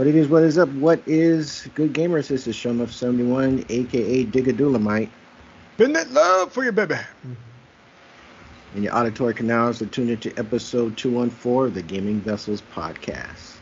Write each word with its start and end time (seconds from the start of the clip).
What 0.00 0.06
it 0.06 0.14
is, 0.14 0.28
what 0.28 0.44
is 0.44 0.56
up? 0.56 0.70
What 0.70 1.02
is 1.06 1.68
good 1.74 1.92
gamers? 1.92 2.28
This 2.28 2.46
is 2.46 2.56
Showmuff 2.56 2.90
71, 2.90 3.66
aka 3.68 4.24
Digadulamite. 4.24 5.10
Been 5.76 5.92
that 5.92 6.10
love 6.10 6.50
for 6.54 6.64
your 6.64 6.72
baby. 6.72 6.94
Mm-hmm. 6.94 7.32
And 8.76 8.84
your 8.84 8.96
auditory 8.96 9.34
canals 9.34 9.76
to 9.80 9.86
tune 9.86 10.08
into 10.08 10.32
episode 10.38 10.96
214 10.96 11.66
of 11.66 11.74
the 11.74 11.82
Gaming 11.82 12.22
Vessels 12.22 12.62
podcast. 12.74 13.58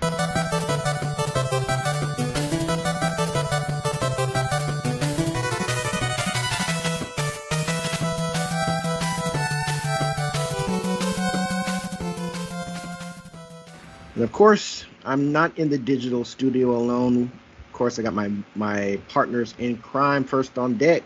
And 14.14 14.22
of 14.22 14.30
course, 14.30 14.84
I'm 15.08 15.32
not 15.32 15.58
in 15.58 15.70
the 15.70 15.78
digital 15.78 16.22
studio 16.22 16.76
alone. 16.76 17.32
Of 17.66 17.72
course, 17.72 17.98
I 17.98 18.02
got 18.02 18.12
my 18.12 18.30
my 18.54 19.00
partners 19.08 19.54
in 19.58 19.78
crime 19.78 20.22
first 20.22 20.58
on 20.58 20.74
deck. 20.74 21.02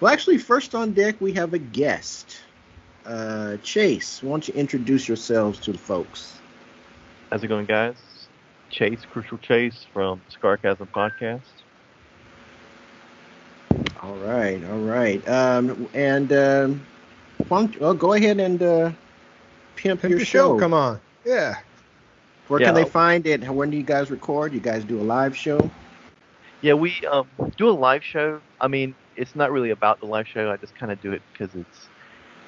Well, 0.00 0.10
actually, 0.10 0.38
first 0.38 0.74
on 0.74 0.92
deck 0.92 1.16
we 1.20 1.32
have 1.34 1.52
a 1.52 1.58
guest. 1.58 2.38
Uh, 3.04 3.58
Chase, 3.62 4.22
why 4.22 4.30
don't 4.30 4.48
you 4.48 4.54
introduce 4.54 5.06
yourselves 5.08 5.58
to 5.60 5.72
the 5.72 5.78
folks? 5.78 6.38
How's 7.30 7.44
it 7.44 7.48
going, 7.48 7.66
guys? 7.66 7.96
Chase, 8.70 9.00
Crucial 9.12 9.36
Chase 9.38 9.84
from 9.92 10.22
Scarcasm 10.30 10.88
Podcast. 10.94 11.40
All 14.02 14.16
right, 14.16 14.64
all 14.70 14.78
right. 14.78 15.28
Um, 15.28 15.86
and 15.92 16.32
um, 16.32 16.86
why 17.48 17.60
don't, 17.60 17.78
well, 17.78 17.94
go 17.94 18.14
ahead 18.14 18.40
and 18.40 18.62
uh, 18.62 18.92
pimp, 19.76 20.00
Pimp 20.00 20.02
your 20.02 20.18
your 20.18 20.20
show. 20.20 20.54
show. 20.54 20.58
Come 20.58 20.72
on. 20.72 20.98
Yeah. 21.26 21.56
Where 22.52 22.60
can 22.60 22.74
they 22.74 22.84
find 22.84 23.26
it? 23.26 23.48
When 23.48 23.70
do 23.70 23.78
you 23.78 23.82
guys 23.82 24.10
record? 24.10 24.52
You 24.52 24.60
guys 24.60 24.84
do 24.84 25.00
a 25.00 25.02
live 25.02 25.34
show? 25.34 25.70
Yeah, 26.60 26.74
we 26.74 26.94
um, 27.10 27.26
do 27.56 27.66
a 27.66 27.72
live 27.72 28.04
show. 28.04 28.42
I 28.60 28.68
mean, 28.68 28.94
it's 29.16 29.34
not 29.34 29.50
really 29.50 29.70
about 29.70 30.00
the 30.00 30.06
live 30.06 30.28
show. 30.28 30.50
I 30.50 30.58
just 30.58 30.74
kind 30.74 30.92
of 30.92 31.00
do 31.00 31.12
it 31.12 31.22
because 31.32 31.54
it's 31.54 31.88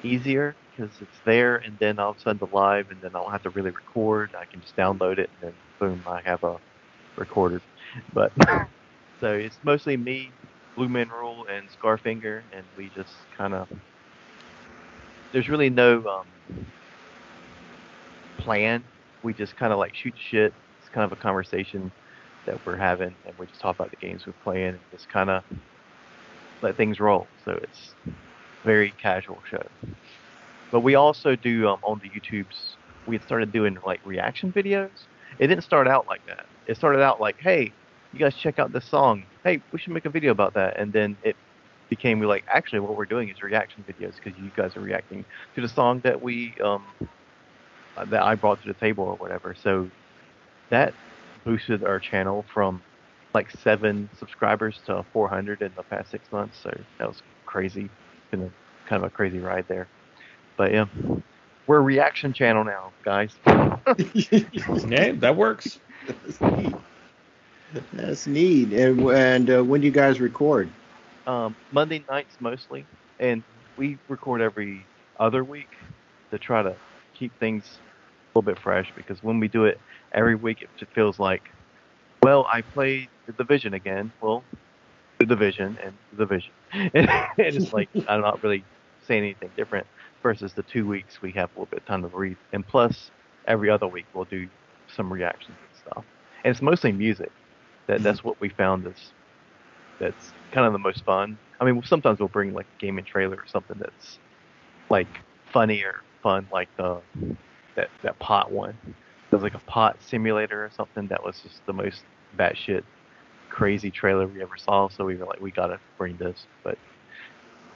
easier, 0.03 0.55
because 0.69 0.91
it's 1.01 1.17
there, 1.25 1.55
and 1.55 1.75
then 1.79 1.97
all 1.97 2.11
of 2.11 2.17
a 2.17 2.19
sudden 2.19 2.37
the 2.37 2.55
live, 2.55 2.91
and 2.91 3.01
then 3.01 3.15
I 3.15 3.19
don't 3.19 3.31
have 3.31 3.41
to 3.43 3.49
really 3.49 3.71
record. 3.71 4.29
I 4.39 4.45
can 4.45 4.61
just 4.61 4.75
download 4.75 5.17
it, 5.17 5.31
and 5.41 5.51
then 5.51 5.53
boom, 5.79 6.03
I 6.05 6.21
have 6.21 6.43
a 6.43 6.57
recorder. 7.15 7.63
But 8.13 8.31
so 9.19 9.33
it's 9.33 9.57
mostly 9.63 9.97
me, 9.97 10.29
Blue 10.75 10.87
Man 10.87 11.09
Rule, 11.09 11.47
and 11.49 11.67
Scarfinger, 11.81 12.43
and 12.53 12.63
we 12.77 12.91
just 12.95 13.15
kind 13.35 13.55
of. 13.55 13.67
There's 15.31 15.49
really 15.49 15.71
no 15.71 16.07
um, 16.07 16.65
plan. 18.37 18.83
We 19.25 19.33
just 19.33 19.57
kind 19.57 19.73
of 19.73 19.79
like 19.79 19.95
shoot 19.95 20.13
shit. 20.29 20.53
It's 20.79 20.89
kind 20.89 21.03
of 21.03 21.11
a 21.11 21.19
conversation 21.19 21.91
that 22.45 22.63
we're 22.63 22.77
having, 22.77 23.15
and 23.25 23.35
we 23.39 23.47
just 23.47 23.59
talk 23.59 23.75
about 23.75 23.89
the 23.89 23.97
games 23.97 24.27
we're 24.27 24.33
playing, 24.43 24.67
and 24.69 24.79
just 24.91 25.09
kind 25.09 25.31
of 25.31 25.43
let 26.61 26.77
things 26.77 26.99
roll. 26.99 27.25
So 27.43 27.53
it's 27.53 27.95
very 28.63 28.91
casual 29.01 29.39
show. 29.49 29.63
But 30.71 30.81
we 30.81 30.93
also 30.93 31.35
do 31.35 31.67
um, 31.67 31.79
on 31.81 31.99
the 32.03 32.09
YouTubes. 32.09 32.75
We 33.07 33.15
had 33.15 33.25
started 33.25 33.51
doing 33.51 33.79
like 33.83 33.99
reaction 34.05 34.53
videos. 34.53 34.91
It 35.39 35.47
didn't 35.47 35.63
start 35.63 35.87
out 35.87 36.05
like 36.07 36.25
that. 36.27 36.45
It 36.67 36.77
started 36.77 37.01
out 37.01 37.19
like, 37.19 37.37
"Hey, 37.39 37.73
you 38.13 38.19
guys 38.19 38.35
check 38.35 38.59
out 38.59 38.71
this 38.71 38.85
song. 38.85 39.23
Hey, 39.43 39.59
we 39.71 39.79
should 39.79 39.93
make 39.93 40.05
a 40.05 40.11
video 40.11 40.31
about 40.31 40.53
that." 40.53 40.79
And 40.79 40.93
then 40.93 41.17
it 41.23 41.35
became 41.89 42.21
like, 42.21 42.43
actually, 42.47 42.79
what 42.79 42.95
we're 42.95 43.05
doing 43.05 43.29
is 43.29 43.41
reaction 43.41 43.83
videos 43.87 44.15
because 44.15 44.37
you 44.39 44.51
guys 44.55 44.75
are 44.75 44.81
reacting 44.81 45.25
to 45.55 45.61
the 45.61 45.69
song 45.69 45.99
that 46.03 46.21
we 46.21 46.53
um, 46.63 46.83
that 47.95 48.21
I 48.23 48.35
brought 48.35 48.61
to 48.61 48.67
the 48.67 48.73
table 48.73 49.05
or 49.05 49.15
whatever. 49.15 49.55
So 49.61 49.89
that 50.69 50.93
boosted 51.43 51.83
our 51.83 51.99
channel 51.99 52.45
from 52.53 52.81
like 53.33 53.51
seven 53.63 54.09
subscribers 54.17 54.79
to 54.85 55.05
400 55.13 55.61
in 55.61 55.71
the 55.75 55.83
past 55.83 56.11
six 56.11 56.31
months. 56.31 56.57
So 56.61 56.75
that 56.99 57.07
was 57.07 57.21
crazy. 57.45 57.89
Been 58.31 58.43
a 58.43 58.89
kind 58.89 59.03
of 59.03 59.11
a 59.11 59.15
crazy 59.15 59.39
ride 59.39 59.65
there. 59.67 59.87
But 60.57 60.71
yeah, 60.71 60.85
we're 61.67 61.77
a 61.77 61.81
reaction 61.81 62.33
channel 62.33 62.63
now, 62.63 62.93
guys. 63.03 63.33
Yeah, 64.87 65.11
that 65.13 65.35
works. 65.35 65.79
That's 66.07 66.41
neat. 66.41 66.75
That's 67.93 68.27
neat. 68.27 68.73
And, 68.73 69.01
and 69.09 69.49
uh, 69.49 69.63
when 69.63 69.81
do 69.81 69.87
you 69.87 69.91
guys 69.91 70.19
record? 70.19 70.69
Um, 71.27 71.55
Monday 71.71 72.05
nights 72.09 72.35
mostly, 72.39 72.85
and 73.19 73.43
we 73.77 73.97
record 74.07 74.41
every 74.41 74.85
other 75.19 75.43
week 75.43 75.67
to 76.31 76.37
try 76.37 76.61
to 76.61 76.75
keep 77.13 77.37
things 77.39 77.79
a 77.79 77.84
little 78.35 78.53
bit 78.53 78.61
fresh. 78.61 78.91
Because 78.95 79.23
when 79.23 79.39
we 79.39 79.47
do 79.47 79.65
it 79.65 79.79
every 80.13 80.35
week, 80.35 80.61
it 80.61 80.87
feels 80.93 81.19
like, 81.19 81.41
well, 82.23 82.47
I 82.51 82.61
played 82.61 83.09
the 83.27 83.33
division 83.33 83.73
again. 83.73 84.11
Well, 84.21 84.43
the 85.19 85.25
division 85.25 85.77
and 85.83 85.93
the 86.11 86.25
division, 86.25 86.51
and 86.73 87.09
it's 87.37 87.71
like 87.71 87.89
I'm 88.07 88.21
not 88.21 88.43
really 88.43 88.63
saying 89.07 89.23
anything 89.23 89.51
different. 89.55 89.87
Versus 90.23 90.53
the 90.53 90.63
two 90.63 90.87
weeks 90.87 91.21
we 91.21 91.31
have 91.33 91.49
a 91.51 91.53
little 91.53 91.67
bit 91.67 91.81
of 91.81 91.85
time 91.85 92.01
to 92.01 92.07
read, 92.07 92.35
and 92.51 92.67
plus 92.67 93.11
every 93.47 93.69
other 93.69 93.87
week 93.87 94.05
we'll 94.13 94.25
do 94.25 94.47
some 94.87 95.11
reactions 95.13 95.55
and 95.55 95.79
stuff. 95.79 96.03
And 96.43 96.51
it's 96.51 96.61
mostly 96.63 96.91
music. 96.91 97.31
That 97.87 98.01
that's 98.01 98.23
what 98.23 98.41
we 98.41 98.49
found 98.49 98.87
is 98.87 99.11
that's 99.99 100.31
kind 100.51 100.65
of 100.65 100.73
the 100.73 100.79
most 100.79 101.03
fun. 101.03 101.37
I 101.59 101.65
mean, 101.65 101.81
sometimes 101.83 102.19
we'll 102.19 102.27
bring 102.27 102.53
like 102.53 102.65
a 102.65 102.81
gaming 102.81 103.05
trailer 103.05 103.35
or 103.35 103.47
something 103.47 103.77
that's 103.79 104.17
like 104.89 105.07
funny 105.53 105.83
or 105.83 106.01
fun, 106.23 106.47
like 106.51 106.69
the 106.75 106.99
that 107.75 107.89
that 108.01 108.17
pot 108.19 108.51
one. 108.51 108.77
It 108.87 109.35
was 109.35 109.43
like 109.43 109.55
a 109.55 109.59
pot 109.59 109.97
simulator 110.01 110.63
or 110.63 110.71
something 110.75 111.07
that 111.07 111.23
was 111.23 111.39
just 111.41 111.65
the 111.65 111.73
most 111.73 112.03
batshit 112.37 112.83
crazy 113.49 113.91
trailer 113.91 114.27
we 114.27 114.41
ever 114.41 114.57
saw. 114.57 114.89
So 114.89 115.05
we 115.05 115.15
were 115.15 115.25
like, 115.25 115.41
we 115.41 115.51
gotta 115.51 115.79
bring 115.97 116.17
this. 116.17 116.45
But 116.63 116.77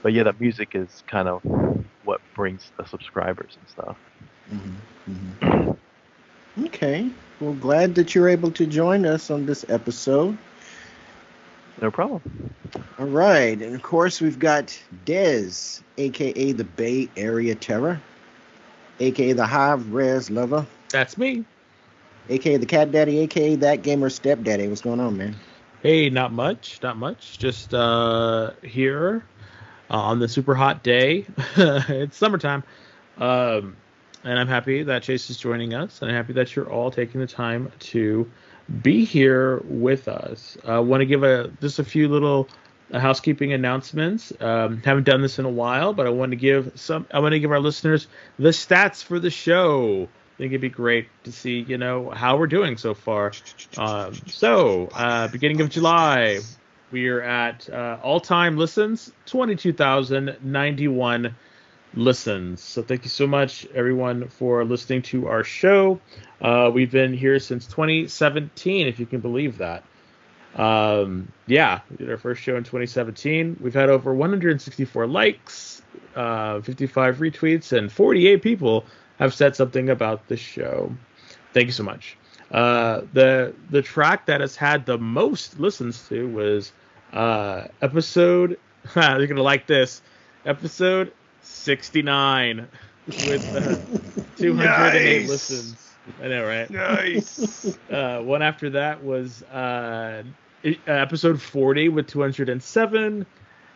but 0.02 0.14
yeah, 0.14 0.24
the 0.24 0.34
music 0.40 0.76
is 0.76 1.04
kind 1.08 1.28
of 1.28 1.42
what 2.04 2.22
brings 2.36 2.72
the 2.78 2.86
subscribers 2.86 3.58
and 3.60 3.70
stuff. 3.70 3.98
Mm-hmm. 4.52 5.72
Okay. 6.66 7.10
Well, 7.40 7.54
glad 7.54 7.96
that 7.96 8.16
you're 8.16 8.30
able 8.30 8.52
to 8.52 8.66
join 8.66 9.06
us 9.06 9.30
on 9.30 9.46
this 9.46 9.66
episode. 9.70 10.38
No 11.82 11.90
problem. 11.92 12.22
All 12.98 13.06
right. 13.06 13.62
And 13.62 13.74
of 13.76 13.82
course, 13.82 14.20
we've 14.20 14.40
got 14.40 14.78
Dez, 15.06 15.82
aka 15.98 16.52
the 16.52 16.64
Bay 16.66 17.10
Area 17.16 17.56
Terror, 17.56 18.02
aka 19.00 19.34
the 19.34 19.46
Hive 19.46 19.92
Res 19.94 20.30
Lover, 20.30 20.66
That's 20.90 21.18
me. 21.18 21.46
aka 22.30 22.58
the 22.58 22.66
Cat 22.66 22.92
Daddy, 22.92 23.20
aka 23.20 23.56
that 23.58 23.82
gamer 23.84 24.10
stepdaddy. 24.10 24.68
What's 24.68 24.82
going 24.82 25.00
on, 25.00 25.18
man? 25.18 25.36
Hey, 25.82 26.10
not 26.10 26.34
much, 26.34 26.80
not 26.84 26.98
much. 26.98 27.38
Just 27.40 27.74
uh 27.74 28.52
here 28.64 29.24
uh, 29.90 29.94
on 29.94 30.20
the 30.20 30.28
super 30.28 30.56
hot 30.56 30.84
day. 30.84 31.26
it's 31.58 32.18
summertime. 32.18 32.64
Um 33.18 33.76
and 34.24 34.38
I'm 34.38 34.50
happy 34.50 34.84
that 34.84 35.04
Chase 35.04 35.30
is 35.30 35.38
joining 35.38 35.74
us, 35.74 36.02
and 36.02 36.12
I'm 36.12 36.18
happy 36.18 36.34
that 36.34 36.54
you're 36.54 36.70
all 36.70 36.92
taking 36.92 37.22
the 37.22 37.28
time 37.28 37.72
to 37.80 38.30
be 38.82 39.06
here 39.06 39.62
with 39.64 40.10
us. 40.10 40.58
I 40.66 40.80
want 40.80 41.02
to 41.02 41.06
give 41.06 41.24
a 41.24 41.50
just 41.62 41.80
a 41.80 41.86
few 41.86 42.10
little 42.10 42.50
uh, 42.50 42.69
housekeeping 42.94 43.54
announcements. 43.54 44.34
Um, 44.40 44.82
haven't 44.82 45.04
done 45.04 45.22
this 45.22 45.40
in 45.40 45.46
a 45.46 45.50
while, 45.50 45.94
but 45.94 46.08
I 46.08 46.10
want 46.10 46.32
to 46.32 46.36
give 46.36 46.72
some. 46.76 47.06
I 47.12 47.20
want 47.20 47.34
to 47.34 47.40
give 47.40 47.52
our 47.52 47.60
listeners 47.60 48.08
the 48.38 48.50
stats 48.50 49.04
for 49.04 49.20
the 49.20 49.30
show. 49.30 50.04
I 50.04 50.38
think 50.38 50.54
it'd 50.54 50.62
be 50.62 50.70
great 50.70 51.08
to 51.26 51.34
see, 51.34 51.60
you 51.60 51.78
know, 51.78 52.10
how 52.10 52.38
we're 52.38 52.48
doing 52.48 52.78
so 52.78 52.94
far. 52.94 53.34
Um, 53.78 54.14
so, 54.28 54.88
uh, 54.94 55.28
beginning 55.28 55.60
of 55.60 55.70
July, 55.70 56.40
we 56.92 57.10
are 57.10 57.22
at 57.22 57.70
uh, 57.70 57.98
all-time 58.02 58.58
listens, 58.58 59.12
22,091 59.26 61.36
listens. 61.94 62.62
So 62.62 62.82
thank 62.82 63.04
you 63.04 63.10
so 63.10 63.28
much, 63.28 63.68
everyone, 63.74 64.30
for 64.30 64.64
listening 64.64 65.02
to 65.04 65.28
our 65.28 65.44
show. 65.44 66.00
Uh, 66.42 66.72
we've 66.74 66.92
been 66.92 67.14
here 67.14 67.40
since 67.40 67.68
2017, 67.68 68.88
if 68.88 69.00
you 69.00 69.06
can 69.06 69.20
believe 69.20 69.58
that. 69.58 69.84
Um, 70.56 71.32
yeah, 71.48 71.82
we 71.90 71.98
did 71.98 72.10
our 72.10 72.18
first 72.18 72.42
show 72.42 72.56
in 72.58 72.64
2017. 72.64 73.58
We've 73.62 73.74
had 73.74 73.90
over 73.90 74.14
164 74.14 75.08
likes, 75.08 75.82
uh, 76.16 76.62
55 76.62 77.18
retweets, 77.18 77.78
and 77.78 77.92
48 77.92 78.42
people 78.42 78.86
have 79.20 79.34
said 79.34 79.56
something 79.56 79.90
about 79.90 80.28
the 80.28 80.38
show. 80.38 80.92
Thank 81.54 81.68
you 81.68 81.72
so 81.72 81.84
much. 81.84 82.18
Uh, 82.52 83.02
the 83.14 83.54
the 83.70 83.82
track 83.82 84.26
that 84.26 84.42
has 84.42 84.56
had 84.56 84.86
the 84.86 84.98
most 84.98 85.60
listens 85.60 86.08
to 86.10 86.28
was 86.28 86.72
uh, 87.14 87.66
episode. 87.82 88.58
you're 88.96 89.28
gonna 89.28 89.44
like 89.44 89.68
this 89.68 90.02
episode 90.46 91.14
69 91.44 92.68
with 93.08 93.56
uh, 93.56 93.76
208 94.38 95.20
Nice. 95.22 95.30
listens. 95.30 95.89
I 96.22 96.28
know, 96.28 96.46
right? 96.46 96.70
Nice. 96.70 97.78
Uh, 97.90 98.22
one 98.22 98.42
after 98.42 98.70
that 98.70 99.04
was 99.04 99.42
uh, 99.44 100.24
uh, 100.64 100.72
episode 100.86 101.42
40 101.42 101.90
with 101.90 102.08
207, 102.08 103.26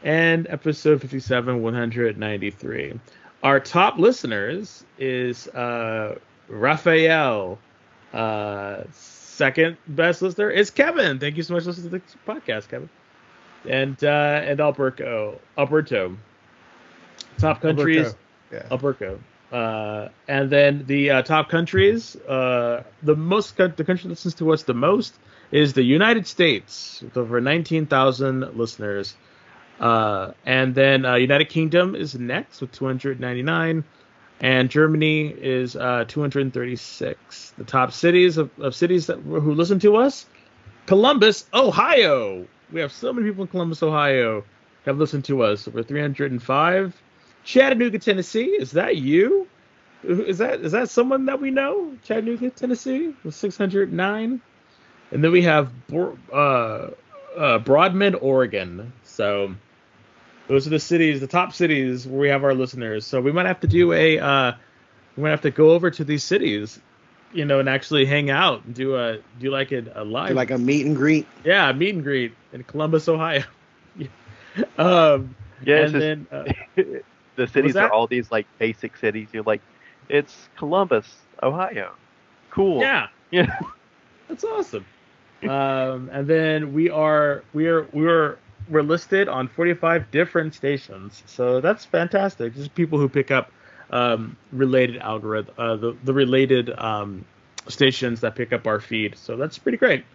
and 0.04 0.48
episode 0.48 1.02
57 1.02 1.62
193. 1.62 3.00
Our 3.42 3.60
top 3.60 3.98
listeners 3.98 4.84
is 5.00 5.48
uh, 5.50 6.20
Raphael, 6.48 7.58
uh, 8.14 8.84
second 8.92 9.78
best 9.88 10.22
listener 10.22 10.50
is 10.50 10.70
Kevin. 10.70 11.20
Thank 11.20 11.38
you 11.38 11.44
so 11.44 11.54
much 11.54 11.64
for 11.64 11.70
listening 11.70 11.90
to 11.90 11.98
the 11.98 12.32
podcast, 12.32 12.70
Kevin. 12.70 12.90
And 13.68 14.02
uh, 14.04 14.42
and 14.44 14.60
Alberto, 14.60 15.40
Alberto, 15.58 16.16
top 17.38 17.62
countries, 17.62 17.98
Alberto. 17.98 18.18
Yeah. 18.52 18.68
Alberto. 18.72 19.20
Uh, 19.54 20.10
and 20.28 20.50
then 20.50 20.84
the 20.88 21.12
uh, 21.12 21.22
top 21.22 21.48
countries, 21.48 22.16
uh, 22.16 22.84
the 23.04 23.16
most 23.16 23.56
the 23.56 23.68
country 23.70 24.04
that 24.04 24.10
listens 24.10 24.34
to 24.34 24.52
us 24.52 24.64
the 24.64 24.74
most 24.74 25.14
is 25.52 25.74
the 25.74 25.84
United 25.84 26.26
States 26.26 27.02
with 27.04 27.16
over 27.16 27.40
19,000 27.40 28.58
listeners. 28.58 29.16
Uh, 29.80 30.32
and 30.44 30.74
then 30.74 31.06
uh, 31.06 31.14
United 31.14 31.50
Kingdom 31.50 31.96
is 31.96 32.16
next 32.16 32.62
with 32.62 32.72
299, 32.72 33.84
and 34.42 34.70
Germany 34.72 35.28
is 35.28 35.76
uh, 35.76 36.06
236. 36.08 37.54
The 37.56 37.64
top 37.64 37.92
cities 37.92 38.40
of, 38.40 38.50
of 38.60 38.74
cities 38.74 39.06
that 39.06 39.20
who 39.20 39.54
listen 39.54 39.78
to 39.80 39.98
us: 39.98 40.26
Columbus, 40.88 41.46
Ohio. 41.54 42.48
We 42.72 42.80
have 42.80 42.92
so 42.92 43.14
many 43.14 43.28
people 43.28 43.44
in 43.44 43.50
Columbus, 43.50 43.84
Ohio, 43.84 44.44
have 44.88 44.98
listened 44.98 45.26
to 45.26 45.44
us. 45.44 45.68
Over 45.68 45.84
305. 45.84 47.04
Chattanooga, 47.44 48.00
Tennessee. 48.00 48.46
Is 48.46 48.72
that 48.72 48.98
you? 48.98 49.48
Is 50.04 50.38
that 50.40 50.62
is 50.62 50.72
that 50.74 50.90
someone 50.90 51.26
that 51.28 51.40
we 51.40 51.52
know? 51.52 51.96
Chattanooga, 52.04 52.50
Tennessee, 52.50 53.14
with 53.24 53.36
609. 53.36 54.42
And 55.12 55.24
then 55.24 55.32
we 55.32 55.42
have 55.44 55.70
Bor- 55.88 56.18
uh, 56.32 56.90
uh, 57.38 57.60
Boardman, 57.60 58.16
Oregon. 58.16 58.92
So 59.04 59.54
those 60.48 60.68
are 60.68 60.72
the 60.72 60.80
cities, 60.80 61.20
the 61.22 61.28
top 61.28 61.54
cities 61.54 62.06
where 62.08 62.20
we 62.20 62.30
have 62.30 62.44
our 62.44 62.54
listeners. 62.54 63.06
So 63.06 63.22
we 63.22 63.32
might 63.32 63.46
have 63.46 63.60
to 63.62 63.68
do 63.68 63.94
a, 63.94 64.20
uh, 64.20 64.54
we 65.16 65.24
might 65.24 65.30
have 65.30 65.42
to 65.42 65.52
go 65.52 65.72
over 65.72 65.90
to 65.92 66.04
these 66.04 66.24
cities, 66.24 66.80
you 67.32 67.46
know, 67.46 67.60
and 67.60 67.70
actually 67.70 68.06
hang 68.06 68.30
out 68.30 68.64
and 68.66 68.74
do 68.74 68.96
a 68.98 69.20
do 69.40 69.52
like 69.52 69.72
a, 69.72 69.84
a 69.96 70.04
live, 70.04 70.30
Do 70.30 70.34
like 70.36 70.52
a 70.52 70.58
meet 70.58 70.86
and 70.86 70.96
greet. 70.96 71.28
yeah, 71.46 71.72
meet 71.72 71.94
and 71.96 72.04
greet 72.04 72.34
in 72.52 72.64
Columbus, 72.64 73.08
Ohio. 73.08 73.44
um, 74.78 75.36
Yeah, 75.64 75.78
and 75.78 75.92
just- 75.94 75.94
then 75.94 76.28
uh, 76.32 76.44
the 77.36 77.48
cities 77.48 77.76
are 77.76 77.92
all 77.92 78.08
these 78.08 78.32
like 78.32 78.46
basic 78.60 78.98
cities. 78.98 79.30
You're 79.32 79.44
like, 79.44 79.62
it's 80.10 80.50
Columbus, 80.58 81.08
Ohio. 81.42 81.94
Cool. 82.50 82.82
yeah, 82.82 83.08
Yeah. 83.32 83.60
That's 84.28 84.44
awesome. 84.44 84.86
Um, 85.44 86.10
and 86.12 86.28
then 86.28 86.74
we 86.74 86.90
are 86.90 87.44
we 87.54 87.68
are 87.68 87.88
we 87.92 88.08
are 88.08 88.38
we're 88.70 88.82
listed 88.82 89.28
on 89.28 89.48
45 89.48 90.10
different 90.12 90.54
stations, 90.54 91.22
so 91.26 91.60
that's 91.60 91.84
fantastic. 91.84 92.56
Just 92.56 92.74
people 92.76 92.98
who 92.98 93.10
pick 93.10 93.30
up 93.30 93.52
um, 93.90 94.38
related 94.52 94.98
algorithm, 95.02 95.54
uh, 95.58 95.76
the 95.76 95.98
the 96.04 96.14
related 96.14 96.70
um, 96.80 97.26
stations 97.68 98.22
that 98.22 98.36
pick 98.36 98.54
up 98.54 98.68
our 98.68 98.80
feed. 98.80 99.18
So 99.18 99.36
that's 99.36 99.58
pretty 99.58 99.78
great. 99.78 100.06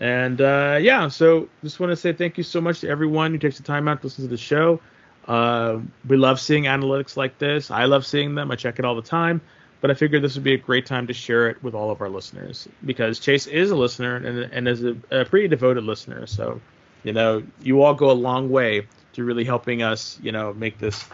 And 0.00 0.40
uh, 0.40 0.78
yeah, 0.80 1.08
so 1.08 1.48
just 1.62 1.78
want 1.78 1.90
to 1.90 1.96
say 1.96 2.12
thank 2.12 2.38
you 2.38 2.44
so 2.44 2.60
much 2.60 2.80
to 2.80 2.88
everyone 2.88 3.32
who 3.32 3.38
takes 3.38 3.58
the 3.58 3.62
time 3.62 3.86
out 3.86 4.00
to 4.00 4.06
listen 4.06 4.24
to 4.24 4.30
the 4.30 4.36
show. 4.36 4.80
Uh, 5.26 5.80
we 6.08 6.16
love 6.16 6.40
seeing 6.40 6.64
analytics 6.64 7.16
like 7.16 7.38
this. 7.38 7.70
I 7.70 7.84
love 7.84 8.04
seeing 8.06 8.34
them. 8.34 8.50
I 8.50 8.56
check 8.56 8.78
it 8.78 8.84
all 8.84 8.94
the 8.96 9.02
time 9.02 9.40
but 9.80 9.90
I 9.90 9.94
figured 9.94 10.22
this 10.22 10.34
would 10.34 10.44
be 10.44 10.54
a 10.54 10.58
great 10.58 10.86
time 10.86 11.06
to 11.06 11.12
share 11.12 11.48
it 11.48 11.62
with 11.62 11.74
all 11.74 11.90
of 11.90 12.00
our 12.00 12.08
listeners 12.08 12.68
because 12.84 13.18
Chase 13.18 13.46
is 13.46 13.70
a 13.70 13.76
listener 13.76 14.16
and, 14.16 14.38
and 14.52 14.68
is 14.68 14.84
a, 14.84 14.96
a 15.10 15.24
pretty 15.24 15.48
devoted 15.48 15.84
listener. 15.84 16.26
So, 16.26 16.60
you 17.02 17.12
know, 17.12 17.42
you 17.62 17.82
all 17.82 17.94
go 17.94 18.10
a 18.10 18.12
long 18.12 18.50
way 18.50 18.86
to 19.14 19.24
really 19.24 19.44
helping 19.44 19.82
us, 19.82 20.18
you 20.22 20.32
know, 20.32 20.52
make 20.52 20.78
this 20.78 21.04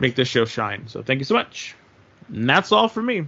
make 0.00 0.14
this 0.14 0.28
show 0.28 0.44
shine. 0.44 0.86
So, 0.86 1.02
thank 1.02 1.18
you 1.18 1.24
so 1.24 1.34
much. 1.34 1.74
And 2.28 2.48
that's 2.48 2.70
all 2.72 2.88
for 2.88 3.02
me. 3.02 3.26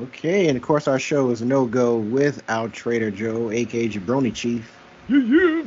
Okay, 0.00 0.48
and 0.48 0.56
of 0.56 0.62
course 0.62 0.88
our 0.88 0.98
show 0.98 1.30
is 1.30 1.42
no 1.42 1.66
go 1.66 1.96
without 1.96 2.72
Trader 2.72 3.10
Joe, 3.10 3.50
aka 3.50 3.88
Jabroni 3.88 4.34
Chief. 4.34 4.74
Yeah, 5.08 5.18
yeah. 5.18 5.66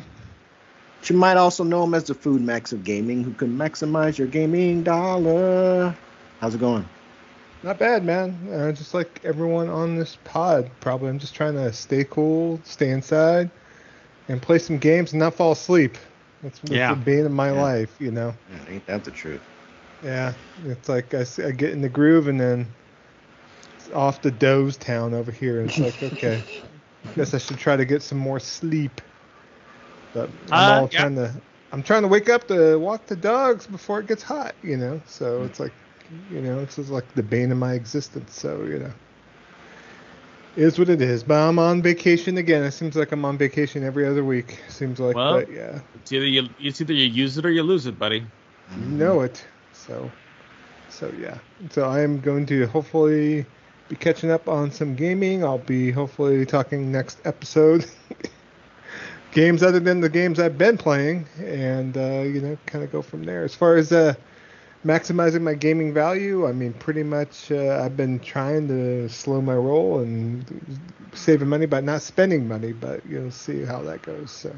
But 1.03 1.09
you 1.09 1.17
might 1.17 1.35
also 1.35 1.65
know 1.65 1.83
him 1.83 1.95
as 1.95 2.05
the 2.05 2.13
Food 2.13 2.41
Max 2.41 2.71
of 2.71 2.85
Gaming, 2.85 3.25
who 3.25 3.33
can 3.33 3.57
maximize 3.57 4.17
your 4.17 4.29
gaming 4.29 4.83
dollar. 4.83 5.93
How's 6.39 6.55
it 6.55 6.61
going? 6.61 6.85
Not 7.61 7.77
bad, 7.77 8.05
man. 8.05 8.49
Uh, 8.49 8.71
just 8.71 8.93
like 8.93 9.19
everyone 9.25 9.67
on 9.67 9.97
this 9.97 10.15
pod, 10.23 10.71
probably. 10.79 11.09
I'm 11.09 11.19
just 11.19 11.35
trying 11.35 11.55
to 11.55 11.73
stay 11.73 12.05
cool, 12.05 12.61
stay 12.63 12.91
inside, 12.91 13.51
and 14.29 14.41
play 14.41 14.59
some 14.59 14.77
games 14.77 15.11
and 15.11 15.19
not 15.19 15.33
fall 15.33 15.51
asleep. 15.51 15.97
That's, 16.41 16.57
that's 16.59 16.71
Yeah. 16.71 16.95
the 16.95 17.01
bane 17.01 17.25
of 17.25 17.33
my 17.33 17.51
Yeah. 17.51 17.61
life, 17.61 17.99
you 17.99 18.11
know. 18.11 18.33
Yeah, 18.49 18.73
ain't 18.73 18.87
that 18.87 19.03
the 19.03 19.11
truth? 19.11 19.41
Yeah, 20.01 20.31
it's 20.67 20.87
like 20.87 21.13
I 21.13 21.25
get 21.51 21.71
in 21.71 21.81
the 21.81 21.89
groove 21.89 22.29
and 22.29 22.39
then 22.39 22.65
it's 23.75 23.89
off 23.89 24.21
to 24.21 24.31
doze 24.31 24.77
town 24.77 25.13
over 25.13 25.33
here. 25.33 25.59
And 25.59 25.69
it's 25.69 25.79
like, 25.79 26.01
okay, 26.01 26.41
guess 27.17 27.33
I 27.33 27.39
should 27.39 27.59
try 27.59 27.75
to 27.75 27.83
get 27.83 28.01
some 28.01 28.19
more 28.19 28.39
sleep. 28.39 29.01
But 30.13 30.29
I'm 30.51 30.69
Uh, 30.69 30.73
all 30.81 30.89
yeah. 30.91 30.99
trying 30.99 31.15
to, 31.15 31.33
I'm 31.71 31.83
trying 31.83 32.03
to 32.03 32.07
wake 32.07 32.29
up 32.29 32.47
to 32.49 32.77
walk 32.77 33.05
the 33.07 33.15
dogs 33.15 33.65
before 33.67 33.99
it 33.99 34.07
gets 34.07 34.23
hot, 34.23 34.53
you 34.63 34.77
know. 34.77 35.01
So 35.07 35.43
it's 35.43 35.59
like, 35.59 35.73
you 36.31 36.41
know, 36.41 36.59
it's 36.59 36.75
just 36.75 36.89
like 36.89 37.11
the 37.15 37.23
bane 37.23 37.51
of 37.51 37.57
my 37.57 37.73
existence. 37.73 38.35
So 38.39 38.63
you 38.63 38.79
know, 38.79 38.91
is 40.55 40.77
what 40.77 40.89
it 40.89 41.01
is. 41.01 41.23
But 41.23 41.35
I'm 41.47 41.57
on 41.57 41.81
vacation 41.81 42.37
again. 42.37 42.63
It 42.63 42.71
seems 42.71 42.95
like 42.95 43.11
I'm 43.11 43.25
on 43.25 43.37
vacation 43.37 43.83
every 43.83 44.05
other 44.05 44.23
week. 44.23 44.59
Seems 44.69 44.99
like, 44.99 45.15
Well- 45.15 45.39
but 45.39 45.51
yeah. 45.51 45.79
It's 45.95 46.11
either 46.11 46.25
you 46.25 46.49
it's 46.59 46.81
either 46.81 46.93
you 46.93 47.05
use 47.05 47.37
it 47.37 47.45
or 47.45 47.51
you 47.51 47.63
lose 47.63 47.85
it, 47.87 47.97
buddy. 47.97 48.23
You 48.79 48.85
know 48.97 49.21
it. 49.21 49.43
So, 49.73 50.11
so 50.89 51.11
yeah. 51.19 51.37
So 51.71 51.85
I 51.89 52.01
am 52.01 52.19
going 52.19 52.45
to 52.47 52.67
hopefully 52.67 53.45
be 53.89 53.95
catching 53.95 54.31
up 54.31 54.47
on 54.47 54.71
some 54.71 54.95
gaming. 54.95 55.43
I'll 55.43 55.57
be 55.57 55.91
hopefully 55.91 56.45
talking 56.45 56.91
next 56.91 57.19
episode. 57.25 57.85
games 59.33 59.63
other 59.63 59.79
than 59.79 60.01
the 60.01 60.09
games 60.09 60.39
I've 60.39 60.57
been 60.57 60.77
playing, 60.77 61.25
and 61.39 61.97
uh, 61.97 62.21
you 62.21 62.41
know, 62.41 62.57
kind 62.65 62.83
of 62.83 62.91
go 62.91 63.01
from 63.01 63.23
there. 63.23 63.43
As 63.43 63.55
far 63.55 63.75
as 63.75 63.91
uh, 63.91 64.13
maximizing 64.85 65.41
my 65.41 65.53
gaming 65.53 65.93
value, 65.93 66.47
I 66.47 66.51
mean, 66.53 66.73
pretty 66.73 67.03
much 67.03 67.51
uh, 67.51 67.81
I've 67.83 67.97
been 67.97 68.19
trying 68.19 68.67
to 68.69 69.09
slow 69.09 69.41
my 69.41 69.55
roll 69.55 69.99
and 69.99 70.45
saving 71.13 71.49
money 71.49 71.65
by 71.65 71.81
not 71.81 72.01
spending 72.01 72.47
money, 72.47 72.73
but 72.73 73.05
you'll 73.05 73.31
see 73.31 73.63
how 73.63 73.81
that 73.83 74.01
goes. 74.01 74.31
So 74.31 74.55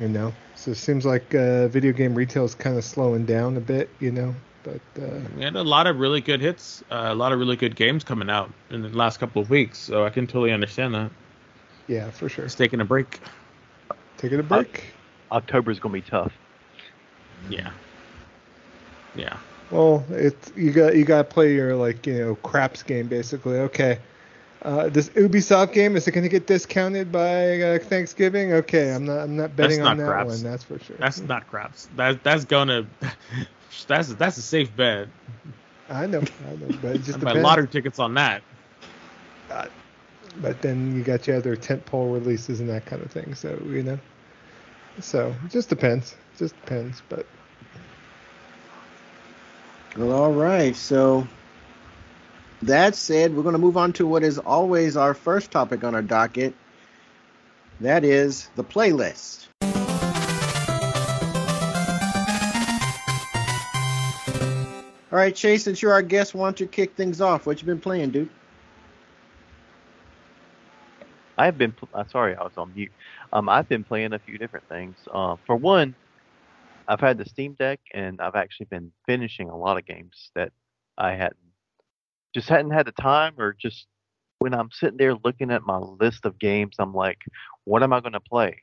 you 0.00 0.08
know. 0.08 0.32
So 0.54 0.72
it 0.72 0.76
seems 0.76 1.04
like 1.04 1.34
uh, 1.34 1.68
video 1.68 1.92
game 1.92 2.14
retail 2.14 2.44
is 2.44 2.54
kind 2.54 2.76
of 2.76 2.84
slowing 2.84 3.26
down 3.26 3.56
a 3.56 3.60
bit, 3.60 3.88
you 4.00 4.10
know. 4.10 4.34
But 4.64 4.80
uh, 5.00 5.20
We 5.36 5.44
had 5.44 5.56
a 5.56 5.62
lot 5.62 5.86
of 5.86 5.98
really 5.98 6.20
good 6.20 6.40
hits, 6.40 6.82
uh, 6.90 7.06
a 7.08 7.14
lot 7.14 7.32
of 7.32 7.38
really 7.38 7.56
good 7.56 7.76
games 7.76 8.04
coming 8.04 8.28
out 8.28 8.50
in 8.70 8.82
the 8.82 8.88
last 8.88 9.18
couple 9.18 9.40
of 9.40 9.50
weeks, 9.50 9.78
so 9.78 10.04
I 10.04 10.10
can 10.10 10.26
totally 10.26 10.52
understand 10.52 10.94
that. 10.94 11.10
Yeah, 11.88 12.10
for 12.10 12.28
sure. 12.28 12.44
It's 12.44 12.54
taking 12.54 12.80
a 12.80 12.84
break. 12.84 13.20
Taking 14.16 14.38
a 14.38 14.42
break. 14.42 14.84
October's 15.32 15.78
gonna 15.80 15.92
be 15.92 16.00
tough. 16.00 16.32
Yeah. 17.50 17.70
Yeah. 19.14 19.36
Well, 19.70 20.04
it's 20.10 20.52
you 20.56 20.70
got 20.70 20.96
you 20.96 21.04
got 21.04 21.18
to 21.18 21.24
play 21.24 21.54
your 21.54 21.76
like 21.76 22.06
you 22.06 22.18
know 22.18 22.34
craps 22.36 22.82
game 22.82 23.06
basically. 23.06 23.58
Okay, 23.58 23.98
uh, 24.62 24.88
this 24.88 25.10
Ubisoft 25.10 25.72
game 25.72 25.96
is 25.96 26.08
it 26.08 26.12
going 26.12 26.22
to 26.22 26.30
get 26.30 26.46
discounted 26.46 27.12
by 27.12 27.60
uh, 27.60 27.78
Thanksgiving? 27.78 28.52
Okay, 28.54 28.92
I'm 28.92 29.04
not 29.04 29.18
I'm 29.18 29.36
not 29.36 29.54
betting 29.56 29.78
That's 29.78 29.88
on 29.90 29.96
not 29.98 30.04
that 30.04 30.10
craps. 30.10 30.28
one. 30.30 30.42
That's 30.42 30.64
for 30.64 30.78
sure. 30.78 30.96
That's 30.98 31.20
not 31.20 31.46
craps. 31.48 31.88
That 31.96 32.22
that's 32.22 32.44
gonna 32.44 32.86
that's 33.86 34.14
that's 34.14 34.38
a 34.38 34.42
safe 34.42 34.74
bet. 34.74 35.08
I 35.90 36.06
know, 36.06 36.20
I 36.20 36.56
know, 36.56 36.78
but 36.82 36.96
it 36.96 37.02
just 37.02 37.18
I 37.20 37.24
buy 37.24 37.32
lottery 37.32 37.68
tickets 37.68 37.98
on 37.98 38.14
that. 38.14 38.42
But 40.40 40.62
then 40.62 40.96
you 40.96 41.02
got 41.02 41.26
your 41.26 41.36
other 41.36 41.56
tentpole 41.56 42.12
releases 42.12 42.60
and 42.60 42.68
that 42.68 42.86
kind 42.86 43.02
of 43.02 43.10
thing. 43.10 43.34
So 43.34 43.60
you 43.66 43.82
know, 43.82 43.98
so 45.00 45.34
it 45.44 45.50
just 45.50 45.68
depends. 45.68 46.12
It 46.12 46.38
just 46.38 46.54
depends. 46.60 47.02
But 47.08 47.26
Well, 49.96 50.12
all 50.12 50.32
right. 50.32 50.76
So 50.76 51.26
that 52.62 52.94
said, 52.94 53.34
we're 53.34 53.42
going 53.42 53.54
to 53.54 53.58
move 53.58 53.76
on 53.76 53.92
to 53.94 54.06
what 54.06 54.22
is 54.22 54.38
always 54.38 54.96
our 54.96 55.12
first 55.12 55.50
topic 55.50 55.82
on 55.82 55.94
our 55.94 56.02
docket. 56.02 56.54
That 57.80 58.04
is 58.04 58.48
the 58.54 58.62
playlist. 58.62 59.46
All 65.10 65.18
right, 65.18 65.34
Chase, 65.34 65.64
since 65.64 65.80
you're 65.80 65.92
our 65.92 66.02
guest, 66.02 66.34
why 66.34 66.46
don't 66.46 66.60
you 66.60 66.66
kick 66.66 66.94
things 66.94 67.20
off? 67.20 67.46
What 67.46 67.60
you 67.60 67.66
been 67.66 67.80
playing, 67.80 68.10
dude? 68.10 68.28
I've 71.38 71.58
been. 71.58 71.72
pl- 71.72 71.88
Uh, 71.94 72.04
sorry, 72.06 72.36
I 72.36 72.42
was 72.42 72.52
on 72.56 72.74
mute. 72.74 72.92
Um, 73.32 73.48
I've 73.48 73.68
been 73.68 73.84
playing 73.84 74.12
a 74.12 74.18
few 74.18 74.38
different 74.38 74.68
things. 74.68 74.96
Uh, 75.12 75.36
for 75.46 75.56
one, 75.56 75.94
I've 76.88 77.00
had 77.00 77.18
the 77.18 77.26
Steam 77.26 77.54
Deck, 77.54 77.80
and 77.94 78.20
I've 78.20 78.34
actually 78.34 78.66
been 78.66 78.92
finishing 79.06 79.48
a 79.50 79.56
lot 79.56 79.78
of 79.78 79.86
games 79.86 80.30
that 80.34 80.52
I 80.98 81.12
hadn't 81.12 81.36
just 82.34 82.48
hadn't 82.48 82.72
had 82.72 82.86
the 82.86 82.92
time, 82.92 83.34
or 83.38 83.54
just 83.54 83.86
when 84.38 84.54
I'm 84.54 84.70
sitting 84.72 84.98
there 84.98 85.14
looking 85.24 85.50
at 85.50 85.62
my 85.62 85.78
list 85.78 86.24
of 86.26 86.38
games, 86.38 86.76
I'm 86.78 86.94
like, 86.94 87.18
what 87.64 87.82
am 87.82 87.92
I 87.92 88.00
going 88.00 88.12
to 88.12 88.20
play? 88.20 88.62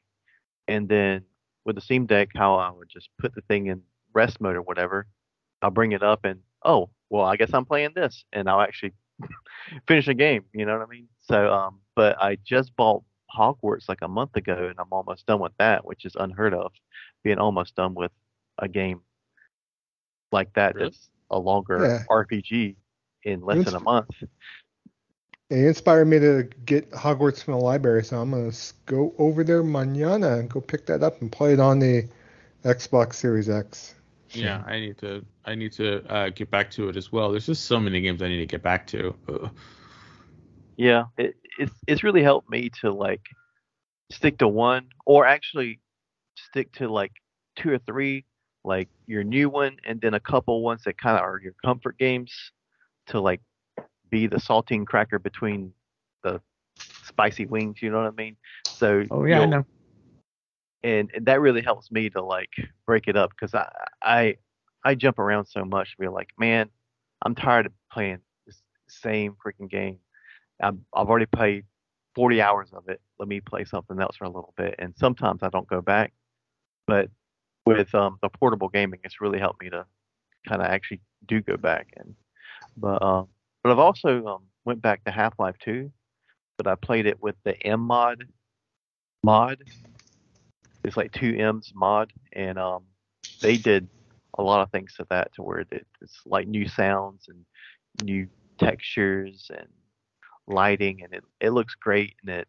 And 0.68 0.88
then 0.88 1.24
with 1.66 1.76
the 1.76 1.82
Steam 1.82 2.06
Deck, 2.06 2.30
how 2.36 2.56
I 2.56 2.72
would 2.72 2.90
just 2.90 3.10
put 3.20 3.34
the 3.36 3.42
thing 3.42 3.68
in 3.68 3.82
rest 4.14 4.40
mode 4.42 4.56
or 4.56 4.62
whatever, 4.62 5.08
I'll 5.62 5.72
bring 5.72 5.92
it 5.94 6.04
up 6.04 6.26
and 6.26 6.42
oh, 6.64 6.90
well, 7.10 7.26
I 7.26 7.38
guess 7.38 7.54
I'm 7.54 7.66
playing 7.66 7.92
this, 7.96 8.24
and 8.34 8.50
I'll 8.50 8.62
actually 8.62 8.94
finish 9.88 10.08
a 10.08 10.14
game. 10.14 10.46
You 10.54 10.66
know 10.66 10.78
what 10.78 10.88
I 10.88 10.92
mean? 10.92 11.08
So, 11.28 11.52
um, 11.52 11.80
but 11.96 12.22
I 12.22 12.38
just 12.44 12.76
bought 12.76 13.04
Hogwarts 13.36 13.90
like 13.90 14.02
a 14.02 14.08
month 14.08 14.36
ago, 14.36 14.68
and 14.70 14.80
I'm 14.80 14.92
almost 14.92 15.26
done 15.26 15.40
with 15.40 15.54
that, 15.58 15.86
which 15.86 16.06
is 16.06 16.16
unheard 16.16 16.54
of, 16.54 16.72
being 17.24 17.40
almost 17.40 17.76
done 17.76 17.94
with 17.96 18.12
a 18.60 18.68
game 18.68 19.02
like 20.32 20.54
that 20.54 20.76
Really? 20.76 20.90
that's 20.90 21.10
a 21.32 21.40
longer 21.40 21.84
Yeah. 21.84 22.04
RPG 22.10 22.76
in 23.24 23.42
less 23.42 23.66
than 23.66 23.76
a 23.76 23.80
month. 23.80 24.10
It 25.50 25.60
inspired 25.66 26.06
me 26.06 26.20
to 26.20 26.50
get 26.66 26.90
Hogwarts 26.92 27.44
from 27.44 27.54
the 27.56 27.60
library, 27.60 28.04
so 28.04 28.20
I'm 28.20 28.32
gonna 28.32 28.52
go 28.86 29.14
over 29.18 29.44
there 29.44 29.64
mañana 29.64 30.40
and 30.40 30.50
go 30.50 30.60
pick 30.60 30.86
that 30.88 31.04
up 31.04 31.22
and 31.22 31.32
play 31.32 31.54
it 31.54 31.60
on 31.60 31.80
the 31.80 32.08
Xbox 32.64 33.14
Series 33.16 33.48
X. 33.48 33.94
Yeah, 34.32 34.64
I 34.66 34.80
need 34.80 34.98
to 35.00 35.24
I 35.46 35.54
need 35.56 35.72
to 35.74 36.04
uh, 36.12 36.30
get 36.30 36.50
back 36.50 36.72
to 36.72 36.90
it 36.90 36.98
as 36.98 37.12
well. 37.12 37.32
There's 37.32 37.46
just 37.46 37.66
so 37.66 37.80
many 37.80 38.02
games 38.02 38.22
I 38.22 38.28
need 38.28 38.40
to 38.40 38.46
get 38.48 38.64
back 38.64 38.88
to. 38.88 39.16
Ugh. 39.30 39.52
Yeah, 40.78 41.06
it, 41.18 41.36
it's 41.58 41.74
it's 41.88 42.04
really 42.04 42.24
helped 42.24 42.50
me 42.50 42.70
to 42.82 42.92
like 42.92 43.22
stick 44.12 44.38
to 44.40 44.48
one, 44.48 44.88
or 45.06 45.26
actually 45.26 45.80
stick 46.36 46.72
to 46.74 46.88
like 46.88 47.12
two 47.56 47.72
or 47.72 47.80
three, 47.80 48.26
like 48.64 48.90
your 49.08 49.24
new 49.24 49.50
one, 49.50 49.78
and 49.86 50.02
then 50.02 50.14
a 50.14 50.20
couple 50.20 50.62
ones 50.62 50.84
that 50.84 50.98
kind 50.98 51.18
of 51.18 51.24
are 51.24 51.40
your 51.42 51.54
comfort 51.64 51.98
games, 51.98 52.34
to 53.08 53.20
like 53.20 53.42
be 54.10 54.28
the 54.28 54.38
saltine 54.38 54.86
cracker 54.86 55.20
between 55.20 55.74
the 56.24 56.42
spicy 57.04 57.46
wings. 57.46 57.82
You 57.82 57.92
know 57.92 58.02
what 58.02 58.08
I 58.08 58.16
mean? 58.16 58.36
So 58.68 59.04
Oh 59.12 59.26
yeah, 59.26 59.42
I 59.42 59.46
know. 59.46 59.66
and, 60.84 61.10
and 61.14 61.26
that 61.26 61.42
really 61.42 61.62
helps 61.62 61.92
me 61.92 62.10
to 62.12 62.22
like 62.22 62.52
break 62.86 63.08
it 63.08 63.16
up 63.16 63.32
because 63.32 63.54
I 63.54 63.70
I 64.02 64.36
I 64.84 64.96
jump 64.96 65.20
around 65.20 65.46
so 65.46 65.66
much. 65.66 65.98
Be 65.98 66.08
like, 66.08 66.30
man, 66.38 66.70
I'm 67.24 67.36
tired 67.36 67.66
of 67.66 67.72
playing 67.92 68.20
this 68.46 68.62
same 68.88 69.36
freaking 69.44 69.70
game. 69.70 70.00
I'm, 70.62 70.86
I've 70.94 71.08
already 71.08 71.26
played 71.26 71.66
40 72.16 72.42
hours 72.42 72.70
of 72.74 72.88
it. 72.88 73.02
Let 73.20 73.28
me 73.28 73.42
play 73.42 73.66
something 73.66 74.00
else 74.00 74.18
for 74.18 74.26
a 74.26 74.30
little 74.30 74.54
bit. 74.58 74.76
And 74.80 74.94
sometimes 74.98 75.44
I 75.44 75.50
don't 75.50 75.68
go 75.68 75.82
back, 75.82 76.14
but 76.88 77.10
with 77.66 77.94
um, 77.96 78.18
the 78.22 78.30
portable 78.30 78.70
gaming, 78.70 79.00
it's 79.04 79.22
really 79.22 79.40
helped 79.40 79.62
me 79.62 79.70
to 79.70 79.86
kind 80.48 80.62
of 80.62 80.68
actually 80.68 81.02
do 81.28 81.42
go 81.42 81.58
back. 81.58 81.88
And 81.98 82.16
but 82.78 83.02
um, 83.02 83.28
but 83.64 83.72
I've 83.72 83.80
also 83.80 84.26
um, 84.26 84.44
went 84.66 84.82
back 84.82 85.04
to 85.06 85.12
Half 85.12 85.34
Life 85.40 85.56
2, 85.64 85.92
but 86.58 86.68
I 86.68 86.76
played 86.76 87.06
it 87.06 87.22
with 87.22 87.36
the 87.44 87.56
M 87.66 87.82
mod 87.82 88.24
mod 89.24 89.58
it's 90.86 90.98
like 90.98 91.12
two 91.12 91.36
M's 91.38 91.72
mod, 91.76 92.14
and 92.34 92.58
um, 92.58 92.84
they 93.42 93.58
did 93.58 93.88
a 94.38 94.44
lot 94.44 94.62
of 94.62 94.72
things 94.72 94.94
to 94.96 95.08
that 95.10 95.34
to 95.34 95.42
where 95.42 95.60
it, 95.60 95.86
it's 96.02 96.20
like 96.26 96.48
new 96.48 96.68
sounds 96.68 97.28
and 97.28 97.46
new 98.04 98.28
textures 98.60 99.50
and 99.50 99.68
lighting, 100.48 101.04
and 101.04 101.14
it, 101.14 101.24
it 101.40 101.50
looks 101.52 101.76
great. 101.76 102.16
And 102.22 102.30
it 102.30 102.48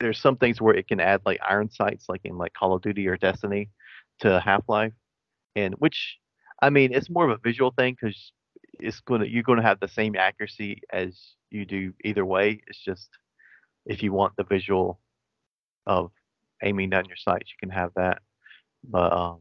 there's 0.00 0.18
some 0.18 0.36
things 0.36 0.60
where 0.60 0.74
it 0.74 0.88
can 0.88 1.00
add 1.00 1.22
like 1.24 1.40
iron 1.48 1.70
sights, 1.70 2.06
like 2.08 2.22
in 2.24 2.36
like 2.36 2.54
Call 2.54 2.74
of 2.74 2.82
Duty 2.82 3.06
or 3.06 3.16
Destiny, 3.16 3.70
to 4.20 4.40
Half 4.40 4.68
Life, 4.68 4.92
and 5.54 5.74
which 5.74 6.18
I 6.60 6.70
mean 6.70 6.92
it's 6.92 7.10
more 7.10 7.24
of 7.24 7.30
a 7.30 7.40
visual 7.42 7.70
thing 7.70 7.96
because 8.00 8.32
it's 8.80 9.00
gonna 9.00 9.26
you're 9.26 9.42
gonna 9.44 9.62
have 9.62 9.80
the 9.80 9.88
same 9.88 10.16
accuracy 10.16 10.82
as 10.92 11.34
you 11.50 11.64
do 11.64 11.92
either 12.04 12.24
way. 12.24 12.60
It's 12.66 12.82
just 12.82 13.08
if 13.86 14.02
you 14.02 14.12
want 14.12 14.36
the 14.36 14.44
visual 14.44 15.00
of 15.86 16.10
aiming 16.62 16.90
down 16.90 17.06
your 17.06 17.16
sights, 17.16 17.50
you 17.50 17.56
can 17.60 17.70
have 17.70 17.90
that. 17.96 18.22
But 18.84 19.12
um, 19.12 19.38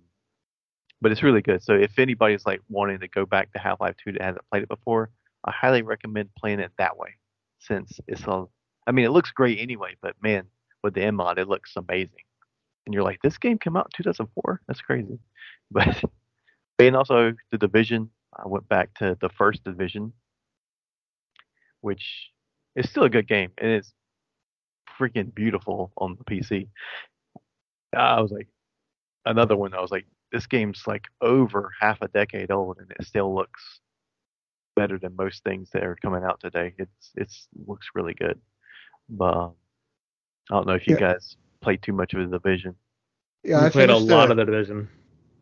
but 1.02 1.12
it's 1.12 1.24
really 1.24 1.42
good. 1.42 1.64
So 1.64 1.74
if 1.74 1.98
anybody's 1.98 2.46
like 2.46 2.62
wanting 2.70 3.00
to 3.00 3.08
go 3.08 3.26
back 3.26 3.52
to 3.54 3.60
Half-Life 3.60 3.96
2 4.04 4.14
that 4.14 4.22
hasn't 4.22 4.46
played 4.52 4.64
it 4.64 4.70
before, 4.70 5.10
I 5.44 5.52
highly 5.52 5.82
recommend 5.82 6.30
playing 6.38 6.60
it 6.60 6.72
that 6.78 6.98
way, 6.98 7.16
since 7.62 8.00
it's 8.08 8.28
all. 8.28 8.52
I 8.88 8.92
mean, 8.92 9.06
it 9.06 9.12
looks 9.12 9.32
great 9.32 9.60
anyway, 9.60 9.96
but 10.02 10.16
man, 10.22 10.46
with 10.84 10.96
the 10.96 11.04
M 11.04 11.16
mod, 11.16 11.40
it 11.40 11.48
looks 11.48 11.74
amazing. 11.76 12.24
And 12.86 12.94
you're 12.94 13.04
like, 13.04 13.22
this 13.22 13.38
game 13.38 13.60
came 13.60 13.78
out 13.78 13.92
in 13.98 14.04
2004. 14.04 14.62
That's 14.68 14.82
crazy. 14.82 15.20
But 15.74 16.04
and 16.80 16.96
also 16.98 17.34
the 17.52 17.58
Division. 17.58 18.10
I 18.36 18.48
went 18.48 18.68
back 18.68 18.94
to 18.96 19.18
the 19.22 19.30
first 19.30 19.64
Division, 19.64 20.12
which 21.80 22.32
is 22.76 22.90
still 22.90 23.04
a 23.04 23.10
good 23.10 23.28
game, 23.28 23.52
and 23.58 23.72
it's 23.72 23.94
freaking 25.00 25.34
beautiful 25.34 25.92
on 25.98 26.18
the 26.18 26.24
PC. 26.26 26.68
I 27.96 28.20
was 28.20 28.32
like, 28.32 28.48
another 29.26 29.56
one. 29.56 29.74
I 29.74 29.82
was 29.82 29.92
like, 29.92 30.06
this 30.32 30.48
game's 30.48 30.84
like 30.88 31.08
over 31.22 31.72
half 31.80 32.02
a 32.02 32.08
decade 32.08 32.52
old, 32.52 32.80
and 32.80 32.92
it 33.00 33.06
still 33.06 33.34
looks 33.34 33.80
better 34.82 34.98
than 34.98 35.16
most 35.16 35.44
things 35.44 35.70
that 35.72 35.84
are 35.84 35.98
coming 36.02 36.24
out 36.24 36.40
today. 36.40 36.74
It's 36.78 37.12
it's 37.16 37.48
looks 37.68 37.88
really 37.94 38.16
good. 38.16 38.40
But 39.10 39.36
um, 39.38 39.52
I 40.50 40.56
don't 40.56 40.68
know 40.68 40.74
if 40.74 40.88
you 40.88 40.96
Yeah. 40.96 41.14
guys 41.14 41.36
played 41.62 41.82
too 41.82 41.94
much 41.94 42.14
of 42.14 42.20
the 42.30 42.38
division. 42.40 42.76
Yeah, 43.44 43.62
we 43.62 43.68
I 43.68 43.70
played 43.70 43.90
a 43.90 43.98
lot 43.98 44.26
the- 44.26 44.32
of 44.32 44.38
the 44.38 44.46
division. 44.46 44.90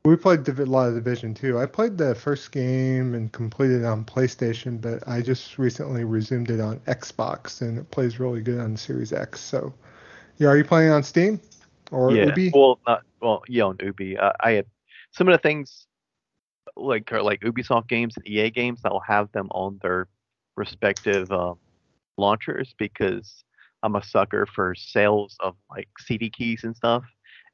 We 0.06 0.16
played 0.16 0.48
a 0.48 0.66
lot 0.66 0.88
of 0.88 0.96
Division 0.96 1.34
too. 1.34 1.60
I 1.60 1.66
played 1.66 1.98
the 1.98 2.16
first 2.16 2.54
game 2.54 3.14
and 3.16 3.30
completed 3.34 3.82
it 3.82 3.86
on 3.86 4.06
PlayStation, 4.06 4.80
but 4.80 5.06
I 5.06 5.22
just 5.22 5.58
recently 5.60 6.06
resumed 6.06 6.50
it 6.50 6.62
on 6.62 6.80
Xbox, 6.88 7.62
and 7.62 7.78
it 7.78 7.92
plays 7.92 8.18
really 8.18 8.42
good 8.42 8.60
on 8.62 8.78
Series 8.78 9.12
X. 9.12 9.42
So, 9.42 9.74
yeah, 10.38 10.48
are 10.48 10.58
you 10.58 10.64
playing 10.64 10.92
on 10.92 11.04
Steam 11.04 11.42
or 11.92 12.12
yeah. 12.14 12.28
Ubi? 12.28 12.50
Well, 12.56 12.80
not 12.88 13.02
well. 13.22 13.44
Yeah, 13.50 13.66
on 13.66 13.78
Ubi. 13.84 14.18
Uh, 14.18 14.32
I 14.40 14.52
had 14.52 14.66
some 15.12 15.28
of 15.28 15.34
the 15.34 15.44
things 15.48 15.86
like 16.76 17.12
like 17.12 17.42
Ubisoft 17.42 17.88
games 17.88 18.16
and 18.18 18.28
EA 18.28 18.50
games. 18.50 18.82
I'll 18.86 19.00
have 19.02 19.32
them 19.32 19.48
on 19.52 19.80
their 19.82 20.08
respective 20.56 21.32
uh, 21.32 21.54
launchers 22.18 22.74
because 22.78 23.44
I'm 23.84 23.96
a 23.96 24.04
sucker 24.04 24.46
for 24.46 24.76
sales 24.76 25.38
of 25.40 25.56
like 25.70 25.88
CD 26.00 26.30
keys 26.30 26.64
and 26.64 26.76
stuff. 26.76 27.04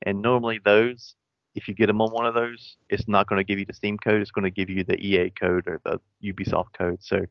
And 0.06 0.22
normally 0.22 0.60
those, 0.64 1.16
if 1.56 1.68
you 1.68 1.74
get 1.74 1.88
them 1.88 2.02
on 2.02 2.12
one 2.12 2.26
of 2.26 2.34
those, 2.34 2.78
it's 2.90 3.08
not 3.08 3.28
going 3.28 3.40
to 3.40 3.44
give 3.44 3.60
you 3.60 3.66
the 3.66 3.74
Steam 3.74 3.98
code. 3.98 4.22
It's 4.22 4.32
going 4.32 4.44
to 4.44 4.52
give 4.52 4.70
you 4.70 4.84
the 4.84 5.00
EA 5.00 5.30
code 5.30 5.68
or 5.68 5.80
the 5.86 6.00
Ubisoft 6.24 6.74
code. 6.78 7.02
So 7.02 7.26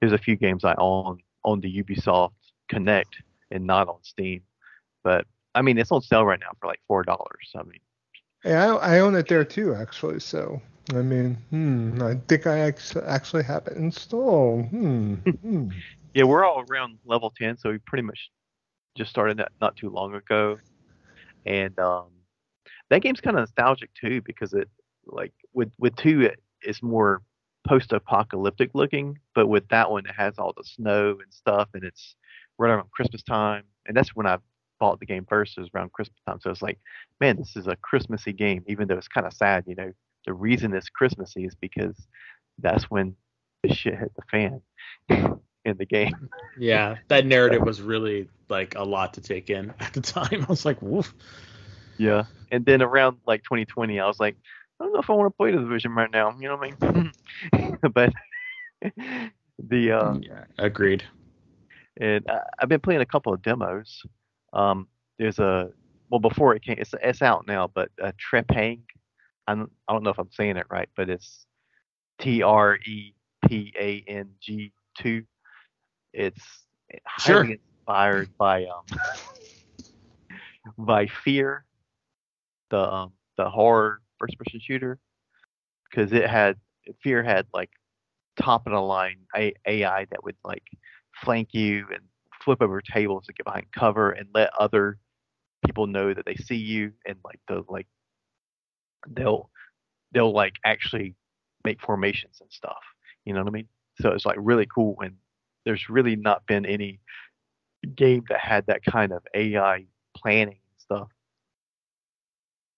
there's 0.00 0.12
a 0.12 0.18
few 0.18 0.36
games 0.36 0.64
I 0.64 0.74
own 0.78 1.18
on 1.44 1.60
the 1.60 1.82
Ubisoft 1.82 2.32
Connect 2.68 3.16
and 3.50 3.66
not 3.66 3.88
on 3.88 3.98
Steam. 4.02 4.42
But 5.02 5.26
I 5.54 5.62
mean, 5.62 5.78
it's 5.78 5.92
on 5.92 6.02
sale 6.02 6.24
right 6.24 6.40
now 6.40 6.52
for 6.60 6.66
like 6.66 6.80
four 6.86 7.02
dollars. 7.02 7.52
I 7.56 7.62
mean, 7.62 7.80
Yeah, 8.44 8.76
I, 8.76 8.96
I 8.96 9.00
own 9.00 9.14
it 9.14 9.28
there 9.28 9.44
too, 9.44 9.74
actually. 9.74 10.20
So, 10.20 10.60
I 10.92 11.00
mean, 11.00 11.36
hmm, 11.50 12.02
I 12.02 12.16
think 12.28 12.46
I 12.46 12.58
act- 12.58 12.96
actually 13.06 13.44
have 13.44 13.66
it 13.66 13.76
installed. 13.76 14.66
Hmm. 14.66 15.14
hmm. 15.14 15.68
yeah, 16.14 16.24
we're 16.24 16.44
all 16.44 16.64
around 16.70 16.98
level 17.04 17.32
ten, 17.36 17.56
so 17.56 17.70
we 17.70 17.78
pretty 17.78 18.02
much 18.02 18.30
just 18.94 19.10
started 19.10 19.38
that 19.38 19.52
not 19.60 19.76
too 19.76 19.88
long 19.88 20.14
ago. 20.14 20.58
And 21.46 21.78
um, 21.78 22.08
that 22.90 23.02
game's 23.02 23.20
kind 23.20 23.36
of 23.36 23.42
nostalgic 23.42 23.90
too 23.94 24.20
because 24.22 24.52
it 24.52 24.68
like 25.06 25.32
with 25.52 25.72
with 25.78 25.96
two 25.96 26.22
it, 26.22 26.40
it's 26.62 26.82
more 26.82 27.22
post-apocalyptic 27.66 28.70
looking, 28.74 29.18
but 29.34 29.46
with 29.46 29.66
that 29.68 29.90
one 29.90 30.04
it 30.06 30.14
has 30.14 30.38
all 30.38 30.52
the 30.56 30.64
snow 30.64 31.12
and 31.12 31.32
stuff, 31.32 31.68
and 31.74 31.82
it's 31.82 32.14
right 32.58 32.70
around 32.70 32.90
Christmas 32.90 33.22
time, 33.22 33.64
and 33.86 33.96
that's 33.96 34.14
when 34.14 34.26
I 34.26 34.36
bought 34.78 35.00
the 35.00 35.06
game 35.06 35.26
first. 35.28 35.56
It 35.56 35.62
was 35.62 35.70
around 35.74 35.92
Christmas 35.92 36.20
time, 36.26 36.40
so 36.40 36.50
it's 36.50 36.62
like, 36.62 36.78
man, 37.20 37.36
this 37.36 37.56
is 37.56 37.66
a 37.66 37.76
Christmassy 37.76 38.32
game, 38.34 38.64
even 38.66 38.86
though 38.86 38.98
it's 38.98 39.08
kind 39.08 39.26
of 39.26 39.32
sad. 39.32 39.64
You 39.66 39.76
know, 39.76 39.92
the 40.26 40.32
reason 40.32 40.74
it's 40.74 40.88
Christmassy 40.88 41.44
is 41.44 41.54
because 41.54 41.96
that's 42.58 42.84
when 42.84 43.14
the 43.62 43.74
shit 43.74 43.98
hit 43.98 44.12
the 44.16 44.22
fan 44.30 44.60
in 45.64 45.76
the 45.76 45.86
game. 45.86 46.30
Yeah, 46.58 46.96
that 47.08 47.26
narrative 47.26 47.62
was 47.62 47.80
really 47.80 48.28
like 48.48 48.74
a 48.76 48.82
lot 48.82 49.14
to 49.14 49.20
take 49.20 49.50
in 49.50 49.72
at 49.80 49.92
the 49.92 50.00
time. 50.00 50.42
I 50.42 50.46
was 50.46 50.64
like, 50.64 50.80
woof. 50.80 51.14
Yeah. 51.98 52.24
And 52.50 52.64
then 52.66 52.82
around 52.82 53.18
like 53.26 53.42
2020, 53.44 54.00
I 54.00 54.06
was 54.06 54.20
like, 54.20 54.36
I 54.80 54.84
don't 54.84 54.92
know 54.92 55.00
if 55.00 55.10
I 55.10 55.12
want 55.12 55.32
to 55.32 55.36
play 55.36 55.52
the 55.52 55.58
division 55.58 55.92
right 55.94 56.10
now. 56.10 56.34
You 56.38 56.48
know 56.48 56.56
what 56.56 56.74
I 56.82 57.60
mean? 57.60 57.78
but 57.94 58.12
the 59.68 59.92
uh, 59.92 60.14
yeah, 60.20 60.44
agreed. 60.58 61.04
and 62.00 62.24
I, 62.28 62.40
I've 62.58 62.68
been 62.68 62.80
playing 62.80 63.00
a 63.00 63.06
couple 63.06 63.32
of 63.32 63.42
demos. 63.42 64.02
Um, 64.52 64.88
there's 65.18 65.38
a 65.38 65.70
well 66.10 66.20
before 66.20 66.54
it 66.54 66.62
came, 66.62 66.76
it's 66.78 66.94
it's 67.02 67.22
out 67.22 67.46
now, 67.46 67.70
but 67.72 67.90
uh, 68.02 68.12
Trepang. 68.18 68.80
I'm, 69.46 69.70
I 69.88 69.92
don't 69.92 70.02
know 70.02 70.10
if 70.10 70.18
I'm 70.18 70.30
saying 70.32 70.56
it 70.56 70.66
right, 70.70 70.88
but 70.96 71.08
it's 71.10 71.46
T 72.20 72.42
R 72.42 72.76
E 72.76 73.14
P 73.48 73.72
A 73.78 74.04
N 74.08 74.30
G 74.40 74.72
two. 74.98 75.22
It's 76.12 76.66
Sure. 77.18 77.44
highly 77.44 77.52
inspired 77.52 78.30
by 78.38 78.64
um 78.64 79.00
by 80.78 81.06
Fear, 81.06 81.64
the 82.70 82.78
um, 82.78 83.12
the 83.36 83.48
horror 83.48 84.00
first 84.18 84.36
person 84.38 84.60
shooter, 84.62 84.98
because 85.90 86.12
it 86.12 86.28
had 86.28 86.56
Fear 87.02 87.22
had 87.24 87.46
like 87.52 87.70
top 88.40 88.66
of 88.66 88.72
the 88.72 88.80
line 88.80 89.16
AI 89.36 90.04
that 90.10 90.24
would 90.24 90.36
like 90.44 90.64
flank 91.24 91.48
you 91.52 91.86
and 91.92 92.00
flip 92.42 92.60
over 92.62 92.80
tables 92.80 93.26
to 93.26 93.32
get 93.32 93.44
behind 93.44 93.66
cover 93.76 94.10
and 94.10 94.28
let 94.34 94.50
other 94.58 94.98
people 95.64 95.86
know 95.86 96.12
that 96.14 96.24
they 96.26 96.34
see 96.34 96.56
you 96.56 96.92
and 97.06 97.16
like 97.24 97.40
the 97.48 97.62
like 97.68 97.86
they'll 99.08 99.50
they'll 100.12 100.32
like 100.32 100.54
actually 100.64 101.14
make 101.64 101.80
formations 101.80 102.38
and 102.40 102.50
stuff. 102.50 102.82
You 103.24 103.32
know 103.32 103.40
what 103.40 103.48
I 103.48 103.52
mean? 103.52 103.68
So 104.00 104.10
it's 104.10 104.26
like 104.26 104.36
really 104.38 104.66
cool 104.66 104.96
and 105.00 105.16
there's 105.64 105.88
really 105.88 106.16
not 106.16 106.46
been 106.46 106.66
any 106.66 107.00
game 107.96 108.24
that 108.28 108.40
had 108.40 108.66
that 108.66 108.84
kind 108.84 109.12
of 109.12 109.22
AI 109.34 109.86
planning 110.16 110.58
stuff 110.78 111.08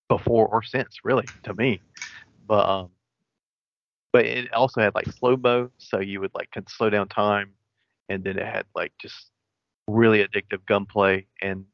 before 0.09 0.47
or 0.49 0.62
since, 0.62 0.99
really, 1.04 1.33
to 1.45 1.54
me. 1.54 1.83
But 2.47 2.68
um, 2.68 2.90
but 4.12 4.25
it 4.25 4.52
also 4.52 4.80
had 4.80 4.95
like 4.95 5.06
slow 5.12 5.37
mo, 5.37 5.71
so 5.78 6.00
you 6.00 6.21
would 6.21 6.30
like 6.35 6.50
can 6.52 6.66
slow 6.68 6.90
down 6.90 7.09
time, 7.09 7.52
and 8.09 8.23
then 8.23 8.38
it 8.38 8.47
had 8.47 8.66
like 8.75 8.92
just 9.00 9.30
really 9.88 10.25
addictive 10.25 10.64
gunplay, 10.66 11.26
and 11.42 11.64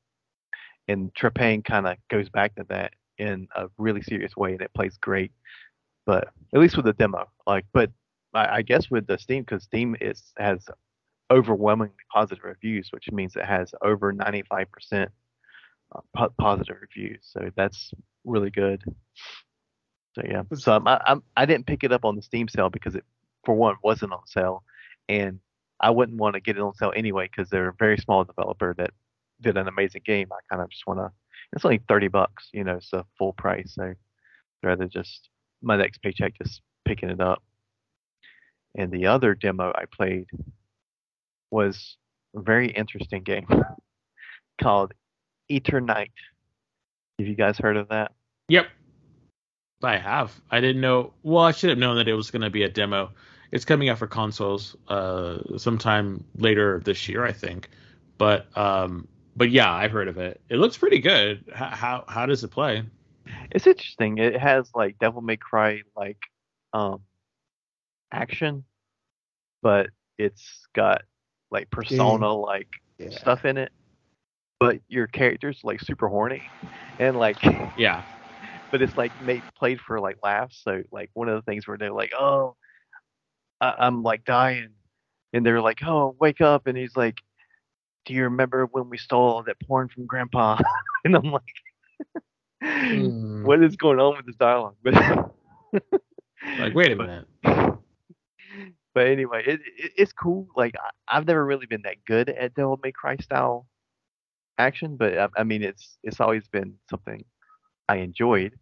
and 0.88 1.12
Trepanning 1.14 1.64
kind 1.64 1.86
of 1.86 1.96
goes 2.08 2.28
back 2.28 2.54
to 2.56 2.64
that 2.70 2.94
in 3.22 3.48
a 3.54 3.68
really 3.78 4.02
serious 4.02 4.36
way, 4.36 4.52
and 4.52 4.60
it 4.60 4.74
plays 4.74 4.96
great. 4.98 5.32
But 6.04 6.28
at 6.52 6.60
least 6.60 6.76
with 6.76 6.86
the 6.86 6.92
demo, 6.92 7.28
like, 7.46 7.64
but 7.72 7.90
I, 8.34 8.56
I 8.56 8.62
guess 8.62 8.90
with 8.90 9.06
the 9.06 9.18
Steam, 9.18 9.42
because 9.42 9.62
Steam 9.62 9.96
is 10.00 10.32
has 10.36 10.66
overwhelmingly 11.30 11.94
positive 12.12 12.44
reviews, 12.44 12.90
which 12.90 13.10
means 13.10 13.36
it 13.36 13.44
has 13.44 13.72
over 13.82 14.12
95% 14.12 15.06
uh, 15.94 16.00
po- 16.14 16.34
positive 16.38 16.76
reviews. 16.80 17.20
So 17.22 17.50
that's 17.56 17.92
really 18.24 18.50
good. 18.50 18.82
So 20.14 20.22
yeah, 20.28 20.42
so 20.54 20.74
I'm, 20.74 20.86
I'm 20.86 21.22
I 21.36 21.46
didn't 21.46 21.66
pick 21.66 21.84
it 21.84 21.92
up 21.92 22.04
on 22.04 22.16
the 22.16 22.22
Steam 22.22 22.48
sale 22.48 22.68
because 22.68 22.94
it, 22.94 23.04
for 23.44 23.54
one, 23.54 23.76
wasn't 23.82 24.12
on 24.12 24.26
sale, 24.26 24.64
and 25.08 25.38
I 25.80 25.90
wouldn't 25.90 26.18
want 26.18 26.34
to 26.34 26.40
get 26.40 26.56
it 26.56 26.62
on 26.62 26.74
sale 26.74 26.92
anyway 26.94 27.28
because 27.30 27.48
they're 27.48 27.68
a 27.68 27.74
very 27.74 27.98
small 27.98 28.24
developer 28.24 28.74
that 28.78 28.90
did 29.40 29.56
an 29.56 29.68
amazing 29.68 30.02
game. 30.04 30.28
I 30.32 30.38
kind 30.50 30.62
of 30.62 30.70
just 30.70 30.86
want 30.86 31.00
to. 31.00 31.12
It's 31.52 31.64
only 31.64 31.82
thirty 31.88 32.08
bucks, 32.08 32.48
you 32.52 32.64
know, 32.64 32.78
so 32.80 33.04
full 33.18 33.32
price. 33.32 33.74
So 33.74 33.84
I'd 33.84 33.96
rather 34.62 34.86
just 34.86 35.28
my 35.62 35.76
next 35.76 36.02
paycheck 36.02 36.34
just 36.38 36.60
picking 36.84 37.10
it 37.10 37.20
up. 37.20 37.42
And 38.74 38.90
the 38.90 39.06
other 39.06 39.34
demo 39.34 39.72
I 39.74 39.84
played 39.84 40.26
was 41.50 41.96
a 42.34 42.40
very 42.40 42.68
interesting 42.68 43.22
game 43.22 43.46
called 44.60 44.94
Eternights. 45.50 46.10
Have 47.18 47.28
you 47.28 47.34
guys 47.34 47.58
heard 47.58 47.76
of 47.76 47.88
that? 47.90 48.12
Yep. 48.48 48.66
I 49.82 49.98
have. 49.98 50.32
I 50.50 50.60
didn't 50.60 50.80
know. 50.80 51.12
Well, 51.22 51.44
I 51.44 51.52
should 51.52 51.70
have 51.70 51.78
known 51.78 51.96
that 51.96 52.08
it 52.08 52.14
was 52.14 52.30
going 52.30 52.42
to 52.42 52.50
be 52.50 52.62
a 52.62 52.68
demo. 52.68 53.10
It's 53.50 53.64
coming 53.64 53.88
out 53.88 53.98
for 53.98 54.06
consoles 54.06 54.76
uh, 54.88 55.38
sometime 55.58 56.24
later 56.36 56.80
this 56.84 57.08
year, 57.08 57.24
I 57.24 57.32
think. 57.32 57.68
But 58.16 58.46
um, 58.56 59.08
but 59.36 59.50
yeah, 59.50 59.72
I've 59.72 59.92
heard 59.92 60.08
of 60.08 60.18
it. 60.18 60.40
It 60.48 60.56
looks 60.56 60.76
pretty 60.76 60.98
good. 60.98 61.44
How 61.54 61.66
how, 61.68 62.04
how 62.08 62.26
does 62.26 62.44
it 62.44 62.48
play? 62.48 62.82
It's 63.50 63.66
interesting. 63.66 64.18
It 64.18 64.38
has 64.38 64.70
like 64.74 64.98
Devil 64.98 65.22
May 65.22 65.36
Cry 65.36 65.82
like 65.96 66.18
um 66.72 67.00
action, 68.12 68.64
but 69.62 69.90
it's 70.18 70.66
got 70.74 71.02
like 71.50 71.70
persona 71.70 72.32
like 72.32 72.68
Yeah. 72.98 73.10
stuff 73.10 73.44
in 73.44 73.56
it. 73.58 73.72
But 74.60 74.80
your 74.88 75.06
character's 75.06 75.60
like 75.64 75.80
super 75.80 76.08
horny, 76.08 76.42
and 76.98 77.16
like 77.16 77.38
Yeah. 77.76 78.02
but 78.70 78.80
it's 78.82 78.96
like 78.96 79.12
made 79.20 79.42
played 79.56 79.80
for 79.80 79.98
like 80.00 80.18
laughs. 80.22 80.60
So 80.62 80.82
like 80.92 81.10
one 81.14 81.28
of 81.28 81.34
the 81.36 81.42
things 81.42 81.66
where 81.66 81.76
they're 81.76 81.92
like, 81.92 82.12
"Oh, 82.18 82.56
I, 83.60 83.74
I'm 83.78 84.02
like 84.02 84.24
dying," 84.24 84.68
and 85.32 85.44
they're 85.44 85.60
like, 85.60 85.80
"Oh, 85.84 86.14
wake 86.20 86.40
up!" 86.40 86.66
And 86.66 86.76
he's 86.76 86.96
like, 86.96 87.16
"Do 88.04 88.14
you 88.14 88.24
remember 88.24 88.66
when 88.66 88.88
we 88.90 88.98
stole 88.98 89.22
all 89.30 89.42
that 89.44 89.60
porn 89.66 89.88
from 89.88 90.06
Grandpa?" 90.06 90.58
and 91.04 91.14
I'm 91.16 91.30
like, 91.30 91.42
Hmm. 92.62 93.44
"What 93.44 93.62
is 93.62 93.74
going 93.76 93.98
on 93.98 94.16
with 94.16 94.26
this 94.26 94.36
dialogue? 94.36 94.76
But 94.82 94.94
Like, 96.58 96.74
wait 96.74 96.92
a 96.92 96.96
but- 96.96 97.06
minute. 97.06 97.28
but 98.94 99.06
anyway, 99.06 99.42
it, 99.46 99.60
it 99.78 99.92
it's 99.96 100.12
cool. 100.12 100.48
Like 100.56 100.74
I, 100.76 101.16
I've 101.16 101.26
never 101.26 101.44
really 101.44 101.66
been 101.66 101.82
that 101.82 102.04
good 102.06 102.28
at 102.28 102.54
Devil 102.54 102.78
May 102.82 102.92
Cry 102.92 103.16
style 103.16 103.66
action, 104.58 104.96
but 104.96 105.16
I, 105.18 105.28
I 105.36 105.44
mean 105.44 105.62
it's 105.62 105.98
it's 106.02 106.20
always 106.20 106.46
been 106.48 106.74
something 106.90 107.24
I 107.88 107.96
enjoyed. 107.96 108.58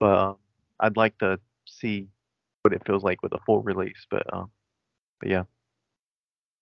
But 0.00 0.18
um, 0.18 0.36
I'd 0.80 0.96
like 0.96 1.18
to 1.18 1.40
see 1.66 2.08
what 2.62 2.72
it 2.72 2.82
feels 2.86 3.02
like 3.02 3.22
with 3.22 3.32
a 3.32 3.38
full 3.46 3.62
release. 3.62 4.06
But 4.10 4.22
um, 4.32 4.50
but 5.20 5.28
yeah, 5.30 5.44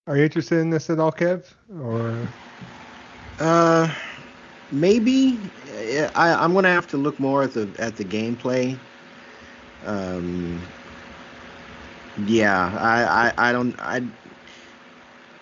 Are 0.06 0.16
you 0.16 0.24
interested 0.24 0.58
in 0.58 0.70
this 0.70 0.90
at 0.90 1.00
all, 1.00 1.12
Kev? 1.12 1.54
Or 1.70 2.34
Uh, 3.38 3.94
maybe. 4.70 5.54
I, 6.14 6.34
I'm 6.34 6.54
gonna 6.54 6.70
have 6.72 6.88
to 6.88 6.98
look 6.98 7.20
more 7.20 7.44
at 7.44 7.52
the 7.54 7.74
at 7.78 7.96
the 7.96 8.04
gameplay. 8.04 8.80
Um. 9.82 10.72
Yeah, 12.16 12.76
I 12.78 13.28
I, 13.28 13.50
I 13.50 13.52
don't 13.52 13.76
I. 13.80 14.02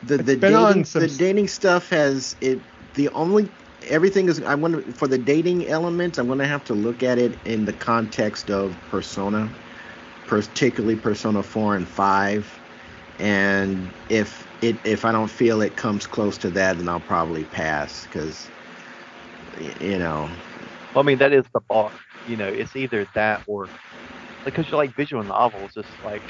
The 0.03 0.19
the 0.19 0.37
It's 0.37 0.55
on 0.55 0.85
dating 0.85 0.85
some 0.85 1.01
the 1.01 1.09
dating 1.09 1.49
stuff 1.49 1.91
has 1.91 2.37
it. 2.41 2.65
The 2.95 3.09
only 3.11 3.55
everything 3.83 4.29
is 4.29 4.43
I'm 4.43 4.61
gonna 4.63 4.83
for 4.95 5.09
the 5.09 5.19
dating 5.19 5.69
element. 5.69 6.19
I'm 6.19 6.29
gonna 6.29 6.47
have 6.49 6.65
to 6.65 6.75
look 6.75 7.03
at 7.03 7.19
it 7.19 7.41
in 7.45 7.67
the 7.67 7.73
context 7.75 8.51
of 8.51 8.85
Persona, 8.89 9.55
particularly 10.27 10.97
Persona 10.97 11.43
four 11.43 11.77
and 11.77 11.89
five. 11.89 12.63
And 13.19 13.95
if 14.09 14.44
it 14.65 14.81
if 14.85 15.05
I 15.05 15.13
don't 15.13 15.31
feel 15.31 15.61
it 15.63 15.77
comes 15.77 16.07
close 16.07 16.39
to 16.39 16.51
that, 16.53 16.79
then 16.79 16.89
I'll 16.89 17.01
probably 17.01 17.45
pass 17.45 18.05
because 18.05 18.51
you 19.81 19.99
know 19.99 20.31
well, 20.95 21.05
I 21.05 21.07
mean 21.07 21.19
that 21.19 21.33
is 21.33 21.47
the 21.53 21.61
bar. 21.61 21.93
You 22.25 22.37
know, 22.37 22.49
it's 22.49 22.77
either 22.77 23.07
that 23.15 23.43
or 23.47 23.71
because 24.45 24.71
you 24.71 24.77
like 24.77 24.95
visual 24.97 25.25
novels, 25.25 25.75
it's 25.77 25.99
like 26.03 26.25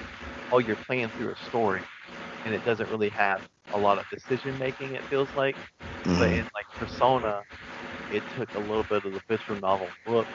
oh 0.51 0.59
you're 0.59 0.77
playing 0.77 1.11
through 1.11 1.33
a 1.33 1.37
story, 1.37 1.88
and 2.44 2.55
it 2.55 2.64
doesn't 2.64 2.88
really 2.90 3.11
have 3.11 3.42
a 3.73 3.79
lot 3.79 3.99
of 3.99 4.09
decision 4.09 4.59
making. 4.59 4.94
It 4.94 5.07
feels 5.09 5.35
like. 5.35 5.59
But 6.18 6.31
mhm. 6.31 6.35
in 6.35 6.44
like 6.55 6.66
Persona, 6.77 7.44
it 8.11 8.25
took 8.29 8.55
a 8.55 8.61
little 8.61 8.85
bit 8.85 9.05
of 9.05 9.12
the 9.12 9.20
visual 9.29 9.59
novel 9.59 9.97
look, 10.07 10.29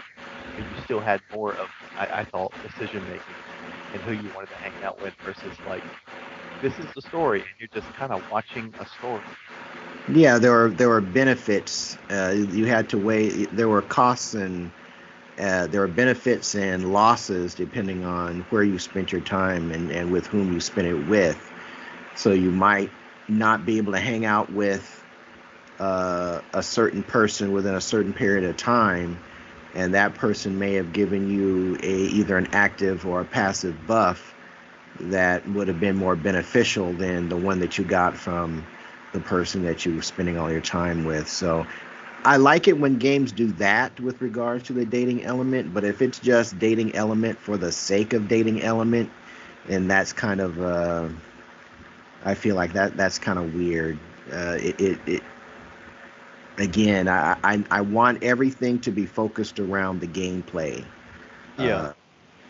but 0.55 0.65
you 0.65 0.75
still 0.75 1.01
had 1.01 1.21
more 1.31 1.55
of, 1.55 1.69
I, 1.97 2.07
I 2.21 2.25
thought, 2.25 2.53
decision 2.63 3.05
making 3.05 3.37
and 3.93 4.03
who 4.03 4.11
you 4.11 4.31
wanted 4.31 4.49
to 4.51 4.57
hang 4.57 4.81
out 4.83 4.99
with 4.99 5.13
versus 5.23 5.59
like, 5.63 5.85
this 6.61 6.79
is 6.79 6.87
the 6.93 7.01
story, 7.01 7.39
and 7.39 7.49
you're 7.59 7.69
just 7.73 7.93
kind 7.97 8.11
of 8.11 8.23
watching 8.29 8.73
a 8.79 8.85
story. 8.85 9.23
Yeah, 10.11 10.39
there 10.39 10.51
were 10.51 10.69
there 10.69 10.89
were 10.89 11.01
benefits. 11.01 11.97
Uh, 12.09 12.33
you 12.35 12.65
had 12.65 12.89
to 12.89 12.97
weigh. 12.97 13.45
There 13.45 13.69
were 13.69 13.81
costs 13.81 14.33
and 14.33 14.71
uh, 15.39 15.67
there 15.67 15.81
were 15.81 15.87
benefits 15.87 16.55
and 16.55 16.91
losses 16.91 17.53
depending 17.53 18.03
on 18.03 18.41
where 18.49 18.63
you 18.63 18.77
spent 18.77 19.11
your 19.11 19.21
time 19.21 19.71
and, 19.71 19.91
and 19.91 20.11
with 20.11 20.27
whom 20.27 20.51
you 20.51 20.59
spent 20.59 20.87
it 20.87 21.07
with. 21.07 21.51
So 22.15 22.31
you 22.31 22.51
might 22.51 22.91
not 23.29 23.65
be 23.65 23.77
able 23.77 23.93
to 23.93 23.99
hang 23.99 24.25
out 24.25 24.51
with 24.51 25.03
uh, 25.79 26.41
a 26.53 26.63
certain 26.63 27.03
person 27.03 27.51
within 27.51 27.75
a 27.75 27.81
certain 27.81 28.13
period 28.13 28.49
of 28.49 28.57
time, 28.57 29.17
and 29.75 29.93
that 29.93 30.15
person 30.15 30.59
may 30.59 30.73
have 30.73 30.91
given 30.91 31.29
you 31.29 31.77
a 31.81 31.93
either 31.93 32.37
an 32.37 32.47
active 32.51 33.05
or 33.05 33.21
a 33.21 33.25
passive 33.25 33.87
buff 33.87 34.33
that 34.99 35.47
would 35.49 35.67
have 35.67 35.79
been 35.79 35.95
more 35.95 36.15
beneficial 36.15 36.93
than 36.93 37.29
the 37.29 37.37
one 37.37 37.59
that 37.59 37.77
you 37.77 37.83
got 37.83 38.15
from 38.17 38.65
the 39.13 39.19
person 39.19 39.63
that 39.63 39.85
you 39.85 39.95
were 39.95 40.01
spending 40.01 40.37
all 40.37 40.51
your 40.51 40.61
time 40.61 41.05
with. 41.05 41.27
So 41.29 41.65
I 42.23 42.37
like 42.37 42.67
it 42.67 42.77
when 42.77 42.97
games 42.97 43.31
do 43.31 43.47
that 43.53 43.99
with 43.99 44.21
regards 44.21 44.65
to 44.67 44.73
the 44.73 44.85
dating 44.85 45.23
element, 45.23 45.73
but 45.73 45.83
if 45.83 46.01
it's 46.01 46.19
just 46.19 46.59
dating 46.59 46.95
element 46.95 47.37
for 47.39 47.57
the 47.57 47.71
sake 47.71 48.13
of 48.13 48.27
dating 48.27 48.61
element, 48.61 49.09
then 49.67 49.87
that's 49.87 50.13
kind 50.13 50.41
of 50.41 50.61
uh, 50.61 51.07
I 52.25 52.35
feel 52.35 52.55
like 52.55 52.73
that 52.73 52.97
that's 52.97 53.17
kind 53.19 53.39
of 53.39 53.55
weird. 53.55 53.97
Uh, 54.31 54.57
it, 54.59 54.79
it, 54.79 54.99
it 55.07 55.23
again, 56.57 57.07
I, 57.07 57.37
I 57.43 57.63
I 57.71 57.81
want 57.81 58.23
everything 58.23 58.79
to 58.81 58.91
be 58.91 59.05
focused 59.05 59.59
around 59.59 60.01
the 60.01 60.07
gameplay. 60.07 60.83
Yeah. 61.57 61.87
Uh, 61.87 61.93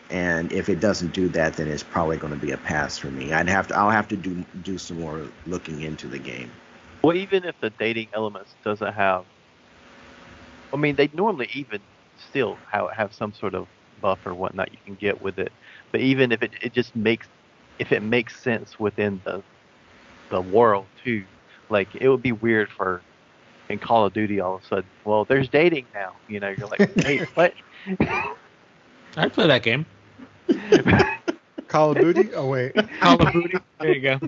and 0.09 0.51
if 0.51 0.69
it 0.69 0.79
doesn't 0.79 1.13
do 1.13 1.27
that, 1.29 1.53
then 1.53 1.67
it's 1.67 1.83
probably 1.83 2.17
going 2.17 2.33
to 2.33 2.39
be 2.39 2.51
a 2.51 2.57
pass 2.57 2.97
for 2.97 3.11
me. 3.11 3.31
I'd 3.31 3.47
have 3.49 3.67
to 3.67 3.77
I'll 3.77 3.91
have 3.91 4.07
to 4.09 4.17
do 4.17 4.43
do 4.63 4.77
some 4.77 4.99
more 4.99 5.21
looking 5.47 5.81
into 5.81 6.07
the 6.07 6.19
game. 6.19 6.49
Well, 7.03 7.15
even 7.15 7.45
if 7.45 7.55
the 7.61 7.69
dating 7.69 8.09
elements 8.13 8.55
doesn't 8.63 8.93
have, 8.93 9.23
I 10.73 10.77
mean, 10.77 10.95
they 10.95 11.09
normally 11.13 11.49
even 11.53 11.79
still 12.29 12.57
have, 12.71 12.91
have 12.91 13.13
some 13.13 13.33
sort 13.33 13.55
of 13.55 13.67
buff 14.01 14.19
or 14.25 14.33
whatnot 14.33 14.71
you 14.71 14.77
can 14.85 14.95
get 14.95 15.21
with 15.21 15.39
it. 15.39 15.51
But 15.91 16.01
even 16.01 16.31
if 16.31 16.43
it, 16.43 16.51
it 16.61 16.73
just 16.73 16.95
makes, 16.95 17.27
if 17.79 17.91
it 17.91 18.03
makes 18.03 18.41
sense 18.41 18.79
within 18.79 19.21
the 19.25 19.43
the 20.29 20.41
world 20.41 20.85
too, 21.03 21.23
like 21.69 21.87
it 21.95 22.07
would 22.09 22.21
be 22.21 22.31
weird 22.31 22.69
for 22.69 23.01
in 23.69 23.79
Call 23.79 24.05
of 24.05 24.13
Duty 24.13 24.39
all 24.39 24.55
of 24.55 24.63
a 24.63 24.65
sudden. 24.65 24.89
Well, 25.05 25.25
there's 25.25 25.47
dating 25.49 25.85
now. 25.93 26.13
You 26.27 26.39
know, 26.39 26.53
you're 26.57 26.67
like, 26.67 26.97
hey, 27.03 27.17
what? 27.35 27.53
I'd 29.17 29.33
play 29.33 29.47
that 29.47 29.63
game. 29.63 29.85
Call 31.67 31.91
of 31.91 31.97
Duty? 31.99 32.33
Oh 32.33 32.47
wait, 32.47 32.73
Call 32.99 33.21
of 33.21 33.31
Duty. 33.33 33.57
There 33.79 33.95
you 33.95 34.01
go. 34.01 34.19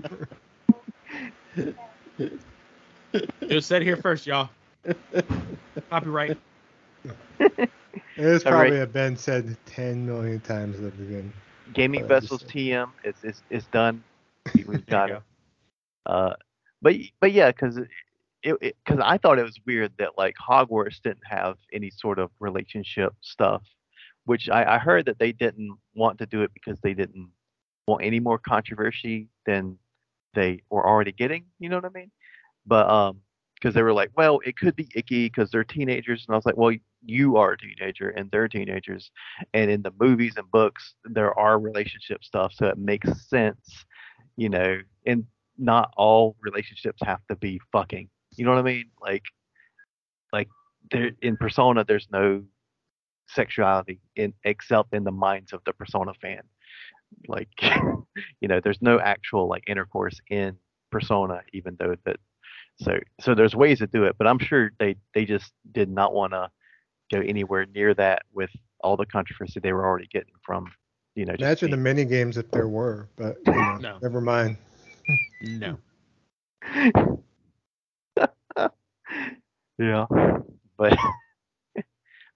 It 2.22 3.54
was 3.54 3.66
said 3.66 3.82
here 3.82 3.96
first, 3.96 4.26
y'all. 4.26 4.48
Copyright. 5.90 6.38
it's 8.16 8.44
All 8.44 8.52
probably 8.52 8.78
right. 8.78 8.82
a 8.82 8.86
Ben 8.86 9.16
said 9.16 9.56
ten 9.66 10.06
million 10.06 10.40
times 10.40 10.76
at 10.76 10.82
the 10.82 10.90
beginning. 10.90 11.32
Gaming 11.74 12.04
Uh, 12.04 12.06
Vessels 12.08 12.42
TM 12.44 12.88
is 13.04 13.14
is 13.22 13.42
is 13.50 13.64
done. 13.66 14.02
We- 14.54 14.64
We've 14.64 14.86
got 14.86 15.08
you 15.10 15.16
it. 15.16 15.22
Uh, 16.06 16.34
but 16.80 16.94
but 17.20 17.32
yeah, 17.32 17.50
because 17.50 17.78
it 18.42 18.58
because 18.60 19.00
I 19.02 19.18
thought 19.18 19.38
it 19.38 19.44
was 19.44 19.58
weird 19.66 19.92
that 19.98 20.16
like 20.16 20.34
Hogwarts 20.36 21.00
didn't 21.02 21.24
have 21.24 21.56
any 21.72 21.90
sort 21.90 22.18
of 22.18 22.30
relationship 22.40 23.14
stuff, 23.20 23.62
which 24.24 24.48
I, 24.48 24.76
I 24.76 24.78
heard 24.78 25.06
that 25.06 25.18
they 25.18 25.32
didn't 25.32 25.76
want 25.94 26.18
to 26.18 26.26
do 26.26 26.42
it 26.42 26.50
because 26.54 26.78
they 26.82 26.94
didn't 26.94 27.30
want 27.86 28.04
any 28.04 28.20
more 28.20 28.38
controversy 28.38 29.28
than 29.46 29.78
they 30.34 30.62
were 30.70 30.86
already 30.86 31.12
getting. 31.12 31.44
You 31.58 31.68
know 31.68 31.76
what 31.76 31.84
I 31.84 31.90
mean? 31.90 32.10
But 32.66 32.88
um, 32.88 33.20
because 33.54 33.74
they 33.74 33.82
were 33.82 33.92
like, 33.92 34.10
well, 34.16 34.40
it 34.44 34.56
could 34.56 34.74
be 34.74 34.88
icky 34.94 35.26
because 35.26 35.50
they're 35.50 35.64
teenagers, 35.64 36.24
and 36.26 36.34
I 36.34 36.36
was 36.36 36.46
like, 36.46 36.56
well, 36.56 36.74
you 37.04 37.36
are 37.36 37.52
a 37.52 37.58
teenager 37.58 38.10
and 38.10 38.30
they're 38.30 38.48
teenagers, 38.48 39.10
and 39.54 39.70
in 39.70 39.82
the 39.82 39.92
movies 40.00 40.34
and 40.36 40.50
books 40.50 40.94
there 41.04 41.36
are 41.38 41.58
relationship 41.58 42.24
stuff, 42.24 42.52
so 42.54 42.66
it 42.66 42.78
makes 42.78 43.28
sense, 43.28 43.84
you 44.36 44.48
know, 44.48 44.78
and 45.06 45.24
not 45.58 45.92
all 45.96 46.36
relationships 46.40 47.00
have 47.04 47.20
to 47.28 47.36
be 47.36 47.60
fucking. 47.70 48.08
You 48.36 48.44
know 48.44 48.52
what 48.52 48.60
I 48.60 48.62
mean? 48.62 48.90
Like, 49.00 49.24
like 50.32 50.48
there 50.90 51.12
in 51.20 51.36
Persona, 51.36 51.84
there's 51.84 52.08
no 52.10 52.42
sexuality 53.34 54.00
in 54.16 54.32
except 54.44 54.94
in 54.94 55.04
the 55.04 55.12
minds 55.12 55.52
of 55.52 55.60
the 55.64 55.72
Persona 55.72 56.12
fan. 56.14 56.42
Like, 57.28 57.48
you 58.40 58.48
know, 58.48 58.60
there's 58.60 58.80
no 58.82 58.98
actual 59.00 59.48
like 59.48 59.64
intercourse 59.66 60.18
in 60.30 60.56
Persona, 60.90 61.40
even 61.52 61.76
though 61.78 61.94
that. 62.04 62.16
So, 62.80 62.98
so 63.20 63.34
there's 63.34 63.54
ways 63.54 63.78
to 63.80 63.86
do 63.86 64.04
it, 64.04 64.16
but 64.18 64.26
I'm 64.26 64.38
sure 64.38 64.72
they 64.78 64.96
they 65.14 65.24
just 65.26 65.52
did 65.72 65.90
not 65.90 66.14
want 66.14 66.32
to 66.32 66.50
go 67.12 67.20
anywhere 67.20 67.66
near 67.66 67.92
that 67.94 68.22
with 68.32 68.50
all 68.82 68.96
the 68.96 69.04
controversy 69.06 69.60
they 69.60 69.72
were 69.74 69.84
already 69.86 70.06
getting 70.10 70.32
from, 70.44 70.66
you 71.14 71.26
know. 71.26 71.32
just 71.34 71.42
Imagine 71.42 71.70
the 71.70 71.76
being- 71.76 71.82
mini 71.84 72.04
games 72.06 72.38
if 72.38 72.50
there 72.50 72.68
were, 72.68 73.08
but 73.16 73.36
you 73.46 73.52
know, 73.52 73.76
No. 73.80 73.98
never 74.02 74.20
mind. 74.22 74.56
No. 75.42 75.76
yeah, 79.78 80.06
but 80.78 80.96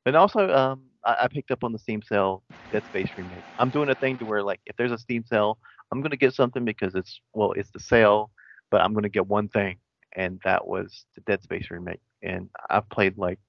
but 0.07 0.15
also 0.15 0.49
um 0.51 0.83
I, 1.05 1.17
I 1.25 1.29
picked 1.29 1.51
up 1.51 1.65
on 1.65 1.73
the 1.73 1.79
Steam 1.79 2.01
sale 2.01 2.45
Dead 2.73 2.85
Space 2.87 3.11
remake. 3.19 3.45
I'm 3.59 3.71
doing 3.71 3.91
a 3.91 3.95
thing 3.95 4.17
to 4.19 4.25
where 4.25 4.43
like 4.43 4.61
if 4.65 4.77
there's 4.77 4.93
a 4.93 4.99
Steam 4.99 5.25
sale, 5.27 5.59
I'm 5.93 6.01
gonna 6.01 6.17
get 6.17 6.33
something 6.33 6.65
because 6.65 6.95
it's 6.95 7.21
well 7.35 7.53
it's 7.53 7.71
the 7.73 7.81
sale, 7.81 8.31
but 8.71 8.81
I'm 8.81 8.95
gonna 8.95 9.11
get 9.11 9.27
one 9.27 9.49
thing, 9.49 9.77
and 10.15 10.41
that 10.45 10.67
was 10.67 11.05
the 11.17 11.21
Dead 11.23 11.43
Space 11.43 11.67
remake. 11.71 12.01
And 12.23 12.49
I've 12.71 12.89
played 12.89 13.19
like 13.19 13.41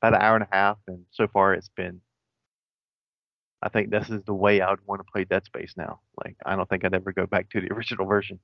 about 0.00 0.14
an 0.14 0.22
hour 0.22 0.34
and 0.36 0.46
a 0.50 0.56
half, 0.56 0.78
and 0.88 1.04
so 1.10 1.28
far 1.28 1.54
it's 1.54 1.70
been. 1.76 2.00
I 3.60 3.68
think 3.68 3.90
this 3.90 4.08
is 4.08 4.22
the 4.24 4.34
way 4.34 4.60
I 4.60 4.70
would 4.70 4.86
want 4.86 5.00
to 5.00 5.12
play 5.12 5.24
Dead 5.24 5.44
Space 5.44 5.74
now. 5.76 6.00
Like 6.24 6.36
I 6.46 6.56
don't 6.56 6.68
think 6.70 6.86
I'd 6.86 6.94
ever 6.94 7.12
go 7.12 7.26
back 7.26 7.50
to 7.50 7.60
the 7.60 7.70
original 7.74 8.06
version, 8.06 8.40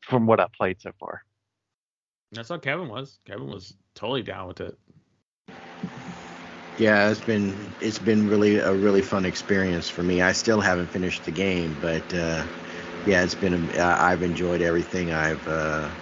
from 0.00 0.26
what 0.26 0.40
I've 0.40 0.52
played 0.52 0.82
so 0.82 0.90
far. 0.98 1.22
That's 2.32 2.48
how 2.48 2.58
Kevin 2.58 2.88
was. 2.88 3.20
Kevin 3.24 3.46
was 3.46 3.76
totally 3.94 4.22
down 4.22 4.48
with 4.48 4.60
it. 4.60 4.76
Yeah, 6.76 7.10
it's 7.10 7.20
been 7.20 7.74
it's 7.80 7.98
been 7.98 8.26
really 8.26 8.56
a 8.56 8.74
really 8.74 9.02
fun 9.02 9.24
experience 9.24 9.88
for 9.88 10.02
me. 10.02 10.20
I 10.20 10.32
still 10.32 10.60
haven't 10.60 10.90
finished 10.92 11.24
the 11.24 11.32
game, 11.32 11.76
but 11.76 12.12
uh, 12.12 12.46
yeah, 13.04 13.22
it's 13.24 13.34
been 13.34 13.70
I- 13.78 14.12
I've 14.12 14.22
enjoyed 14.22 14.60
everything 14.62 15.12
I've 15.12 15.46
uh, 15.46 15.94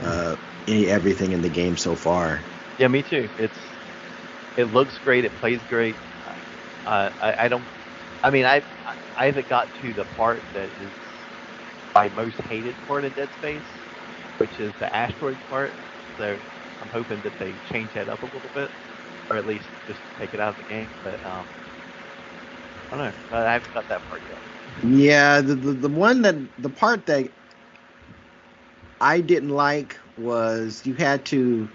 uh, 0.00 0.36
everything 0.68 1.32
in 1.32 1.40
the 1.42 1.50
game 1.50 1.76
so 1.76 1.94
far. 1.96 2.46
Yeah, 2.76 2.88
me 2.88 3.02
too. 3.02 3.30
It's 3.36 3.58
it 4.56 4.64
looks 4.66 4.98
great. 4.98 5.24
It 5.24 5.34
plays 5.34 5.64
great. 5.64 5.98
Uh, 6.84 7.10
I 7.20 7.34
I 7.44 7.48
don't. 7.48 7.68
I 8.22 8.30
mean, 8.30 8.44
I 8.46 8.62
I 9.16 9.26
haven't 9.26 9.48
got 9.48 9.72
to 9.74 9.94
the 9.94 10.04
part 10.06 10.44
that 10.54 10.72
is 10.76 10.94
my 11.94 12.08
most 12.08 12.40
hated 12.40 12.80
part 12.82 13.04
in 13.04 13.12
Dead 13.12 13.32
Space, 13.32 13.68
which 14.38 14.58
is 14.60 14.74
the 14.78 14.94
asteroid 14.94 15.40
part. 15.48 15.74
So 16.16 16.38
I'm 16.80 16.90
hoping 16.90 17.22
that 17.22 17.38
they 17.38 17.60
change 17.64 17.94
that 17.94 18.08
up 18.08 18.22
a 18.22 18.26
little 18.26 18.50
bit, 18.54 18.70
or 19.30 19.36
at 19.36 19.46
least 19.46 19.70
just 19.86 20.02
take 20.18 20.34
it 20.34 20.40
out 20.40 20.50
of 20.50 20.56
the 20.58 20.64
game. 20.64 20.90
But 21.02 21.24
um, 21.24 21.46
I 22.90 22.96
don't 22.96 23.06
know. 23.32 23.38
I 23.38 23.52
haven't 23.52 23.72
got 23.72 23.88
that 23.88 24.06
part 24.08 24.24
yet. 24.28 24.42
Yeah, 24.82 25.40
the, 25.40 25.54
the 25.54 25.72
the 25.72 25.88
one 25.88 26.22
that 26.22 26.36
the 26.58 26.70
part 26.70 27.06
that 27.06 27.30
I 29.00 29.20
didn't 29.20 29.50
like 29.50 29.98
was 30.16 30.84
you 30.84 30.94
had 30.94 31.24
to 31.26 31.70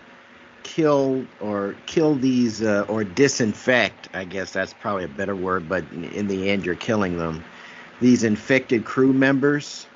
kill 0.63 1.27
or 1.39 1.77
kill 1.85 2.15
these 2.15 2.61
uh, 2.61 2.85
or 2.87 3.03
disinfect. 3.03 4.09
I 4.13 4.25
guess 4.25 4.51
that's 4.51 4.73
probably 4.73 5.05
a 5.05 5.09
better 5.09 5.35
word, 5.35 5.69
but 5.69 5.91
in, 5.91 6.03
in 6.05 6.27
the 6.27 6.49
end, 6.49 6.65
you're 6.65 6.75
killing 6.75 7.17
them. 7.17 7.45
These 7.99 8.23
infected 8.23 8.85
crew 8.85 9.13
members, 9.13 9.87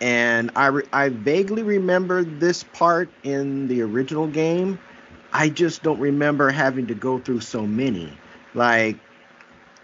and 0.00 0.50
I 0.56 0.68
re- 0.68 0.88
I 0.92 1.10
vaguely 1.10 1.62
remember 1.62 2.24
this 2.24 2.62
part 2.62 3.14
in 3.22 3.68
the 3.68 3.82
original 3.82 4.28
game. 4.28 4.80
I 5.32 5.48
just 5.48 5.82
don't 5.82 6.00
remember 6.00 6.50
having 6.50 6.86
to 6.88 6.94
go 6.94 7.18
through 7.18 7.40
so 7.40 7.66
many. 7.66 8.12
Like 8.54 8.96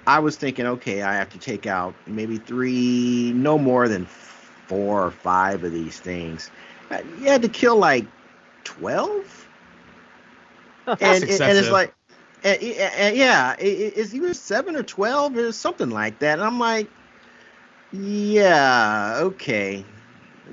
I 0.07 0.19
was 0.21 0.37
thinking, 0.37 0.67
okay, 0.67 1.03
I 1.03 1.15
have 1.17 1.31
to 1.31 1.39
take 1.39 1.67
out 1.67 1.95
maybe 2.07 2.39
three, 2.39 3.33
no 3.35 3.59
more 3.59 3.89
than 3.89 4.07
four 4.07 5.05
or 5.05 5.11
five 5.11 5.65
of 5.65 5.73
these 5.73 5.99
things. 5.99 6.51
Uh, 6.91 6.99
You 7.21 7.27
had 7.27 7.43
to 7.43 7.49
kill 7.49 7.77
like 7.77 8.07
twelve, 8.65 9.49
and, 11.01 11.23
and, 11.25 11.43
and 11.43 11.59
it's 11.59 11.71
like, 11.71 11.95
uh, 12.45 12.49
and, 12.49 12.63
and- 12.63 12.81
uh, 12.81 13.05
uh, 13.07 13.13
yeah, 13.15 13.55
it, 13.59 13.67
it- 13.67 13.95
it's 13.97 14.15
either 14.15 14.35
seven 14.35 14.77
or 14.77 14.83
twelve 14.83 15.37
or 15.37 15.53
something 15.53 15.91
like 15.91 16.19
that. 16.21 16.39
And 16.39 16.43
I'm 16.47 16.59
like, 16.59 16.89
yeah, 17.93 19.19
okay, 19.23 19.85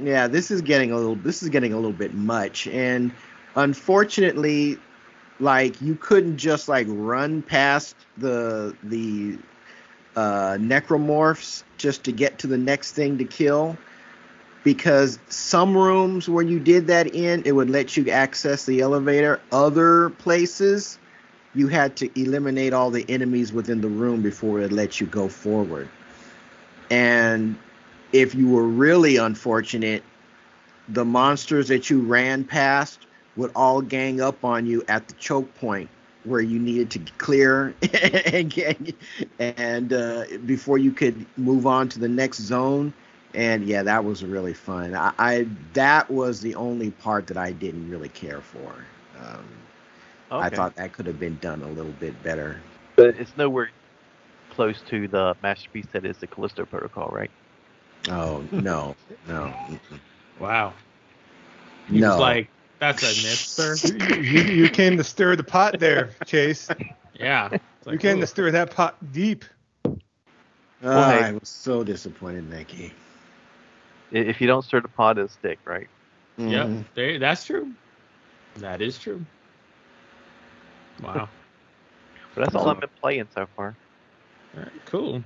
yeah, 0.01 0.27
this 0.27 0.51
is 0.51 0.61
getting 0.61 0.91
a 0.91 0.95
little, 0.95 1.15
this 1.15 1.43
is 1.43 1.49
getting 1.49 1.73
a 1.73 1.75
little 1.75 1.91
bit 1.93 2.13
much, 2.13 2.67
and 2.67 3.11
unfortunately, 3.55 4.77
like 5.39 5.81
you 5.81 5.95
couldn't 5.95 6.37
just 6.37 6.67
like 6.67 6.87
run 6.89 7.41
past 7.41 7.95
the 8.17 8.75
the 8.83 9.37
uh, 10.15 10.57
necromorphs 10.59 11.63
just 11.77 12.03
to 12.03 12.11
get 12.11 12.39
to 12.39 12.47
the 12.47 12.57
next 12.57 12.91
thing 12.91 13.17
to 13.17 13.25
kill 13.25 13.77
because 14.63 15.19
some 15.27 15.75
rooms 15.75 16.29
where 16.29 16.43
you 16.43 16.59
did 16.59 16.87
that 16.87 17.07
in 17.13 17.43
it 17.45 17.51
would 17.51 17.69
let 17.69 17.97
you 17.97 18.09
access 18.09 18.65
the 18.65 18.81
elevator. 18.81 19.41
Other 19.51 20.11
places 20.11 20.99
you 21.55 21.67
had 21.67 21.95
to 21.97 22.19
eliminate 22.19 22.73
all 22.73 22.89
the 22.89 23.05
enemies 23.09 23.51
within 23.51 23.81
the 23.81 23.89
room 23.89 24.21
before 24.21 24.59
it 24.61 24.71
let 24.71 25.01
you 25.01 25.07
go 25.07 25.27
forward. 25.27 25.89
And 26.89 27.57
if 28.11 28.35
you 28.35 28.49
were 28.49 28.67
really 28.67 29.17
unfortunate 29.17 30.03
the 30.87 31.05
monsters 31.05 31.69
that 31.69 31.89
you 31.89 32.01
ran 32.01 32.43
past 32.43 33.07
would 33.35 33.51
all 33.55 33.81
gang 33.81 34.21
up 34.21 34.43
on 34.43 34.65
you 34.65 34.83
at 34.87 35.07
the 35.07 35.13
choke 35.15 35.53
point 35.55 35.89
where 36.25 36.41
you 36.41 36.59
needed 36.59 36.89
to 36.91 36.99
clear 37.17 37.75
and 38.25 38.49
get, 38.49 38.95
and 39.39 39.91
uh, 39.91 40.25
before 40.45 40.77
you 40.77 40.91
could 40.91 41.25
move 41.37 41.67
on 41.67 41.89
to 41.89 41.99
the 41.99 42.07
next 42.07 42.39
zone. 42.39 42.93
And 43.33 43.65
yeah, 43.65 43.81
that 43.83 44.05
was 44.05 44.23
really 44.23 44.53
fun. 44.53 44.95
I, 44.95 45.11
I 45.17 45.47
that 45.73 46.09
was 46.09 46.39
the 46.41 46.53
only 46.55 46.91
part 46.91 47.25
that 47.27 47.37
I 47.37 47.51
didn't 47.51 47.89
really 47.89 48.09
care 48.09 48.41
for. 48.41 48.75
Um, 49.19 49.43
I 50.29 50.49
thought 50.49 50.75
that 50.75 50.93
could 50.93 51.07
have 51.07 51.19
been 51.19 51.37
done 51.41 51.61
a 51.63 51.67
little 51.69 51.91
bit 51.93 52.21
better. 52.23 52.59
but 52.95 53.15
it's 53.17 53.35
nowhere 53.35 53.71
close 54.51 54.81
to 54.89 55.07
the 55.07 55.35
masterpiece 55.41 55.87
that 55.93 56.05
is 56.05 56.17
the 56.17 56.27
Callisto 56.27 56.65
Protocol, 56.65 57.09
right? 57.11 57.31
Oh 58.09 58.43
no, 58.51 58.95
no. 59.27 59.51
Wow. 60.39 60.73
He 61.89 61.99
no. 61.99 62.09
was 62.09 62.19
like, 62.19 62.49
that's 62.79 63.03
a 63.03 63.07
myth, 63.07 63.37
sir. 63.37 63.75
You, 63.87 64.21
you, 64.21 64.41
you 64.63 64.69
came 64.69 64.97
to 64.97 65.03
stir 65.03 65.35
the 65.35 65.43
pot 65.43 65.79
there, 65.79 66.11
Chase. 66.25 66.67
Yeah. 67.13 67.49
It's 67.51 67.63
You 67.91 67.97
came 67.97 68.17
ooh. 68.17 68.21
to 68.21 68.27
stir 68.27 68.51
that 68.51 68.71
pot 68.71 68.97
deep. 69.13 69.45
Hey. 70.81 70.89
I 70.89 71.31
was 71.31 71.47
so 71.47 71.83
disappointed 71.83 72.39
in 72.39 72.49
that 72.49 72.67
game. 72.67 72.91
If 74.11 74.41
you 74.41 74.47
don't 74.47 74.63
stir 74.63 74.81
the 74.81 74.89
pot, 74.89 75.17
it'll 75.17 75.29
stick, 75.29 75.59
right? 75.65 75.87
Yep. 76.37 76.67
Mhm. 76.67 76.85
There, 76.93 77.19
that's 77.19 77.45
true. 77.45 77.71
That 78.57 78.81
is 78.81 78.97
true. 78.97 79.25
Wow. 81.01 81.29
But 82.35 82.45
that's 82.45 82.55
all 82.55 82.69
I've 82.69 82.79
been 82.79 82.89
playing 83.01 83.27
so 83.33 83.47
far. 83.55 83.75
All 84.55 84.63
right, 84.63 84.85
cool. 84.85 85.23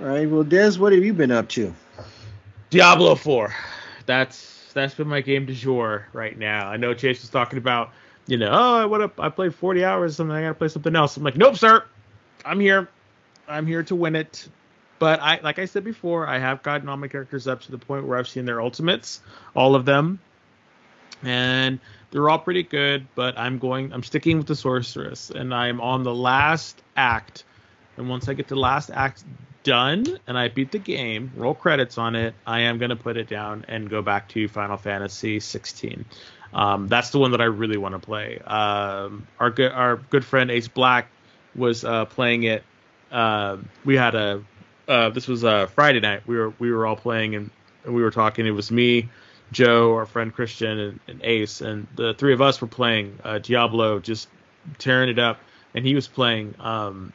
All 0.00 0.06
right. 0.06 0.28
Well, 0.28 0.44
Des, 0.44 0.72
what 0.78 0.92
have 0.92 1.04
you 1.04 1.12
been 1.12 1.30
up 1.30 1.48
to? 1.50 1.74
Diablo 2.70 3.14
4. 3.14 3.54
That's 4.06 4.59
that's 4.72 4.94
been 4.94 5.08
my 5.08 5.20
game 5.20 5.46
du 5.46 5.54
jour 5.54 6.06
right 6.12 6.36
now. 6.38 6.68
I 6.68 6.76
know 6.76 6.94
Chase 6.94 7.20
was 7.20 7.30
talking 7.30 7.58
about, 7.58 7.90
you 8.26 8.36
know, 8.36 8.50
oh, 8.50 8.78
I 8.78 8.84
what 8.86 9.12
I 9.18 9.28
played 9.28 9.54
40 9.54 9.84
hours, 9.84 10.16
something 10.16 10.34
I 10.34 10.42
gotta 10.42 10.54
play 10.54 10.68
something 10.68 10.94
else. 10.94 11.16
I'm 11.16 11.22
like, 11.22 11.36
nope, 11.36 11.56
sir. 11.56 11.84
I'm 12.44 12.60
here. 12.60 12.88
I'm 13.48 13.66
here 13.66 13.82
to 13.84 13.94
win 13.94 14.16
it. 14.16 14.48
But 14.98 15.20
I, 15.20 15.40
like 15.42 15.58
I 15.58 15.64
said 15.64 15.82
before, 15.82 16.26
I 16.26 16.38
have 16.38 16.62
gotten 16.62 16.88
all 16.88 16.96
my 16.96 17.08
characters 17.08 17.48
up 17.48 17.62
to 17.62 17.70
the 17.70 17.78
point 17.78 18.06
where 18.06 18.18
I've 18.18 18.28
seen 18.28 18.44
their 18.44 18.60
ultimates, 18.60 19.20
all 19.54 19.74
of 19.74 19.86
them, 19.86 20.20
and 21.22 21.80
they're 22.10 22.28
all 22.28 22.38
pretty 22.38 22.62
good. 22.62 23.06
But 23.14 23.38
I'm 23.38 23.58
going, 23.58 23.94
I'm 23.94 24.02
sticking 24.02 24.36
with 24.36 24.46
the 24.46 24.56
sorceress, 24.56 25.30
and 25.30 25.54
I'm 25.54 25.80
on 25.80 26.02
the 26.02 26.14
last 26.14 26.82
act. 26.96 27.44
And 27.96 28.10
once 28.10 28.28
I 28.28 28.34
get 28.34 28.48
to 28.48 28.54
the 28.54 28.60
last 28.60 28.90
act 28.90 29.24
done 29.62 30.18
and 30.26 30.38
I 30.38 30.48
beat 30.48 30.72
the 30.72 30.78
game, 30.78 31.32
roll 31.36 31.54
credits 31.54 31.98
on 31.98 32.14
it, 32.14 32.34
I 32.46 32.60
am 32.60 32.78
going 32.78 32.90
to 32.90 32.96
put 32.96 33.16
it 33.16 33.28
down 33.28 33.64
and 33.68 33.88
go 33.88 34.02
back 34.02 34.28
to 34.30 34.48
Final 34.48 34.76
Fantasy 34.76 35.40
16. 35.40 36.04
Um, 36.52 36.88
that's 36.88 37.10
the 37.10 37.18
one 37.18 37.30
that 37.32 37.40
I 37.40 37.44
really 37.44 37.76
want 37.76 37.94
to 37.94 37.98
play. 37.98 38.38
Um, 38.40 39.26
our 39.38 39.50
good 39.50 39.72
our 39.72 39.96
good 39.96 40.24
friend 40.24 40.50
Ace 40.50 40.68
Black 40.68 41.08
was 41.54 41.84
uh, 41.84 42.06
playing 42.06 42.44
it. 42.44 42.64
Uh, 43.10 43.58
we 43.84 43.96
had 43.96 44.14
a 44.14 44.42
uh, 44.88 45.10
this 45.10 45.28
was 45.28 45.44
a 45.44 45.68
Friday 45.68 46.00
night. 46.00 46.26
We 46.26 46.36
were 46.36 46.52
we 46.58 46.72
were 46.72 46.86
all 46.86 46.96
playing 46.96 47.34
and, 47.36 47.50
and 47.84 47.94
we 47.94 48.02
were 48.02 48.10
talking. 48.10 48.46
It 48.46 48.50
was 48.50 48.70
me, 48.72 49.08
Joe, 49.52 49.94
our 49.94 50.06
friend 50.06 50.34
Christian, 50.34 50.78
and, 50.78 51.00
and 51.06 51.20
Ace, 51.22 51.60
and 51.60 51.86
the 51.94 52.14
three 52.14 52.32
of 52.32 52.40
us 52.40 52.60
were 52.60 52.66
playing 52.66 53.18
uh, 53.22 53.38
Diablo, 53.38 54.00
just 54.00 54.28
tearing 54.78 55.08
it 55.08 55.18
up. 55.18 55.38
And 55.72 55.86
he 55.86 55.94
was 55.94 56.08
playing 56.08 56.56
um, 56.58 57.12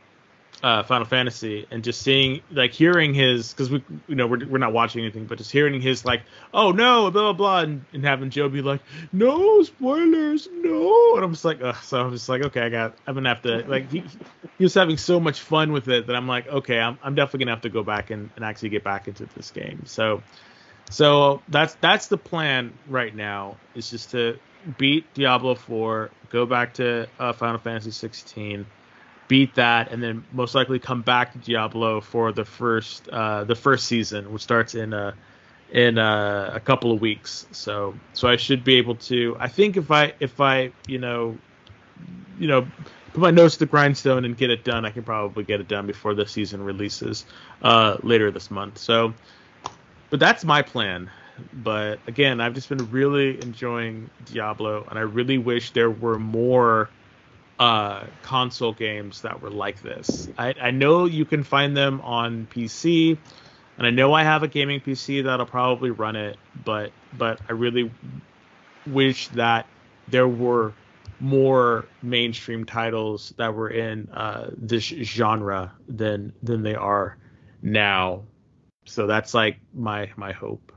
uh, 0.63 0.84
Final 0.84 1.06
Fantasy 1.06 1.68
and 1.70 1.84
just 1.84 2.02
seeing, 2.02 2.41
like, 2.52 2.72
hearing 2.72 3.13
his, 3.13 3.52
because 3.52 3.70
we, 3.70 3.84
you 4.08 4.15
know, 4.15 4.26
we're, 4.26 4.46
we're 4.48 4.58
not 4.58 4.74
watching 4.74 5.02
anything, 5.02 5.26
but 5.26 5.38
just 5.38 5.52
hearing 5.52 5.80
his, 5.82 6.06
like, 6.06 6.22
oh 6.54 6.72
no, 6.72 7.12
blah, 7.12 7.22
blah, 7.22 7.34
blah, 7.34 7.60
and, 7.62 7.86
and 7.94 8.04
having 8.04 8.30
Joe 8.30 8.50
be 8.50 8.62
like, 8.62 8.82
no, 9.12 9.62
spoilers, 9.63 10.48
no. 10.52 11.15
And 11.15 11.26
I'm 11.26 11.32
just 11.32 11.46
like, 11.46 11.62
ugh. 11.62 11.76
So 11.84 12.02
I'm 12.02 12.12
just 12.12 12.30
like, 12.30 12.44
okay, 12.46 12.62
I 12.62 12.70
got, 12.70 12.96
I'm 13.06 13.15
to 13.15 13.30
have 13.30 13.41
to, 13.44 13.65
like, 13.68 13.91
he, 13.91 14.04
he 14.58 14.63
was 14.63 14.74
having 14.74 14.98
so 14.98 15.20
much 15.20 15.39
fun 15.39 15.72
with 15.72 15.88
it 15.88 16.08
that 16.08 16.15
I'm 16.15 16.28
like, 16.28 16.48
okay, 16.48 16.80
I'm, 16.80 16.98
I'm 17.04 17.15
definitely 17.15 17.46
to 17.46 17.52
have 17.52 17.62
to 17.62 17.70
go 17.70 17.84
back 17.84 18.10
and, 18.10 18.30
and 18.36 18.46
actually 18.46 18.70
get 18.70 18.84
back 18.84 19.08
into 19.08 19.28
this 19.36 19.52
game. 19.52 19.84
So, 19.86 20.24
so 20.89 21.41
that's, 21.50 21.76
that's 21.76 22.08
the 22.08 22.18
plan 22.18 22.74
right 22.88 23.13
now, 23.13 23.58
is 23.76 23.89
just 23.89 24.12
to 24.12 24.39
beat 24.78 25.13
Diablo 25.13 25.56
4, 25.56 26.10
go 26.30 26.46
back 26.46 26.76
to 26.76 27.08
uh, 27.20 27.34
Final 27.34 27.60
Fantasy 27.60 27.91
16 27.91 28.65
beat 29.27 29.55
that, 29.55 29.91
and 29.91 30.01
then 30.01 30.23
most 30.31 30.55
likely 30.55 30.79
come 30.79 31.01
back 31.01 31.33
to 31.33 31.38
Diablo 31.39 32.01
for 32.01 32.31
the 32.31 32.45
first 32.45 33.07
uh, 33.09 33.43
the 33.43 33.55
first 33.55 33.88
season, 33.88 34.31
which 34.31 34.41
starts 34.41 34.75
in 34.75 34.93
a 34.93 35.13
in 35.71 35.97
a, 35.97 36.51
a, 36.55 36.59
couple 36.59 36.91
of 36.91 37.01
weeks. 37.01 37.47
So 37.51 37.95
so 38.13 38.27
I 38.27 38.35
should 38.35 38.63
be 38.63 38.75
able 38.75 38.95
to. 38.95 39.35
I 39.39 39.47
think 39.47 39.77
if 39.77 39.91
I 39.91 40.13
if 40.19 40.39
I 40.39 40.71
you 40.88 40.99
know 40.99 41.38
you 42.39 42.47
know 42.47 42.67
put 43.13 43.21
my 43.21 43.31
nose 43.31 43.53
to 43.53 43.59
the 43.59 43.65
grindstone 43.65 44.25
and 44.25 44.38
get 44.38 44.49
it 44.49 44.63
done, 44.63 44.85
I 44.85 44.91
can 44.91 45.03
probably 45.03 45.43
get 45.43 45.59
it 45.59 45.67
done 45.67 45.88
before 45.88 46.13
the 46.13 46.27
season 46.27 46.63
releases 46.63 47.25
uh, 47.61 47.97
later 48.03 48.29
this 48.29 48.51
month. 48.51 48.77
So, 48.77 49.13
but 50.09 50.19
that's 50.19 50.43
my 50.43 50.61
plan. 50.61 51.09
But 51.53 51.99
again, 52.07 52.39
I've 52.39 52.53
just 52.53 52.69
been 52.69 52.89
really 52.91 53.41
enjoying 53.41 54.09
Diablo, 54.25 54.85
and 54.89 54.99
I 54.99 55.01
really 55.01 55.38
wish 55.38 55.71
there 55.71 55.89
were 55.89 56.19
more 56.19 56.89
uh, 57.60 58.06
console 58.24 58.74
games 58.74 59.22
that 59.22 59.41
were 59.41 59.50
like 59.50 59.82
this. 59.82 60.28
I, 60.38 60.54
I 60.60 60.72
know 60.72 61.06
you 61.06 61.26
can 61.26 61.44
find 61.44 61.76
them 61.76 62.02
on 62.02 62.48
PC, 62.54 63.18
and 63.78 63.88
I 63.88 63.89
know 63.89 64.13
I 64.13 64.24
have 64.24 64.44
a 64.44 64.48
gaming 64.48 64.82
PC 64.82 65.24
that'll 65.24 65.46
probably 65.46 65.91
run 65.91 66.15
it, 66.15 66.38
but 66.63 66.91
but 67.18 67.39
I 67.48 67.54
really 67.54 67.91
wish 68.86 69.30
that 69.30 69.68
there 70.08 70.28
were 70.28 70.74
more 71.20 71.86
mainstream 72.02 72.65
titles 72.65 73.34
that 73.38 73.54
were 73.54 73.70
in 73.70 74.10
uh, 74.10 74.50
this 74.58 74.84
genre 74.84 75.74
than 75.88 76.34
than 76.44 76.63
they 76.63 76.76
are 76.76 77.18
now. 77.62 78.24
So 78.86 79.08
that's 79.08 79.34
like 79.34 79.60
my 79.74 80.12
my 80.18 80.32
hope. 80.34 80.72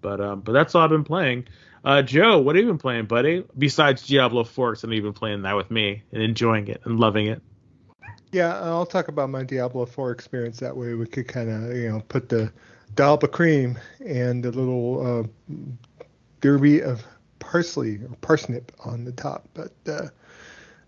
But 0.00 0.20
um, 0.20 0.40
but 0.40 0.52
that's 0.52 0.74
all 0.74 0.82
I've 0.82 0.90
been 0.90 1.04
playing. 1.04 1.46
Uh, 1.86 2.02
Joe, 2.02 2.40
what 2.40 2.56
have 2.56 2.64
you 2.64 2.68
been 2.68 2.78
playing, 2.78 3.06
buddy? 3.06 3.44
Besides 3.56 4.04
Diablo 4.08 4.42
4, 4.42 4.72
because 4.72 4.90
you've 4.90 5.04
been 5.04 5.12
playing 5.12 5.42
that 5.42 5.54
with 5.54 5.70
me 5.70 6.02
and 6.10 6.20
enjoying 6.20 6.66
it 6.66 6.80
and 6.84 6.98
loving 6.98 7.28
it. 7.28 7.40
Yeah, 8.32 8.58
I'll 8.60 8.84
talk 8.84 9.06
about 9.06 9.30
my 9.30 9.44
Diablo 9.44 9.86
4 9.86 10.10
experience. 10.10 10.58
That 10.58 10.76
way 10.76 10.94
we 10.94 11.06
could 11.06 11.28
kind 11.28 11.48
of, 11.48 11.76
you 11.76 11.88
know, 11.88 12.00
put 12.08 12.28
the 12.28 12.52
dollop 12.96 13.22
of 13.22 13.30
cream 13.30 13.78
and 14.04 14.42
the 14.42 14.50
little 14.50 15.28
uh, 15.28 15.54
derby 16.40 16.82
of 16.82 17.06
parsley 17.38 17.98
or 17.98 18.16
parsnip 18.20 18.72
on 18.84 19.04
the 19.04 19.12
top. 19.12 19.48
But 19.54 19.72
uh, 19.86 20.08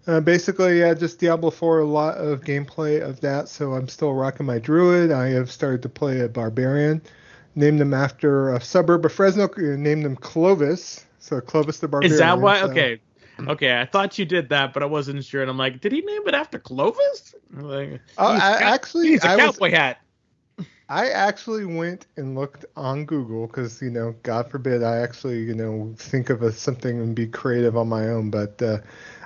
uh, 0.08 0.20
basically, 0.20 0.80
yeah, 0.80 0.94
just 0.94 1.20
Diablo 1.20 1.52
4, 1.52 1.78
a 1.78 1.84
lot 1.84 2.16
of 2.16 2.40
gameplay 2.40 3.00
of 3.00 3.20
that. 3.20 3.48
So 3.48 3.74
I'm 3.74 3.86
still 3.86 4.14
rocking 4.14 4.46
my 4.46 4.58
druid. 4.58 5.12
I 5.12 5.28
have 5.28 5.52
started 5.52 5.82
to 5.82 5.88
play 5.88 6.22
a 6.22 6.28
barbarian 6.28 7.02
named 7.58 7.80
them 7.80 7.92
after 7.92 8.54
a 8.54 8.60
suburb 8.60 9.04
of 9.04 9.12
Fresno. 9.12 9.48
Named 9.56 10.04
them 10.04 10.16
Clovis. 10.16 11.04
So 11.18 11.40
Clovis 11.40 11.80
the 11.80 11.88
Barbarian. 11.88 12.12
Is 12.12 12.18
that 12.20 12.40
why? 12.40 12.60
So. 12.60 12.70
Okay. 12.70 13.00
Okay, 13.46 13.80
I 13.80 13.86
thought 13.86 14.18
you 14.18 14.24
did 14.24 14.48
that, 14.48 14.74
but 14.74 14.82
I 14.82 14.86
wasn't 14.86 15.24
sure, 15.24 15.42
and 15.42 15.48
I'm 15.48 15.56
like, 15.56 15.80
did 15.80 15.92
he 15.92 16.00
name 16.00 16.22
it 16.26 16.34
after 16.34 16.58
Clovis? 16.58 17.36
Like, 17.52 18.00
oh, 18.18 18.26
I, 18.32 18.54
actually, 18.74 19.10
he's 19.10 19.22
a 19.22 19.30
I 19.30 19.36
cowboy 19.36 19.70
was, 19.70 19.72
hat. 19.72 19.98
I 20.88 21.10
actually 21.10 21.64
went 21.64 22.06
and 22.16 22.34
looked 22.34 22.64
on 22.74 23.04
Google 23.04 23.46
because 23.46 23.80
you 23.80 23.90
know, 23.90 24.16
God 24.24 24.50
forbid, 24.50 24.82
I 24.82 24.96
actually 24.96 25.44
you 25.44 25.54
know 25.54 25.94
think 25.96 26.30
of 26.30 26.42
a, 26.42 26.50
something 26.50 27.00
and 27.00 27.14
be 27.14 27.28
creative 27.28 27.76
on 27.76 27.88
my 27.88 28.08
own, 28.08 28.30
but 28.30 28.60
uh, 28.60 28.78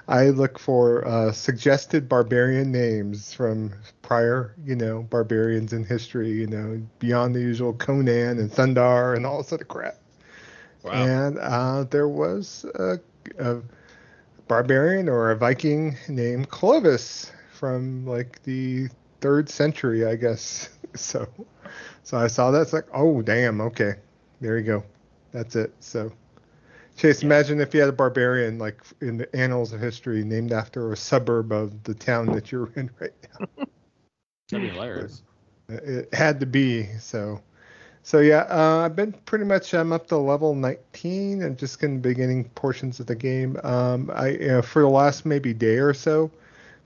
I 0.09 0.31
look 0.31 0.59
for 0.59 1.07
uh, 1.07 1.33
suggested 1.33 2.09
barbarian 2.09 2.73
names 2.73 3.33
from 3.33 3.73
prior, 4.03 4.55
you 4.65 4.75
know, 4.75 5.03
barbarians 5.05 5.73
in 5.73 5.85
history, 5.85 6.31
you 6.31 6.47
know, 6.47 6.83
beyond 6.99 7.35
the 7.35 7.41
usual 7.41 7.73
Conan 7.73 8.38
and 8.38 8.51
Thundarr 8.51 9.17
and 9.17 9.25
all 9.25 9.38
this 9.38 9.53
other 9.53 9.65
crap. 9.65 9.97
Wow. 10.83 10.93
And 10.93 11.38
uh, 11.38 11.85
there 11.85 12.09
was 12.09 12.67
a, 12.75 12.99
a, 13.38 13.62
barbarian 14.49 15.09
or 15.09 15.31
a 15.31 15.37
Viking 15.37 15.97
named 16.09 16.49
Clovis 16.49 17.31
from 17.53 18.05
like 18.05 18.43
the 18.43 18.88
third 19.21 19.49
century, 19.49 20.07
I 20.07 20.17
guess. 20.17 20.69
So, 20.95 21.27
so 22.03 22.19
I 22.19 22.27
saw 22.27 22.51
that. 22.51 22.61
It's 22.61 22.75
like, 22.75 22.85
oh 22.93 23.23
damn, 23.23 23.62
okay, 23.62 23.95
there 24.43 24.59
you 24.59 24.65
go, 24.65 24.85
that's 25.33 25.57
it. 25.57 25.73
So 25.81 26.12
Chase, 27.03 27.21
yeah. 27.21 27.27
imagine 27.27 27.61
if 27.61 27.75
you 27.75 27.81
had 27.81 27.88
a 27.88 27.93
barbarian 27.93 28.61
like 28.61 28.81
in 29.01 29.17
the 29.17 29.35
annals 29.35 29.73
of 29.73 29.81
history 29.81 30.23
named 30.23 30.53
after 30.53 30.93
a 30.93 30.97
suburb 30.97 31.51
of 31.51 31.83
the 31.83 31.95
town 31.95 32.27
that 32.27 32.53
you're 32.53 32.71
in 32.77 32.88
right 33.01 33.12
now. 33.41 33.47
That'd 34.49 34.69
be 34.69 34.73
hilarious. 34.73 35.25
It 35.69 36.15
had 36.15 36.38
to 36.38 36.47
be 36.47 36.87
so. 37.01 37.41
So 38.05 38.21
yeah, 38.21 38.47
uh, 38.49 38.85
I've 38.85 38.95
been 38.95 39.11
pretty 39.25 39.45
much. 39.45 39.75
I'm 39.75 39.93
up 39.93 40.07
to 40.09 40.17
level 40.17 40.55
19 40.55 41.43
and 41.43 41.59
just 41.59 41.83
in 41.83 41.95
the 41.95 42.01
beginning 42.01 42.45
portions 42.51 43.01
of 43.01 43.07
the 43.07 43.17
game. 43.17 43.59
Um, 43.65 44.09
I 44.15 44.29
you 44.29 44.47
know, 44.47 44.62
for 44.62 44.83
the 44.83 44.88
last 44.88 45.27
maybe 45.27 45.53
day 45.53 45.79
or 45.79 45.95
so, 45.95 46.31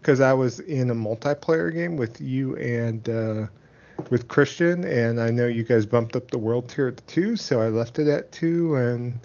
because 0.01 0.23
I 0.23 0.33
was 0.33 0.61
in 0.61 0.89
a 0.89 0.95
multiplayer 0.95 1.71
game 1.71 1.99
with 1.99 2.23
you 2.23 2.57
and 2.57 3.07
uh, 3.07 3.47
with 4.09 4.29
Christian, 4.29 4.83
and 4.85 5.21
I 5.21 5.29
know 5.31 5.47
you 5.47 5.63
guys 5.63 5.85
bumped 5.85 6.17
up 6.17 6.31
the 6.31 6.39
world 6.39 6.71
tier 6.71 6.91
to 6.91 7.05
two, 7.05 7.37
so 7.37 7.61
I 7.61 7.69
left 7.69 7.99
it 7.99 8.09
at 8.09 8.33
two 8.33 8.77
and 8.77 9.21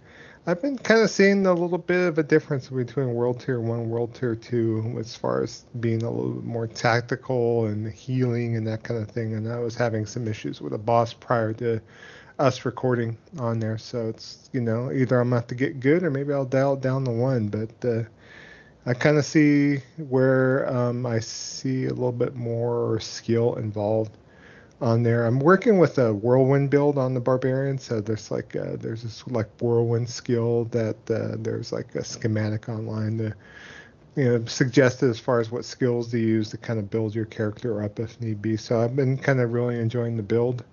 I've 0.48 0.60
been 0.60 0.80
kind 0.80 1.02
of 1.02 1.12
seeing 1.12 1.46
a 1.46 1.54
little 1.54 1.78
bit 1.78 2.08
of 2.08 2.18
a 2.18 2.24
difference 2.24 2.68
between 2.68 3.14
World 3.14 3.42
Tier 3.42 3.60
1 3.60 3.80
and 3.80 3.90
World 3.92 4.16
Tier 4.16 4.36
2 4.36 4.98
as 5.00 5.16
far 5.16 5.44
as 5.44 5.66
being 5.80 6.02
a 6.02 6.10
little 6.10 6.34
bit 6.34 6.44
more 6.44 6.66
tactical 6.66 7.68
and 7.68 7.92
healing 7.92 8.56
and 8.56 8.66
that 8.66 8.82
kind 8.82 9.00
of 9.00 9.08
thing. 9.08 9.36
And 9.36 9.48
I 9.48 9.60
was 9.60 9.76
having 9.76 10.08
some 10.08 10.28
issues 10.28 10.60
with 10.60 10.74
a 10.74 10.80
boss 10.80 11.14
prior 11.14 11.54
to 11.54 11.80
us 12.40 12.66
recording 12.66 13.18
on 13.38 13.60
there. 13.60 13.78
So 13.78 14.10
it's, 14.10 14.50
you 14.52 14.62
know, 14.62 14.92
either 14.92 15.20
I'm 15.20 15.30
going 15.30 15.42
to 15.42 15.44
have 15.44 15.48
to 15.48 15.56
get 15.56 15.80
good 15.80 16.02
or 16.02 16.10
maybe 16.10 16.34
I'll 16.34 16.46
dial 16.46 16.76
down 16.76 17.04
the 17.04 17.12
one. 17.12 17.48
But 17.48 17.88
uh, 17.88 18.04
I 18.88 18.96
kind 18.96 19.20
of 19.20 19.26
see 19.26 19.78
where 19.98 20.68
um, 20.76 21.06
I 21.06 21.20
see 21.20 21.86
a 21.86 21.90
little 21.90 22.12
bit 22.12 22.36
more 22.36 23.00
skill 23.00 23.58
involved 23.58 24.18
on 24.82 25.04
there. 25.04 25.26
I'm 25.26 25.39
working 25.39 25.78
with 25.78 25.98
a 26.00 26.13
whirlwind 26.13 26.70
build 26.70 26.98
on 26.98 27.13
the 27.13 27.20
barbarian, 27.20 27.78
so 27.78 28.02
there's 28.02 28.32
like 28.32 28.56
a, 28.56 28.74
uh, 28.74 28.76
there's 28.78 29.04
this 29.04 29.26
like 29.28 29.48
whirlwind 29.62 30.10
skill 30.10 30.65
that 30.65 30.96
uh, 31.10 31.36
there's 31.38 31.72
like 31.72 31.94
a 31.96 32.04
schematic 32.04 32.67
online 32.67 33.17
to 33.20 33.36
you 34.15 34.26
know 34.26 34.46
suggested 34.46 35.10
as 35.10 35.20
far 35.20 35.39
as 35.39 35.52
what 35.52 35.63
skills 35.63 36.10
to 36.12 36.20
use 36.20 36.50
to 36.50 36.58
kind 36.58 36.80
of 36.80 36.89
build 36.89 37.15
your 37.15 37.26
character 37.26 37.84
up 37.84 38.00
if 38.00 38.20
need 38.20 38.41
be. 38.41 38.58
So 38.58 38.82
I've 38.82 38.96
been 38.96 39.17
kind 39.17 39.39
of 39.39 39.54
really 39.54 39.80
enjoying 39.80 40.17
the 40.17 40.24
build. 40.24 40.63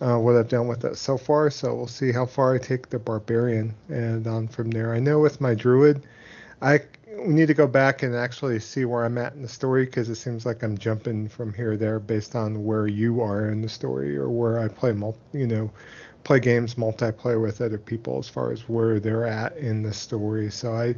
Uh, 0.00 0.18
what 0.18 0.36
I've 0.36 0.48
done 0.48 0.66
with 0.66 0.80
that 0.80 0.96
so 0.96 1.16
far, 1.16 1.50
so 1.50 1.72
we'll 1.74 1.86
see 1.86 2.10
how 2.10 2.26
far 2.26 2.54
I 2.54 2.58
take 2.58 2.88
the 2.88 2.98
barbarian 2.98 3.74
and 3.88 4.26
on 4.26 4.48
from 4.48 4.70
there. 4.70 4.92
I 4.92 4.98
know 4.98 5.20
with 5.20 5.40
my 5.40 5.54
druid, 5.54 6.02
I 6.60 6.80
we 7.24 7.32
need 7.32 7.46
to 7.46 7.54
go 7.54 7.66
back 7.66 8.02
and 8.02 8.14
actually 8.14 8.60
see 8.60 8.84
where 8.84 9.04
I'm 9.04 9.16
at 9.16 9.32
in 9.32 9.40
the 9.40 9.48
story 9.48 9.86
because 9.86 10.10
it 10.10 10.16
seems 10.16 10.44
like 10.44 10.62
I'm 10.62 10.76
jumping 10.76 11.28
from 11.28 11.54
here 11.54 11.76
there 11.76 11.98
based 11.98 12.36
on 12.36 12.64
where 12.64 12.86
you 12.86 13.22
are 13.22 13.48
in 13.48 13.62
the 13.62 13.68
story 13.68 14.16
or 14.16 14.28
where 14.28 14.58
I 14.58 14.68
play, 14.68 14.92
multi, 14.92 15.18
you 15.32 15.46
know, 15.46 15.70
play 16.22 16.38
games 16.38 16.74
multiplayer 16.74 17.40
with 17.40 17.62
other 17.62 17.78
people 17.78 18.18
as 18.18 18.28
far 18.28 18.52
as 18.52 18.68
where 18.68 19.00
they're 19.00 19.26
at 19.26 19.56
in 19.56 19.82
the 19.82 19.92
story. 19.92 20.50
So 20.50 20.74
I 20.74 20.96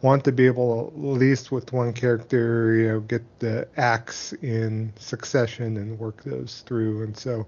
want 0.00 0.24
to 0.24 0.32
be 0.32 0.46
able 0.46 0.90
to, 0.90 0.96
at 0.96 1.18
least 1.18 1.52
with 1.52 1.72
one 1.74 1.92
character, 1.92 2.74
you 2.74 2.88
know, 2.88 3.00
get 3.00 3.22
the 3.38 3.68
acts 3.76 4.32
in 4.34 4.92
succession 4.98 5.76
and 5.76 5.98
work 5.98 6.22
those 6.24 6.62
through. 6.66 7.02
And 7.02 7.16
so 7.16 7.46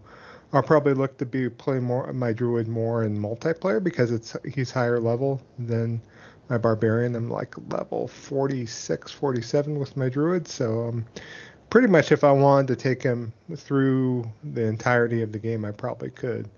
I'll 0.52 0.62
probably 0.62 0.94
look 0.94 1.16
to 1.18 1.26
be 1.26 1.48
play 1.48 1.78
more 1.78 2.12
my 2.12 2.32
druid 2.32 2.68
more 2.68 3.04
in 3.04 3.18
multiplayer 3.18 3.82
because 3.82 4.10
it's 4.10 4.36
he's 4.54 4.70
higher 4.70 5.00
level 5.00 5.40
than 5.58 6.02
my 6.48 6.58
barbarian. 6.58 7.14
I'm 7.14 7.30
like 7.30 7.54
level 7.70 8.08
46, 8.08 9.12
47 9.12 9.78
with 9.78 9.96
my 9.96 10.08
druid. 10.08 10.48
So 10.48 10.88
um, 10.88 11.06
pretty 11.70 11.88
much 11.88 12.12
if 12.12 12.24
I 12.24 12.32
wanted 12.32 12.68
to 12.68 12.76
take 12.76 13.02
him 13.02 13.32
through 13.56 14.30
the 14.44 14.64
entirety 14.64 15.22
of 15.22 15.32
the 15.32 15.38
game, 15.38 15.64
I 15.64 15.70
probably 15.72 16.10
could. 16.10 16.48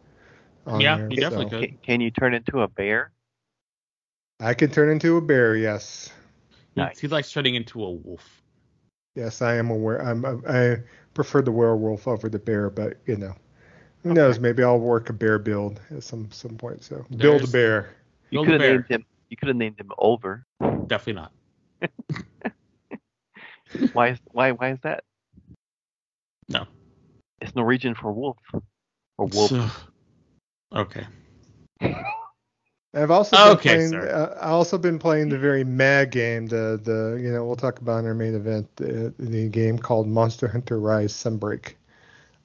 Yeah, 0.79 0.99
there. 0.99 1.11
you 1.11 1.17
definitely 1.17 1.51
so. 1.51 1.61
could. 1.61 1.83
Can 1.83 2.01
you 2.01 2.11
turn 2.11 2.35
into 2.35 2.61
a 2.61 2.69
bear? 2.69 3.11
I 4.39 4.55
can 4.55 4.71
turn 4.71 4.91
into 4.91 5.17
a 5.17 5.21
bear. 5.21 5.57
Yes. 5.57 6.11
He- 6.75 6.81
Nice. 6.81 7.01
He 7.01 7.09
likes 7.09 7.33
turning 7.33 7.57
into 7.57 7.83
a 7.83 7.91
wolf. 7.91 8.43
Yes, 9.17 9.43
I 9.43 9.57
am 9.57 9.71
aware. 9.71 10.01
I'm. 10.01 10.25
I 10.49 10.77
prefer 11.15 11.43
the 11.43 11.51
werewolf 11.51 12.07
over 12.07 12.29
the 12.29 12.39
bear, 12.39 12.71
but 12.71 12.97
you 13.07 13.17
know, 13.17 13.35
who 14.05 14.15
knows? 14.15 14.39
Maybe 14.39 14.63
I'll 14.63 14.79
work 14.79 15.11
a 15.11 15.13
bear 15.13 15.41
build 15.41 15.81
at 15.91 16.05
some 16.05 16.31
some 16.31 16.57
point. 16.57 16.85
So 16.85 17.05
build 17.17 17.43
a 17.43 17.49
bear. 17.49 17.97
You 18.31 18.45
could 18.45 18.61
a 18.61 18.65
have 18.65 18.73
named 18.73 18.87
him. 18.89 19.05
You 19.31 19.37
could 19.37 19.49
have 19.49 19.57
named 19.57 19.81
him 19.81 19.91
Over. 19.97 20.45
Definitely 20.61 21.15
not. 21.15 21.33
Why 23.93 24.09
is 24.09 24.19
why 24.33 24.51
why 24.51 24.73
is 24.73 24.79
that? 24.83 25.05
No. 26.49 26.67
It's 27.41 27.55
Norwegian 27.55 27.95
for 27.95 28.13
wolf. 28.13 28.37
Or 29.17 29.27
wolf. 29.27 29.51
So- 29.51 29.71
okay. 30.75 31.07
I've 32.93 33.13
also 33.13 33.37
been 33.37 33.53
Okay, 33.53 33.77
playing. 33.77 33.95
Uh, 33.95 34.37
I've 34.41 34.51
also 34.51 34.77
been 34.77 34.99
playing 34.99 35.29
the 35.29 35.39
very 35.39 35.63
mad 35.63 36.11
game. 36.11 36.49
The 36.49 36.81
the 36.83 37.21
you 37.23 37.33
know 37.33 37.45
we'll 37.45 37.55
talk 37.55 37.79
about 37.79 37.99
in 37.99 38.07
our 38.07 38.15
main 38.15 38.35
event. 38.35 38.69
The, 38.75 39.15
the 39.21 39.49
game 39.49 39.79
called 39.79 40.09
Monster 40.09 40.49
Hunter 40.49 40.81
Rise 40.81 41.13
Sunbreak 41.13 41.75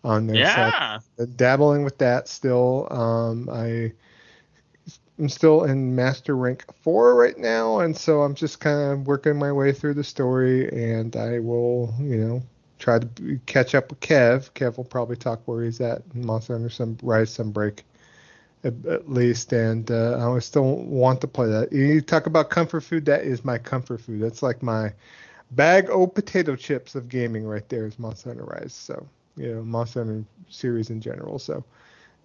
on 0.04 0.28
there. 0.28 0.36
Yeah. 0.36 1.00
I'm 1.18 1.26
dabbling 1.32 1.84
with 1.84 1.98
that 1.98 2.28
still. 2.28 2.88
Um, 2.92 3.50
I 3.52 3.94
I'm 5.18 5.30
still 5.30 5.64
in 5.64 5.96
Master 5.96 6.36
Rank 6.36 6.66
Four 6.82 7.16
right 7.16 7.38
now, 7.38 7.80
and 7.80 7.96
so 7.96 8.22
I'm 8.22 8.36
just 8.36 8.60
kind 8.60 8.92
of 8.92 9.08
working 9.08 9.38
my 9.38 9.52
way 9.52 9.72
through 9.72 9.94
the 9.94 10.04
story, 10.04 10.70
and 10.70 11.16
I 11.16 11.40
will 11.40 11.94
you 12.00 12.18
know 12.18 12.44
try 12.80 13.00
to 13.00 13.40
catch 13.46 13.76
up 13.76 13.90
with 13.90 14.02
Kev. 14.02 14.52
Kev 14.52 14.76
will 14.78 14.84
probably 14.84 15.16
talk 15.16 15.42
where 15.46 15.64
he's 15.64 15.80
at 15.80 16.02
in 16.14 16.26
Monster 16.26 16.54
Hunter 16.54 16.70
Sun, 16.70 17.00
Rise 17.02 17.38
Sunbreak 17.38 17.80
at, 18.66 18.74
at 18.86 19.10
least, 19.10 19.54
and 19.54 19.90
uh, 19.90 20.34
I 20.34 20.40
still 20.40 20.76
want 20.76 21.22
to 21.22 21.28
play 21.28 21.48
that. 21.48 21.72
You 21.72 22.02
talk 22.02 22.26
about 22.26 22.50
comfort 22.50 22.82
food. 22.82 23.06
That 23.06 23.24
is 23.24 23.46
my 23.46 23.58
comfort 23.58 24.02
food. 24.02 24.22
That's 24.22 24.44
like 24.44 24.62
my 24.62 24.92
bag 25.52 25.90
o' 25.90 26.08
potato 26.08 26.56
chips 26.56 26.96
of 26.96 27.08
gaming 27.08 27.46
right 27.46 27.68
there 27.70 27.86
is 27.86 27.98
Monster 28.00 28.32
Hunter 28.32 28.46
Rise. 28.46 28.74
So 28.74 29.08
you 29.38 29.54
know 29.56 29.62
Monster 29.62 30.04
Hunter 30.04 30.26
series 30.50 30.90
in 30.90 31.00
general. 31.00 31.40
So 31.40 31.64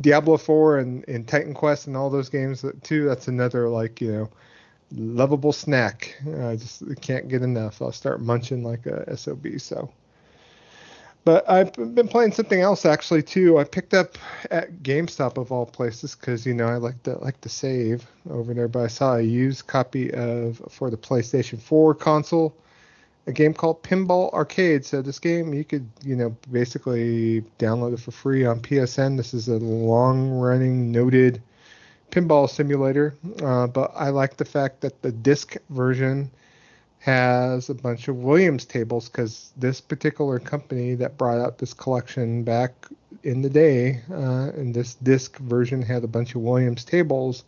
Diablo 0.01 0.37
4 0.37 0.79
and, 0.79 1.09
and 1.09 1.29
Titan 1.29 1.55
Quest 1.55 1.87
and 1.87 1.97
all 1.97 2.11
those 2.11 2.29
games 2.29 2.65
too. 2.83 3.05
That's 3.05 3.29
another 3.29 3.69
like 3.69 4.01
you 4.01 4.13
know 4.13 4.31
lovable 4.93 5.53
snack. 5.53 6.17
I 6.43 6.57
just 6.57 6.83
can't 7.01 7.29
get 7.29 7.43
enough. 7.43 7.81
I'll 7.81 7.93
start 7.93 8.21
munching 8.21 8.63
like 8.65 8.87
a 8.87 9.17
sob. 9.17 9.47
So. 9.59 9.91
But 11.23 11.49
I've 11.49 11.73
been 11.75 12.09
playing 12.09 12.33
something 12.33 12.61
else 12.61 12.87
actually 12.87 13.23
too. 13.23 13.59
I 13.59 13.65
picked 13.65 13.93
up 13.93 14.17
at 14.51 14.83
GameStop 14.83 15.37
of 15.37 15.53
all 15.53 15.67
places 15.67 16.17
because 16.17 16.47
you 16.47 16.55
know 16.55 16.67
I 16.67 16.77
like 16.77 17.03
to 17.03 17.19
like 17.19 17.41
to 17.43 17.49
save 17.49 18.07
over 18.31 18.55
there. 18.55 18.69
But 18.69 18.85
I 18.85 18.87
saw 18.87 19.17
a 19.17 19.21
used 19.21 19.67
copy 19.67 20.13
of 20.15 20.63
for 20.71 20.91
the 20.91 20.97
PlayStation 20.97 21.61
4 21.61 21.95
console, 21.95 22.57
a 23.27 23.33
game 23.33 23.55
called 23.55 23.83
Pinball 23.83 24.33
Arcade. 24.33 24.85
So 24.85 25.03
this 25.03 25.19
game 25.19 25.55
you 25.55 25.65
could 25.65 25.89
you 26.03 26.17
know 26.17 26.37
basically 26.51 27.43
download 27.59 27.95
it 27.95 28.01
for 28.01 28.11
free 28.11 28.45
on 28.45 28.61
PSN. 28.61 29.17
This 29.17 29.35
is 29.35 29.49
a 29.49 29.59
long 29.59 30.31
running 30.31 30.91
noted 30.91 31.43
pinball 32.11 32.49
simulator. 32.49 33.15
Uh, 33.43 33.67
but 33.67 33.93
I 33.95 34.09
like 34.11 34.37
the 34.37 34.45
fact 34.45 34.81
that 34.81 35.03
the 35.03 35.13
disc 35.13 35.57
version 35.71 36.31
has 36.99 37.71
a 37.71 37.75
bunch 37.75 38.09
of 38.09 38.17
Williams 38.17 38.67
tables 38.67 39.09
because 39.09 39.53
this 39.57 39.81
particular 39.81 40.39
company 40.39 40.95
that 40.97 41.17
brought 41.17 41.39
out 41.39 41.59
this 41.59 41.73
collection 41.73 42.43
back 42.43 42.73
in 43.23 43.41
the 43.41 43.49
day, 43.49 44.03
uh, 44.11 44.51
and 44.55 44.75
this 44.75 44.95
disc 44.97 45.39
version 45.39 45.81
had 45.81 46.05
a 46.05 46.09
bunch 46.09 46.35
of 46.35 46.43
Williams 46.43 46.85
tables 46.85 47.45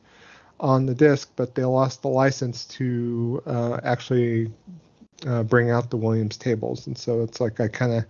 on 0.59 0.87
the 0.87 0.95
disc, 0.95 1.31
but 1.37 1.55
they 1.55 1.65
lost 1.65 2.03
the 2.03 2.09
license 2.09 2.65
to 2.65 3.43
uh, 3.47 3.79
actually 3.83 4.51
uh, 5.27 5.43
bring 5.43 5.71
out 5.71 5.91
the 5.91 5.97
Williams 5.97 6.37
tables, 6.37 6.87
and 6.87 6.97
so 6.97 7.23
it's 7.23 7.41
like 7.41 7.61
I 7.61 7.69
kind 7.69 7.93
of 7.93 8.05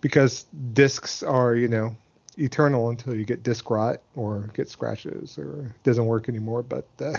because 0.00 0.44
discs 0.72 1.22
are 1.22 1.54
you 1.54 1.68
know 1.68 1.96
eternal 2.36 2.90
until 2.90 3.14
you 3.14 3.24
get 3.24 3.42
disc 3.42 3.70
rot 3.70 4.00
or 4.16 4.50
get 4.54 4.68
scratches 4.68 5.38
or 5.38 5.66
it 5.66 5.82
doesn't 5.82 6.06
work 6.06 6.28
anymore, 6.28 6.62
but. 6.62 6.86
Uh, 7.00 7.14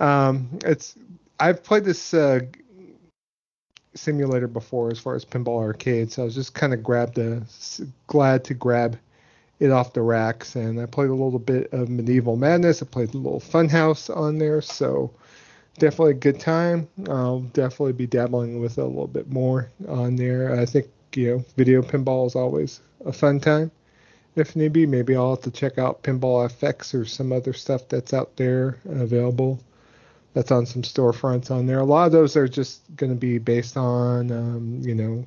um, 0.00 0.48
it's 0.64 0.96
I've 1.38 1.62
played 1.62 1.84
this 1.84 2.12
uh, 2.12 2.40
simulator 3.94 4.46
before 4.48 4.90
as 4.90 4.98
far 4.98 5.14
as 5.14 5.24
pinball 5.24 5.60
arcade, 5.60 6.12
so 6.12 6.22
I 6.22 6.24
was 6.26 6.34
just 6.34 6.54
kind 6.54 6.74
of 6.74 6.82
grabbed 6.82 7.18
a, 7.18 7.42
glad 8.06 8.44
to 8.44 8.54
grab 8.54 8.98
it 9.58 9.70
off 9.70 9.92
the 9.92 10.02
racks, 10.02 10.56
and 10.56 10.80
I 10.80 10.86
played 10.86 11.10
a 11.10 11.14
little 11.14 11.38
bit 11.38 11.72
of 11.72 11.88
Medieval 11.88 12.36
Madness. 12.36 12.82
I 12.82 12.86
played 12.86 13.14
a 13.14 13.18
little 13.18 13.40
Funhouse 13.40 14.14
on 14.14 14.38
there, 14.38 14.60
so 14.60 15.12
definitely 15.80 16.12
a 16.12 16.14
good 16.14 16.38
time. 16.38 16.86
I'll 17.08 17.40
definitely 17.40 17.94
be 17.94 18.06
dabbling 18.06 18.60
with 18.60 18.78
it 18.78 18.82
a 18.82 18.86
little 18.86 19.08
bit 19.08 19.28
more 19.28 19.68
on 19.88 20.14
there. 20.14 20.54
I 20.60 20.66
think 20.66 20.86
you 21.16 21.30
know 21.30 21.44
video 21.56 21.82
pinball 21.82 22.26
is 22.26 22.36
always 22.36 22.80
a 23.04 23.12
fun 23.12 23.40
time. 23.40 23.72
If 24.36 24.54
need 24.54 24.72
be, 24.72 24.86
maybe 24.86 25.16
I'll 25.16 25.34
have 25.34 25.42
to 25.42 25.50
check 25.50 25.76
out 25.76 26.04
Pinball 26.04 26.48
FX 26.48 26.94
or 26.94 27.04
some 27.04 27.32
other 27.32 27.52
stuff 27.52 27.88
that's 27.88 28.14
out 28.14 28.36
there 28.36 28.78
available 28.88 29.58
that's 30.34 30.52
on 30.52 30.66
some 30.66 30.82
storefronts 30.82 31.50
on 31.50 31.66
there. 31.66 31.80
A 31.80 31.84
lot 31.84 32.06
of 32.06 32.12
those 32.12 32.36
are 32.36 32.46
just 32.46 32.82
going 32.94 33.10
to 33.10 33.18
be 33.18 33.38
based 33.38 33.76
on, 33.76 34.30
um, 34.30 34.78
you 34.80 34.94
know, 34.94 35.24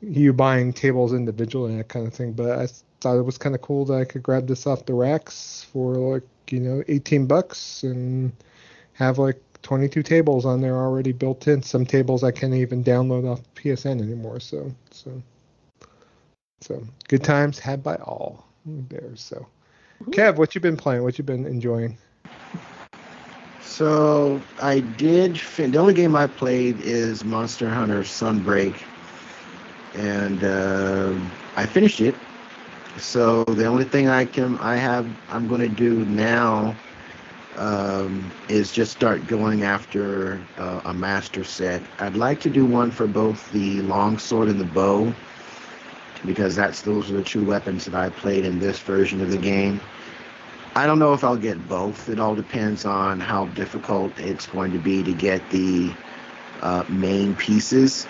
you 0.00 0.32
buying 0.32 0.72
tables 0.72 1.12
individually 1.12 1.70
and 1.70 1.80
that 1.80 1.88
kind 1.88 2.08
of 2.08 2.12
thing. 2.12 2.32
But 2.32 2.58
I 2.58 2.66
thought 3.00 3.18
it 3.18 3.22
was 3.22 3.38
kind 3.38 3.54
of 3.54 3.62
cool 3.62 3.84
that 3.84 3.94
I 3.94 4.04
could 4.04 4.24
grab 4.24 4.48
this 4.48 4.66
off 4.66 4.86
the 4.86 4.94
racks 4.94 5.64
for 5.72 5.94
like, 5.94 6.24
you 6.50 6.58
know, 6.58 6.82
18 6.88 7.26
bucks 7.26 7.84
and 7.84 8.32
have 8.94 9.18
like 9.18 9.40
22 9.62 10.02
tables 10.02 10.44
on 10.44 10.60
there 10.60 10.76
already 10.76 11.12
built 11.12 11.46
in. 11.48 11.62
Some 11.62 11.84
tables 11.84 12.24
I 12.24 12.30
can't 12.30 12.54
even 12.54 12.82
download 12.84 13.30
off 13.30 13.40
PSN 13.54 14.00
anymore. 14.00 14.40
So, 14.40 14.72
so, 14.90 15.22
so 16.60 16.82
good 17.08 17.24
times 17.24 17.58
had 17.58 17.82
by 17.82 17.96
all 17.96 18.44
there. 18.64 19.14
So, 19.14 19.46
Kev, 20.06 20.36
what 20.36 20.54
you 20.54 20.60
been 20.60 20.76
playing? 20.76 21.02
What 21.02 21.18
you 21.18 21.24
been 21.24 21.46
enjoying? 21.46 21.98
So 23.60 24.40
I 24.60 24.80
did. 24.80 25.38
Fin- 25.38 25.72
the 25.72 25.78
only 25.78 25.94
game 25.94 26.16
I 26.16 26.26
played 26.26 26.80
is 26.80 27.24
Monster 27.24 27.68
Hunter 27.68 28.00
Sunbreak, 28.00 28.74
and 29.94 30.42
uh, 30.42 31.14
I 31.56 31.66
finished 31.66 32.00
it. 32.00 32.14
So 32.98 33.44
the 33.44 33.66
only 33.66 33.84
thing 33.84 34.08
I 34.08 34.24
can 34.24 34.58
I 34.58 34.76
have 34.76 35.06
I'm 35.30 35.46
going 35.46 35.60
to 35.60 35.68
do 35.68 36.04
now 36.06 36.74
um, 37.58 38.32
is 38.48 38.72
just 38.72 38.92
start 38.92 39.26
going 39.26 39.62
after 39.62 40.40
uh, 40.56 40.80
a 40.84 40.94
master 40.94 41.44
set. 41.44 41.82
I'd 41.98 42.16
like 42.16 42.40
to 42.40 42.50
do 42.50 42.64
one 42.64 42.90
for 42.90 43.06
both 43.06 43.50
the 43.52 43.82
longsword 43.82 44.48
and 44.48 44.60
the 44.60 44.64
bow, 44.64 45.12
because 46.24 46.56
that's 46.56 46.82
those 46.82 47.10
are 47.10 47.14
the 47.14 47.22
two 47.22 47.44
weapons 47.44 47.84
that 47.84 47.94
I 47.94 48.10
played 48.10 48.44
in 48.44 48.58
this 48.58 48.78
version 48.78 49.20
of 49.20 49.30
the 49.30 49.38
game. 49.38 49.80
I 50.74 50.86
don't 50.86 50.98
know 50.98 51.12
if 51.12 51.24
I'll 51.24 51.36
get 51.36 51.68
both. 51.68 52.08
It 52.08 52.20
all 52.20 52.34
depends 52.36 52.84
on 52.84 53.18
how 53.18 53.46
difficult 53.46 54.12
it's 54.18 54.46
going 54.46 54.72
to 54.72 54.78
be 54.78 55.02
to 55.02 55.12
get 55.12 55.42
the 55.50 55.92
uh, 56.62 56.84
main 56.88 57.34
pieces. 57.34 58.06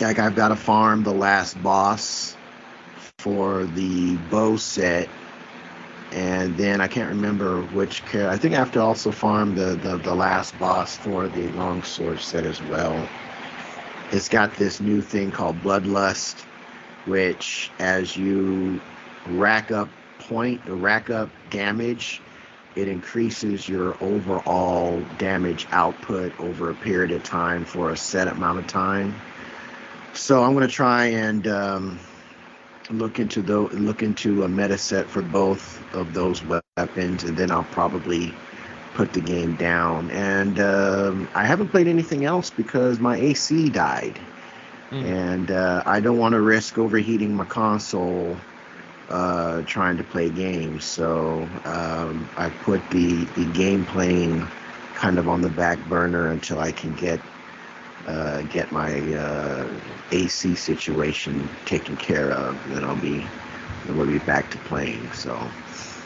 Like 0.00 0.18
I've 0.18 0.34
got 0.34 0.48
to 0.48 0.56
farm 0.56 1.02
the 1.02 1.12
last 1.12 1.62
boss 1.62 2.36
for 3.18 3.64
the 3.64 4.16
bow 4.30 4.56
set, 4.56 5.08
and 6.12 6.56
then 6.56 6.80
I 6.80 6.88
can't 6.88 7.08
remember 7.08 7.62
which 7.62 8.04
character. 8.06 8.30
I 8.30 8.36
think 8.36 8.54
I 8.54 8.58
have 8.58 8.72
to 8.72 8.80
also 8.80 9.10
farm 9.10 9.54
the, 9.54 9.74
the 9.76 9.96
the 9.98 10.14
last 10.14 10.58
boss 10.58 10.96
for 10.96 11.28
the 11.28 11.48
longsword 11.50 12.20
set 12.20 12.46
as 12.46 12.62
well. 12.62 13.08
It's 14.12 14.28
got 14.28 14.54
this 14.54 14.80
new 14.80 15.02
thing 15.02 15.30
called 15.30 15.60
Bloodlust, 15.62 16.42
which 17.06 17.70
as 17.78 18.16
you 18.16 18.80
rack 19.26 19.72
up 19.72 19.88
point, 20.18 20.60
rack 20.66 21.10
up 21.10 21.28
damage, 21.50 22.20
it 22.76 22.88
increases 22.88 23.68
your 23.68 23.96
overall 24.00 25.00
damage 25.18 25.66
output 25.72 26.38
over 26.38 26.70
a 26.70 26.74
period 26.74 27.10
of 27.10 27.22
time 27.24 27.64
for 27.64 27.90
a 27.90 27.96
set 27.96 28.28
amount 28.28 28.58
of 28.58 28.66
time. 28.66 29.14
So 30.14 30.42
I'm 30.42 30.54
going 30.54 30.66
to 30.66 30.72
try 30.72 31.06
and 31.06 31.46
um, 31.48 31.98
look 32.90 33.18
into 33.18 33.42
the 33.42 33.60
look 33.60 34.02
into 34.02 34.42
a 34.44 34.48
meta 34.48 34.78
set 34.78 35.10
for 35.10 35.22
both 35.22 35.82
of 35.94 36.14
those 36.14 36.42
weapons, 36.44 37.00
and 37.00 37.12
then 37.12 37.26
I'll 37.28 37.40
probably 37.42 38.16
put 38.76 38.92
the 38.92 39.02
game 39.02 39.36
down. 39.36 39.96
And 39.96 40.46
um, 40.48 41.28
I 41.34 41.44
haven't 41.44 41.68
played 41.68 41.86
anything 41.88 42.24
else 42.24 42.50
because 42.50 42.98
my 42.98 43.16
AC 43.16 43.68
died, 43.70 44.18
Mm. 44.92 45.04
and 45.04 45.50
uh, 45.50 45.82
I 45.86 46.00
don't 46.00 46.18
want 46.18 46.32
to 46.34 46.40
risk 46.40 46.78
overheating 46.78 47.34
my 47.36 47.44
console 47.44 48.36
uh, 49.08 49.62
trying 49.66 49.96
to 49.98 50.04
play 50.04 50.30
games. 50.30 50.84
So 50.84 51.48
um, 51.64 52.30
I 52.36 52.48
put 52.50 52.90
the, 52.90 53.24
the 53.36 53.46
game 53.46 53.84
playing 53.84 54.50
kind 54.94 55.18
of 55.18 55.28
on 55.28 55.40
the 55.42 55.50
back 55.50 55.78
burner 55.88 56.30
until 56.30 56.58
I 56.58 56.72
can 56.72 56.94
get 56.94 57.20
uh, 58.06 58.42
get 58.42 58.70
my 58.72 59.00
uh, 59.14 59.66
AC 60.12 60.54
situation 60.54 61.48
taken 61.64 61.96
care 61.96 62.30
of. 62.32 62.58
Then 62.70 62.84
I'll 62.84 63.00
be 63.00 63.26
then 63.86 63.96
we'll 63.96 64.06
be 64.06 64.18
back 64.20 64.50
to 64.52 64.58
playing. 64.58 65.10
So 65.12 65.36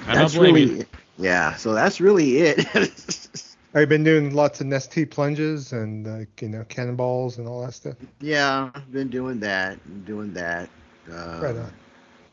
I 0.07 0.15
don't 0.17 0.33
that's 0.33 0.35
blame 0.35 0.57
really 0.57 0.71
you. 0.71 0.87
yeah, 1.19 1.55
so 1.57 1.73
that's 1.75 2.01
really 2.01 2.39
it. 2.39 2.67
I've 3.75 3.89
been 3.89 4.05
doing 4.05 4.35
lots 4.35 4.61
of 4.61 4.67
Nestea 4.67 5.11
plunges 5.11 5.73
and 5.73 6.07
uh, 6.07 6.19
you 6.41 6.49
know 6.49 6.65
cannonballs 6.69 7.39
and 7.39 7.47
all 7.49 7.63
that 7.65 7.75
stuff. 7.75 7.97
yeah, 8.21 8.71
I've 8.75 8.93
been 8.93 9.09
doing 9.09 9.41
that, 9.41 9.79
doing 10.05 10.33
that. 10.35 10.69
Uh, 11.11 11.41
Right 11.41 11.57
on. 11.57 11.73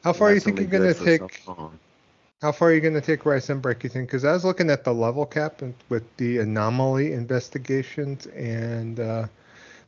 How 0.03 0.13
far 0.13 0.29
do 0.29 0.35
you 0.35 0.39
that's 0.39 0.41
think 0.41 0.59
you're 0.59 0.67
gonna 0.67 0.93
take? 0.93 1.43
so. 1.45 1.71
How 2.41 2.51
far 2.51 2.69
are 2.69 2.73
you 2.73 2.81
gonna 2.81 3.01
take 3.01 3.25
Rise 3.25 3.47
Sunbreak? 3.47 3.83
You 3.83 3.89
think? 3.89 4.07
Because 4.09 4.23
I 4.25 4.31
was 4.33 4.43
looking 4.45 4.69
at 4.69 4.83
the 4.83 4.93
level 4.93 5.25
cap 5.25 5.61
and 5.61 5.73
with 5.89 6.17
the 6.17 6.37
anomaly 6.39 7.11
investigations 7.13 8.25
and 8.27 8.99
uh, 8.99 9.27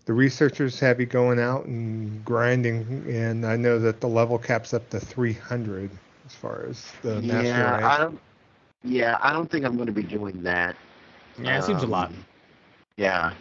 the 0.10 0.16
researchers 0.16 0.80
have 0.80 1.00
you 1.00 1.06
going 1.06 1.40
out 1.40 1.66
and 1.66 2.26
grinding, 2.26 3.06
and 3.08 3.46
I 3.46 3.56
know 3.56 3.78
that 3.78 4.02
the 4.02 4.08
level 4.08 4.40
cap's 4.40 4.74
up 4.74 4.90
to 4.90 5.00
300 5.00 5.92
as 6.26 6.34
far 6.34 6.66
as 6.68 6.92
the 7.04 7.22
master 7.22 7.44
yeah, 7.44 7.72
rank. 7.74 7.84
I 7.84 7.98
don't. 8.00 8.20
Yeah, 8.84 9.20
I 9.22 9.32
don't 9.32 9.52
think 9.52 9.66
I'm 9.66 9.76
going 9.76 9.86
to 9.86 9.94
be 9.94 10.02
doing 10.02 10.42
that. 10.42 10.76
Yeah, 11.40 11.60
it 11.60 11.64
seems 11.64 11.84
a 11.84 11.86
lot. 11.86 12.08
Um, 12.08 12.26
Yeah. 12.98 13.34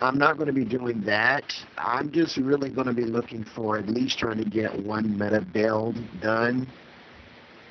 I'm 0.00 0.16
not 0.16 0.38
going 0.38 0.46
to 0.46 0.52
be 0.54 0.64
doing 0.64 1.02
that. 1.02 1.54
I'm 1.76 2.10
just 2.10 2.38
really 2.38 2.70
going 2.70 2.86
to 2.86 2.94
be 2.94 3.04
looking 3.04 3.44
for 3.44 3.76
at 3.76 3.90
least 3.90 4.18
trying 4.18 4.38
to 4.38 4.48
get 4.48 4.74
one 4.84 5.18
meta 5.18 5.42
build 5.42 5.98
done, 6.22 6.66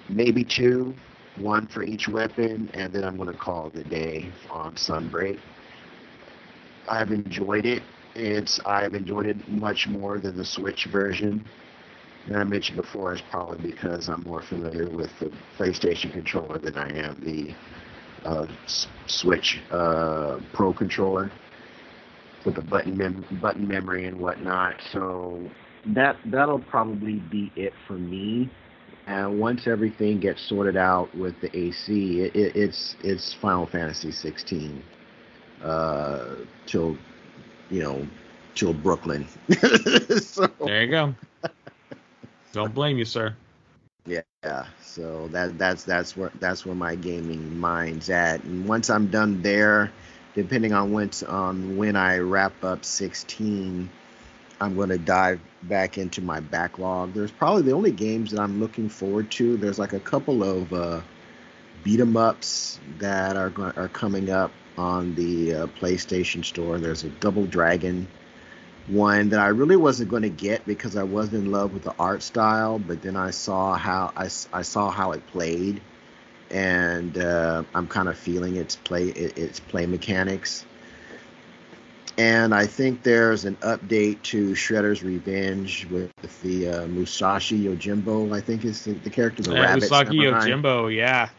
maybe 0.10 0.44
two, 0.44 0.94
one 1.38 1.66
for 1.66 1.82
each 1.82 2.08
weapon, 2.08 2.70
and 2.76 2.94
then 2.94 3.04
I'm 3.04 3.18
going 3.18 3.32
to 3.32 3.38
call 3.38 3.72
it 3.74 3.76
a 3.78 3.84
day 3.84 4.30
on 4.52 4.76
Sunbreak. 4.76 5.40
I've 6.88 7.12
enjoyed 7.12 7.66
it. 7.66 7.82
It's 8.18 8.60
I've 8.66 8.96
enjoyed 8.96 9.28
it 9.28 9.48
much 9.48 9.88
more 9.88 10.18
than 10.18 10.36
the 10.36 10.46
Switch 10.46 10.86
version. 10.86 11.46
And 12.26 12.36
I 12.36 12.44
mentioned 12.44 12.78
before, 12.78 13.14
it's 13.14 13.22
probably 13.30 13.72
because 13.72 14.10
I'm 14.10 14.24
more 14.24 14.42
familiar 14.42 14.90
with 14.90 15.12
the 15.20 15.32
PlayStation 15.58 16.12
controller 16.12 16.58
than 16.58 16.76
I 16.78 16.90
am 16.90 17.22
the 17.24 17.56
uh, 18.28 18.48
Switch 19.06 19.62
uh, 19.72 20.40
Pro 20.54 20.74
controller 20.74 21.32
with 22.44 22.56
the 22.56 22.62
button 22.62 22.98
mem- 22.98 23.40
button 23.42 23.68
memory 23.68 24.06
and 24.06 24.20
whatnot. 24.20 24.82
So 24.92 25.50
that 25.86 26.18
that'll 26.26 26.60
probably 26.60 27.20
be 27.32 27.52
it 27.56 27.74
for 27.88 27.94
me. 27.94 28.50
And 29.06 29.40
once 29.40 29.68
everything 29.68 30.20
gets 30.20 30.42
sorted 30.42 30.76
out 30.76 31.16
with 31.16 31.40
the 31.40 31.56
AC, 31.56 32.22
it, 32.22 32.36
it, 32.36 32.56
it's 32.56 32.96
it's 33.04 33.34
Final 33.34 33.68
Fantasy 33.68 34.12
16 34.12 34.84
uh, 35.64 36.36
till 36.66 36.98
you 37.70 37.82
know 37.82 38.08
till 38.56 38.74
Brooklyn. 38.74 39.28
so, 40.20 40.48
There 40.60 40.84
you 40.84 40.92
go. 40.92 41.16
Don't 42.54 42.74
blame 42.74 42.98
you, 42.98 43.06
sir. 43.06 43.36
Yeah, 44.06 44.66
so 44.82 45.28
that 45.30 45.58
that's 45.58 45.84
that's 45.84 46.16
where 46.16 46.32
that's 46.40 46.66
where 46.66 46.76
my 46.76 46.96
gaming 46.96 47.60
mind's 47.60 48.10
at. 48.10 48.44
And 48.44 48.68
once 48.68 48.90
I'm 48.90 49.08
done 49.08 49.42
there, 49.42 49.92
depending 50.34 50.74
on 50.74 50.92
when 50.92 51.12
on 51.28 51.78
when 51.78 51.96
I 51.96 52.20
wrap 52.20 52.64
up 52.64 52.86
16, 52.86 53.90
I'm 54.62 54.76
going 54.76 54.90
to 54.90 54.98
dive 54.98 55.40
back 55.64 55.98
into 55.98 56.22
my 56.22 56.40
backlog. 56.40 57.14
There's 57.14 57.32
probably 57.32 57.64
the 57.64 57.74
only 57.74 57.92
games 57.92 58.32
that 58.32 58.40
I'm 58.40 58.60
looking 58.60 58.90
forward 58.90 59.30
to. 59.32 59.58
There's 59.58 59.78
like 59.80 59.94
a 59.94 60.00
couple 60.00 60.44
of 60.44 60.72
uh, 60.74 61.02
beat 61.84 62.00
'em 62.00 62.16
ups 62.16 62.80
that 63.00 63.36
are 63.36 63.50
going, 63.50 63.74
are 63.76 63.90
coming 63.90 64.30
up 64.30 64.52
on 64.78 65.16
the 65.16 65.54
uh, 65.54 65.68
PlayStation 65.68 66.46
Store. 66.46 66.78
There's 66.78 67.04
a 67.04 67.10
Double 67.10 67.46
Dragon 67.46 68.08
one 68.88 69.30
that 69.30 69.40
I 69.40 69.48
really 69.48 69.76
wasn't 69.76 70.10
going 70.10 70.24
to 70.24 70.30
get 70.30 70.66
because 70.66 70.96
I 70.96 71.04
wasn't 71.04 71.46
in 71.46 71.52
love 71.52 71.74
with 71.74 71.84
the 71.84 71.94
art 72.00 72.24
style, 72.24 72.80
but 72.80 73.02
then 73.02 73.16
I 73.16 73.32
saw 73.32 73.76
how 73.76 74.12
I, 74.16 74.30
I 74.54 74.62
saw 74.62 74.90
how 74.90 75.12
it 75.12 75.26
played, 75.28 75.82
and 76.50 77.18
uh, 77.18 77.64
I'm 77.74 77.88
kind 77.88 78.08
of 78.08 78.18
feeling 78.18 78.56
its 78.56 78.76
play 78.76 79.08
its 79.08 79.60
play 79.60 79.86
mechanics. 79.86 80.66
And 82.20 82.56
I 82.56 82.66
think 82.66 83.04
there's 83.04 83.46
an 83.46 83.58
update 83.58 84.22
to 84.24 84.54
Shredder's 84.54 85.04
Revenge 85.04 85.86
with 85.92 86.12
the 86.42 86.70
uh, 86.70 86.88
Musashi 86.88 87.66
Yojimbo. 87.66 88.34
I 88.34 88.42
think 88.42 88.66
is 88.66 88.86
the, 88.86 88.94
the 88.94 89.12
character, 89.12 89.44
the 89.44 89.54
Yeah, 89.54 89.62
rabbit. 89.62 89.84
Usagi 89.84 90.08
samurai. 90.08 90.50
Yojimbo, 90.50 90.96
yeah. 90.96 91.30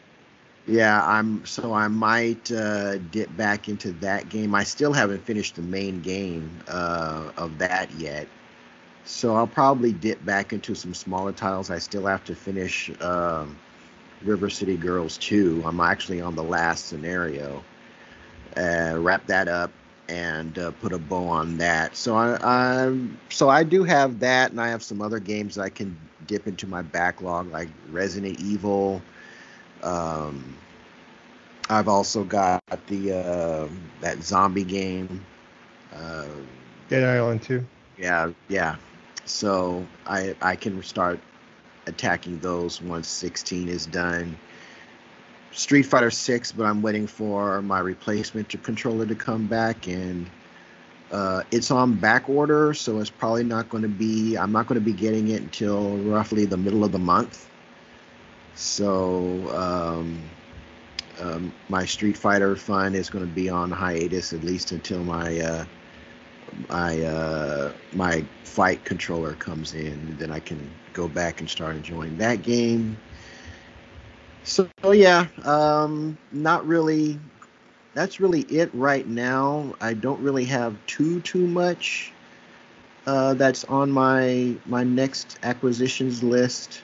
Yeah, 0.69 1.03
I'm 1.03 1.43
so 1.47 1.73
I 1.73 1.87
might 1.87 2.51
uh, 2.51 2.99
dip 2.99 3.35
back 3.35 3.67
into 3.69 3.91
that 3.93 4.29
game. 4.29 4.53
I 4.53 4.63
still 4.63 4.93
haven't 4.93 5.23
finished 5.23 5.55
the 5.55 5.63
main 5.63 5.99
game 6.01 6.47
uh, 6.67 7.31
of 7.37 7.57
that 7.57 7.89
yet, 7.97 8.27
so 9.03 9.35
I'll 9.35 9.47
probably 9.47 9.91
dip 9.93 10.23
back 10.25 10.53
into 10.53 10.75
some 10.75 10.93
smaller 10.93 11.31
titles. 11.31 11.71
I 11.71 11.79
still 11.79 12.05
have 12.05 12.23
to 12.25 12.35
finish 12.35 12.91
um, 13.01 13.57
River 14.23 14.47
City 14.49 14.77
Girls 14.77 15.17
2. 15.17 15.63
I'm 15.65 15.79
actually 15.79 16.21
on 16.21 16.35
the 16.35 16.43
last 16.43 16.87
scenario. 16.87 17.63
Uh, 18.55 18.95
wrap 18.99 19.25
that 19.27 19.47
up 19.47 19.71
and 20.07 20.57
uh, 20.59 20.71
put 20.81 20.93
a 20.93 20.99
bow 20.99 21.27
on 21.27 21.57
that. 21.57 21.95
So 21.95 22.15
I, 22.15 22.37
I 22.43 22.95
so 23.29 23.49
I 23.49 23.63
do 23.63 23.83
have 23.83 24.19
that, 24.19 24.51
and 24.51 24.61
I 24.61 24.69
have 24.69 24.83
some 24.83 25.01
other 25.01 25.19
games 25.19 25.57
I 25.57 25.69
can 25.69 25.97
dip 26.27 26.47
into 26.47 26.67
my 26.67 26.83
backlog, 26.83 27.51
like 27.51 27.69
Resident 27.91 28.39
Evil. 28.39 29.01
Um, 29.83 30.55
I've 31.69 31.87
also 31.87 32.23
got 32.23 32.61
the 32.87 33.13
uh, 33.13 33.67
that 34.01 34.23
zombie 34.23 34.63
game. 34.63 35.23
Uh, 35.93 36.27
Dead 36.89 37.03
Island 37.03 37.43
2. 37.43 37.65
yeah, 37.97 38.31
yeah. 38.47 38.77
So 39.25 39.85
I 40.05 40.35
I 40.41 40.55
can 40.55 40.81
start 40.83 41.19
attacking 41.87 42.39
those 42.39 42.81
once 42.81 43.07
16 43.07 43.69
is 43.69 43.85
done. 43.85 44.37
Street 45.51 45.83
Fighter 45.83 46.11
6, 46.11 46.51
but 46.53 46.65
I'm 46.65 46.81
waiting 46.81 47.07
for 47.07 47.61
my 47.61 47.79
replacement 47.79 48.49
to 48.49 48.57
controller 48.57 49.05
to 49.05 49.15
come 49.15 49.47
back, 49.47 49.87
and 49.87 50.27
uh, 51.11 51.43
it's 51.51 51.71
on 51.71 51.95
back 51.95 52.29
order, 52.29 52.73
so 52.73 52.99
it's 52.99 53.09
probably 53.09 53.43
not 53.43 53.69
going 53.69 53.83
to 53.83 53.89
be. 53.89 54.37
I'm 54.37 54.51
not 54.51 54.67
going 54.67 54.79
to 54.79 54.85
be 54.85 54.93
getting 54.93 55.29
it 55.29 55.41
until 55.41 55.97
roughly 55.97 56.45
the 56.45 56.57
middle 56.57 56.83
of 56.83 56.91
the 56.91 56.99
month. 56.99 57.48
So 58.55 59.49
um, 59.55 60.21
um, 61.19 61.53
my 61.69 61.85
Street 61.85 62.17
Fighter 62.17 62.55
fun 62.55 62.95
is 62.95 63.09
going 63.09 63.25
to 63.25 63.31
be 63.33 63.49
on 63.49 63.71
hiatus 63.71 64.33
at 64.33 64.43
least 64.43 64.71
until 64.71 65.03
my 65.03 65.39
uh, 65.39 65.65
my 66.69 67.01
uh, 67.01 67.71
my 67.93 68.23
fight 68.43 68.83
controller 68.83 69.33
comes 69.33 69.73
in. 69.73 70.17
Then 70.17 70.31
I 70.31 70.39
can 70.39 70.59
go 70.93 71.07
back 71.07 71.39
and 71.39 71.49
start 71.49 71.75
enjoying 71.75 72.17
that 72.17 72.43
game. 72.43 72.97
So 74.43 74.69
yeah, 74.91 75.27
um, 75.43 76.17
not 76.31 76.65
really. 76.67 77.19
That's 77.95 78.19
really 78.19 78.41
it 78.41 78.69
right 78.73 79.07
now. 79.07 79.73
I 79.81 79.93
don't 79.93 80.19
really 80.21 80.45
have 80.45 80.75
too 80.85 81.19
too 81.21 81.45
much 81.47 82.13
uh, 83.09 83.33
that's 83.33 83.63
on 83.65 83.91
my 83.91 84.55
my 84.67 84.83
next 84.83 85.39
acquisitions 85.43 86.21
list 86.23 86.81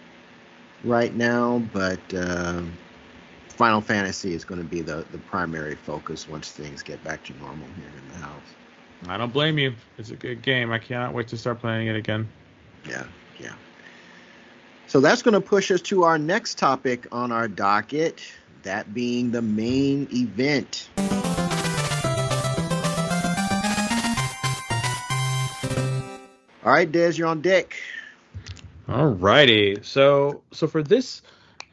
right 0.86 1.14
now, 1.14 1.62
but 1.74 2.00
um 2.14 2.72
Final 3.50 3.80
Fantasy 3.80 4.34
is 4.34 4.44
going 4.44 4.62
to 4.62 4.68
be 4.68 4.82
the 4.82 5.06
the 5.12 5.18
primary 5.18 5.76
focus 5.76 6.28
once 6.28 6.52
things 6.52 6.84
get 6.84 7.04
back 7.04 7.24
to 7.26 7.34
normal 7.38 7.68
here 7.78 7.92
in 7.98 8.08
the 8.10 8.26
house. 8.26 8.56
I 9.08 9.18
don't 9.18 9.32
blame 9.32 9.58
you. 9.58 9.74
It's 9.98 10.12
a 10.12 10.16
good 10.16 10.42
game. 10.42 10.72
I 10.72 10.80
cannot 10.80 11.14
wait 11.14 11.28
to 11.30 11.38
start 11.38 11.60
playing 11.60 11.88
it 11.88 11.96
again. 11.96 12.28
Yeah, 12.88 13.06
yeah. 13.40 13.54
So 14.88 15.00
that's 15.00 15.22
going 15.22 15.34
to 15.34 15.42
push 15.42 15.72
us 15.72 15.82
to 15.84 16.04
our 16.04 16.18
next 16.18 16.58
topic 16.58 17.08
on 17.12 17.32
our 17.32 17.48
docket, 17.48 18.22
that 18.64 18.94
being 18.94 19.32
the 19.32 19.42
main 19.42 20.08
event. 20.12 20.90
All 26.64 26.72
right, 26.72 26.92
Des, 26.92 27.12
you're 27.12 27.28
on 27.28 27.42
deck. 27.42 27.76
Alrighty. 28.88 29.84
So 29.84 30.44
so 30.52 30.68
for 30.68 30.84
this 30.84 31.22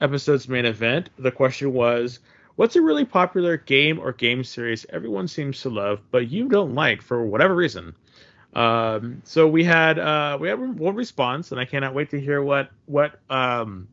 episode's 0.01 0.49
main 0.49 0.65
event, 0.65 1.11
the 1.19 1.31
question 1.31 1.73
was, 1.73 2.21
what's 2.57 2.77
a 2.77 2.83
really 2.83 3.05
popular 3.05 3.57
game 3.57 3.99
or 3.99 4.13
game 4.13 4.45
series 4.45 4.87
everyone 4.91 5.29
seems 5.29 5.61
to 5.63 5.71
love, 5.71 6.01
but 6.11 6.31
you 6.31 6.49
don't 6.49 6.75
like 6.75 7.03
for 7.03 7.25
whatever 7.25 7.55
reason? 7.55 7.95
Um, 8.55 9.23
so 9.25 9.47
we 9.47 9.65
had 9.65 9.99
uh, 9.99 10.39
we 10.41 10.49
had 10.49 10.59
one 10.79 10.95
response, 10.95 11.53
and 11.53 11.61
I 11.61 11.65
cannot 11.65 11.95
wait 11.95 12.11
to 12.11 12.21
hear 12.21 12.43
what 12.43 12.71
what 12.87 13.19
um, 13.31 13.89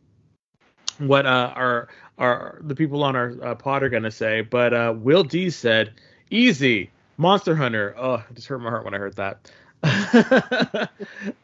what 0.97 1.25
uh, 1.25 1.53
our 1.55 1.89
our 2.17 2.59
the 2.61 2.75
people 2.75 3.03
on 3.03 3.15
our 3.15 3.33
uh, 3.43 3.55
pod 3.55 3.83
are 3.83 3.89
gonna 3.89 4.11
say. 4.11 4.41
But 4.41 4.73
uh, 4.73 4.93
Will 4.97 5.23
D 5.23 5.49
said, 5.49 5.93
"Easy, 6.29 6.91
Monster 7.17 7.55
Hunter." 7.55 7.95
Oh, 7.97 8.15
it 8.15 8.35
just 8.35 8.47
hurt 8.47 8.59
my 8.59 8.69
heart 8.69 8.83
when 8.85 8.93
I 8.93 8.97
heard 8.97 9.15
that. 9.15 9.51
uh, 9.83 10.89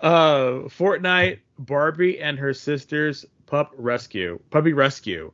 Fortnite, 0.02 1.40
Barbie 1.58 2.20
and 2.20 2.38
her 2.40 2.54
sisters 2.54 3.26
pup 3.46 3.72
rescue, 3.78 4.40
puppy 4.50 4.74
rescue. 4.74 5.32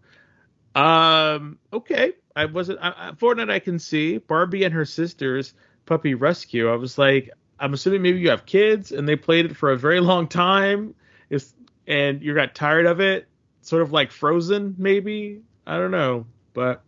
Um, 0.75 1.57
okay, 1.73 2.13
I 2.35 2.45
wasn't 2.45 2.79
I, 2.81 3.09
I, 3.09 3.11
Fortnite. 3.11 3.49
I 3.51 3.59
can 3.59 3.79
see 3.79 4.17
Barbie 4.19 4.63
and 4.63 4.73
her 4.73 4.85
sisters 4.85 5.53
puppy 5.85 6.13
rescue. 6.13 6.69
I 6.71 6.75
was 6.75 6.97
like, 6.97 7.31
I'm 7.59 7.73
assuming 7.73 8.01
maybe 8.01 8.19
you 8.19 8.29
have 8.29 8.45
kids 8.45 8.91
and 8.91 9.07
they 9.07 9.15
played 9.15 9.45
it 9.45 9.55
for 9.57 9.71
a 9.71 9.77
very 9.77 9.99
long 10.11 10.27
time, 10.27 10.93
is 11.29 11.53
and 11.87 12.21
you 12.21 12.35
got 12.35 12.55
tired 12.55 12.85
of 12.85 12.99
it, 13.01 13.27
sort 13.61 13.81
of 13.81 13.91
like 13.91 14.11
Frozen, 14.11 14.75
maybe. 14.77 15.41
I 15.65 15.77
don't 15.77 15.91
know. 15.91 16.25
But 16.53 16.81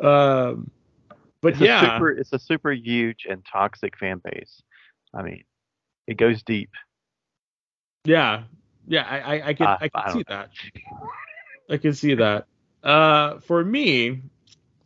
um, 0.00 0.70
but 1.40 1.54
It's 1.54 1.60
yeah, 1.60 1.80
a 1.80 1.94
super, 1.94 2.10
it's 2.10 2.32
a 2.32 2.38
super 2.38 2.72
huge 2.72 3.26
and 3.28 3.44
toxic 3.44 3.96
fan 3.96 4.20
base. 4.24 4.62
I 5.14 5.22
mean, 5.22 5.44
it 6.06 6.16
goes 6.16 6.42
deep. 6.42 6.70
yeah, 8.04 8.42
yeah. 8.86 9.04
I 9.08 9.18
I, 9.36 9.48
I 9.48 9.54
can 9.54 9.68
Uh, 9.68 9.76
I 9.80 9.88
can 9.88 10.02
I 10.02 10.08
see 10.08 10.22
know. 10.22 10.22
that. 10.28 10.50
I 11.70 11.76
can 11.76 11.92
see 11.94 12.14
that. 12.14 12.46
Uh, 12.82 13.38
for 13.40 13.64
me, 13.64 14.22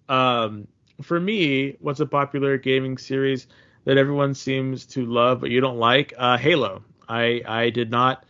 um, 0.09 0.67
for 1.03 1.21
me, 1.21 1.77
what's 1.81 2.01
a 2.01 2.07
popular 2.07 2.59
gaming 2.59 2.99
series 2.99 3.47
that 3.85 3.97
everyone 3.99 4.35
seems 4.35 4.87
to 4.87 5.05
love 5.07 5.41
but 5.41 5.51
you 5.51 5.61
don't 5.61 5.79
like? 5.79 6.13
Uh, 6.17 6.37
Halo. 6.39 6.83
I 7.09 7.43
I 7.47 7.71
did 7.71 7.91
not 7.91 8.25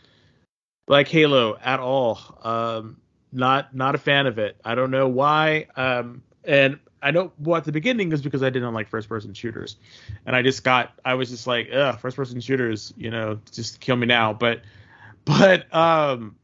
like 0.89 1.09
Halo 1.09 1.57
at 1.63 1.81
all. 1.81 2.19
Um, 2.43 2.97
not 3.33 3.75
not 3.75 3.95
a 3.95 3.99
fan 3.99 4.27
of 4.27 4.39
it. 4.39 4.57
I 4.65 4.75
don't 4.75 4.91
know 4.91 5.09
why. 5.09 5.67
Um, 5.77 6.23
and 6.45 6.79
I 7.03 7.11
know 7.11 7.33
well 7.39 7.57
at 7.57 7.65
the 7.65 7.73
beginning 7.73 8.13
is 8.13 8.23
because 8.23 8.43
I 8.43 8.51
didn't 8.51 8.73
like 8.73 8.89
first 8.89 9.09
person 9.09 9.35
shooters, 9.35 9.77
and 10.25 10.37
I 10.37 10.43
just 10.43 10.63
got 10.63 10.93
I 11.05 11.15
was 11.15 11.31
just 11.31 11.47
like, 11.47 11.69
ugh, 11.75 11.99
first 11.99 12.17
person 12.17 12.41
shooters, 12.41 12.95
you 12.97 13.11
know, 13.11 13.41
just 13.51 13.81
kill 13.81 13.97
me 13.97 14.07
now. 14.07 14.33
But 14.33 14.61
but 15.25 15.73
um, 15.75 16.37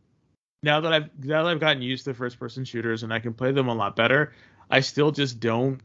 now 0.62 0.80
that 0.80 0.92
I've 0.92 1.24
now 1.24 1.44
that 1.44 1.50
I've 1.50 1.60
gotten 1.60 1.82
used 1.82 2.04
to 2.06 2.14
first 2.14 2.38
person 2.38 2.64
shooters 2.64 3.02
and 3.02 3.12
I 3.12 3.20
can 3.20 3.34
play 3.34 3.52
them 3.52 3.68
a 3.68 3.74
lot 3.74 3.96
better, 3.96 4.32
I 4.70 4.80
still 4.80 5.12
just 5.12 5.40
don't 5.40 5.80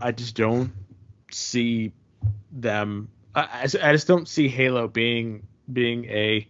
I 0.00 0.12
just 0.12 0.36
don't 0.36 0.72
see 1.30 1.92
them. 2.52 3.08
I, 3.34 3.42
I 3.42 3.62
I 3.62 3.92
just 3.92 4.06
don't 4.06 4.28
see 4.28 4.48
Halo 4.48 4.88
being 4.88 5.46
being 5.72 6.04
a 6.06 6.46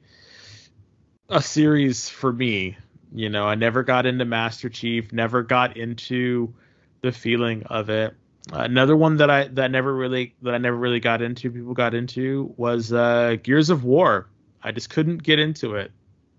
a 1.31 1.43
series 1.43 2.09
for 2.09 2.33
me. 2.33 2.77
You 3.15 3.29
know, 3.29 3.47
I 3.47 3.55
never 3.55 3.83
got 3.83 4.07
into 4.07 4.25
Master 4.25 4.69
Chief, 4.69 5.13
never 5.13 5.43
got 5.43 5.77
into 5.77 6.55
the 7.03 7.13
feeling 7.13 7.65
of 7.65 7.91
it. 7.91 8.15
Another 8.53 8.97
one 8.97 9.19
that 9.19 9.31
I 9.31 9.49
that 9.49 9.71
never 9.71 9.95
really 9.95 10.35
that 10.43 10.55
I 10.55 10.59
never 10.59 10.77
really 10.77 11.01
got 11.01 11.23
into, 11.23 11.51
people 11.51 11.75
got 11.75 11.95
into 11.95 12.53
was 12.57 12.93
uh, 12.93 13.37
Gears 13.43 13.71
of 13.71 13.85
War. 13.85 14.29
I 14.63 14.73
just 14.73 14.91
couldn't 14.91 15.23
get 15.23 15.39
into 15.39 15.77
it. 15.77 15.93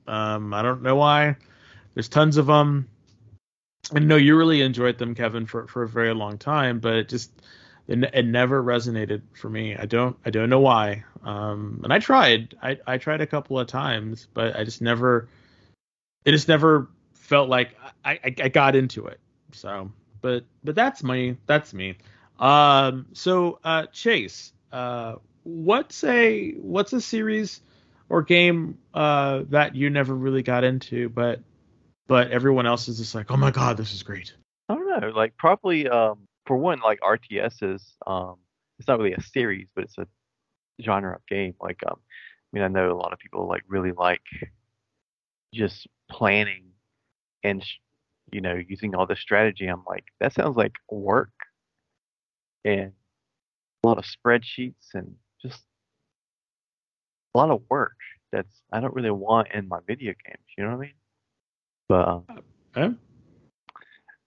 Um, 0.07 0.53
I 0.53 0.61
don't 0.61 0.81
know 0.81 0.95
why. 0.95 1.37
There's 1.93 2.09
tons 2.09 2.37
of 2.37 2.47
them. 2.47 2.89
I 3.93 3.99
know 3.99 4.15
you 4.15 4.37
really 4.37 4.61
enjoyed 4.61 4.97
them, 4.97 5.13
Kevin, 5.13 5.45
for, 5.45 5.67
for 5.67 5.83
a 5.83 5.87
very 5.87 6.13
long 6.13 6.37
time, 6.37 6.79
but 6.79 6.93
it 6.93 7.09
just 7.09 7.31
it, 7.87 8.03
it 8.13 8.25
never 8.25 8.63
resonated 8.63 9.21
for 9.33 9.49
me. 9.49 9.75
I 9.75 9.85
don't 9.85 10.17
I 10.25 10.29
don't 10.29 10.49
know 10.49 10.59
why. 10.59 11.03
Um, 11.23 11.81
and 11.83 11.93
I 11.93 11.99
tried. 11.99 12.55
I, 12.61 12.79
I 12.85 12.97
tried 12.97 13.21
a 13.21 13.27
couple 13.27 13.59
of 13.59 13.67
times, 13.67 14.27
but 14.33 14.55
I 14.55 14.63
just 14.63 14.81
never. 14.81 15.29
It 16.25 16.31
just 16.31 16.47
never 16.47 16.89
felt 17.13 17.49
like 17.49 17.75
I, 18.03 18.11
I, 18.23 18.35
I 18.43 18.49
got 18.49 18.75
into 18.75 19.07
it. 19.07 19.19
So, 19.51 19.91
but 20.23 20.45
but 20.63 20.73
that's 20.73 21.03
me. 21.03 21.37
That's 21.45 21.71
me. 21.75 21.97
Um, 22.39 23.05
so 23.13 23.59
uh, 23.63 23.85
Chase, 23.87 24.53
uh, 24.71 25.17
what's 25.43 26.03
a 26.03 26.53
what's 26.53 26.93
a 26.93 27.01
series 27.01 27.61
or 28.09 28.23
game 28.23 28.79
uh, 28.95 29.43
that 29.49 29.75
you 29.75 29.91
never 29.91 30.15
really 30.15 30.41
got 30.41 30.63
into, 30.63 31.09
but 31.09 31.41
but 32.07 32.31
everyone 32.31 32.65
else 32.65 32.87
is 32.87 32.97
just 32.97 33.13
like, 33.13 33.29
oh 33.29 33.37
my 33.37 33.51
god, 33.51 33.77
this 33.77 33.93
is 33.93 34.01
great. 34.01 34.33
I 34.69 34.75
don't 34.75 35.01
know. 35.01 35.09
Like 35.09 35.37
probably 35.37 35.87
um 35.87 36.19
for 36.47 36.57
one, 36.57 36.79
like 36.79 36.99
RTS 37.01 37.75
is 37.75 37.83
um 38.07 38.37
it's 38.79 38.87
not 38.87 38.97
really 38.97 39.13
a 39.13 39.21
series, 39.21 39.67
but 39.75 39.83
it's 39.83 39.97
a 39.97 40.07
genre 40.81 41.15
of 41.15 41.25
game. 41.27 41.53
Like 41.61 41.81
um 41.85 41.97
I 41.99 42.49
mean 42.53 42.63
I 42.63 42.69
know 42.69 42.91
a 42.91 42.97
lot 42.97 43.13
of 43.13 43.19
people 43.19 43.45
like 43.47 43.63
really 43.67 43.91
like 43.91 44.21
just 45.53 45.85
planning 46.09 46.63
and 47.43 47.63
you 48.33 48.41
know 48.41 48.55
using 48.67 48.95
all 48.95 49.07
the 49.07 49.15
strategy. 49.15 49.67
I'm 49.67 49.83
like 49.87 50.05
that 50.19 50.33
sounds 50.33 50.57
like 50.57 50.73
work 50.89 51.31
and 52.65 52.91
a 53.83 53.87
lot 53.87 53.97
of 53.99 54.05
spreadsheets 54.05 54.93
and 54.93 55.15
just 55.41 55.61
a 57.35 57.37
lot 57.37 57.49
of 57.51 57.61
work. 57.69 57.97
That's 58.31 58.63
I 58.71 58.79
don't 58.79 58.93
really 58.95 59.11
want 59.11 59.49
in 59.53 59.67
my 59.67 59.79
video 59.87 60.13
games. 60.25 60.43
You 60.57 60.65
know 60.65 60.71
what 60.71 60.77
I 60.77 60.81
mean? 60.81 60.93
But 61.89 62.07
um, 62.07 62.25
Huh? 62.75 62.89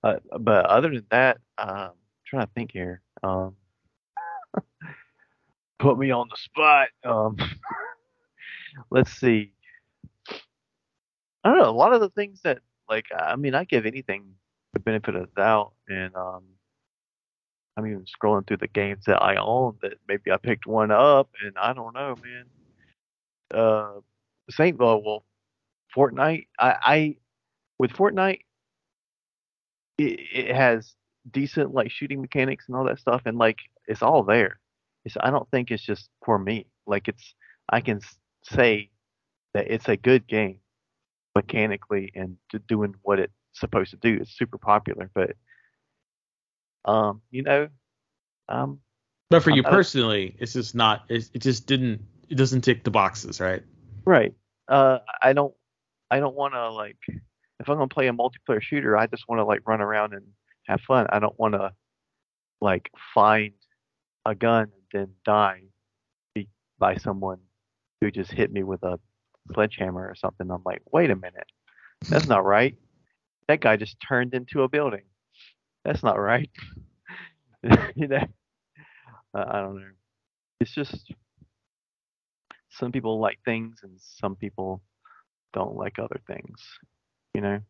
uh, 0.04 0.16
but 0.40 0.66
other 0.66 0.90
than 0.90 1.06
that, 1.10 1.38
um, 1.58 1.90
trying 2.26 2.46
to 2.46 2.52
think 2.54 2.72
here. 2.72 3.02
Um, 3.22 3.56
put 5.78 5.98
me 5.98 6.10
on 6.10 6.28
the 6.30 6.36
spot. 6.36 6.88
Um, 7.04 7.36
let's 8.90 9.10
see. 9.12 9.52
I 11.44 11.50
don't 11.50 11.58
know. 11.58 11.70
A 11.70 11.72
lot 11.72 11.92
of 11.94 12.00
the 12.00 12.10
things 12.10 12.42
that, 12.42 12.58
like, 12.88 13.06
I 13.16 13.36
mean, 13.36 13.54
I 13.54 13.64
give 13.64 13.86
anything 13.86 14.24
the 14.72 14.80
benefit 14.80 15.14
of 15.14 15.22
the 15.22 15.40
doubt, 15.40 15.72
and 15.88 16.14
um, 16.14 16.42
I'm 17.76 17.86
even 17.86 18.04
scrolling 18.04 18.46
through 18.46 18.58
the 18.58 18.68
games 18.68 19.04
that 19.06 19.22
I 19.22 19.36
own 19.36 19.76
that 19.82 19.94
maybe 20.08 20.30
I 20.32 20.36
picked 20.36 20.66
one 20.66 20.90
up, 20.90 21.30
and 21.44 21.54
I 21.58 21.72
don't 21.72 21.94
know, 21.94 22.14
man. 22.22 22.44
Uh, 23.52 24.00
Saint 24.50 24.78
well, 24.78 25.02
well, 25.02 25.24
Fortnite. 25.96 26.46
I, 26.58 26.76
I 26.82 27.16
with 27.78 27.92
Fortnite, 27.92 28.40
it, 29.98 30.20
it 30.32 30.54
has 30.54 30.94
decent 31.30 31.74
like 31.74 31.90
shooting 31.90 32.20
mechanics 32.20 32.66
and 32.68 32.76
all 32.76 32.84
that 32.84 32.98
stuff, 32.98 33.22
and 33.26 33.38
like 33.38 33.58
it's 33.86 34.02
all 34.02 34.22
there. 34.22 34.58
It's 35.04 35.16
I 35.20 35.30
don't 35.30 35.50
think 35.50 35.70
it's 35.70 35.82
just 35.82 36.08
for 36.24 36.38
me. 36.38 36.66
Like 36.86 37.08
it's 37.08 37.34
I 37.68 37.80
can 37.80 38.00
say 38.42 38.90
that 39.54 39.70
it's 39.70 39.88
a 39.88 39.96
good 39.96 40.26
game 40.26 40.58
mechanically 41.36 42.10
and 42.14 42.38
to 42.50 42.58
doing 42.58 42.94
what 43.02 43.20
it's 43.20 43.32
supposed 43.52 43.90
to 43.90 43.96
do. 43.98 44.18
It's 44.20 44.36
super 44.36 44.56
popular, 44.58 45.10
but 45.14 45.36
um, 46.86 47.20
you 47.30 47.42
know, 47.42 47.68
um, 48.48 48.80
But 49.28 49.42
for 49.42 49.50
you 49.50 49.62
I- 49.64 49.68
I- 49.68 49.70
personally, 49.70 50.34
it's 50.38 50.54
just 50.54 50.74
not. 50.74 51.04
It, 51.08 51.28
it 51.34 51.42
just 51.42 51.66
didn't. 51.66 52.00
It 52.28 52.36
doesn't 52.36 52.62
tick 52.62 52.82
the 52.84 52.90
boxes, 52.90 53.40
right? 53.40 53.62
right. 54.04 54.34
Uh, 54.68 54.98
I 55.22 55.32
don't 55.32 55.54
I 56.10 56.18
don't 56.18 56.34
want 56.34 56.54
to 56.54 56.70
like 56.70 56.96
if 57.60 57.68
I'm 57.68 57.76
gonna 57.76 57.88
play 57.88 58.08
a 58.08 58.12
multiplayer 58.12 58.60
shooter, 58.62 58.96
I 58.96 59.06
just 59.06 59.28
want 59.28 59.38
to 59.40 59.44
like 59.44 59.60
run 59.66 59.80
around 59.80 60.14
and 60.14 60.24
have 60.66 60.80
fun. 60.80 61.06
I 61.10 61.18
don't 61.18 61.38
want 61.38 61.54
to 61.54 61.72
like 62.60 62.90
find 63.14 63.52
a 64.24 64.34
gun 64.34 64.62
and 64.62 64.82
then 64.92 65.08
die 65.24 65.62
be- 66.34 66.48
by 66.78 66.96
someone 66.96 67.38
who 68.00 68.10
just 68.10 68.32
hit 68.32 68.50
me 68.52 68.62
with 68.62 68.82
a 68.82 68.98
sledgehammer 69.52 70.08
or 70.08 70.14
something. 70.14 70.50
I'm 70.50 70.62
like, 70.64 70.82
wait 70.92 71.10
a 71.10 71.16
minute, 71.16 71.50
that's 72.08 72.26
not 72.26 72.44
right. 72.44 72.76
That 73.48 73.60
guy 73.60 73.76
just 73.76 73.96
turned 74.06 74.34
into 74.34 74.62
a 74.62 74.68
building. 74.68 75.04
That's 75.84 76.02
not 76.02 76.18
right. 76.18 76.50
you 77.94 78.08
know, 78.08 78.24
I 79.34 79.40
I 79.40 79.60
don't 79.60 79.76
know. 79.76 79.90
It's 80.60 80.72
just 80.72 81.12
some 82.70 82.92
people 82.92 83.20
like 83.20 83.38
things 83.44 83.80
and 83.82 83.92
some 84.00 84.36
people 84.36 84.82
don't 85.52 85.76
like 85.76 85.98
other 85.98 86.20
things. 86.26 86.60
You 87.34 87.40
know. 87.40 87.60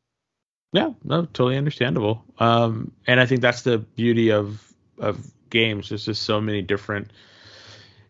Yeah, 0.72 0.90
no, 1.04 1.22
totally 1.26 1.56
understandable. 1.56 2.24
Um, 2.38 2.92
and 3.06 3.20
I 3.20 3.26
think 3.26 3.40
that's 3.40 3.62
the 3.62 3.78
beauty 3.78 4.30
of 4.30 4.62
of 4.98 5.18
games. 5.50 5.88
There's 5.88 6.04
just 6.04 6.22
so 6.22 6.40
many 6.40 6.62
different 6.62 7.12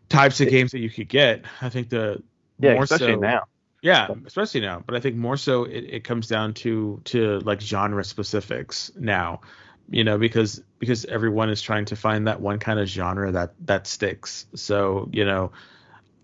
types 0.09 0.41
of 0.41 0.49
games 0.49 0.71
that 0.71 0.79
you 0.79 0.89
could 0.89 1.09
get. 1.09 1.45
I 1.61 1.69
think 1.69 1.89
the 1.89 2.21
Yeah, 2.59 2.73
more 2.73 2.83
especially 2.83 3.13
so, 3.13 3.19
now. 3.19 3.43
Yeah, 3.87 4.07
especially 4.25 4.59
now. 4.61 4.83
But 4.85 4.95
I 4.95 4.99
think 4.99 5.15
more 5.15 5.37
so 5.37 5.63
it, 5.63 5.85
it 5.89 6.03
comes 6.03 6.27
down 6.27 6.53
to 6.55 6.99
to 7.05 7.39
like 7.39 7.61
genre 7.61 8.03
specifics 8.03 8.91
now. 8.97 9.41
You 9.89 10.03
know, 10.03 10.17
because 10.17 10.61
because 10.79 11.05
everyone 11.05 11.49
is 11.49 11.61
trying 11.61 11.85
to 11.85 11.95
find 11.95 12.27
that 12.27 12.41
one 12.41 12.59
kind 12.59 12.79
of 12.79 12.87
genre 12.87 13.31
that 13.31 13.53
that 13.65 13.87
sticks. 13.87 14.45
So, 14.55 15.09
you 15.13 15.23
know, 15.23 15.51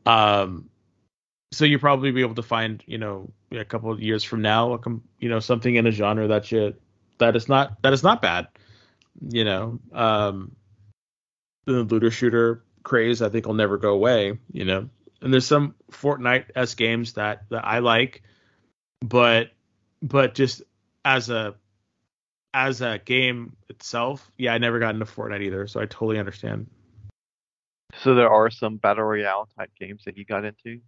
um 0.06 0.70
so 1.54 1.66
you 1.66 1.80
probably 1.80 2.12
be 2.12 2.22
able 2.22 2.36
to 2.36 2.44
find, 2.44 2.84
you 2.88 2.98
know, 2.98 3.32
a 3.52 3.64
couple 3.64 3.92
of 3.92 4.02
years 4.02 4.24
from 4.24 4.42
now, 4.42 4.74
a 4.74 4.80
com- 4.80 5.04
you 5.20 5.30
know, 5.30 5.40
something 5.40 5.76
in 5.76 5.88
a 5.88 5.92
genre 5.92 6.28
that 6.28 6.52
you 6.52 6.74
that 7.20 7.36
is 7.36 7.48
not 7.48 7.82
that 7.84 7.94
is 7.94 8.04
not 8.04 8.22
bad. 8.22 8.48
You 9.30 9.46
know, 9.46 9.80
um 9.94 10.56
the 11.66 11.84
looter 11.84 12.12
shooter 12.12 12.64
craze 12.84 13.22
I 13.22 13.30
think 13.30 13.46
will 13.48 13.54
never 13.54 13.78
go 13.78 13.94
away, 13.94 14.38
you 14.52 14.66
know. 14.66 14.90
And 15.24 15.34
there's 15.34 15.48
some 15.48 15.76
Fortnite 15.92 16.52
s 16.56 16.76
games 16.76 17.14
that 17.14 17.46
that 17.50 17.66
I 17.66 17.80
like, 17.80 18.22
but 19.02 19.52
but 20.02 20.36
just 20.36 20.62
as 21.06 21.30
a 21.30 21.56
as 22.54 22.82
a 22.82 23.00
game 23.04 23.56
itself, 23.70 24.30
yeah, 24.38 24.54
I 24.54 24.58
never 24.58 24.80
got 24.80 24.94
into 24.94 25.06
Fortnite 25.06 25.42
either, 25.42 25.66
so 25.66 25.80
I 25.80 25.86
totally 25.86 26.20
understand. 26.20 26.70
So 28.00 28.16
there 28.16 28.30
are 28.30 28.50
some 28.50 28.78
battle 28.78 29.06
royale 29.06 29.48
type 29.58 29.72
games 29.80 30.04
that 30.06 30.18
you 30.18 30.26
got 30.26 30.46
into. 30.46 30.82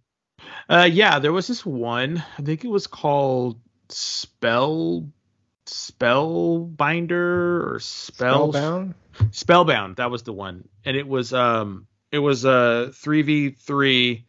Uh, 0.68 0.88
yeah, 0.90 1.18
there 1.18 1.32
was 1.32 1.46
this 1.46 1.64
one. 1.64 2.22
I 2.38 2.42
think 2.42 2.64
it 2.64 2.68
was 2.68 2.86
called 2.86 3.58
Spell 3.88 5.08
Spellbinder 5.66 7.10
or 7.72 7.78
Spell 7.80 8.52
Spellbound. 8.52 8.94
Spellbound. 9.30 9.96
That 9.96 10.10
was 10.10 10.24
the 10.24 10.32
one, 10.32 10.68
and 10.84 10.96
it 10.96 11.08
was 11.08 11.32
um 11.32 11.86
it 12.12 12.18
was 12.18 12.44
a 12.44 12.90
three 12.92 13.22
v 13.22 13.50
three 13.50 14.25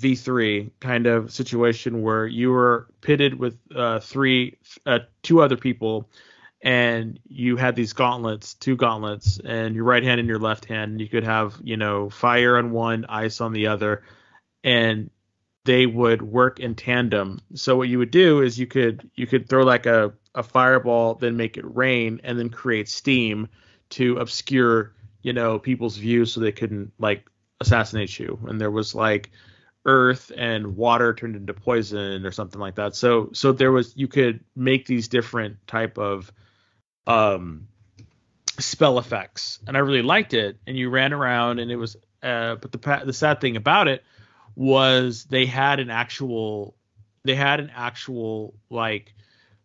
v 0.00 0.14
three 0.14 0.70
kind 0.80 1.06
of 1.06 1.30
situation 1.30 2.02
where 2.02 2.26
you 2.26 2.50
were 2.50 2.86
pitted 3.00 3.38
with 3.38 3.58
uh 3.76 4.00
three 4.00 4.56
uh 4.86 5.00
two 5.22 5.42
other 5.42 5.56
people, 5.56 6.08
and 6.62 7.18
you 7.28 7.56
had 7.56 7.76
these 7.76 7.92
gauntlets, 7.92 8.54
two 8.54 8.76
gauntlets, 8.76 9.40
and 9.44 9.74
your 9.74 9.84
right 9.84 10.02
hand 10.02 10.18
and 10.20 10.28
your 10.28 10.38
left 10.38 10.64
hand. 10.64 11.00
You 11.00 11.08
could 11.08 11.24
have, 11.24 11.54
you 11.62 11.76
know, 11.76 12.10
fire 12.10 12.56
on 12.56 12.70
one, 12.70 13.04
ice 13.08 13.40
on 13.40 13.52
the 13.52 13.66
other, 13.66 14.02
and 14.64 15.10
they 15.64 15.84
would 15.86 16.22
work 16.22 16.58
in 16.60 16.74
tandem. 16.74 17.40
So 17.54 17.76
what 17.76 17.88
you 17.88 17.98
would 17.98 18.10
do 18.10 18.42
is 18.42 18.58
you 18.58 18.66
could 18.66 19.10
you 19.14 19.26
could 19.26 19.48
throw 19.48 19.64
like 19.64 19.86
a, 19.86 20.12
a 20.34 20.42
fireball, 20.42 21.14
then 21.14 21.36
make 21.36 21.58
it 21.58 21.76
rain, 21.76 22.20
and 22.24 22.38
then 22.38 22.48
create 22.48 22.88
steam 22.88 23.48
to 23.90 24.16
obscure, 24.16 24.94
you 25.22 25.34
know, 25.34 25.58
people's 25.58 25.98
views 25.98 26.32
so 26.32 26.40
they 26.40 26.52
couldn't 26.52 26.92
like 26.98 27.28
assassinate 27.60 28.18
you. 28.18 28.38
And 28.48 28.58
there 28.58 28.70
was 28.70 28.94
like 28.94 29.30
earth 29.84 30.30
and 30.36 30.76
water 30.76 31.14
turned 31.14 31.36
into 31.36 31.54
poison 31.54 32.26
or 32.26 32.32
something 32.32 32.60
like 32.60 32.76
that. 32.76 32.94
So 32.94 33.30
so 33.32 33.52
there 33.52 33.72
was 33.72 33.96
you 33.96 34.08
could 34.08 34.44
make 34.54 34.86
these 34.86 35.08
different 35.08 35.66
type 35.66 35.98
of 35.98 36.30
um 37.06 37.68
spell 38.58 38.98
effects. 38.98 39.58
And 39.66 39.76
I 39.76 39.80
really 39.80 40.02
liked 40.02 40.34
it. 40.34 40.58
And 40.66 40.76
you 40.76 40.90
ran 40.90 41.12
around 41.12 41.58
and 41.58 41.70
it 41.70 41.76
was 41.76 41.96
uh 42.22 42.56
but 42.56 42.72
the 42.72 43.02
the 43.06 43.12
sad 43.12 43.40
thing 43.40 43.56
about 43.56 43.88
it 43.88 44.04
was 44.54 45.24
they 45.24 45.46
had 45.46 45.80
an 45.80 45.90
actual 45.90 46.74
they 47.24 47.34
had 47.34 47.60
an 47.60 47.70
actual 47.74 48.54
like 48.68 49.14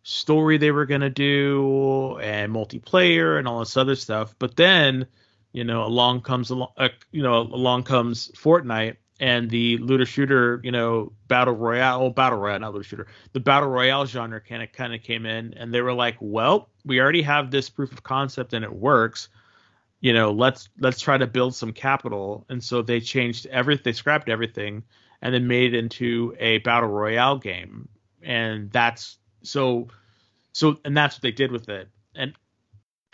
story 0.02 0.56
they 0.56 0.70
were 0.70 0.86
going 0.86 1.00
to 1.00 1.10
do 1.10 2.16
and 2.22 2.52
multiplayer 2.52 3.38
and 3.38 3.48
all 3.48 3.58
this 3.58 3.76
other 3.76 3.96
stuff. 3.96 4.34
But 4.38 4.56
then 4.56 5.06
you 5.52 5.64
know 5.64 5.84
along 5.84 6.22
comes 6.22 6.48
along 6.48 6.72
uh, 6.78 6.88
you 7.12 7.22
know 7.22 7.40
along 7.40 7.82
comes 7.82 8.30
Fortnite 8.30 8.96
and 9.18 9.48
the 9.48 9.78
looter 9.78 10.04
shooter, 10.04 10.60
you 10.62 10.70
know, 10.70 11.12
battle 11.28 11.54
royale, 11.54 12.00
well, 12.00 12.10
battle 12.10 12.38
royale, 12.38 12.60
not 12.60 12.74
looter 12.74 12.84
shooter, 12.84 13.06
the 13.32 13.40
battle 13.40 13.68
royale 13.68 14.04
genre 14.06 14.40
kind 14.40 14.62
of 14.62 14.72
kind 14.72 14.94
of 14.94 15.02
came 15.02 15.24
in, 15.24 15.54
and 15.54 15.72
they 15.72 15.80
were 15.80 15.92
like, 15.92 16.16
well, 16.20 16.68
we 16.84 17.00
already 17.00 17.22
have 17.22 17.50
this 17.50 17.70
proof 17.70 17.92
of 17.92 18.02
concept 18.02 18.52
and 18.52 18.64
it 18.64 18.72
works. 18.72 19.28
You 20.00 20.12
know, 20.12 20.32
let's 20.32 20.68
let's 20.78 21.00
try 21.00 21.16
to 21.16 21.26
build 21.26 21.54
some 21.54 21.72
capital, 21.72 22.44
and 22.48 22.62
so 22.62 22.82
they 22.82 23.00
changed 23.00 23.46
everything, 23.46 23.82
they 23.84 23.92
scrapped 23.92 24.28
everything, 24.28 24.82
and 25.22 25.34
then 25.34 25.46
made 25.46 25.74
it 25.74 25.78
into 25.78 26.36
a 26.38 26.58
battle 26.58 26.90
royale 26.90 27.38
game, 27.38 27.88
and 28.22 28.70
that's 28.70 29.16
so 29.42 29.88
so, 30.52 30.78
and 30.84 30.96
that's 30.96 31.16
what 31.16 31.22
they 31.22 31.32
did 31.32 31.50
with 31.50 31.68
it, 31.70 31.88
and 32.14 32.34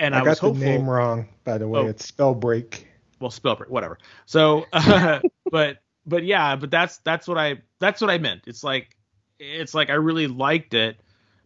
and 0.00 0.14
I, 0.14 0.20
I 0.20 0.24
got 0.24 0.42
was 0.42 0.58
the 0.58 0.64
name 0.64 0.90
wrong, 0.90 1.28
by 1.44 1.58
the 1.58 1.68
way. 1.68 1.80
Oh. 1.80 1.86
It's 1.86 2.10
Spellbreak. 2.10 2.84
well 3.20 3.30
spell 3.30 3.54
break 3.54 3.70
whatever 3.70 3.98
so 4.26 4.66
uh, 4.72 5.20
but 5.50 5.78
but 6.06 6.24
yeah 6.24 6.56
but 6.56 6.70
that's 6.70 6.98
that's 6.98 7.28
what 7.28 7.38
i 7.38 7.60
that's 7.78 8.00
what 8.00 8.10
i 8.10 8.18
meant. 8.18 8.42
It's 8.46 8.64
like 8.64 8.96
it's 9.38 9.74
like 9.74 9.90
i 9.90 9.94
really 9.94 10.26
liked 10.26 10.74
it 10.74 11.00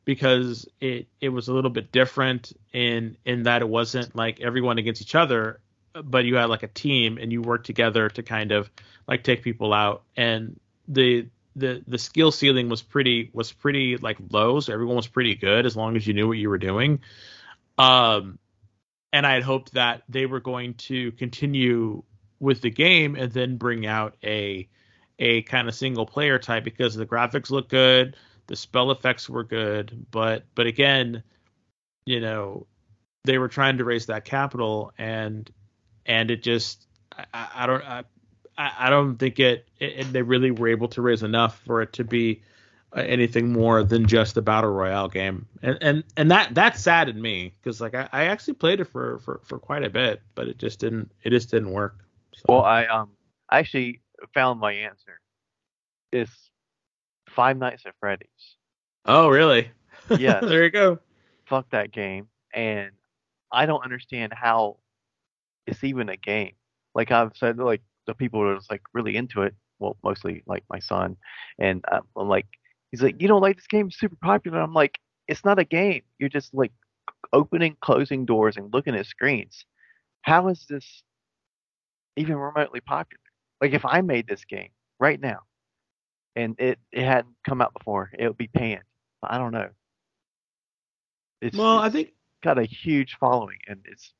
because 0.04 0.68
it 0.80 1.06
it 1.20 1.30
was 1.30 1.48
a 1.48 1.52
little 1.52 1.70
bit 1.70 1.92
different 1.92 2.52
in 2.72 3.16
in 3.24 3.44
that 3.44 3.62
it 3.62 3.68
wasn't 3.68 4.14
like 4.14 4.40
everyone 4.40 4.78
against 4.78 5.02
each 5.02 5.14
other 5.14 5.60
but 6.04 6.24
you 6.24 6.36
had 6.36 6.46
like 6.46 6.62
a 6.62 6.68
team 6.68 7.18
and 7.18 7.32
you 7.32 7.42
worked 7.42 7.66
together 7.66 8.08
to 8.10 8.22
kind 8.22 8.52
of 8.52 8.70
like 9.08 9.22
take 9.22 9.42
people 9.42 9.72
out. 9.72 10.02
And 10.16 10.58
the 10.88 11.28
the 11.54 11.82
the 11.86 11.98
skill 11.98 12.30
ceiling 12.30 12.68
was 12.68 12.82
pretty 12.82 13.30
was 13.32 13.52
pretty 13.52 13.96
like 13.96 14.18
low 14.30 14.60
so 14.60 14.72
everyone 14.72 14.96
was 14.96 15.06
pretty 15.06 15.34
good 15.34 15.64
as 15.64 15.74
long 15.74 15.96
as 15.96 16.06
you 16.06 16.12
knew 16.12 16.28
what 16.28 16.38
you 16.38 16.48
were 16.48 16.58
doing. 16.58 17.00
Um 17.78 18.38
and 19.12 19.26
I 19.26 19.34
had 19.34 19.42
hoped 19.42 19.74
that 19.74 20.02
they 20.08 20.26
were 20.26 20.40
going 20.40 20.74
to 20.74 21.12
continue 21.12 22.02
with 22.40 22.60
the 22.60 22.70
game 22.70 23.16
and 23.16 23.32
then 23.32 23.56
bring 23.56 23.86
out 23.86 24.16
a 24.24 24.68
a 25.18 25.42
kind 25.42 25.68
of 25.68 25.74
single 25.74 26.06
player 26.06 26.38
type 26.38 26.64
because 26.64 26.94
the 26.94 27.06
graphics 27.06 27.50
look 27.50 27.68
good, 27.68 28.16
the 28.48 28.56
spell 28.56 28.90
effects 28.90 29.28
were 29.28 29.44
good, 29.44 30.06
but 30.10 30.44
but 30.54 30.66
again, 30.66 31.22
you 32.04 32.20
know, 32.20 32.66
they 33.24 33.38
were 33.38 33.48
trying 33.48 33.78
to 33.78 33.84
raise 33.84 34.06
that 34.06 34.24
capital 34.24 34.92
and 34.98 35.50
and 36.04 36.30
it 36.30 36.42
just 36.42 36.86
I, 37.34 37.48
I 37.54 37.66
don't 37.66 37.84
I, 37.84 38.04
I 38.58 38.90
don't 38.90 39.16
think 39.16 39.38
it, 39.40 39.68
it 39.78 40.12
they 40.12 40.22
really 40.22 40.50
were 40.50 40.68
able 40.68 40.88
to 40.88 41.02
raise 41.02 41.22
enough 41.22 41.60
for 41.66 41.82
it 41.82 41.92
to 41.94 42.04
be 42.04 42.42
uh, 42.96 43.00
anything 43.00 43.52
more 43.52 43.82
than 43.82 44.06
just 44.06 44.36
a 44.36 44.42
battle 44.42 44.70
royale 44.70 45.08
game 45.08 45.46
and 45.62 45.78
and 45.80 46.04
and 46.16 46.30
that 46.30 46.54
that 46.54 46.78
saddened 46.78 47.20
me 47.20 47.52
because 47.60 47.80
like 47.80 47.94
I, 47.94 48.08
I 48.12 48.24
actually 48.26 48.54
played 48.54 48.80
it 48.80 48.84
for, 48.84 49.18
for 49.18 49.40
for 49.44 49.58
quite 49.58 49.82
a 49.82 49.90
bit 49.90 50.22
but 50.34 50.48
it 50.48 50.58
just 50.58 50.78
didn't 50.78 51.10
it 51.22 51.30
just 51.30 51.50
didn't 51.50 51.72
work. 51.72 52.05
Well, 52.48 52.62
I 52.62 52.86
um 52.86 53.10
I 53.48 53.58
actually 53.58 54.00
found 54.34 54.60
my 54.60 54.72
answer. 54.72 55.20
It's 56.12 56.50
Five 57.30 57.58
Nights 57.58 57.84
at 57.86 57.94
Freddy's. 58.00 58.56
oh 59.04 59.28
really 59.28 59.70
Yes. 60.18 60.44
there 60.44 60.64
you 60.64 60.70
go 60.70 60.98
Fuck 61.46 61.70
that 61.70 61.92
game, 61.92 62.28
and 62.52 62.90
I 63.52 63.66
don't 63.66 63.84
understand 63.84 64.32
how 64.34 64.78
it's 65.66 65.84
even 65.84 66.08
a 66.08 66.16
game. 66.16 66.54
Like 66.94 67.12
I've 67.12 67.36
said, 67.36 67.58
like 67.58 67.82
the 68.06 68.14
people 68.14 68.42
are 68.42 68.56
just 68.56 68.70
like 68.70 68.82
really 68.92 69.16
into 69.16 69.42
it. 69.42 69.54
Well, 69.78 69.96
mostly 70.02 70.42
like 70.46 70.64
my 70.70 70.80
son, 70.80 71.16
and 71.58 71.84
uh, 71.90 72.00
I'm 72.16 72.28
like, 72.28 72.46
he's 72.90 73.02
like, 73.02 73.20
you 73.22 73.28
don't 73.28 73.42
like 73.42 73.56
this 73.56 73.66
game? 73.68 73.86
It's 73.88 73.98
super 73.98 74.16
popular. 74.20 74.60
I'm 74.60 74.72
like, 74.74 74.98
it's 75.28 75.44
not 75.44 75.58
a 75.60 75.64
game. 75.64 76.02
You're 76.18 76.30
just 76.30 76.52
like 76.54 76.72
opening, 77.32 77.76
closing 77.80 78.24
doors, 78.24 78.56
and 78.56 78.72
looking 78.72 78.96
at 78.96 79.06
screens. 79.06 79.64
How 80.22 80.48
is 80.48 80.66
this 80.68 81.04
even 82.16 82.36
remotely 82.36 82.80
popular? 82.80 83.20
Like 83.60 83.72
if 83.72 83.84
I 83.84 84.00
made 84.00 84.26
this 84.26 84.44
game 84.44 84.70
right 84.98 85.20
now, 85.20 85.40
and 86.34 86.54
it 86.58 86.78
it 86.92 87.04
hadn't 87.04 87.34
come 87.46 87.60
out 87.62 87.72
before, 87.74 88.10
it 88.18 88.26
would 88.26 88.38
be 88.38 88.48
panned. 88.48 88.82
I 89.22 89.38
don't 89.38 89.52
know. 89.52 89.68
It's, 91.42 91.56
well 91.56 91.78
i 91.78 91.90
think 91.90 92.12
got 92.42 92.58
a 92.58 92.64
huge 92.64 93.16
following, 93.20 93.58
and 93.68 93.80
it's 93.84 94.14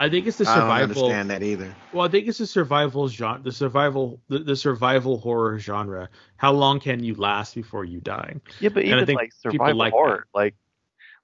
i 0.00 0.08
think 0.08 0.26
it's 0.26 0.38
the 0.38 0.44
survival. 0.44 0.70
I 0.72 0.78
don't 0.80 0.88
survival 0.88 1.04
understand 1.04 1.30
that 1.30 1.42
either. 1.42 1.74
well 1.92 2.04
i 2.06 2.08
think 2.08 2.26
it's 2.26 2.38
the 2.38 2.46
survival 2.46 3.08
genre 3.08 3.42
the 3.42 3.52
survival 3.52 4.20
the, 4.28 4.40
the 4.40 4.56
survival 4.56 5.18
horror 5.18 5.58
genre 5.58 6.08
how 6.36 6.52
long 6.52 6.80
can 6.80 7.02
you 7.02 7.14
last 7.14 7.54
before 7.54 7.84
you 7.84 8.00
die 8.00 8.34
yeah, 8.60 8.70
but 8.70 8.82
And 8.82 8.92
I 8.92 8.94
even 8.94 9.06
think 9.06 9.20
like 9.20 9.32
survival 9.32 9.76
like 9.76 9.92
horror, 9.92 10.26
like 10.34 10.54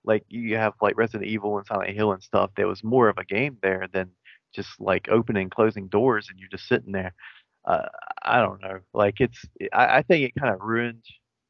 like 0.05 0.25
you 0.29 0.57
have 0.57 0.75
like 0.81 0.97
Resident 0.97 1.29
Evil 1.29 1.57
and 1.59 1.67
Silent 1.67 1.91
Hill 1.91 2.12
and 2.12 2.23
stuff. 2.23 2.51
There 2.57 2.69
was 2.69 2.85
more 2.85 3.09
of 3.09 3.19
a 3.19 3.25
game 3.25 3.59
there 3.62 3.89
than 3.93 4.11
just 4.55 4.81
like 4.81 5.09
opening, 5.09 5.51
closing 5.51 5.89
doors, 5.89 6.29
and 6.31 6.39
you're 6.39 6.49
just 6.49 6.69
sitting 6.69 6.93
there. 6.93 7.13
Uh, 7.65 7.87
I 8.23 8.41
don't 8.41 8.61
know. 8.63 8.81
Like 8.93 9.21
it's, 9.21 9.45
I, 9.73 9.99
I 9.99 10.03
think 10.03 10.25
it 10.29 10.41
kind 10.41 10.55
of 10.55 10.61
ruined 10.61 11.05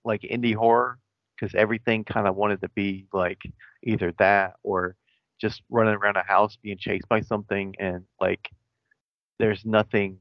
like 0.05 0.23
indie 0.23 0.55
horror 0.55 0.99
because 1.35 1.55
everything 1.55 2.05
kind 2.05 2.27
of 2.29 2.37
wanted 2.37 2.61
to 2.63 2.69
be 2.71 3.07
like 3.13 3.43
either 3.83 4.13
that 4.19 4.55
or 4.63 4.97
just 5.41 5.63
running 5.69 5.95
around 5.95 6.17
a 6.17 6.23
house 6.23 6.57
being 6.63 6.79
chased 6.79 7.09
by 7.09 7.21
something, 7.21 7.75
and 7.79 8.05
like 8.21 8.51
there's 9.39 9.65
nothing 9.65 10.19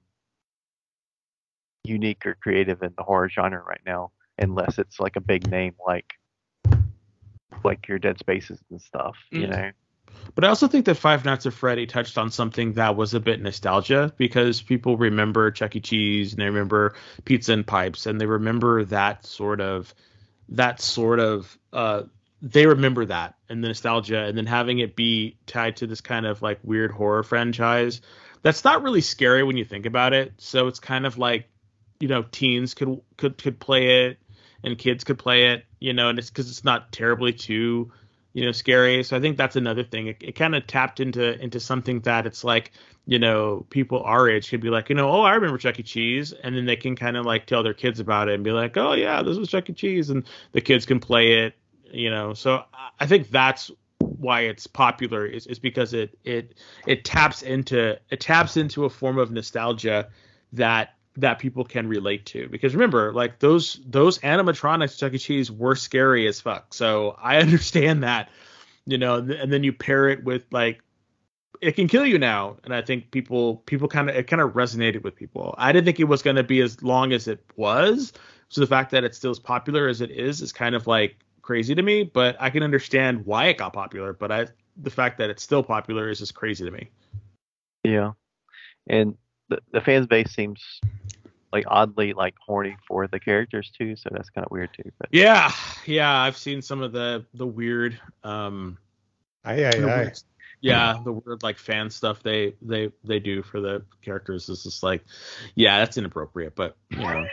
unique 1.84 2.26
or 2.26 2.36
creative 2.42 2.82
in 2.82 2.94
the 2.98 3.04
horror 3.04 3.30
genre 3.30 3.62
right 3.64 3.82
now, 3.86 4.12
unless 4.40 4.80
it's 4.80 5.00
like 5.00 5.16
a 5.16 5.22
big 5.22 5.50
name 5.50 5.76
like 5.86 6.14
like 7.64 7.88
your 7.88 8.00
Dead 8.00 8.18
Spaces 8.20 8.60
and 8.72 8.82
stuff. 8.82 9.16
You 9.32 9.48
Mm. 9.48 9.50
know. 9.52 9.72
But 10.36 10.46
I 10.46 10.48
also 10.48 10.68
think 10.68 10.86
that 10.86 10.96
Five 10.96 11.26
Nights 11.26 11.46
at 11.46 11.54
Freddy 11.54 11.86
touched 11.86 12.18
on 12.18 12.32
something 12.32 12.74
that 12.74 12.96
was 12.96 13.14
a 13.14 13.20
bit 13.20 13.42
nostalgia 13.42 14.12
because 14.18 14.62
people 14.62 14.98
remember 14.98 15.52
Chuck 15.52 15.76
E. 15.76 15.80
Cheese 15.80 16.34
and 16.34 16.42
they 16.42 16.46
remember 16.46 16.96
Pizza 17.24 17.54
and 17.54 17.66
Pipes 17.66 18.06
and 18.06 18.20
they 18.20 18.26
remember 18.26 18.84
that 18.86 19.26
sort 19.26 19.62
of 19.62 19.94
that 20.50 20.82
sort 20.82 21.20
of 21.20 21.58
uh 21.72 22.04
they 22.42 22.66
remember 22.66 23.06
that 23.06 23.36
and 23.48 23.64
the 23.64 23.70
nostalgia 23.70 24.24
and 24.24 24.38
then 24.38 24.46
having 24.46 24.80
it 24.80 24.96
be 24.96 25.38
tied 25.46 25.78
to 25.78 25.88
this 25.88 26.02
kind 26.02 26.26
of 26.26 26.42
like 26.42 26.60
weird 26.64 26.92
horror 26.92 27.24
franchise 27.24 28.02
that's 28.44 28.64
not 28.64 28.84
really 28.84 29.02
scary 29.02 29.44
when 29.44 29.58
you 29.58 29.66
think 29.66 29.86
about 29.86 30.14
it. 30.14 30.34
So 30.38 30.68
it's 30.68 30.80
kind 30.80 31.06
of 31.06 31.18
like 31.18 31.50
you 32.00 32.08
know 32.08 32.24
teens 32.24 32.74
could 32.74 33.02
could 33.18 33.38
could 33.38 33.60
play 33.60 34.06
it 34.06 34.20
and 34.64 34.78
kids 34.78 35.04
could 35.04 35.18
play 35.18 35.54
it, 35.54 35.66
you 35.80 35.94
know, 35.94 36.10
and 36.10 36.20
it's 36.20 36.30
because 36.30 36.50
it's 36.50 36.64
not 36.64 36.92
terribly 36.92 37.34
too 37.34 37.92
you 38.34 38.46
know 38.46 38.52
scary. 38.52 39.04
So 39.04 39.18
i 39.18 39.20
think 39.20 39.38
that's 39.38 39.56
another 39.56 39.84
thing. 39.84 40.08
It, 40.08 40.18
it 40.22 40.32
kind 40.36 40.56
of 40.56 40.68
tapped 40.68 41.00
into 41.00 41.40
into 41.42 41.60
something 41.60 42.02
that 42.02 42.26
it's 42.26 42.44
like 42.44 42.72
you 43.06 43.20
know 43.20 43.66
people 43.70 44.02
our 44.04 44.30
age 44.30 44.50
could 44.50 44.62
be 44.62 44.70
like 44.70 44.90
you 44.90 44.96
know 44.96 45.10
oh 45.10 45.22
i 45.22 45.34
remember 45.34 45.58
chuck 45.58 45.80
e. 45.80 45.84
Cheese. 45.84 46.34
And 46.44 46.56
then 46.56 46.66
they 46.66 46.76
can 46.76 46.96
kind 46.96 47.18
of 47.18 47.26
like 47.26 47.46
tell 47.46 47.64
their 47.64 47.74
kids 47.74 48.00
about 48.00 48.30
it 48.30 48.36
and 48.36 48.44
be 48.44 48.52
like 48.52 48.76
oh 48.78 48.94
yeah 48.94 49.24
this 49.24 49.38
was 49.38 49.50
chuck 49.50 49.70
e. 49.70 49.74
Cheese. 49.74 50.10
And 50.10 50.24
the 50.52 50.62
kids 50.62 50.86
can 50.86 51.00
play 51.00 51.46
it 51.46 51.56
you 51.94 52.10
know. 52.10 52.34
So 52.34 52.64
I- 53.00 53.06
think 53.06 53.30
that's 53.30 53.72
why 54.00 54.42
it's 54.42 54.68
popular 54.68 55.26
is, 55.26 55.48
is 55.48 55.60
because 55.60 55.94
it 55.94 56.18
it 56.24 56.56
it 56.88 57.06
taps 57.06 57.42
into 57.42 57.98
it 58.10 58.20
taps 58.20 58.58
into 58.58 58.86
a 58.86 58.90
form 58.90 59.18
of 59.18 59.32
nostalgia 59.32 60.10
that 60.52 60.96
that 61.18 61.40
people 61.40 61.64
can 61.64 61.88
relate 61.88 62.26
to. 62.28 62.48
Because 62.50 62.74
remember 62.74 63.14
like 63.14 63.40
those 63.40 63.80
those 63.86 64.20
animatronics 64.20 64.98
Chuck 64.98 65.14
E. 65.14 65.18
Cheese 65.18 65.52
were 65.52 65.76
scary 65.76 66.28
as 66.28 66.42
fuck. 66.42 66.74
So 66.74 67.18
I 67.22 67.38
understand 67.42 68.04
that 68.04 68.30
you 68.86 68.98
know 68.98 69.16
and 69.16 69.52
then 69.52 69.64
you 69.64 69.74
pair 69.74 70.10
it 70.10 70.24
with 70.24 70.46
like 70.52 70.82
it 71.62 71.74
can 71.74 71.88
kill 71.88 72.06
you 72.06 72.20
now. 72.20 72.58
And 72.64 72.74
I 72.74 72.82
think 72.82 73.12
people 73.12 73.58
people 73.66 73.88
kind 73.88 74.10
of 74.10 74.16
it 74.16 74.28
kind 74.28 74.42
of 74.42 74.52
resonated 74.52 75.04
with 75.04 75.16
people. 75.16 75.56
I 75.58 75.72
didn't 75.72 75.86
think 75.86 76.00
it 76.00 76.06
was 76.06 76.22
going 76.22 76.36
to 76.36 76.44
be 76.44 76.62
as 76.62 76.82
long 76.84 77.14
as 77.14 77.28
it 77.28 77.44
was. 77.56 78.14
So 78.50 78.62
the 78.62 78.68
fact 78.68 78.92
that 78.92 79.04
it's 79.04 79.18
still 79.18 79.32
as 79.32 79.40
popular 79.40 79.88
as 79.88 80.02
it 80.02 80.12
is 80.12 80.42
is 80.42 80.52
kind 80.52 80.76
of 80.76 80.86
like 80.86 81.16
crazy 81.42 81.74
to 81.76 81.82
me, 81.82 82.04
but 82.04 82.36
I 82.40 82.50
can 82.50 82.64
understand 82.64 83.26
why 83.26 83.48
it 83.48 83.58
got 83.58 83.74
popular. 83.74 84.14
But 84.14 84.32
I, 84.32 84.48
the 84.78 84.90
fact 84.90 85.18
that 85.20 85.30
it's 85.30 85.44
still 85.44 85.64
popular 85.64 86.10
is 86.10 86.20
just 86.20 86.36
crazy 86.36 86.66
to 86.66 86.72
me. 86.72 86.90
Yeah, 87.84 88.12
and 88.88 89.16
the 89.50 89.60
the 89.72 89.82
fan 89.82 90.06
base 90.06 90.32
seems 90.32 90.82
like 91.54 91.66
oddly 91.68 92.12
like 92.14 92.34
horny 92.46 92.76
for 92.88 93.08
the 93.08 93.20
characters 93.20 93.72
too, 93.78 93.96
so 93.96 94.10
that's 94.12 94.30
kind 94.32 94.44
of 94.44 94.52
weird 94.52 94.72
too. 94.74 94.92
But 95.00 95.10
Yeah, 95.14 95.52
yeah, 95.86 96.12
I've 96.14 96.36
seen 96.38 96.62
some 96.62 96.82
of 96.82 96.92
the 96.92 97.26
the 97.36 97.48
weird, 97.48 97.98
um, 98.24 98.78
Aye, 99.46 99.66
aye, 99.68 99.72
the 99.72 99.90
aye. 99.90 99.98
weird- 100.02 100.20
yeah, 100.62 100.98
the 101.04 101.12
weird 101.12 101.44
like 101.44 101.58
fan 101.58 101.90
stuff 101.90 102.24
they 102.24 102.54
they 102.62 102.90
they 103.04 103.20
do 103.20 103.44
for 103.44 103.60
the 103.62 103.84
characters 104.02 104.48
is 104.50 104.64
just 104.64 104.82
like, 104.82 105.04
yeah, 105.56 105.80
that's 105.80 105.98
inappropriate, 105.98 106.56
but 106.56 106.76
you 106.90 107.00
know, 107.00 107.28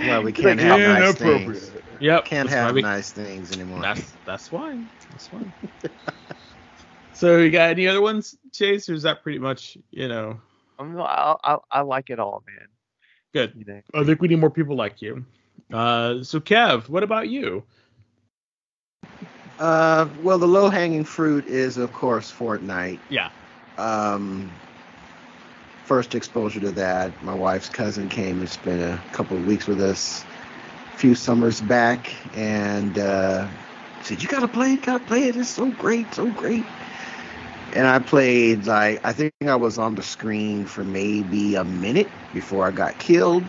Well, 0.00 0.22
we 0.22 0.32
can't 0.32 0.58
have 0.58 0.80
nice 0.80 1.14
things. 1.14 1.70
yep, 2.00 2.24
Can't 2.24 2.48
have 2.48 2.74
we- 2.74 2.82
nice 2.82 3.12
things 3.12 3.52
anymore. 3.52 3.80
That's 3.82 4.12
that's 4.24 4.50
why. 4.50 4.82
That's 5.10 5.30
why. 5.30 5.42
so 7.12 7.36
you 7.38 7.50
got 7.50 7.70
any 7.70 7.86
other 7.86 8.00
ones, 8.00 8.36
Chase? 8.52 8.88
Or 8.88 8.94
is 8.94 9.02
that 9.02 9.22
pretty 9.22 9.38
much 9.38 9.76
you 9.90 10.08
know 10.08 10.40
I, 10.78 11.34
I 11.44 11.56
I 11.70 11.80
like 11.82 12.08
it 12.10 12.18
all, 12.18 12.42
man. 12.46 12.68
Good? 13.32 13.52
You 13.56 13.64
know, 13.64 13.80
I 13.94 14.04
think 14.04 14.20
we 14.20 14.28
need 14.28 14.38
more 14.38 14.50
people 14.50 14.76
like 14.76 15.02
you. 15.02 15.24
Uh, 15.72 16.22
so 16.22 16.40
Kev, 16.40 16.88
what 16.88 17.02
about 17.02 17.28
you? 17.28 17.62
Uh, 19.58 20.08
well, 20.22 20.38
the 20.38 20.46
low 20.46 20.68
hanging 20.68 21.04
fruit 21.04 21.46
is, 21.46 21.78
of 21.78 21.92
course, 21.92 22.32
Fortnite. 22.32 23.00
Yeah. 23.10 23.30
Um, 23.76 24.50
first 25.84 26.14
exposure 26.14 26.60
to 26.60 26.70
that, 26.72 27.22
my 27.24 27.34
wife's 27.34 27.68
cousin 27.68 28.08
came 28.08 28.40
and 28.40 28.48
spent 28.48 28.80
a 28.80 29.00
couple 29.12 29.36
of 29.36 29.46
weeks 29.46 29.66
with 29.66 29.80
us 29.80 30.24
a 30.94 30.98
few 30.98 31.14
summers 31.14 31.60
back, 31.60 32.12
and 32.36 32.98
uh, 32.98 33.48
said, 34.02 34.22
"You 34.22 34.28
gotta 34.28 34.48
play 34.48 34.74
it, 34.74 34.82
gotta 34.82 35.04
play 35.04 35.24
it. 35.24 35.36
It's 35.36 35.48
so 35.48 35.70
great, 35.70 36.12
so 36.14 36.30
great." 36.30 36.64
And 37.74 37.86
I 37.86 37.98
played 37.98 38.66
like 38.66 39.00
I 39.04 39.12
think 39.12 39.32
I 39.34 39.42
was 39.42 39.64
on 39.64 39.82
the 39.82 39.90
screen 39.90 40.52
for 40.52 40.70
maybe 40.70 41.42
a 41.42 41.52
minute 41.54 41.98
before 42.32 42.66
I 42.66 42.70
got 42.70 42.98
killed. 42.98 43.42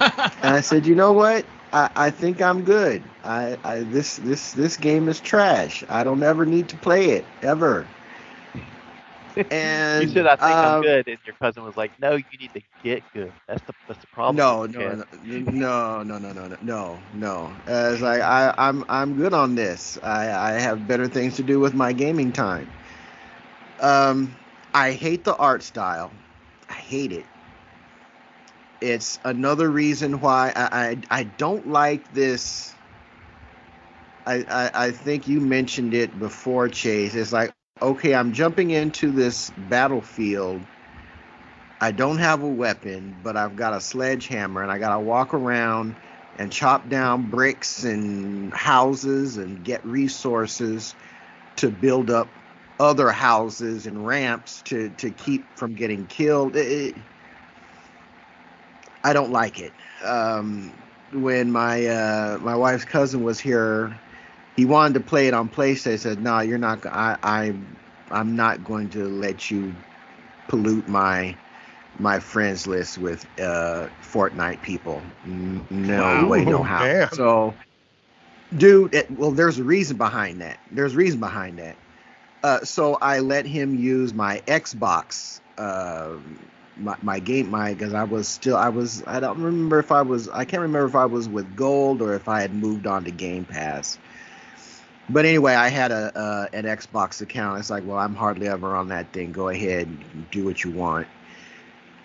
And 0.42 0.54
I 0.54 0.60
said, 0.60 0.86
you 0.86 0.94
know 0.94 1.12
what? 1.12 1.44
I, 1.72 1.90
I 1.96 2.10
think 2.10 2.40
I'm 2.40 2.62
good. 2.62 3.02
I, 3.24 3.56
I 3.64 3.80
this 3.80 4.16
this 4.16 4.52
this 4.52 4.76
game 4.76 5.08
is 5.08 5.20
trash. 5.20 5.84
I 5.88 6.04
don't 6.04 6.22
ever 6.22 6.44
need 6.46 6.68
to 6.70 6.76
play 6.76 7.10
it 7.10 7.24
ever. 7.42 7.86
And 9.50 9.96
you 9.96 10.06
said 10.06 10.26
I 10.26 10.36
think 10.36 10.62
I'm 10.62 10.74
um, 10.74 10.80
good, 10.80 11.08
and 11.08 11.18
your 11.24 11.34
cousin 11.34 11.62
was 11.64 11.76
like, 11.76 11.92
"No, 11.98 12.14
you 12.16 12.38
need 12.38 12.52
to 12.54 12.60
get 12.82 13.04
good. 13.14 13.32
That's 13.48 13.62
the 13.62 13.72
that's 13.86 14.00
the 14.00 14.06
problem." 14.08 14.46
No, 14.66 14.66
no, 14.66 14.94
no, 14.94 15.04
no, 15.22 16.02
no, 16.02 16.18
no, 16.18 16.32
no, 16.32 16.56
no, 16.62 16.98
no. 17.14 17.50
Uh, 17.68 17.90
It's 17.92 18.02
like 18.02 18.20
I, 18.22 18.54
I'm, 18.56 18.84
I'm 18.88 19.14
good 19.16 19.32
on 19.32 19.54
this. 19.54 19.98
I, 20.02 20.30
I 20.30 20.50
have 20.60 20.86
better 20.86 21.08
things 21.08 21.36
to 21.36 21.42
do 21.42 21.58
with 21.60 21.74
my 21.74 21.92
gaming 21.92 22.32
time. 22.32 22.66
Um, 23.80 24.36
I 24.74 24.92
hate 24.92 25.24
the 25.24 25.36
art 25.36 25.62
style. 25.62 26.12
I 26.68 26.74
hate 26.74 27.12
it. 27.12 27.26
It's 28.80 29.18
another 29.24 29.70
reason 29.70 30.20
why 30.20 30.52
I, 30.56 30.96
I, 31.10 31.20
I 31.20 31.22
don't 31.24 31.68
like 31.68 32.12
this. 32.14 32.74
I, 34.26 34.44
I, 34.48 34.86
I 34.86 34.90
think 34.92 35.28
you 35.28 35.40
mentioned 35.40 35.94
it 35.94 36.18
before, 36.18 36.68
Chase. 36.68 37.14
It's 37.14 37.32
like, 37.32 37.52
okay, 37.82 38.14
I'm 38.14 38.32
jumping 38.32 38.70
into 38.70 39.10
this 39.10 39.50
battlefield. 39.50 40.62
I 41.80 41.92
don't 41.92 42.18
have 42.18 42.42
a 42.42 42.48
weapon, 42.48 43.16
but 43.24 43.36
I've 43.36 43.56
got 43.56 43.74
a 43.74 43.80
sledgehammer 43.80 44.62
and 44.62 44.70
I 44.70 44.78
got 44.78 44.94
to 44.94 45.00
walk 45.00 45.34
around 45.34 45.96
and 46.38 46.52
chop 46.52 46.88
down 46.88 47.30
bricks 47.30 47.84
and 47.84 48.52
houses 48.52 49.38
and 49.38 49.64
get 49.64 49.84
resources 49.84 50.94
to 51.56 51.70
build 51.70 52.10
up 52.10 52.28
other 52.80 53.10
houses 53.10 53.86
and 53.86 54.04
ramps 54.06 54.62
to, 54.62 54.88
to 54.96 55.10
keep 55.10 55.44
from 55.54 55.74
getting 55.74 56.06
killed. 56.06 56.56
It- 56.56 56.96
I 59.04 59.12
don't 59.14 59.30
like 59.32 59.60
it. 59.60 59.72
Um, 60.04 60.72
when 61.12 61.50
my 61.50 61.86
uh, 61.86 62.38
my 62.42 62.54
wife's 62.54 62.84
cousin 62.84 63.22
was 63.22 63.40
here, 63.40 63.98
he 64.56 64.66
wanted 64.66 64.94
to 64.94 65.00
play 65.00 65.26
it 65.26 65.32
on 65.34 65.48
PlayStation. 65.48 65.92
I 65.92 65.96
said, 65.96 66.22
"No, 66.22 66.40
you're 66.40 66.58
not. 66.58 66.84
I, 66.84 67.16
I 67.22 67.54
I'm 68.10 68.36
not 68.36 68.62
going 68.62 68.90
to 68.90 69.06
let 69.06 69.50
you 69.50 69.74
pollute 70.48 70.86
my 70.86 71.34
my 71.98 72.18
friends 72.20 72.66
list 72.66 72.98
with 72.98 73.24
uh, 73.40 73.88
Fortnite 74.02 74.60
people. 74.62 75.02
No 75.24 76.28
way, 76.28 76.44
no 76.44 76.62
how. 76.62 76.84
Damn. 76.84 77.08
So, 77.12 77.54
dude, 78.56 78.94
it, 78.94 79.10
well, 79.10 79.30
there's 79.30 79.58
a 79.58 79.64
reason 79.64 79.96
behind 79.96 80.42
that. 80.42 80.58
There's 80.72 80.92
a 80.94 80.96
reason 80.96 81.20
behind 81.20 81.58
that. 81.58 81.76
Uh, 82.42 82.60
so 82.64 82.96
I 83.00 83.18
let 83.20 83.44
him 83.44 83.74
use 83.74 84.14
my 84.14 84.42
Xbox, 84.46 85.40
uh, 85.58 86.12
my, 86.78 86.96
my 87.02 87.18
game, 87.18 87.50
my 87.50 87.74
because 87.74 87.92
I 87.92 88.04
was 88.04 88.28
still 88.28 88.56
I 88.56 88.70
was 88.70 89.02
I 89.06 89.20
don't 89.20 89.40
remember 89.42 89.78
if 89.78 89.92
I 89.92 90.02
was 90.02 90.28
I 90.30 90.44
can't 90.46 90.62
remember 90.62 90.86
if 90.86 90.94
I 90.94 91.04
was 91.04 91.28
with 91.28 91.54
Gold 91.54 92.00
or 92.00 92.14
if 92.14 92.28
I 92.28 92.40
had 92.40 92.54
moved 92.54 92.86
on 92.86 93.04
to 93.04 93.10
Game 93.10 93.44
Pass. 93.44 93.98
But 95.10 95.26
anyway, 95.26 95.54
I 95.54 95.68
had 95.68 95.90
a 95.90 96.16
uh, 96.16 96.46
an 96.52 96.64
Xbox 96.64 97.20
account. 97.20 97.58
It's 97.58 97.68
like, 97.68 97.84
well, 97.84 97.98
I'm 97.98 98.14
hardly 98.14 98.48
ever 98.48 98.74
on 98.74 98.88
that 98.88 99.12
thing. 99.12 99.32
Go 99.32 99.48
ahead, 99.48 99.86
and 99.86 100.30
do 100.30 100.44
what 100.44 100.64
you 100.64 100.70
want. 100.70 101.08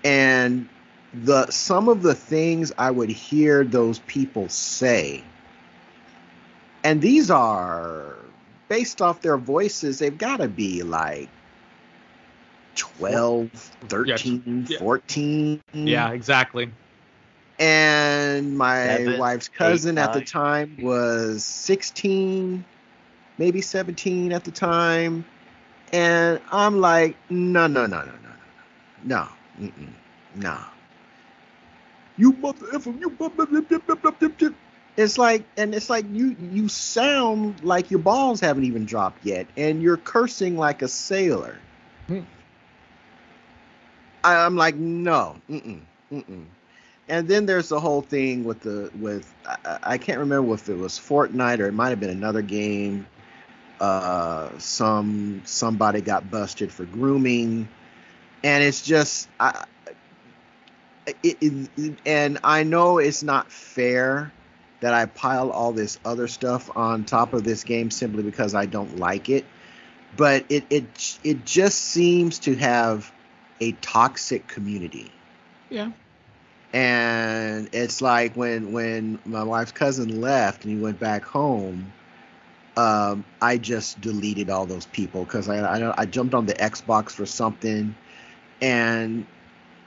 And 0.03 0.67
the 1.13 1.49
some 1.49 1.87
of 1.87 2.01
the 2.01 2.15
things 2.15 2.73
I 2.77 2.91
would 2.91 3.09
hear 3.09 3.63
those 3.63 3.99
people 3.99 4.49
say, 4.49 5.23
and 6.83 7.01
these 7.01 7.31
are 7.31 8.14
based 8.67 9.01
off 9.01 9.21
their 9.21 9.37
voices, 9.37 9.99
they've 9.99 10.17
got 10.17 10.37
to 10.37 10.47
be 10.47 10.83
like 10.83 11.29
12, 12.75 13.49
13, 13.87 14.67
yeah. 14.69 14.79
14. 14.79 15.61
Yeah, 15.73 16.11
exactly. 16.11 16.71
And 17.57 18.57
my 18.57 18.85
Seven, 18.85 19.19
wife's 19.19 19.47
cousin 19.47 19.97
at 19.97 20.13
the 20.13 20.21
time 20.21 20.77
was 20.81 21.45
16, 21.45 22.65
maybe 23.37 23.61
17 23.61 24.33
at 24.33 24.43
the 24.43 24.51
time. 24.51 25.25
And 25.93 26.41
I'm 26.51 26.81
like, 26.81 27.15
no, 27.29 27.67
no, 27.67 27.85
no, 27.85 28.01
no, 28.01 28.11
no, 28.11 28.13
no, 29.05 29.27
no, 29.59 29.67
mm-mm, 29.67 29.93
no. 30.35 30.57
You 32.17 32.33
mother 32.33 32.65
effer, 32.73 32.93
you 32.99 33.15
mother. 33.19 33.45
It's 34.97 35.17
like, 35.17 35.43
and 35.57 35.75
it's 35.75 35.89
like 35.89 36.05
you 36.11 36.35
you 36.51 36.69
sound 36.69 37.63
like 37.63 37.91
your 37.91 37.99
balls 37.99 38.39
haven't 38.39 38.63
even 38.63 38.85
dropped 38.85 39.25
yet, 39.25 39.45
and 39.57 39.81
you're 39.81 39.97
cursing 39.97 40.57
like 40.57 40.81
a 40.81 40.87
sailor. 40.87 41.57
Hmm. 42.07 42.21
I, 44.23 44.45
I'm 44.45 44.55
like, 44.55 44.75
no, 44.75 45.35
mm-mm, 45.49 45.81
mm-mm. 46.11 46.45
And 47.07 47.27
then 47.27 47.45
there's 47.45 47.69
the 47.69 47.79
whole 47.79 48.01
thing 48.01 48.43
with 48.45 48.61
the 48.61 48.89
with 48.99 49.31
I, 49.45 49.57
I- 49.65 49.79
I 49.93 49.97
can't 49.97 50.19
remember 50.19 50.53
if 50.53 50.69
it 50.69 50.77
was 50.77 50.93
Fortnite 50.93 51.59
or 51.59 51.67
it 51.67 51.73
might 51.73 51.89
have 51.89 51.99
been 51.99 52.09
another 52.09 52.41
game. 52.41 53.05
Uh, 53.81 54.49
some 54.57 55.41
somebody 55.45 55.99
got 55.99 56.31
busted 56.31 56.71
for 56.71 56.85
grooming, 56.85 57.67
and 58.43 58.63
it's 58.63 58.81
just 58.81 59.27
I. 59.41 59.65
It, 61.21 61.37
it, 61.39 61.99
and 62.05 62.39
I 62.43 62.63
know 62.63 62.97
it's 62.97 63.21
not 63.21 63.51
fair 63.51 64.31
that 64.85 64.93
I 64.93 65.07
pile 65.07 65.49
all 65.49 65.73
this 65.73 65.97
other 66.05 66.27
stuff 66.27 66.69
on 66.77 67.05
top 67.05 67.33
of 67.33 67.43
this 67.43 67.63
game 67.63 67.89
simply 67.89 68.21
because 68.21 68.53
I 68.53 68.67
don't 68.67 68.99
like 68.99 69.29
it, 69.29 69.45
but 70.15 70.45
it 70.49 70.65
it 70.69 71.19
it 71.23 71.43
just 71.43 71.79
seems 71.79 72.37
to 72.39 72.55
have 72.55 73.11
a 73.59 73.71
toxic 73.73 74.47
community. 74.47 75.11
Yeah. 75.71 75.91
and 76.73 77.69
it's 77.73 78.01
like 78.01 78.35
when 78.35 78.71
when 78.73 79.19
my 79.25 79.43
wife's 79.43 79.71
cousin 79.71 80.21
left 80.21 80.65
and 80.65 80.73
he 80.73 80.79
went 80.79 80.99
back 80.99 81.25
home 81.25 81.91
um 82.77 83.25
i 83.41 83.57
just 83.57 83.99
deleted 84.01 84.49
all 84.49 84.65
those 84.67 84.85
people 84.87 85.25
because 85.25 85.49
I, 85.49 85.59
I 85.59 86.01
i 86.01 86.05
jumped 86.05 86.35
on 86.35 86.45
the 86.45 86.53
xbox 86.53 87.11
for 87.11 87.25
something. 87.25 87.95
And 88.61 89.25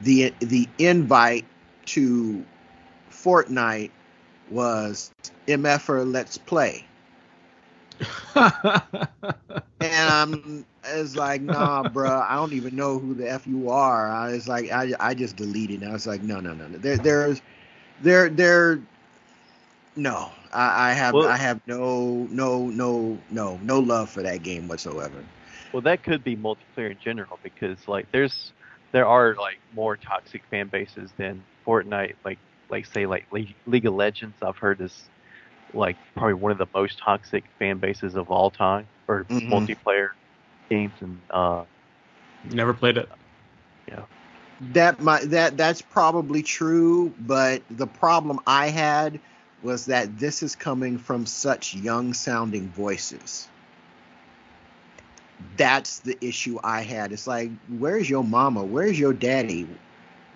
the 0.00 0.34
the 0.40 0.68
invite 0.78 1.44
to 1.86 2.44
fortnite 3.10 3.90
was 4.50 5.10
mf'er 5.46 6.10
let's 6.10 6.38
play 6.38 6.84
and 8.36 10.10
I'm 10.10 10.64
it's 10.84 11.16
like, 11.16 11.42
nah, 11.42 11.84
bruh, 11.84 12.26
I 12.28 12.36
don't 12.36 12.52
even 12.52 12.76
know 12.76 12.98
who 12.98 13.14
the 13.14 13.28
f 13.30 13.46
you 13.46 13.70
are. 13.70 14.10
I 14.10 14.32
was 14.32 14.48
like, 14.48 14.70
I, 14.70 14.92
I 15.00 15.14
just 15.14 15.36
deleted. 15.36 15.82
And 15.82 15.90
I 15.90 15.92
was 15.92 16.06
like, 16.06 16.22
no, 16.22 16.40
no, 16.40 16.54
no, 16.54 16.66
no. 16.66 16.78
There, 16.78 16.96
there's, 16.96 17.42
there, 18.02 18.28
there. 18.28 18.80
No, 19.96 20.30
I, 20.52 20.90
I 20.90 20.92
have, 20.92 21.14
Well- 21.14 21.28
I 21.28 21.36
have 21.36 21.60
no, 21.66 22.26
no, 22.30 22.66
no, 22.68 23.18
no, 23.30 23.58
no 23.62 23.78
love 23.80 24.10
for 24.10 24.22
that 24.22 24.42
game 24.42 24.68
whatsoever. 24.68 25.24
Well, 25.72 25.82
that 25.82 26.02
could 26.02 26.24
be 26.24 26.36
multiplayer 26.36 26.90
in 26.90 26.98
general 26.98 27.38
because 27.42 27.86
like 27.88 28.10
there's 28.10 28.52
there 28.92 29.06
are 29.06 29.34
like 29.34 29.58
more 29.74 29.96
toxic 29.96 30.42
fan 30.50 30.68
bases 30.68 31.10
than 31.18 31.42
Fortnite. 31.66 32.14
Like 32.24 32.38
like 32.70 32.86
say 32.86 33.06
like 33.06 33.26
League 33.32 33.86
of 33.86 33.94
Legends. 33.94 34.36
I've 34.42 34.56
heard 34.56 34.80
is 34.80 35.08
like 35.72 35.96
probably 36.14 36.34
one 36.34 36.52
of 36.52 36.58
the 36.58 36.66
most 36.74 36.98
toxic 36.98 37.44
fan 37.58 37.78
bases 37.78 38.14
of 38.16 38.30
all 38.30 38.50
time 38.50 38.86
for 39.06 39.24
Mhm. 39.24 39.48
multiplayer 39.50 40.08
games 40.70 40.94
and 41.00 41.20
uh 41.30 41.64
Never 42.44 42.72
played 42.74 42.96
it. 42.98 43.08
Yeah, 43.88 44.04
that 44.72 45.00
my 45.00 45.20
that 45.26 45.56
that's 45.56 45.82
probably 45.82 46.42
true, 46.42 47.12
but 47.20 47.62
the 47.70 47.86
problem 47.86 48.40
I 48.46 48.68
had 48.68 49.20
was 49.62 49.86
that 49.86 50.18
this 50.18 50.42
is 50.42 50.54
coming 50.56 50.98
from 50.98 51.26
such 51.26 51.74
young 51.74 52.12
sounding 52.14 52.68
voices. 52.68 53.48
That's 55.56 56.00
the 56.00 56.16
issue 56.24 56.58
I 56.62 56.82
had. 56.82 57.12
It's 57.12 57.26
like, 57.26 57.50
where's 57.78 58.08
your 58.08 58.24
mama? 58.24 58.62
Where's 58.64 58.98
your 58.98 59.12
daddy? 59.12 59.66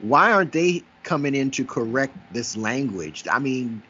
Why 0.01 0.33
aren't 0.33 0.53
they 0.53 0.83
coming 1.03 1.35
in 1.35 1.51
to 1.53 1.65
correct 1.65 2.17
this 2.33 2.57
language? 2.57 3.25
I 3.31 3.39
mean, 3.39 3.83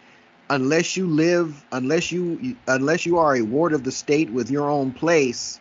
unless 0.52 0.96
you 0.96 1.06
live, 1.06 1.64
unless 1.72 2.12
you 2.12 2.56
unless 2.66 3.06
you 3.06 3.18
are 3.18 3.36
a 3.36 3.42
ward 3.42 3.72
of 3.72 3.84
the 3.84 3.92
state 3.92 4.30
with 4.30 4.50
your 4.50 4.68
own 4.68 4.92
place, 4.92 5.58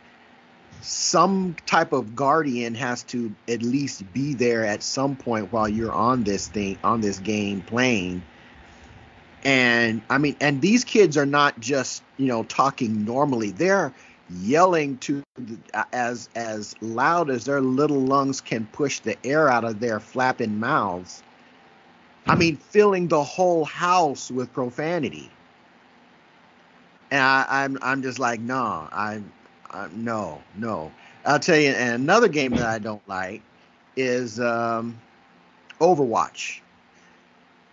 some 0.82 1.56
type 1.66 1.94
of 1.94 2.16
guardian 2.16 2.76
has 2.76 3.04
to 3.04 3.34
at 3.48 3.62
least 3.62 4.12
be 4.14 4.34
there 4.34 4.66
at 4.66 4.84
some 4.84 5.16
point 5.16 5.52
while 5.54 5.70
you're 5.70 5.94
on 5.94 6.24
this 6.24 6.48
thing 6.48 6.78
on 6.84 7.02
this 7.02 7.20
game 7.20 7.62
playing. 7.62 8.22
And 9.44 10.02
i 10.10 10.20
mean 10.20 10.36
and 10.40 10.62
these 10.62 10.84
kids 10.84 11.18
are 11.18 11.26
not 11.26 11.60
just 11.60 12.04
you 12.18 12.28
know 12.28 12.44
talking 12.44 13.06
normally. 13.06 13.52
They're 13.52 13.94
yelling 14.30 14.98
to 15.00 15.24
the, 15.36 15.58
as 15.94 16.30
as 16.36 16.76
loud 16.82 17.30
as 17.30 17.46
their 17.46 17.62
little 17.62 18.02
lungs 18.02 18.42
can 18.42 18.66
push 18.68 19.00
the 19.00 19.18
air 19.26 19.50
out 19.50 19.64
of 19.64 19.80
their 19.80 20.00
flapping 20.00 20.60
mouths 20.60 21.24
i 22.28 22.36
mean 22.36 22.56
filling 22.58 23.08
the 23.08 23.24
whole 23.24 23.66
house 23.66 24.32
with 24.32 24.52
profanity 24.54 25.30
and 27.12 27.22
I, 27.22 27.46
i'm 27.50 27.78
i'm 27.82 28.02
just 28.02 28.20
like 28.20 28.40
no 28.40 28.88
i'm 28.92 29.32
uh, 29.72 29.88
no, 29.96 30.42
no. 30.58 30.92
I'll 31.26 31.40
tell 31.40 31.58
you, 31.58 31.72
another 31.72 32.28
game 32.28 32.56
that 32.56 32.68
I 32.68 32.80
don't 32.80 33.06
like 33.08 33.42
is 33.96 34.40
um, 34.40 35.00
Overwatch. 35.80 36.60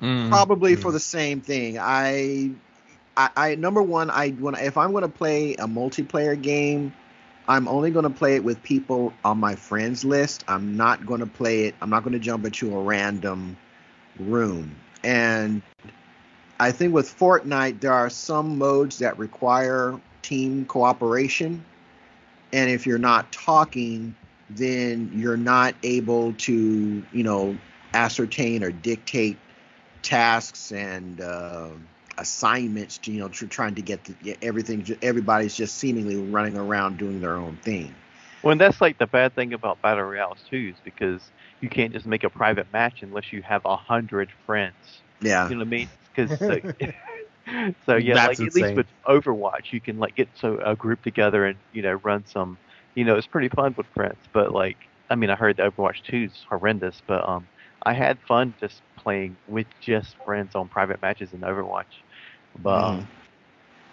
Mm. 0.00 0.28
Probably 0.28 0.74
Mm. 0.74 0.78
for 0.78 0.92
the 0.92 1.00
same 1.00 1.40
thing. 1.40 1.78
I, 1.78 2.50
I, 3.16 3.30
I 3.36 3.54
number 3.56 3.82
one, 3.82 4.10
I 4.10 4.30
when 4.30 4.54
if 4.54 4.76
I'm 4.76 4.92
going 4.92 5.02
to 5.02 5.08
play 5.08 5.54
a 5.54 5.66
multiplayer 5.66 6.40
game, 6.40 6.92
I'm 7.48 7.66
only 7.66 7.90
going 7.90 8.04
to 8.04 8.10
play 8.10 8.36
it 8.36 8.44
with 8.44 8.62
people 8.62 9.12
on 9.24 9.38
my 9.38 9.54
friends 9.54 10.04
list. 10.04 10.44
I'm 10.46 10.76
not 10.76 11.06
going 11.06 11.20
to 11.20 11.26
play 11.26 11.64
it. 11.64 11.74
I'm 11.80 11.90
not 11.90 12.04
going 12.04 12.12
to 12.12 12.18
jump 12.18 12.44
into 12.44 12.74
a 12.76 12.80
random 12.80 13.56
room. 14.18 14.74
And 15.02 15.62
I 16.60 16.72
think 16.72 16.92
with 16.92 17.16
Fortnite, 17.16 17.80
there 17.80 17.92
are 17.92 18.10
some 18.10 18.58
modes 18.58 18.98
that 18.98 19.18
require 19.18 19.98
team 20.22 20.64
cooperation. 20.66 21.64
And 22.52 22.70
if 22.70 22.86
you're 22.86 22.98
not 22.98 23.30
talking, 23.30 24.14
then 24.50 25.10
you're 25.14 25.36
not 25.36 25.74
able 25.82 26.32
to, 26.34 27.02
you 27.12 27.22
know, 27.22 27.56
ascertain 27.94 28.64
or 28.64 28.70
dictate 28.70 29.38
tasks 30.02 30.72
and 30.72 31.20
uh, 31.20 31.68
assignments 32.16 32.98
to, 32.98 33.12
you 33.12 33.20
know, 33.20 33.28
tr- 33.28 33.46
trying 33.46 33.74
to 33.74 33.82
get 33.82 34.04
the, 34.04 34.12
get 34.14 34.38
everything. 34.42 34.84
Everybody's 35.02 35.54
just 35.54 35.76
seemingly 35.76 36.16
running 36.16 36.56
around 36.56 36.98
doing 36.98 37.20
their 37.20 37.36
own 37.36 37.56
thing. 37.62 37.94
Well, 38.42 38.52
and 38.52 38.60
that's 38.60 38.80
like 38.80 38.98
the 38.98 39.06
bad 39.06 39.34
thing 39.34 39.52
about 39.52 39.82
battle 39.82 40.04
royales 40.04 40.38
too, 40.48 40.72
is 40.74 40.80
because 40.84 41.20
you 41.60 41.68
can't 41.68 41.92
just 41.92 42.06
make 42.06 42.24
a 42.24 42.30
private 42.30 42.66
match 42.72 42.98
unless 43.02 43.32
you 43.32 43.42
have 43.42 43.62
a 43.64 43.76
hundred 43.76 44.30
friends. 44.46 45.04
Yeah. 45.20 45.48
You 45.48 45.56
know 45.56 45.60
what 45.60 45.66
I 45.66 45.70
mean? 45.70 45.90
Because 46.14 46.32
so, 46.46 46.58
so 47.86 47.96
yeah, 47.96 48.18
That's 48.18 48.18
like 48.18 48.42
at 48.42 48.54
least 48.54 48.74
with 48.74 48.86
Overwatch, 49.08 49.72
you 49.72 49.80
can 49.80 49.96
like 49.98 50.14
get 50.14 50.28
so 50.34 50.58
a 50.64 50.76
group 50.76 51.02
together 51.02 51.46
and 51.46 51.58
you 51.72 51.82
know 51.82 51.98
run 52.04 52.24
some. 52.26 52.58
You 52.94 53.04
know, 53.04 53.16
it's 53.16 53.26
pretty 53.26 53.48
fun 53.48 53.74
with 53.76 53.86
friends. 53.94 54.24
But 54.32 54.52
like, 54.52 54.76
I 55.10 55.14
mean, 55.16 55.30
I 55.30 55.36
heard 55.36 55.56
that 55.58 55.72
Overwatch 55.74 56.02
2 56.08 56.24
is 56.24 56.44
horrendous, 56.48 57.00
but 57.06 57.26
um, 57.28 57.48
I 57.84 57.92
had 57.94 58.18
fun 58.26 58.54
just 58.60 58.82
playing 58.98 59.38
with 59.46 59.66
just 59.80 60.16
friends 60.24 60.54
on 60.54 60.68
private 60.68 61.00
matches 61.02 61.32
in 61.32 61.40
Overwatch. 61.40 61.84
But 62.56 62.82
Mhm. 62.82 62.84
um, 62.84 63.08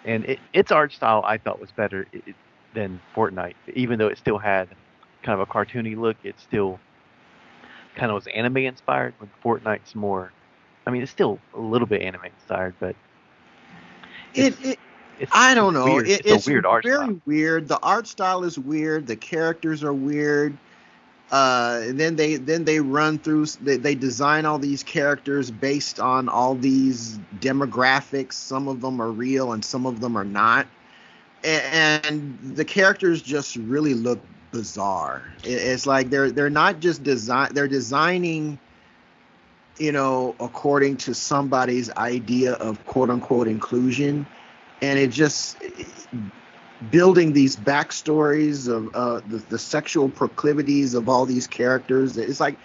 and 0.04 0.24
it, 0.26 0.40
its 0.52 0.70
art 0.72 0.92
style 0.92 1.22
I 1.26 1.38
thought 1.38 1.60
was 1.60 1.72
better 1.72 2.06
i- 2.14 2.20
i- 2.28 2.34
than 2.74 3.00
Fortnite, 3.16 3.56
even 3.74 3.98
though 3.98 4.08
it 4.08 4.18
still 4.18 4.38
had 4.38 4.68
kind 5.24 5.40
of 5.40 5.48
a 5.48 5.52
cartoony 5.52 5.96
look. 5.96 6.16
It 6.22 6.38
still 6.40 6.82
kind 7.96 8.10
of 8.10 8.14
was 8.14 8.26
anime 8.28 8.58
inspired. 8.58 9.14
When 9.18 9.30
Fortnite's 9.42 9.94
more, 9.94 10.32
I 10.86 10.90
mean, 10.90 11.02
it's 11.02 11.10
still 11.10 11.38
a 11.54 11.60
little 11.60 11.86
bit 11.86 12.02
anime 12.02 12.26
inspired, 12.26 12.74
but 12.78 12.94
It, 14.34 14.52
it's, 14.52 14.64
it, 14.64 14.78
it's 15.18 15.32
I 15.34 15.54
don't 15.54 15.74
know. 15.74 15.86
Weird. 15.86 16.08
It, 16.08 16.20
it's, 16.20 16.30
it's 16.30 16.46
a 16.46 16.50
weird 16.50 16.66
art 16.66 16.84
very 16.84 16.96
style. 16.96 17.20
weird. 17.26 17.68
The 17.68 17.80
art 17.80 18.06
style 18.06 18.44
is 18.44 18.58
weird. 18.58 19.06
The 19.06 19.16
characters 19.16 19.82
are 19.82 19.94
weird. 19.94 20.56
Uh, 21.32 21.80
and 21.82 21.98
then 21.98 22.14
they 22.14 22.36
then 22.36 22.64
they 22.64 22.78
run 22.78 23.18
through. 23.18 23.46
They, 23.46 23.78
they 23.78 23.96
design 23.96 24.44
all 24.46 24.60
these 24.60 24.84
characters 24.84 25.50
based 25.50 25.98
on 25.98 26.28
all 26.28 26.54
these 26.54 27.18
demographics. 27.40 28.34
Some 28.34 28.68
of 28.68 28.80
them 28.80 29.00
are 29.00 29.10
real 29.10 29.52
and 29.52 29.64
some 29.64 29.86
of 29.86 30.00
them 30.00 30.16
are 30.16 30.24
not. 30.24 30.68
And, 31.42 32.04
and 32.06 32.56
the 32.56 32.64
characters 32.64 33.22
just 33.22 33.56
really 33.56 33.94
look 33.94 34.20
bizarre. 34.56 35.22
It's 35.44 35.86
like 35.86 36.10
they're 36.10 36.30
they're 36.30 36.50
not 36.50 36.80
just 36.80 37.02
design. 37.02 37.52
They're 37.52 37.68
designing 37.68 38.58
you 39.78 39.92
know, 39.92 40.34
according 40.40 40.96
to 40.96 41.14
somebody's 41.14 41.90
idea 41.92 42.54
of 42.54 42.84
quote 42.86 43.10
unquote 43.10 43.48
inclusion. 43.48 44.26
And 44.82 44.98
it 44.98 45.10
just 45.10 45.56
building 46.90 47.32
these 47.32 47.56
backstories 47.56 48.68
of 48.68 48.94
uh, 48.94 49.20
the, 49.28 49.38
the 49.48 49.58
sexual 49.58 50.08
proclivities 50.08 50.94
of 50.94 51.08
all 51.08 51.26
these 51.26 51.46
characters. 51.46 52.16
It's 52.16 52.40
like, 52.40 52.58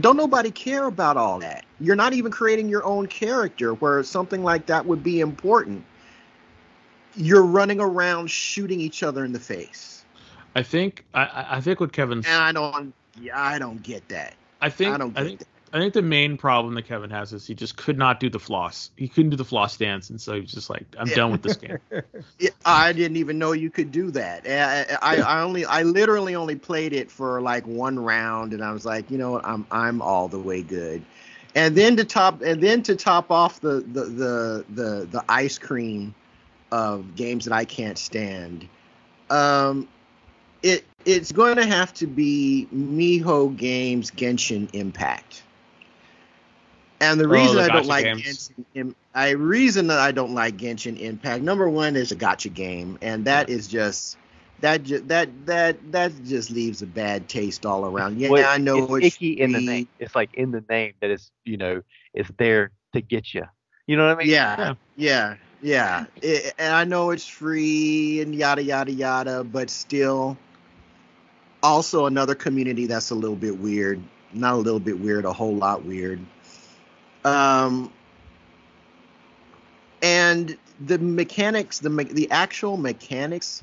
don't 0.00 0.16
nobody 0.16 0.50
care 0.50 0.84
about 0.84 1.16
all 1.16 1.38
that. 1.40 1.64
You're 1.80 1.96
not 1.96 2.12
even 2.12 2.30
creating 2.32 2.68
your 2.68 2.84
own 2.84 3.06
character 3.06 3.74
where 3.74 4.02
something 4.02 4.42
like 4.42 4.66
that 4.66 4.86
would 4.86 5.02
be 5.02 5.20
important. 5.20 5.84
You're 7.16 7.44
running 7.44 7.80
around 7.80 8.30
shooting 8.30 8.80
each 8.80 9.02
other 9.02 9.24
in 9.24 9.32
the 9.32 9.40
face. 9.40 9.97
I 10.58 10.62
think 10.64 11.04
I- 11.14 11.46
I, 11.50 11.60
think 11.60 11.78
what 11.78 11.92
Kevin's 11.92 12.26
And 12.26 12.42
I 12.42 12.50
don't, 12.50 12.92
yeah, 13.20 13.40
I 13.40 13.60
don't 13.60 13.80
get 13.82 14.08
that. 14.08 14.34
I 14.60 14.70
think 14.70 14.94
I 14.94 14.98
don't 14.98 15.16
I 15.16 15.24
think 15.24 15.38
that. 15.38 15.48
I 15.72 15.78
think 15.78 15.94
the 15.94 16.02
main 16.02 16.36
problem 16.36 16.74
that 16.74 16.86
Kevin 16.86 17.10
has 17.10 17.32
is 17.32 17.46
he 17.46 17.54
just 17.54 17.76
could 17.76 17.96
not 17.98 18.18
do 18.18 18.28
the 18.28 18.40
floss. 18.40 18.90
He 18.96 19.06
couldn't 19.06 19.30
do 19.30 19.36
the 19.36 19.44
floss 19.44 19.76
dance, 19.76 20.10
and 20.10 20.20
so 20.20 20.34
he 20.34 20.40
was 20.40 20.50
just 20.50 20.68
like, 20.70 20.84
"I'm 20.98 21.08
Yeah. 21.08 21.16
done 21.16 21.30
with 21.30 21.42
this 21.42 21.56
game." 21.56 21.78
Yeah, 22.40 22.50
I 22.64 22.92
didn't 22.92 23.16
even 23.16 23.38
know 23.38 23.50
you 23.50 23.68
could 23.68 23.90
do 23.90 24.12
that. 24.12 24.46
I, 24.46 24.96
I, 25.02 25.20
I 25.20 25.42
only, 25.42 25.64
I 25.64 25.82
literally 25.82 26.36
only 26.36 26.54
played 26.54 26.92
it 26.92 27.10
for 27.10 27.40
like 27.40 27.66
one 27.66 27.98
round, 27.98 28.52
and 28.52 28.62
I 28.62 28.70
was 28.70 28.84
like, 28.84 29.10
you 29.10 29.18
know 29.18 29.32
what, 29.32 29.44
I'm, 29.44 29.66
I'm 29.72 30.00
all 30.00 30.28
the 30.28 30.38
way 30.38 30.62
good. 30.62 31.02
And 31.56 31.76
then 31.76 31.96
to 31.96 32.04
top, 32.04 32.40
and 32.42 32.62
then 32.62 32.84
to 32.84 32.94
top 32.94 33.32
off 33.32 33.60
the, 33.60 33.80
the, 33.80 34.04
the, 34.04 34.64
the, 34.72 35.08
the 35.10 35.24
ice 35.28 35.58
cream 35.58 36.14
of 36.70 37.16
games 37.16 37.44
that 37.46 37.54
I 37.54 37.64
can't 37.64 37.98
stand, 37.98 38.68
um, 39.30 39.88
it, 40.62 40.84
it's 41.04 41.32
going 41.32 41.56
to 41.56 41.66
have 41.66 41.92
to 41.94 42.06
be 42.06 42.68
Miho 42.74 43.56
Games 43.56 44.10
Genshin 44.10 44.68
Impact. 44.72 45.42
And 47.00 47.20
the 47.20 47.26
Oh, 47.26 47.30
reason 47.32 47.56
the 47.56 47.62
I 47.62 47.68
don't 47.68 47.86
like 47.86 48.04
games. 48.04 48.50
Genshin, 48.74 48.94
I 49.14 49.30
reason 49.30 49.86
that 49.88 49.98
I 49.98 50.10
don't 50.12 50.34
like 50.34 50.56
Genshin 50.56 50.98
Impact. 50.98 51.42
Number 51.42 51.68
one 51.68 51.96
is 51.96 52.10
a 52.10 52.16
gotcha 52.16 52.48
game, 52.48 52.98
and 53.02 53.24
that 53.24 53.48
is 53.48 53.68
just 53.68 54.16
that 54.60 54.82
ju- 54.82 55.00
that 55.06 55.28
that 55.46 55.92
that 55.92 56.12
just 56.24 56.50
leaves 56.50 56.82
a 56.82 56.86
bad 56.86 57.28
taste 57.28 57.64
all 57.64 57.86
around. 57.86 58.18
Yeah, 58.20 58.30
Well, 58.30 58.50
I 58.50 58.58
know 58.58 58.96
it's 58.96 59.04
it's 59.04 59.16
icky 59.16 59.40
in 59.40 59.52
the 59.52 59.60
name. 59.60 59.88
It's 60.00 60.14
like 60.16 60.34
in 60.34 60.50
the 60.50 60.64
name 60.68 60.94
that 61.00 61.10
is, 61.10 61.30
you 61.44 61.56
know, 61.56 61.82
it's 62.14 62.30
there 62.36 62.72
to 62.94 63.00
get 63.00 63.32
you. 63.32 63.44
You 63.86 63.96
know 63.96 64.06
what 64.06 64.16
I 64.16 64.18
mean? 64.18 64.28
Yeah, 64.28 64.74
yeah, 64.96 65.36
yeah. 65.62 66.06
It- 66.20 66.52
and 66.58 66.74
I 66.74 66.84
know 66.84 67.10
it's 67.10 67.26
free 67.26 68.20
and 68.20 68.34
yada 68.34 68.62
yada 68.62 68.90
yada, 68.92 69.44
but 69.44 69.70
still, 69.70 70.36
also 71.62 72.06
another 72.06 72.34
community 72.34 72.86
that's 72.86 73.10
a 73.10 73.14
little 73.14 73.36
bit 73.36 73.58
weird. 73.58 74.02
Not 74.32 74.54
a 74.54 74.56
little 74.56 74.80
bit 74.80 74.98
weird, 74.98 75.24
a 75.24 75.32
whole 75.32 75.54
lot 75.54 75.84
weird. 75.84 76.20
Um, 77.24 77.92
and 80.02 80.56
the 80.80 80.98
mechanics, 80.98 81.80
the 81.80 81.90
me- 81.90 82.04
the 82.04 82.30
actual 82.30 82.76
mechanics, 82.76 83.62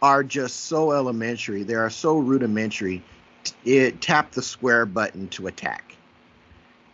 are 0.00 0.24
just 0.24 0.62
so 0.66 0.92
elementary. 0.92 1.62
They 1.62 1.74
are 1.74 1.90
so 1.90 2.18
rudimentary. 2.18 3.02
It 3.64 4.00
tap 4.00 4.32
the 4.32 4.42
square 4.42 4.86
button 4.86 5.28
to 5.28 5.46
attack 5.46 5.96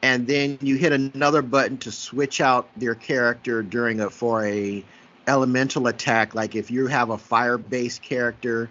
and 0.02 0.26
then 0.26 0.58
you 0.60 0.76
hit 0.76 0.92
another 0.92 1.42
button 1.42 1.78
to 1.78 1.92
switch 1.92 2.40
out 2.40 2.68
your 2.78 2.94
character 2.94 3.62
during 3.62 4.00
a 4.00 4.10
for 4.10 4.44
a 4.46 4.84
elemental 5.26 5.88
attack 5.88 6.34
like 6.34 6.54
if 6.54 6.70
you 6.70 6.86
have 6.86 7.10
a 7.10 7.18
fire 7.18 7.58
based 7.58 8.02
character 8.02 8.70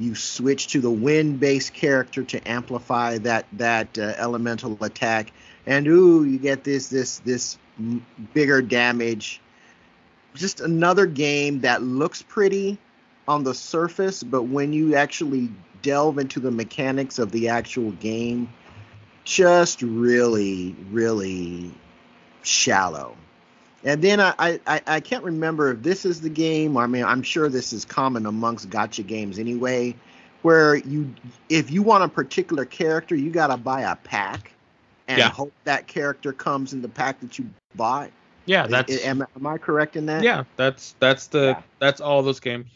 you 0.00 0.14
switch 0.14 0.68
to 0.68 0.80
the 0.80 0.90
wind 0.90 1.40
based 1.40 1.74
character 1.74 2.22
to 2.24 2.48
amplify 2.48 3.18
that 3.18 3.46
that 3.52 3.98
uh, 3.98 4.14
elemental 4.16 4.76
attack 4.82 5.32
and 5.66 5.86
ooh 5.86 6.24
you 6.24 6.38
get 6.38 6.64
this 6.64 6.88
this 6.88 7.18
this 7.20 7.58
bigger 8.34 8.62
damage 8.62 9.40
just 10.34 10.60
another 10.60 11.06
game 11.06 11.60
that 11.60 11.82
looks 11.82 12.22
pretty 12.22 12.78
on 13.26 13.44
the 13.44 13.54
surface, 13.54 14.22
but 14.22 14.42
when 14.42 14.72
you 14.72 14.94
actually 14.96 15.50
delve 15.82 16.18
into 16.18 16.40
the 16.40 16.50
mechanics 16.50 17.18
of 17.18 17.30
the 17.30 17.48
actual 17.48 17.92
game, 17.92 18.52
just 19.24 19.82
really, 19.82 20.74
really 20.90 21.70
shallow. 22.42 23.16
And 23.82 24.02
then 24.02 24.20
I, 24.20 24.60
I, 24.66 24.82
I 24.86 25.00
can't 25.00 25.24
remember 25.24 25.72
if 25.72 25.82
this 25.82 26.04
is 26.04 26.20
the 26.20 26.28
game. 26.28 26.76
I 26.76 26.86
mean, 26.86 27.04
I'm 27.04 27.22
sure 27.22 27.48
this 27.48 27.72
is 27.72 27.84
common 27.84 28.26
amongst 28.26 28.68
gacha 28.68 29.06
games 29.06 29.38
anyway, 29.38 29.94
where 30.42 30.76
you 30.76 31.14
if 31.48 31.70
you 31.70 31.82
want 31.82 32.04
a 32.04 32.08
particular 32.08 32.64
character, 32.64 33.14
you 33.14 33.30
gotta 33.30 33.56
buy 33.56 33.82
a 33.82 33.96
pack 33.96 34.52
and 35.08 35.18
Yeah. 35.18 35.30
hope 35.30 35.52
that 35.64 35.86
character 35.86 36.32
comes 36.32 36.72
in 36.72 36.82
the 36.82 36.88
pack 36.88 37.20
that 37.20 37.38
you 37.38 37.48
bought. 37.74 38.10
Yeah, 38.46 38.66
that's 38.66 39.04
I- 39.04 39.08
am, 39.08 39.22
am 39.36 39.46
I 39.46 39.56
correct 39.58 39.96
in 39.96 40.06
that? 40.06 40.24
yeah, 40.24 40.44
that's 40.56 40.94
that's 41.00 41.26
the 41.28 41.46
Yeah. 41.46 41.62
that's 41.78 42.00
all 42.00 42.22
those 42.22 42.40
games. 42.40 42.66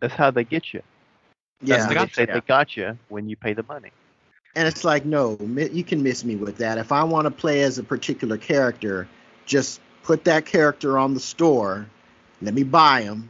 That's 0.00 0.14
how 0.14 0.30
they 0.30 0.44
get 0.44 0.74
you. 0.74 0.82
yeah. 1.62 1.86
The 1.86 1.88
they 1.88 1.94
gotcha. 1.94 2.14
say 2.14 2.26
they 2.26 2.40
got 2.40 2.76
you 2.76 2.98
when 3.08 3.28
you 3.28 3.36
pay 3.36 3.54
the 3.54 3.64
money. 3.68 3.90
And 4.54 4.68
it's 4.68 4.84
like, 4.84 5.06
no, 5.06 5.38
you 5.40 5.82
can 5.82 6.02
miss 6.02 6.24
me 6.24 6.36
with 6.36 6.58
that. 6.58 6.76
If 6.76 6.92
I 6.92 7.04
want 7.04 7.24
to 7.24 7.30
play 7.30 7.62
as 7.62 7.78
a 7.78 7.82
particular 7.82 8.36
character, 8.36 9.08
just 9.46 9.80
put 10.02 10.24
that 10.24 10.46
character 10.46 10.98
on 10.98 11.14
the 11.14 11.20
store, 11.20 11.86
let 12.42 12.54
me 12.54 12.62
buy 12.62 13.02
him 13.02 13.28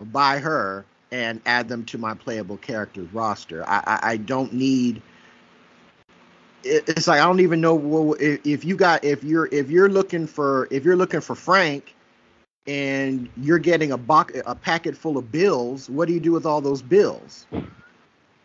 or 0.00 0.06
buy 0.06 0.38
her, 0.38 0.84
and 1.12 1.40
add 1.46 1.68
them 1.68 1.84
to 1.86 1.98
my 1.98 2.14
playable 2.14 2.56
characters 2.58 3.08
roster. 3.12 3.64
I, 3.68 3.82
I, 3.86 4.10
I 4.12 4.16
don't 4.18 4.52
need. 4.52 5.02
it- 6.64 6.84
It's 6.88 7.08
like 7.08 7.20
I 7.20 7.24
don't 7.24 7.40
even 7.40 7.60
know 7.60 8.14
if 8.18 8.64
you 8.64 8.76
got 8.76 9.04
if 9.04 9.24
you're 9.24 9.48
if 9.52 9.70
you're 9.70 9.88
looking 9.88 10.26
for 10.26 10.68
if 10.70 10.84
you're 10.84 10.96
looking 10.96 11.20
for 11.20 11.34
Frank, 11.34 11.94
and 12.66 13.28
you're 13.38 13.58
getting 13.58 13.92
a 13.92 13.98
box 13.98 14.34
a 14.46 14.54
packet 14.54 14.96
full 14.96 15.16
of 15.18 15.32
bills. 15.32 15.88
What 15.90 16.08
do 16.08 16.14
you 16.14 16.20
do 16.20 16.32
with 16.32 16.46
all 16.46 16.60
those 16.60 16.82
bills? 16.82 17.46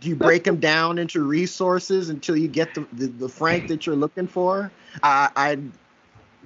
Do 0.02 0.10
you 0.10 0.16
break 0.16 0.44
them 0.44 0.58
down 0.58 0.98
into 0.98 1.24
resources 1.24 2.10
until 2.10 2.36
you 2.36 2.48
get 2.50 2.74
the, 2.74 2.86
the, 2.94 3.08
the 3.08 3.30
Frank 3.30 3.68
that 3.68 3.86
you're 3.86 3.96
looking 3.96 4.28
for? 4.28 4.72
I, 5.02 5.30
I 5.36 5.58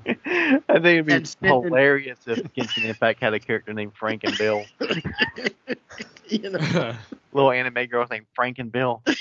I 0.08 0.60
think 0.68 0.86
it'd 0.86 1.06
be 1.06 1.14
And 1.14 1.28
spending- 1.28 1.64
hilarious 1.64 2.20
if 2.28 2.40
Genshin 2.54 2.86
Impact 2.86 3.20
had 3.20 3.34
a 3.34 3.40
character 3.40 3.74
named 3.74 3.94
Frank 3.96 4.24
and 4.24 4.38
Bill. 4.38 4.64
you 6.28 6.50
know. 6.50 6.94
Little 7.34 7.52
anime 7.52 7.86
girls 7.88 8.10
named 8.10 8.26
Frank 8.34 8.58
and 8.60 8.72
Bill. 8.72 9.02
I 9.08 9.14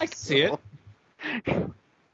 can 0.00 0.12
see 0.12 0.42
it. 0.42 0.58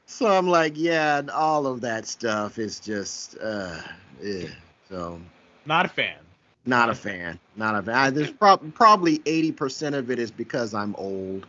So 0.05 0.27
I'm 0.27 0.47
like, 0.47 0.73
yeah, 0.75 1.19
and 1.19 1.29
all 1.29 1.67
of 1.67 1.81
that 1.81 2.07
stuff 2.07 2.57
is 2.57 2.79
just, 2.79 3.37
uh, 3.41 3.79
yeah. 4.21 4.47
So 4.89 5.19
Not 5.65 5.85
a 5.85 5.89
fan. 5.89 6.17
not 6.65 6.89
a 6.89 6.95
fan. 6.95 7.39
Not 7.55 7.75
a 7.75 7.83
fan. 7.83 7.95
I, 7.95 8.09
there's 8.09 8.31
prob- 8.31 8.73
probably 8.73 9.19
80% 9.19 9.93
of 9.95 10.09
it 10.11 10.19
is 10.19 10.31
because 10.31 10.73
I'm 10.73 10.95
old. 10.95 11.45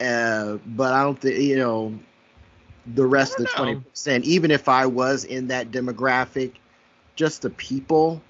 Uh, 0.00 0.58
but 0.66 0.92
I 0.92 1.02
don't 1.04 1.18
think, 1.18 1.38
you 1.38 1.56
know, 1.56 1.98
the 2.94 3.06
rest 3.06 3.38
of 3.38 3.46
the 3.46 3.52
I 3.56 3.64
don't 3.64 3.74
know. 3.74 3.80
20%, 3.94 4.24
even 4.24 4.50
if 4.50 4.68
I 4.68 4.86
was 4.86 5.24
in 5.24 5.48
that 5.48 5.70
demographic, 5.70 6.52
just 7.16 7.42
the 7.42 7.50
people 7.50 8.20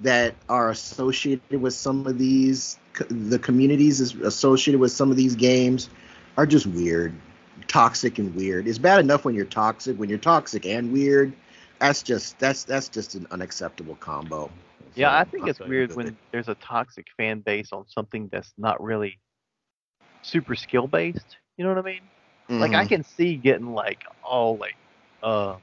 that 0.00 0.34
are 0.48 0.70
associated 0.70 1.60
with 1.60 1.74
some 1.74 2.06
of 2.06 2.18
these, 2.18 2.78
the 3.08 3.38
communities 3.38 4.00
is 4.00 4.14
associated 4.16 4.80
with 4.80 4.92
some 4.92 5.10
of 5.10 5.16
these 5.16 5.36
games 5.36 5.88
are 6.36 6.46
just 6.46 6.66
weird, 6.66 7.12
toxic 7.68 8.18
and 8.18 8.34
weird. 8.34 8.66
It's 8.66 8.78
bad 8.78 9.00
enough 9.00 9.24
when 9.24 9.34
you're 9.34 9.44
toxic. 9.44 9.96
When 9.96 10.08
you're 10.08 10.18
toxic 10.18 10.66
and 10.66 10.92
weird, 10.92 11.32
that's 11.78 12.02
just 12.02 12.38
that's 12.38 12.64
that's 12.64 12.88
just 12.88 13.14
an 13.14 13.26
unacceptable 13.30 13.94
combo. 13.96 14.50
yeah, 14.96 15.10
So, 15.10 15.16
I 15.16 15.24
think 15.24 15.46
it's 15.48 15.60
weird 15.60 15.94
when 15.94 16.08
it. 16.08 16.14
there's 16.32 16.48
a 16.48 16.54
toxic 16.56 17.06
fan 17.16 17.40
base 17.40 17.72
on 17.72 17.86
something 17.88 18.28
that's 18.30 18.52
not 18.58 18.82
really 18.82 19.18
super 20.22 20.54
skill 20.54 20.86
based. 20.86 21.36
You 21.56 21.64
know 21.64 21.74
what 21.74 21.78
I 21.78 21.82
mean? 21.82 22.02
Like 22.58 22.74
I 22.74 22.84
Mhm. 22.84 22.86
can 22.86 23.02
see 23.04 23.36
getting 23.38 23.66
like 23.66 24.00
all 24.22 24.58
like 24.58 24.76
uh 25.22 25.58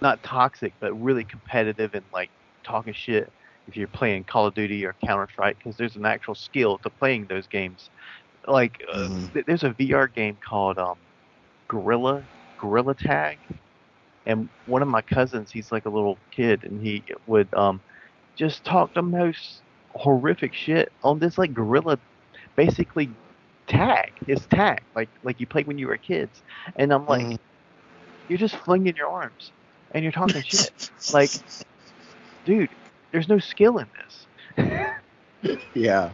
not 0.00 0.22
toxic 0.22 0.74
but 0.80 0.92
really 0.94 1.24
competitive 1.24 1.94
and 1.94 2.04
like 2.12 2.30
talking 2.64 2.92
shit 2.94 3.32
if 3.66 3.76
you're 3.76 3.88
playing 3.88 4.24
Call 4.24 4.46
of 4.46 4.54
Duty 4.54 4.84
or 4.84 4.96
Counter 5.04 5.28
Strike 5.30 5.58
because 5.58 5.76
there's 5.76 5.96
an 5.96 6.06
actual 6.06 6.34
skill 6.34 6.78
to 6.80 6.90
playing 6.90 7.26
those 7.28 7.46
games. 7.48 7.90
Like 8.46 8.76
uh, 8.92 9.08
Mhm. 9.08 9.32
th- 9.34 9.44
there's 9.46 9.64
a 9.64 9.74
VR 9.74 10.08
game 10.08 10.38
called 10.46 10.78
um 10.78 10.96
Gorilla 11.68 12.24
Gorilla 12.60 12.94
Tag, 12.94 13.38
and 14.26 14.48
one 14.64 14.82
of 14.82 14.88
my 14.88 15.02
cousins 15.02 15.50
he's 15.50 15.72
like 15.72 15.86
a 15.86 15.90
little 15.90 16.20
kid 16.34 16.64
and 16.64 16.80
he 16.82 17.04
would 17.26 17.48
um 17.54 17.82
just 18.36 18.64
talk 18.64 18.92
the 18.94 19.02
most 19.02 19.62
horrific 19.90 20.54
shit 20.54 20.90
on 21.02 21.18
this 21.18 21.38
like 21.38 21.52
gorilla 21.54 21.98
basically 22.56 23.16
tag. 23.66 24.12
It's 24.26 24.46
tag 24.46 24.82
like 24.94 25.08
like 25.22 25.40
you 25.40 25.46
played 25.46 25.66
when 25.66 25.78
you 25.78 25.86
were 25.88 25.96
kids. 25.98 26.42
And 26.76 26.92
i'm 26.92 27.06
like 27.06 27.24
Mhm. 27.24 27.38
you're 28.28 28.38
just 28.38 28.56
flinging 28.56 28.94
your 28.96 29.08
arms 29.08 29.50
and 29.92 30.02
you're 30.02 30.12
talking 30.12 30.42
shit. 30.46 30.90
Like 31.12 31.30
dude 32.44 32.70
there's 33.12 33.28
no 33.28 33.38
skill 33.38 33.78
in 33.78 33.86
this. 33.96 34.26
Yeah. 35.74 36.10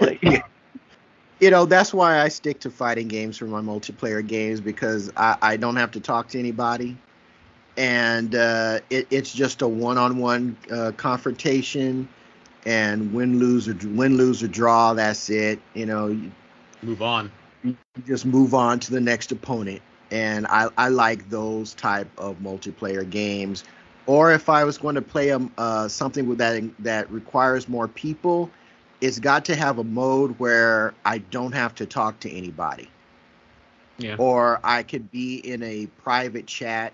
like 0.00 0.22
you 1.40 1.50
know 1.50 1.66
that's 1.66 1.92
why 1.94 2.18
i 2.20 2.28
stick 2.28 2.60
to 2.60 2.70
fighting 2.70 3.08
games 3.08 3.36
for 3.36 3.44
my 3.46 3.60
multiplayer 3.60 4.26
games 4.26 4.60
because 4.60 5.10
i, 5.16 5.36
I 5.42 5.56
don't 5.56 5.76
have 5.76 5.90
to 5.92 6.00
talk 6.00 6.28
to 6.28 6.38
anybody. 6.38 6.96
And 7.76 8.34
uh, 8.34 8.80
it, 8.90 9.06
it's 9.10 9.32
just 9.32 9.62
a 9.62 9.68
one-on-one 9.68 10.56
uh, 10.70 10.92
confrontation 10.98 12.06
and 12.66 13.14
win 13.14 13.38
lose 13.38 13.66
or 13.66 13.74
win 13.88 14.18
lose 14.18 14.42
or 14.42 14.48
draw 14.48 14.92
that's 14.92 15.30
it. 15.30 15.58
You 15.72 15.86
know 15.86 16.08
you, 16.08 16.30
Move 16.82 17.02
on. 17.02 17.30
you 17.64 17.76
just 18.06 18.26
move 18.26 18.54
on 18.54 18.80
to 18.80 18.90
the 18.90 19.00
next 19.00 19.30
opponent 19.32 19.80
and 20.10 20.46
I, 20.48 20.68
I 20.76 20.88
like 20.88 21.30
those 21.30 21.74
type 21.74 22.08
of 22.18 22.38
multiplayer 22.40 23.08
games 23.08 23.64
or 24.06 24.32
if 24.32 24.48
i 24.48 24.64
was 24.64 24.78
going 24.78 24.96
to 24.96 25.02
play 25.02 25.28
a, 25.30 25.40
uh, 25.58 25.88
something 25.88 26.26
with 26.28 26.38
that 26.38 26.62
that 26.80 27.10
requires 27.10 27.68
more 27.68 27.86
people 27.88 28.50
it's 29.00 29.18
got 29.20 29.44
to 29.46 29.54
have 29.54 29.78
a 29.78 29.84
mode 29.84 30.38
where 30.38 30.92
i 31.04 31.18
don't 31.18 31.52
have 31.52 31.74
to 31.76 31.86
talk 31.86 32.18
to 32.20 32.30
anybody 32.30 32.88
Yeah. 33.98 34.16
or 34.18 34.58
i 34.64 34.82
could 34.82 35.10
be 35.12 35.36
in 35.36 35.62
a 35.62 35.86
private 36.02 36.46
chat 36.46 36.92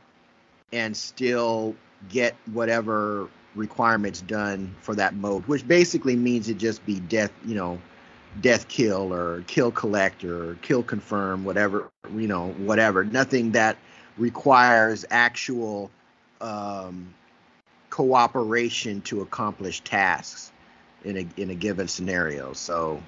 and 0.73 0.95
still 0.97 1.75
get 2.11 2.35
whatever 2.53 3.29
requirements 3.55 4.21
done 4.21 4.75
for 4.83 4.95
that 4.95 5.15
mode 5.17 5.47
which 5.47 5.67
basically 5.67 6.15
means 6.15 6.49
it 6.51 6.59
just 6.59 6.85
be 6.85 7.01
death 7.01 7.33
you 7.47 7.55
know 7.55 7.81
death 8.41 8.69
kill 8.69 9.13
or 9.13 9.43
kill 9.47 9.71
collect 9.71 10.25
or 10.25 10.55
kill 10.63 10.83
confirm 10.83 11.45
whatever 11.45 11.89
you 12.15 12.29
know 12.29 12.49
whatever 12.59 13.05
nothing 13.05 13.53
that 13.53 13.77
requires 14.17 15.05
actual 15.11 15.91
um, 16.41 17.13
cooperation 17.91 19.01
to 19.03 19.21
accomplish 19.23 19.81
tasks 19.81 20.53
in 21.05 21.17
a 21.17 21.27
in 21.41 21.51
a 21.51 21.55
given 21.55 21.89
scenario 21.89 22.53
so 22.53 23.01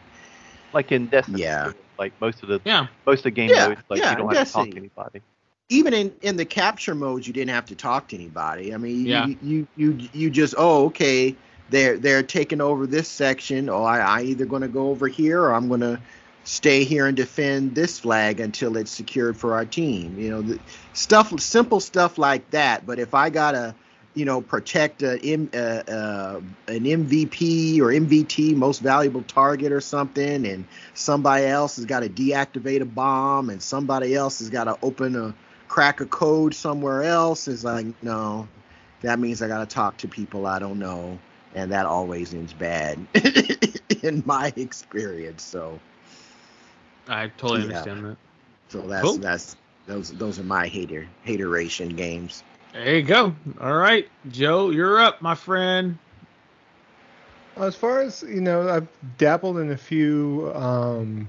like 0.72 0.92
in 0.92 1.06
destiny 1.06 1.38
Yeah. 1.38 1.72
like 1.98 2.12
most 2.20 2.42
of 2.42 2.48
the 2.48 2.60
Yeah. 2.64 2.86
most 3.06 3.18
of 3.20 3.24
the 3.24 3.30
game 3.30 3.50
Yeah, 3.50 3.68
modes 3.68 3.80
like 3.88 4.00
yeah, 4.02 4.10
you 4.10 4.16
don't 4.16 4.28
have 4.28 4.46
to 4.46 4.52
talk 4.52 4.70
to 4.70 4.76
anybody 4.76 5.20
even 5.68 5.94
in 5.94 6.12
in 6.22 6.36
the 6.36 6.44
capture 6.44 6.94
modes 6.94 7.26
you 7.26 7.32
didn't 7.32 7.50
have 7.50 7.66
to 7.66 7.76
talk 7.76 8.08
to 8.08 8.16
anybody 8.16 8.74
i 8.74 8.76
mean 8.76 9.06
Yeah. 9.06 9.26
you, 9.26 9.36
you 9.42 9.66
you 9.76 10.08
you 10.12 10.30
just 10.30 10.54
oh 10.58 10.86
okay 10.86 11.34
they're 11.70 11.98
they're 11.98 12.22
taking 12.22 12.60
over 12.60 12.86
this 12.86 13.08
section. 13.08 13.68
Oh 13.68 13.82
i, 13.82 13.98
I 13.98 14.22
either 14.22 14.44
going 14.44 14.62
to 14.62 14.68
go 14.68 14.88
over 14.88 15.08
here 15.08 15.40
or 15.42 15.54
i'm 15.54 15.68
going 15.68 15.80
to 15.80 16.00
stay 16.44 16.84
here 16.84 17.06
and 17.06 17.16
defend 17.16 17.74
this 17.74 18.00
flag 18.00 18.40
until 18.40 18.76
it's 18.76 18.90
secured 18.90 19.36
for 19.36 19.54
our 19.54 19.64
team. 19.64 20.18
You 20.18 20.30
know 20.30 20.58
stuff 20.92 21.38
simple 21.40 21.80
stuff 21.80 22.18
like 22.18 22.50
that. 22.50 22.86
But 22.86 22.98
if 22.98 23.14
i 23.14 23.30
gotta 23.30 23.74
you 24.14 24.24
know 24.24 24.40
protect 24.40 25.02
a, 25.02 25.12
an 25.12 25.48
mvp 26.66 27.78
or 27.78 27.86
mvt 27.86 28.56
most 28.56 28.80
valuable 28.80 29.22
target 29.22 29.72
or 29.72 29.80
something 29.80 30.46
and 30.46 30.64
somebody 30.94 31.46
else 31.46 31.76
has 31.76 31.84
got 31.84 32.00
to 32.00 32.08
deactivate 32.08 32.80
a 32.80 32.84
bomb 32.84 33.50
and 33.50 33.62
somebody 33.62 34.14
else 34.14 34.40
has 34.40 34.50
got 34.50 34.64
to 34.64 34.76
open 34.82 35.14
a 35.14 35.34
crack 35.68 36.00
a 36.00 36.06
code 36.06 36.54
somewhere 36.54 37.04
else 37.04 37.46
is 37.46 37.64
like 37.64 37.86
no 38.02 38.48
that 39.02 39.20
means 39.20 39.40
i 39.42 39.48
got 39.48 39.60
to 39.60 39.74
talk 39.74 39.96
to 39.96 40.08
people 40.08 40.46
i 40.46 40.58
don't 40.58 40.78
know 40.78 41.16
and 41.54 41.72
that 41.72 41.86
always 41.86 42.34
ends 42.34 42.52
bad 42.52 42.98
in 44.02 44.22
my 44.26 44.52
experience 44.56 45.42
so 45.42 45.78
I 47.08 47.28
totally 47.28 47.62
Yeah. 47.62 47.62
understand 47.62 48.04
that. 48.04 48.16
so 48.68 48.80
that's 48.82 49.12
Cool. 49.12 49.18
that's 49.18 49.56
those 49.86 50.10
those 50.12 50.38
are 50.38 50.44
my 50.44 50.66
hater 50.66 51.06
hateration 51.24 51.88
games 51.90 52.42
There 52.72 52.96
you 52.96 53.02
go. 53.02 53.34
All 53.60 53.74
right, 53.76 54.08
Joe, 54.28 54.70
you're 54.70 54.98
up, 55.00 55.20
my 55.22 55.34
friend. 55.34 55.98
As 57.56 57.74
far 57.76 58.00
as 58.00 58.22
you 58.22 58.40
know, 58.40 58.68
I've 58.68 58.88
dabbled 59.16 59.58
in 59.58 59.70
a 59.70 59.76
few 59.76 60.50
um, 60.54 61.28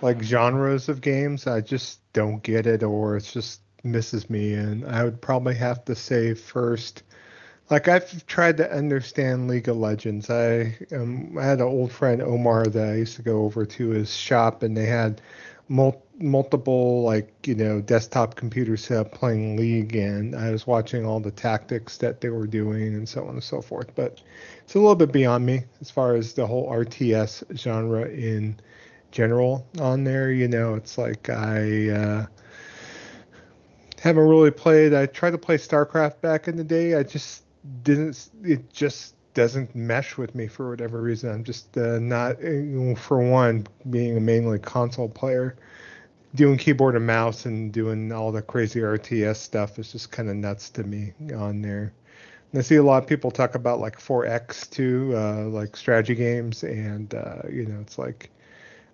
like 0.00 0.22
genres 0.22 0.88
of 0.88 1.00
games. 1.00 1.46
I 1.46 1.60
just 1.60 2.00
don't 2.12 2.42
get 2.42 2.66
it, 2.66 2.82
or 2.82 3.16
it 3.16 3.24
just 3.24 3.60
misses 3.84 4.28
me. 4.30 4.54
And 4.54 4.84
I 4.84 5.04
would 5.04 5.20
probably 5.20 5.54
have 5.54 5.84
to 5.86 5.94
say 5.94 6.34
first, 6.34 7.02
like 7.70 7.88
I've 7.88 8.26
tried 8.26 8.56
to 8.58 8.72
understand 8.72 9.48
League 9.48 9.68
of 9.68 9.76
Legends. 9.76 10.30
I 10.30 10.76
um, 10.92 11.36
I 11.38 11.44
had 11.44 11.58
an 11.58 11.66
old 11.66 11.92
friend 11.92 12.22
Omar 12.22 12.66
that 12.66 12.88
I 12.88 12.94
used 12.96 13.16
to 13.16 13.22
go 13.22 13.44
over 13.44 13.66
to 13.66 13.88
his 13.90 14.14
shop, 14.14 14.62
and 14.62 14.76
they 14.76 14.86
had 14.86 15.20
mul- 15.68 16.02
multiple 16.18 17.02
like 17.02 17.46
you 17.46 17.54
know 17.54 17.80
desktop 17.80 18.36
computers 18.36 18.84
set 18.84 18.98
up 18.98 19.12
playing 19.12 19.56
League, 19.56 19.96
and 19.96 20.34
I 20.34 20.50
was 20.50 20.66
watching 20.66 21.04
all 21.04 21.20
the 21.20 21.30
tactics 21.30 21.98
that 21.98 22.20
they 22.20 22.30
were 22.30 22.46
doing 22.46 22.94
and 22.94 23.08
so 23.08 23.24
on 23.24 23.34
and 23.34 23.44
so 23.44 23.60
forth. 23.60 23.94
But 23.94 24.22
it's 24.64 24.74
a 24.74 24.78
little 24.78 24.96
bit 24.96 25.12
beyond 25.12 25.44
me 25.44 25.64
as 25.80 25.90
far 25.90 26.14
as 26.14 26.32
the 26.32 26.46
whole 26.46 26.70
RTS 26.70 27.56
genre 27.56 28.08
in 28.08 28.58
general 29.10 29.66
on 29.78 30.04
there. 30.04 30.32
You 30.32 30.48
know, 30.48 30.74
it's 30.74 30.96
like 30.98 31.28
I. 31.28 31.90
Uh, 31.90 32.26
haven't 34.00 34.28
really 34.28 34.52
played. 34.52 34.94
I 34.94 35.06
tried 35.06 35.32
to 35.32 35.38
play 35.38 35.56
StarCraft 35.56 36.20
back 36.20 36.46
in 36.46 36.56
the 36.56 36.62
day. 36.62 36.94
I 36.94 37.02
just 37.02 37.42
didn't. 37.82 38.30
It 38.42 38.72
just 38.72 39.14
doesn't 39.34 39.74
mesh 39.74 40.16
with 40.16 40.34
me 40.34 40.46
for 40.46 40.70
whatever 40.70 41.00
reason. 41.00 41.30
I'm 41.30 41.44
just 41.44 41.76
uh, 41.76 41.98
not. 41.98 42.38
For 42.96 43.18
one, 43.20 43.66
being 43.90 44.16
a 44.16 44.20
mainly 44.20 44.58
console 44.58 45.08
player, 45.08 45.56
doing 46.34 46.58
keyboard 46.58 46.96
and 46.96 47.06
mouse 47.06 47.46
and 47.46 47.72
doing 47.72 48.12
all 48.12 48.32
the 48.32 48.42
crazy 48.42 48.80
RTS 48.80 49.36
stuff 49.36 49.78
is 49.78 49.92
just 49.92 50.10
kind 50.10 50.28
of 50.28 50.36
nuts 50.36 50.70
to 50.70 50.84
me 50.84 51.12
on 51.34 51.62
there. 51.62 51.92
And 52.52 52.58
I 52.58 52.62
see 52.62 52.76
a 52.76 52.82
lot 52.82 53.02
of 53.02 53.08
people 53.08 53.30
talk 53.30 53.54
about 53.54 53.80
like 53.80 53.98
4X 53.98 54.70
too, 54.70 55.12
uh, 55.14 55.44
like 55.48 55.76
strategy 55.76 56.14
games, 56.14 56.64
and 56.64 57.14
uh, 57.14 57.42
you 57.50 57.66
know, 57.66 57.80
it's 57.80 57.98
like 57.98 58.30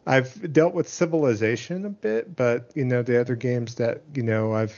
I've 0.07 0.53
dealt 0.53 0.75
with 0.75 0.89
Civilization 0.89 1.87
a 1.87 1.91
bit, 1.91 2.37
but 2.37 2.71
you 2.75 2.85
know, 2.85 3.03
the 3.03 3.21
other 3.21 3.37
games 3.37 3.77
that 3.77 4.03
you 4.15 4.23
know 4.23 4.53
I've 4.53 4.75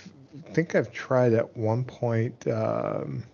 think 0.53 0.75
I've 0.75 0.93
tried 0.93 1.33
at 1.33 1.57
one 1.57 1.85
point. 1.85 2.47
Um, 2.47 3.25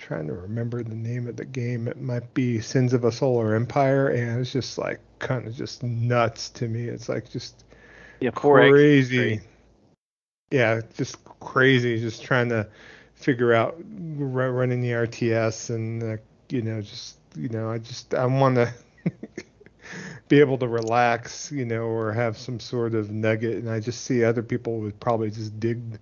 trying 0.00 0.26
to 0.26 0.32
remember 0.32 0.82
the 0.82 0.94
name 0.94 1.28
of 1.28 1.36
the 1.36 1.44
game. 1.44 1.86
It 1.86 2.00
might 2.00 2.32
be 2.34 2.60
Sins 2.60 2.92
of 2.92 3.04
a 3.04 3.12
Solar 3.12 3.54
Empire, 3.54 4.08
and 4.08 4.40
it's 4.40 4.52
just 4.52 4.78
like 4.78 4.98
kind 5.18 5.46
of 5.46 5.54
just 5.54 5.82
nuts 5.82 6.48
to 6.50 6.66
me. 6.66 6.84
It's 6.84 7.08
like 7.08 7.30
just 7.30 7.64
Yeah, 8.20 8.30
crazy. 8.30 9.40
Yeah, 10.50 10.80
just 10.96 11.22
crazy. 11.24 12.00
Just 12.00 12.22
trying 12.22 12.48
to 12.48 12.66
figure 13.14 13.52
out 13.52 13.76
ru- 13.78 14.50
running 14.50 14.80
the 14.80 14.92
RTS 14.92 15.70
and 15.70 16.02
uh, 16.02 16.16
you 16.48 16.62
know 16.62 16.80
just 16.80 17.18
you 17.36 17.48
know 17.50 17.70
I 17.70 17.78
just 17.78 18.14
I 18.14 18.24
want 18.26 18.56
to 18.56 18.72
be 20.28 20.40
able 20.40 20.56
to 20.58 20.68
relax 20.68 21.52
you 21.52 21.66
know 21.66 21.82
or 21.82 22.12
have 22.12 22.38
some 22.38 22.58
sort 22.58 22.94
of 22.94 23.10
nugget 23.10 23.58
and 23.58 23.68
I 23.68 23.80
just 23.80 24.04
see 24.04 24.24
other 24.24 24.42
people 24.42 24.80
would 24.80 24.98
probably 24.98 25.30
just 25.30 25.60
dig 25.60 25.98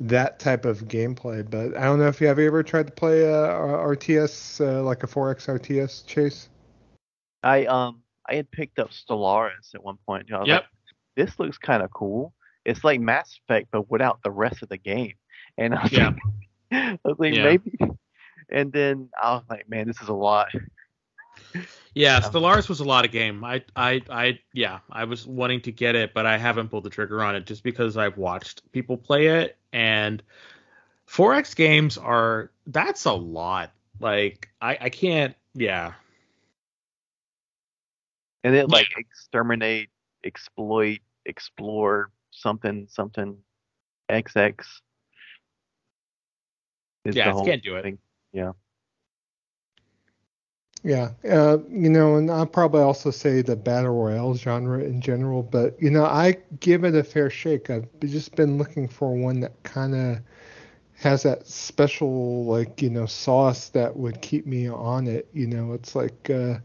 that 0.00 0.38
type 0.38 0.64
of 0.64 0.88
gameplay 0.88 1.48
but 1.48 1.76
I 1.76 1.84
don't 1.84 1.98
know 1.98 2.08
if 2.08 2.20
you 2.20 2.26
have 2.26 2.38
you 2.38 2.46
ever 2.46 2.62
tried 2.62 2.86
to 2.88 2.92
play 2.92 3.22
a, 3.22 3.32
RTS 3.32 4.60
uh, 4.60 4.82
like 4.82 5.02
a 5.02 5.06
4X 5.06 5.60
RTS 5.60 6.06
chase 6.06 6.48
I 7.42 7.66
um 7.66 8.02
I 8.28 8.36
had 8.36 8.50
picked 8.50 8.78
up 8.78 8.90
Stellaris 8.90 9.74
at 9.74 9.84
one 9.84 9.98
point. 10.06 10.32
I 10.32 10.40
was 10.40 10.48
Yep. 10.48 10.62
like, 10.62 10.68
this 11.14 11.38
looks 11.38 11.58
kind 11.58 11.82
of 11.82 11.90
cool. 11.90 12.32
It's 12.64 12.82
like 12.82 13.00
Mass 13.00 13.38
Effect, 13.44 13.68
but 13.70 13.90
without 13.90 14.22
the 14.22 14.30
rest 14.30 14.62
of 14.62 14.70
the 14.70 14.78
game. 14.78 15.12
And 15.58 15.74
I 15.74 15.82
was 15.82 15.92
Yeah. 15.92 16.06
like, 16.08 16.18
I 16.72 16.98
was 17.04 17.18
like, 17.18 17.34
Yeah. 17.34 17.44
maybe. 17.44 17.78
And 18.50 18.72
then 18.72 19.10
I 19.22 19.34
was 19.34 19.44
like, 19.48 19.68
man, 19.68 19.86
this 19.86 20.00
is 20.00 20.08
a 20.08 20.14
lot. 20.14 20.48
Yeah, 21.96 22.16
Um, 22.16 22.22
Stellaris 22.22 22.68
was 22.68 22.80
a 22.80 22.84
lot 22.84 23.04
of 23.04 23.12
game. 23.12 23.44
I, 23.44 23.62
I, 23.76 24.02
I, 24.10 24.40
yeah, 24.52 24.80
I 24.90 25.04
was 25.04 25.28
wanting 25.28 25.60
to 25.60 25.70
get 25.70 25.94
it, 25.94 26.12
but 26.12 26.26
I 26.26 26.38
haven't 26.38 26.68
pulled 26.68 26.82
the 26.82 26.90
trigger 26.90 27.22
on 27.22 27.36
it 27.36 27.46
just 27.46 27.62
because 27.62 27.96
I've 27.96 28.18
watched 28.18 28.62
people 28.72 28.96
play 28.96 29.26
it, 29.26 29.56
and 29.74 30.22
4X 31.08 31.54
games 31.54 31.98
are 31.98 32.50
that's 32.66 33.04
a 33.04 33.12
lot. 33.12 33.72
Like, 34.00 34.48
I, 34.60 34.78
I 34.80 34.88
can't. 34.88 35.34
Yeah, 35.54 35.92
And 38.44 38.54
then 38.54 38.66
like 38.68 38.88
exterminate, 38.98 39.88
exploit, 40.22 40.98
explore, 41.24 42.10
something, 42.30 42.86
something, 42.90 43.38
XX. 44.10 44.54
Yeah, 47.06 47.34
I 47.34 47.44
can't 47.44 47.62
do 47.62 47.76
it. 47.76 47.82
thing. 47.82 47.98
Yeah. 48.32 48.52
Yeah, 50.84 51.12
uh, 51.28 51.58
you 51.70 51.88
know, 51.88 52.16
and 52.16 52.30
I'll 52.30 52.46
probably 52.46 52.82
also 52.82 53.10
say 53.10 53.40
the 53.40 53.56
battle 53.56 53.92
royale 53.94 54.34
genre 54.34 54.80
in 54.84 55.00
general, 55.00 55.42
but 55.42 55.80
you 55.80 55.90
know, 55.90 56.04
I 56.04 56.36
give 56.60 56.84
it 56.84 56.94
a 56.94 57.02
fair 57.02 57.30
shake. 57.30 57.70
I've 57.70 57.88
just 58.00 58.36
been 58.36 58.58
looking 58.58 58.86
for 58.88 59.14
one 59.16 59.40
that 59.40 59.62
kind 59.62 59.94
of 59.94 60.18
has 60.96 61.24
that 61.24 61.46
special, 61.48 62.44
like 62.46 62.82
you 62.82 62.90
know, 62.90 63.06
sauce 63.06 63.70
that 63.70 63.96
would 63.96 64.22
keep 64.22 64.46
me 64.46 64.68
on 64.68 65.06
it. 65.08 65.28
You 65.34 65.46
know, 65.48 65.72
it's 65.74 65.94
like, 65.96 66.30
uh, 66.30 66.58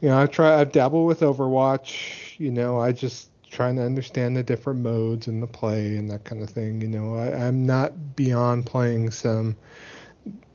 you 0.00 0.08
know, 0.10 0.20
I 0.22 0.26
try, 0.26 0.60
I've 0.60 0.72
dabbled 0.72 1.06
with 1.08 1.20
Overwatch. 1.20 2.38
You 2.38 2.50
know, 2.52 2.80
I 2.80 2.92
just 2.92 3.30
trying 3.50 3.76
to 3.76 3.82
understand 3.84 4.36
the 4.36 4.42
different 4.44 4.80
modes 4.80 5.28
and 5.28 5.42
the 5.42 5.48
play 5.48 5.96
and 5.96 6.10
that 6.10 6.24
kind 6.24 6.42
of 6.42 6.50
thing. 6.50 6.80
You 6.82 6.88
know, 6.88 7.16
I, 7.16 7.46
I'm 7.46 7.66
not 7.66 8.16
beyond 8.16 8.66
playing 8.66 9.10
some 9.12 9.56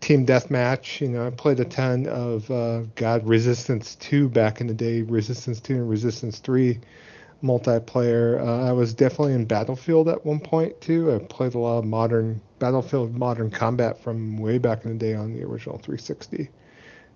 team 0.02 0.26
deathmatch. 0.26 1.02
You 1.02 1.10
know, 1.10 1.26
I 1.26 1.30
played 1.30 1.60
a 1.60 1.66
ton 1.66 2.08
of 2.08 2.50
uh, 2.52 2.82
God 2.96 3.28
Resistance 3.28 3.96
2 3.96 4.30
back 4.30 4.62
in 4.62 4.68
the 4.68 4.74
day, 4.74 5.02
Resistance 5.02 5.60
2 5.60 5.74
and 5.74 5.90
Resistance 5.90 6.40
3 6.40 6.80
multiplayer. 7.44 8.40
Uh, 8.40 8.68
I 8.68 8.72
was 8.72 8.94
definitely 8.94 9.34
in 9.34 9.46
Battlefield 9.46 10.10
at 10.10 10.26
one 10.26 10.40
point 10.40 10.80
too. 10.82 11.14
I 11.14 11.20
played 11.20 11.56
a 11.56 11.60
lot 11.60 11.80
of 11.80 11.86
modern 11.86 12.42
Battlefield 12.60 13.16
Modern 13.16 13.52
Combat 13.52 14.02
from 14.02 14.38
way 14.38 14.58
back 14.58 14.86
in 14.86 14.98
the 14.98 14.98
day 14.98 15.14
on 15.14 15.34
the 15.34 15.44
original 15.44 15.78
360. 15.78 16.50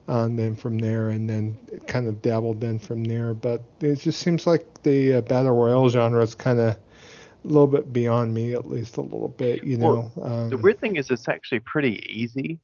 Uh, 0.08 0.26
and 0.26 0.40
then 0.40 0.56
from 0.56 0.80
there, 0.80 1.10
and 1.10 1.30
then 1.30 1.56
kind 1.86 2.08
of 2.08 2.20
dabbled 2.24 2.60
then 2.60 2.80
from 2.80 3.04
there. 3.04 3.36
But 3.36 3.62
it 3.80 3.98
just 3.98 4.20
seems 4.20 4.48
like 4.48 4.82
the 4.82 5.16
uh, 5.16 5.22
battle 5.22 5.52
royale 5.52 5.88
genre 5.90 6.24
is 6.24 6.34
kind 6.34 6.60
of 6.60 6.78
little 7.50 7.68
bit 7.68 7.92
beyond 7.92 8.34
me, 8.34 8.54
at 8.54 8.68
least 8.68 8.98
a 8.98 9.02
little 9.02 9.28
bit. 9.28 9.64
You 9.64 9.78
know, 9.78 10.12
Well, 10.16 10.26
um, 10.26 10.50
The 10.50 10.58
weird 10.58 10.80
thing 10.80 10.96
is, 10.96 11.10
it's 11.10 11.28
actually 11.28 11.60
pretty 11.62 12.04
easy 12.08 12.60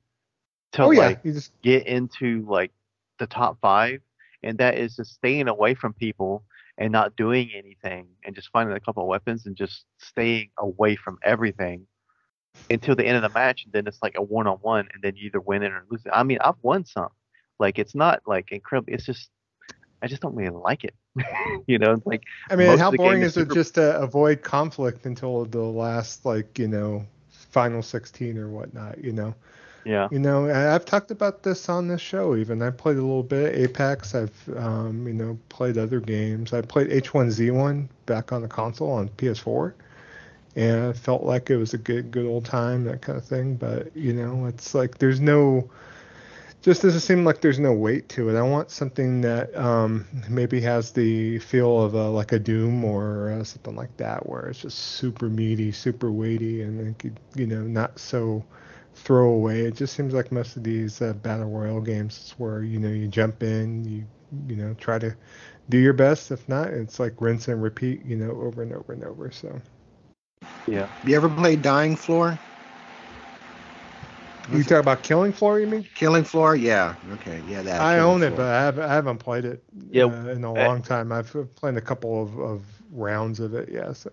to 0.74 0.84
oh 0.84 0.92
yeah, 0.92 1.08
like 1.08 1.20
you 1.24 1.34
just 1.34 1.52
get 1.62 1.88
into 1.88 2.46
like 2.48 2.72
the 3.20 3.28
top 3.28 3.58
five, 3.62 4.02
and 4.44 4.58
that 4.58 4.78
is 4.78 4.96
just 4.96 5.14
staying 5.14 5.48
away 5.48 5.74
from 5.74 5.94
people 5.94 6.44
and 6.78 6.92
not 6.92 7.16
doing 7.16 7.52
anything, 7.56 8.08
and 8.26 8.36
just 8.36 8.50
finding 8.52 8.76
a 8.76 8.80
couple 8.80 9.04
of 9.04 9.08
weapons 9.08 9.46
and 9.46 9.56
just 9.56 9.86
staying 10.00 10.50
away 10.60 10.96
from 10.96 11.18
everything 11.24 11.88
until 12.70 12.96
the 12.96 13.06
end 13.06 13.18
of 13.18 13.24
the 13.24 13.38
match, 13.38 13.64
and 13.64 13.74
then 13.74 13.88
it's 13.88 14.02
like 14.02 14.16
a 14.18 14.22
one-on-one, 14.22 14.88
and 14.94 15.04
then 15.04 15.16
you 15.16 15.28
either 15.28 15.40
win 15.40 15.64
it 15.64 15.72
or 15.72 15.86
lose 15.90 16.06
it. 16.06 16.12
I 16.14 16.24
mean, 16.24 16.40
I've 16.42 16.56
won 16.62 16.86
some. 16.86 17.10
Like 17.60 17.80
it's 17.80 17.96
not 17.96 18.22
like 18.26 18.52
incredible. 18.52 18.94
It's 18.94 19.06
just 19.06 19.30
I 20.02 20.08
just 20.08 20.22
don't 20.22 20.36
really 20.36 20.50
like 20.56 20.84
it. 20.84 20.94
you 21.68 21.78
know, 21.80 22.02
like 22.06 22.24
I 22.50 22.56
mean, 22.56 22.76
how 22.76 22.90
of 22.90 22.92
the 22.92 22.98
game 22.98 22.98
boring 22.98 23.22
is 23.22 23.38
is 23.38 23.38
it 23.38 23.52
just 23.52 23.76
to 23.76 23.98
avoid 24.00 24.42
conflict 24.44 25.06
until 25.06 25.46
the 25.46 25.62
last, 25.62 26.26
like, 26.26 26.58
you 26.60 26.68
know, 26.68 27.06
final 27.30 27.82
16 27.82 28.38
or 28.38 28.50
whatnot, 28.50 29.04
you 29.04 29.12
know? 29.14 29.36
yeah, 29.86 30.10
You 30.10 30.20
know, 30.20 30.50
I've 30.50 30.86
talked 30.86 31.12
about 31.12 31.44
this 31.44 31.70
on 31.70 31.88
this 31.88 32.02
show 32.02 32.36
even. 32.36 32.62
I 32.62 32.70
played 32.72 32.98
a 32.98 33.02
little 33.02 33.24
bit 33.24 33.54
of 33.54 33.60
Apex. 33.60 34.16
I've, 34.16 34.50
um, 34.58 35.08
you 35.08 35.14
know, 35.14 35.40
played 35.50 35.78
other 35.78 36.00
games. 36.00 36.54
I 36.54 36.62
played 36.62 36.90
H1Z1 36.92 37.90
back 38.06 38.32
on 38.32 38.42
the 38.42 38.48
console 38.48 38.92
on 38.92 39.10
PS4. 39.10 39.74
And 40.56 40.86
I 40.88 40.94
felt 40.94 41.24
like 41.24 41.50
it 41.50 41.58
was 41.58 41.74
a 41.74 41.78
good, 41.78 42.12
good 42.12 42.26
old 42.26 42.46
time, 42.46 42.84
that 42.86 43.02
kind 43.02 43.18
of 43.18 43.26
thing. 43.26 43.56
But, 43.56 43.96
you 43.96 44.14
know, 44.14 44.46
it's 44.48 44.74
like 44.76 44.98
there's 45.00 45.20
no, 45.22 45.70
just 46.66 46.82
doesn't 46.82 47.02
seem 47.02 47.24
like 47.24 47.42
there's 47.42 47.60
no 47.60 47.72
weight 47.72 48.10
to 48.10 48.28
it. 48.28 48.36
I 48.36 48.42
want 48.42 48.72
something 48.72 49.22
that 49.22 49.56
um, 49.56 50.08
maybe 50.28 50.60
has 50.62 50.92
the 50.92 51.38
feel 51.38 51.80
of 51.80 51.94
a, 51.94 52.10
like 52.10 52.32
a 52.32 52.40
Doom 52.40 52.84
or 52.84 53.32
uh, 53.34 53.44
something 53.44 53.76
like 53.76 53.96
that, 53.98 54.28
where 54.28 54.48
it's 54.48 54.62
just 54.62 54.80
super 54.80 55.30
meaty, 55.30 55.72
super 55.72 56.12
weighty, 56.12 56.64
and 56.64 56.88
it 56.88 56.98
could, 56.98 57.20
you 57.36 57.46
know, 57.46 57.62
not 57.62 58.00
so 58.00 58.44
throwaway. 58.96 59.62
It 59.62 59.76
just 59.76 59.96
seems 59.96 60.16
like 60.16 60.32
most 60.32 60.58
of 60.58 60.64
these 60.64 61.04
uh, 61.04 61.14
battle 61.14 61.52
royale 61.52 61.82
games 61.82 62.18
is 62.18 62.32
where 62.40 62.64
you 62.64 62.80
know 62.80 62.90
you 62.90 63.08
jump 63.10 63.44
in, 63.44 63.86
you 63.86 64.04
you 64.48 64.56
know 64.56 64.74
try 64.80 64.98
to 64.98 65.16
do 65.70 65.78
your 65.78 65.94
best. 65.94 66.32
If 66.32 66.50
not, 66.50 66.70
it's 66.70 67.00
like 67.00 67.22
rinse 67.22 67.48
and 67.48 67.62
repeat, 67.62 68.04
you 68.04 68.16
know, 68.16 68.32
over 68.42 68.64
and 68.64 68.74
over 68.74 68.92
and 68.92 69.04
over. 69.04 69.30
So 69.30 69.62
yeah. 70.66 70.90
You 71.06 71.16
ever 71.16 71.30
played 71.30 71.62
Dying 71.62 71.96
Floor? 71.96 72.40
You 74.54 74.64
talk 74.64 74.80
about 74.80 75.04
Killing 75.04 75.32
Floor, 75.32 75.60
you 75.60 75.68
mean? 75.68 75.86
Killing 75.96 76.24
Floor? 76.24 76.56
Yeah. 76.56 76.96
Okay. 77.14 77.42
Yeah, 77.48 77.62
that. 77.64 77.82
I 77.82 77.96
Killing 77.96 78.14
own 78.16 78.24
it, 78.24 78.28
Floor. 78.30 78.38
but 78.38 78.48
I 78.48 78.62
haven't, 78.62 78.84
I 78.84 78.94
haven't 78.94 79.18
played 79.18 79.46
it 79.46 79.64
Yeah, 79.92 80.06
uh, 80.06 80.30
in 80.30 80.44
a 80.44 80.54
long 80.54 80.82
time. 80.82 81.12
I've 81.12 81.34
played 81.56 81.78
a 81.78 81.82
couple 81.82 82.22
of, 82.22 82.38
of 82.40 82.66
rounds 82.92 83.40
of 83.40 83.54
it. 83.54 83.70
Yeah, 83.72 83.94
so 83.94 84.10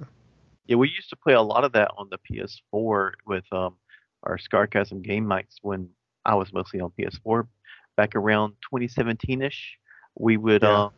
Yeah, 0.67 0.77
we 0.77 0.89
used 0.89 1.11
to 1.11 1.17
play 1.17 1.35
a 1.35 1.43
lot 1.43 1.65
of 1.65 1.73
that 1.73 1.91
on 1.97 2.09
the 2.11 2.19
PS4 2.19 3.13
with 3.27 3.45
um 3.53 3.77
our 4.25 4.39
Scarcasm 4.39 5.03
game 5.03 5.25
mics 5.27 5.57
when 5.63 5.89
I 6.25 6.35
was 6.35 6.53
mostly 6.53 6.81
on 6.81 6.91
PS4 6.99 7.49
back 7.97 8.15
around 8.15 8.55
2017ish. 8.73 9.77
We 10.19 10.37
would 10.37 10.63
Yeah. 10.63 10.85
um 10.87 10.91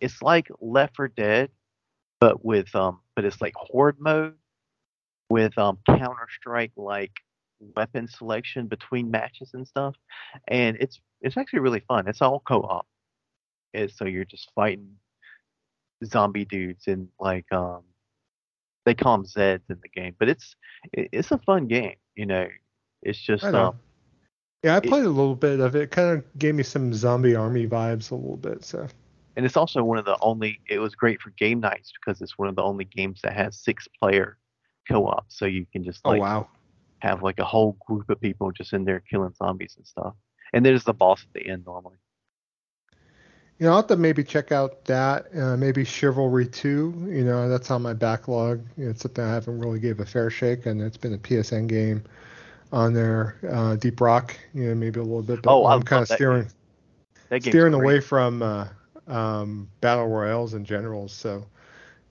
it's 0.00 0.22
like 0.22 0.48
Left 0.60 0.96
4 0.96 1.08
Dead 1.08 1.50
but 2.20 2.44
with 2.44 2.74
um 2.74 3.00
but 3.16 3.24
it's 3.24 3.40
like 3.40 3.54
horde 3.56 3.98
mode 4.00 4.34
with 5.28 5.56
um 5.58 5.78
Counter 5.86 6.28
Strike 6.38 6.72
like 6.76 7.12
weapon 7.76 8.08
selection 8.08 8.66
between 8.66 9.10
matches 9.10 9.50
and 9.54 9.66
stuff, 9.66 9.94
and 10.48 10.76
it's 10.80 11.00
it's 11.20 11.36
actually 11.36 11.60
really 11.60 11.80
fun. 11.88 12.08
It's 12.08 12.22
all 12.22 12.40
co-op, 12.40 12.86
and 13.72 13.90
so 13.90 14.04
you're 14.04 14.24
just 14.24 14.50
fighting 14.54 14.88
zombie 16.04 16.44
dudes 16.44 16.86
and 16.86 17.08
like 17.18 17.50
um 17.52 17.82
they 18.84 18.94
call 18.94 19.16
them 19.16 19.26
Zeds 19.26 19.62
in 19.70 19.78
the 19.82 19.88
game, 19.88 20.14
but 20.18 20.28
it's 20.28 20.56
it, 20.92 21.08
it's 21.12 21.30
a 21.30 21.38
fun 21.38 21.66
game. 21.66 21.96
You 22.16 22.26
know, 22.26 22.48
it's 23.02 23.18
just 23.18 23.44
um 23.44 23.74
Yeah, 24.62 24.76
I 24.76 24.80
It- 24.80 24.88
played 24.88 25.04
a 25.04 25.08
little 25.10 25.34
bit 25.34 25.60
of 25.60 25.74
it. 25.76 25.82
It 25.82 25.90
kind 25.90 26.18
of 26.18 26.38
gave 26.38 26.54
me 26.54 26.62
some 26.62 26.92
zombie 26.92 27.34
army 27.34 27.66
vibes 27.66 28.10
a 28.10 28.14
little 28.14 28.36
bit. 28.36 28.64
So 28.64 28.86
and 29.36 29.44
it's 29.44 29.56
also 29.56 29.82
one 29.82 29.98
of 29.98 30.04
the 30.04 30.16
only 30.20 30.60
it 30.68 30.78
was 30.78 30.94
great 30.94 31.20
for 31.20 31.30
game 31.30 31.60
nights 31.60 31.92
because 31.92 32.20
it's 32.20 32.38
one 32.38 32.48
of 32.48 32.56
the 32.56 32.62
only 32.62 32.84
games 32.84 33.20
that 33.22 33.32
has 33.34 33.58
six 33.58 33.88
player 34.00 34.38
co-op 34.90 35.24
so 35.28 35.46
you 35.46 35.66
can 35.72 35.82
just 35.82 36.04
like. 36.04 36.18
oh 36.18 36.22
wow, 36.22 36.48
have 37.04 37.22
like 37.22 37.38
a 37.38 37.44
whole 37.44 37.76
group 37.86 38.08
of 38.10 38.20
people 38.20 38.50
just 38.52 38.72
in 38.72 38.84
there 38.84 39.00
killing 39.00 39.34
zombies 39.34 39.74
and 39.76 39.86
stuff 39.86 40.14
and 40.52 40.64
there's 40.64 40.84
the 40.84 40.94
boss 40.94 41.22
at 41.22 41.32
the 41.34 41.48
end 41.48 41.64
normally 41.66 41.96
you 43.58 43.66
know 43.66 43.70
I'll 43.70 43.78
have 43.78 43.86
to 43.88 43.96
maybe 43.96 44.24
check 44.24 44.52
out 44.52 44.84
that. 44.86 45.26
Uh, 45.36 45.56
maybe 45.56 45.84
Chivalry 45.84 46.46
2. 46.46 47.06
You 47.08 47.24
know 47.24 47.48
that's 47.48 47.70
on 47.70 47.82
my 47.82 47.92
backlog. 47.92 48.60
It's 48.76 49.02
something 49.02 49.24
I 49.24 49.32
haven't 49.34 49.60
really 49.60 49.78
gave 49.78 50.00
a 50.00 50.04
fair 50.04 50.28
shake, 50.30 50.66
and 50.66 50.82
it's 50.82 50.96
been 50.96 51.14
a 51.14 51.18
PSN 51.18 51.68
game 51.68 52.02
on 52.72 52.92
there. 52.92 53.36
Uh, 53.48 53.76
Deep 53.76 54.00
Rock. 54.00 54.36
You 54.54 54.68
know 54.68 54.74
maybe 54.74 54.98
a 54.98 55.04
little 55.04 55.22
bit. 55.22 55.42
But 55.42 55.52
Oh, 55.54 55.66
I'm 55.66 55.82
kind 55.82 56.02
of 56.02 56.08
steering. 56.08 56.48
steering 57.40 57.72
great. 57.72 57.82
away 57.82 58.00
from 58.00 58.42
uh, 58.42 58.68
um, 59.06 59.68
battle 59.80 60.08
royales 60.08 60.54
in 60.54 60.64
general. 60.64 61.08
So, 61.08 61.46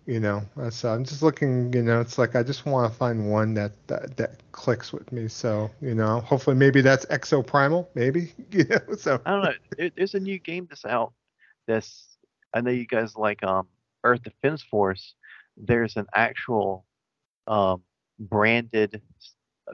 you 0.06 0.20
know, 0.20 0.42
so 0.70 0.94
I'm 0.94 1.04
just 1.04 1.22
looking. 1.22 1.74
You 1.74 1.84
know, 1.84 2.02
it's 2.02 2.18
like 2.18 2.36
I 2.36 2.44
just 2.44 2.66
want 2.66 2.92
to 2.92 2.98
find 2.98 3.32
one 3.32 3.54
that, 3.56 3.72
that 3.88 4.18
that 4.18 4.40
clicks 4.52 4.92
with 4.94 5.12
me. 5.12 5.28
So, 5.28 5.70
you 5.82 5.94
know, 5.96 6.20
hopefully 6.22 6.56
maybe 6.56 6.82
that's 6.82 7.06
exoprimal 7.06 7.88
maybe. 7.96 8.34
You 8.52 8.66
know, 8.66 8.96
so 8.98 9.22
i 9.26 9.32
don't 9.32 9.44
know 9.44 9.54
there, 9.78 9.92
there's 9.96 10.16
a 10.16 10.20
new 10.20 10.40
game 10.40 10.66
that's 10.70 10.86
out 10.86 11.14
that's 11.68 12.18
i 12.54 12.62
know 12.62 12.72
you 12.72 12.86
guys 12.86 13.16
like 13.16 13.44
um 13.44 13.68
earth 14.04 14.22
defense 14.24 14.62
force 14.64 15.16
there's 15.58 15.96
an 15.98 16.06
actual 16.14 16.86
um 17.48 17.82
branded 18.20 19.02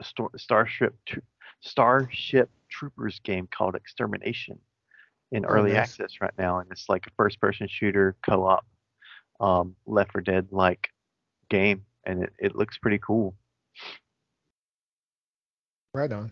star- 0.02 0.30
starship 0.36 0.94
Tro- 1.06 1.22
starship 1.60 2.50
troopers 2.70 3.20
game 3.20 3.48
called 3.50 3.74
extermination 3.74 4.58
in 5.32 5.44
Oh, 5.46 5.46
early 5.46 5.74
nice. 5.74 5.76
access 5.76 6.20
right 6.20 6.34
now 6.38 6.58
and 6.58 6.70
it's 6.70 6.88
like 6.88 7.06
a 7.06 7.10
first 7.16 7.40
person 7.40 7.66
shooter 7.68 8.16
co-op 8.24 8.64
um 9.40 9.74
left 9.86 10.12
4 10.12 10.20
dead 10.22 10.48
like 10.50 10.88
game 11.48 11.84
and 12.04 12.24
it, 12.24 12.32
it 12.38 12.56
looks 12.56 12.78
pretty 12.78 12.98
cool 12.98 13.34
right 15.94 16.12
on. 16.12 16.30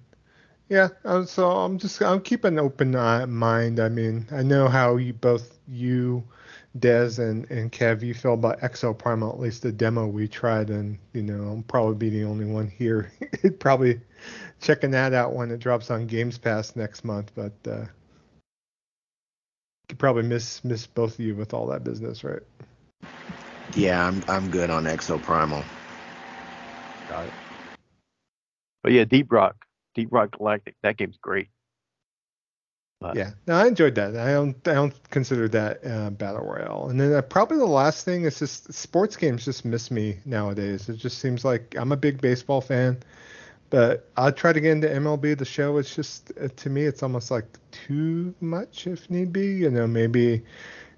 Yeah, 0.68 0.89
um, 1.05 1.26
so 1.26 1.51
I'm 1.51 1.78
just 1.78 2.02
I'm 2.02 2.20
keeping 2.20 2.55
an 2.55 2.59
open 2.59 2.94
eye- 2.94 3.24
mind. 3.24 3.80
I 3.80 3.89
mean, 3.89 4.26
I 4.32 4.43
know 4.43 4.68
how 4.68 4.97
you 4.97 5.14
both 5.14 5.59
you, 5.66 6.24
Des 6.78 7.20
and 7.22 7.51
and 7.51 7.72
Kev, 7.72 8.02
you 8.02 8.14
feel 8.14 8.35
about 8.35 8.60
Exo 8.60 8.97
Primal. 8.97 9.32
At 9.32 9.40
least 9.40 9.62
the 9.62 9.72
demo 9.72 10.06
we 10.06 10.28
tried, 10.28 10.70
and 10.70 10.98
you 11.14 11.22
know 11.22 11.48
I'll 11.48 11.64
probably 11.68 11.97
be 11.97 12.10
the 12.10 12.24
only 12.24 12.44
one 12.44 12.68
here. 12.68 13.12
probably 13.60 14.01
checking 14.60 14.90
that 14.93 15.14
out 15.14 15.35
when 15.35 15.51
it 15.51 15.60
drops 15.60 15.90
on 15.90 16.06
Games 16.06 16.36
Pass 16.39 16.76
next 16.76 17.05
month. 17.05 17.32
But 17.35 17.55
uh, 17.66 17.86
could 19.89 19.98
probably 19.98 20.24
miss 20.24 20.62
miss 20.64 20.86
both 20.86 21.14
of 21.14 21.20
you 21.20 21.35
with 21.35 21.55
all 21.55 21.66
that 21.68 21.85
business, 21.85 22.24
right? 22.24 22.43
Yeah, 23.78 24.06
I'm 24.06 24.22
I'm 24.28 24.50
good 24.50 24.70
on 24.70 24.84
Exo 24.84 25.22
Primal. 25.22 25.62
Got 27.09 27.26
it. 27.26 27.32
but 28.82 28.92
yeah 28.92 29.05
deep 29.05 29.32
rock 29.32 29.56
deep 29.94 30.09
rock 30.10 30.36
galactic 30.36 30.74
that 30.82 30.96
game's 30.96 31.16
great 31.22 31.48
But- 33.00 33.16
Yeah, 33.16 33.30
no, 33.46 33.55
I 33.55 33.66
enjoyed 33.68 33.94
that. 33.94 34.16
I 34.16 34.32
don't, 34.32 34.56
I 34.68 34.74
don't 34.74 35.10
consider 35.10 35.48
that 35.50 35.86
uh, 35.86 36.10
battle 36.10 36.44
royale. 36.44 36.88
And 36.90 37.00
then 37.00 37.12
uh, 37.14 37.22
probably 37.22 37.59
the 37.59 37.64
last 37.66 38.05
thing 38.05 38.24
is 38.24 38.38
just 38.40 38.72
sports 38.72 39.16
games 39.16 39.44
just 39.44 39.64
miss 39.64 39.90
me 39.90 40.18
nowadays. 40.24 40.88
It 40.88 40.96
just 40.96 41.18
seems 41.18 41.44
like 41.44 41.74
I'm 41.78 41.92
a 41.92 41.96
big 41.96 42.20
baseball 42.20 42.60
fan, 42.60 42.98
but 43.70 44.10
I'll 44.16 44.32
try 44.32 44.52
to 44.52 44.60
get 44.60 44.72
into 44.72 44.88
MLB 44.88 45.38
the 45.38 45.44
show. 45.44 45.76
It's 45.78 45.94
just 45.94 46.32
uh, 46.42 46.48
to 46.56 46.70
me, 46.70 46.82
it's 46.82 47.02
almost 47.05 47.30
like 47.30 47.46
too 47.70 48.34
much 48.40 48.86
if 48.88 49.09
need 49.09 49.32
be. 49.32 49.46
You 49.46 49.70
know, 49.70 49.86
maybe, 49.86 50.42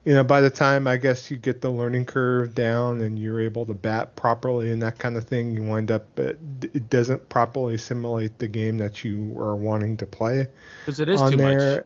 you 0.05 0.14
know, 0.14 0.24
by 0.24 0.40
the 0.40 0.51
time 0.51 0.86
I 0.86 0.97
guess 0.97 1.31
you 1.31 1.36
get 1.36 1.60
the 1.60 1.70
learning 1.70 2.06
curve 2.06 2.55
down 2.55 3.01
and 3.02 3.18
you're 3.18 3.40
able 3.40 3.66
to 3.66 3.74
bat 3.74 4.16
properly 4.16 4.70
and 4.70 4.81
that 4.82 4.98
kind 4.98 5.16
of 5.16 5.24
thing, 5.24 5.51
you 5.52 5.62
wind 5.62 5.90
up 5.90 6.06
uh, 6.18 6.22
it, 6.22 6.39
it 6.74 6.90
doesn't 6.90 7.28
properly 7.28 7.77
simulate 7.77 8.39
the 8.39 8.48
game 8.48 8.78
that 8.78 9.05
you 9.05 9.39
are 9.39 9.56
wanting 9.56 9.97
to 9.98 10.06
play 10.06 10.47
Because 10.85 11.01
it 11.01 11.09
is 11.09 11.20
on 11.20 11.32
too 11.32 11.36
there. 11.36 11.77
much. 11.77 11.85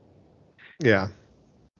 Yeah. 0.80 1.08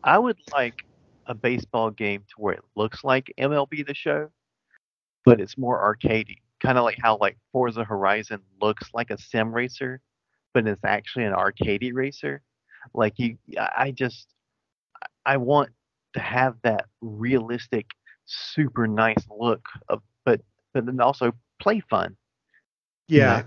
I 0.02 0.18
would 0.18 0.38
like 0.52 0.84
a 1.26 1.34
baseball 1.34 1.90
game 1.90 2.24
to 2.28 2.34
where 2.36 2.54
it 2.54 2.64
looks 2.74 3.04
like 3.04 3.32
MLB 3.38 3.86
the 3.86 3.94
show, 3.94 4.30
but 5.24 5.40
it's 5.40 5.56
more 5.56 5.80
arcadey. 5.80 6.38
Kind 6.60 6.78
of 6.78 6.84
like 6.84 6.98
how 7.00 7.16
like 7.18 7.38
Forza 7.52 7.84
Horizon 7.84 8.40
looks 8.60 8.90
like 8.92 9.10
a 9.10 9.18
sim 9.18 9.52
racer, 9.52 10.00
but 10.52 10.66
it's 10.66 10.84
actually 10.84 11.24
an 11.24 11.32
arcadey 11.32 11.92
racer. 11.94 12.42
Like 12.92 13.18
you, 13.18 13.38
I 13.58 13.70
I 13.76 13.90
just, 13.92 14.28
I 15.24 15.36
want 15.38 15.70
to 16.14 16.20
have 16.20 16.56
that 16.62 16.86
realistic, 17.00 17.86
super 18.24 18.86
nice 18.86 19.26
look 19.30 19.62
of, 19.88 20.02
but 20.24 20.40
but 20.72 20.86
then 20.86 21.00
also 21.00 21.32
play 21.60 21.80
fun. 21.80 22.16
Yeah. 23.08 23.42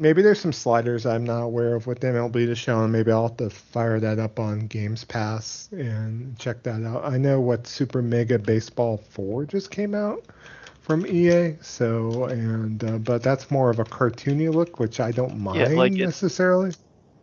Maybe 0.00 0.22
there's 0.22 0.40
some 0.40 0.52
sliders 0.52 1.06
I'm 1.06 1.22
not 1.24 1.42
aware 1.42 1.76
of 1.76 1.86
with 1.86 2.00
the 2.00 2.08
MLB 2.08 2.46
to 2.46 2.56
show, 2.56 2.82
and 2.82 2.92
maybe 2.92 3.12
I'll 3.12 3.28
have 3.28 3.36
to 3.36 3.48
fire 3.48 4.00
that 4.00 4.18
up 4.18 4.40
on 4.40 4.66
Games 4.66 5.04
Pass 5.04 5.68
and 5.70 6.36
check 6.36 6.64
that 6.64 6.82
out. 6.82 7.04
I 7.04 7.16
know 7.16 7.40
what 7.40 7.68
Super 7.68 8.02
Mega 8.02 8.38
Baseball 8.38 8.96
4 8.96 9.44
just 9.44 9.70
came 9.70 9.94
out 9.94 10.24
from 10.80 11.06
EA, 11.06 11.56
so 11.62 12.24
and 12.24 12.82
uh, 12.82 12.98
but 12.98 13.22
that's 13.22 13.50
more 13.52 13.70
of 13.70 13.78
a 13.78 13.84
cartoony 13.84 14.52
look, 14.52 14.80
which 14.80 14.98
I 14.98 15.12
don't 15.12 15.38
mind 15.38 15.76
like 15.76 15.92
it's- 15.92 16.06
necessarily. 16.06 16.72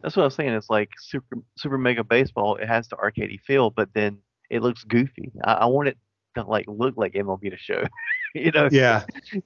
That's 0.02 0.16
what 0.16 0.24
I 0.24 0.26
was 0.26 0.36
saying. 0.36 0.54
It's 0.54 0.70
like 0.70 0.90
super 1.00 1.38
super 1.58 1.78
mega 1.78 2.04
baseball. 2.04 2.56
It 2.56 2.68
has 2.68 2.88
the 2.88 2.96
arcadey 2.98 3.40
feel, 3.42 3.70
but 3.70 3.90
then 3.94 4.20
it 4.50 4.62
looks 4.62 4.84
goofy. 4.84 5.32
I, 5.44 5.54
I 5.54 5.66
want 5.66 5.90
it 5.90 5.98
to 6.36 6.44
like 6.44 6.66
look 6.68 6.96
like 6.98 7.14
MLB 7.14 7.52
the 7.52 7.58
show. 7.58 7.84
you 8.36 8.52
know? 8.52 8.70
Yeah. 8.72 9.06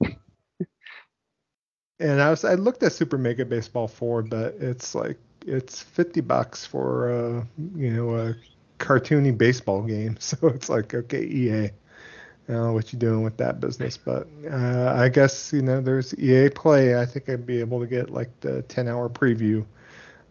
and 2.00 2.20
I 2.20 2.30
was 2.30 2.44
I 2.44 2.54
looked 2.54 2.82
at 2.82 2.92
Super 2.92 3.18
Mega 3.18 3.44
Baseball 3.44 3.88
4, 3.88 4.22
but 4.22 4.54
it's 4.58 4.94
like 4.94 5.18
it's 5.46 5.80
50 5.80 6.20
bucks 6.22 6.66
for 6.66 7.12
uh 7.12 7.44
you 7.76 7.90
know 7.90 8.16
a 8.16 8.34
cartoony 8.78 9.36
baseball 9.36 9.82
game. 9.82 10.16
So 10.20 10.48
it's 10.48 10.68
like 10.68 10.94
okay, 10.94 11.24
EA. 11.24 11.70
I 12.48 12.52
don't 12.52 12.62
know 12.62 12.72
what 12.74 12.92
you're 12.92 13.00
doing 13.00 13.24
with 13.24 13.36
that 13.38 13.58
business, 13.58 13.96
but 13.96 14.28
uh, 14.48 14.94
I 14.96 15.08
guess 15.08 15.52
you 15.52 15.62
know 15.62 15.80
there's 15.80 16.16
EA 16.16 16.48
Play. 16.48 17.00
I 17.00 17.04
think 17.04 17.28
I'd 17.28 17.44
be 17.44 17.58
able 17.58 17.80
to 17.80 17.88
get 17.88 18.10
like 18.10 18.30
the 18.40 18.62
10 18.62 18.86
hour 18.86 19.08
preview. 19.08 19.66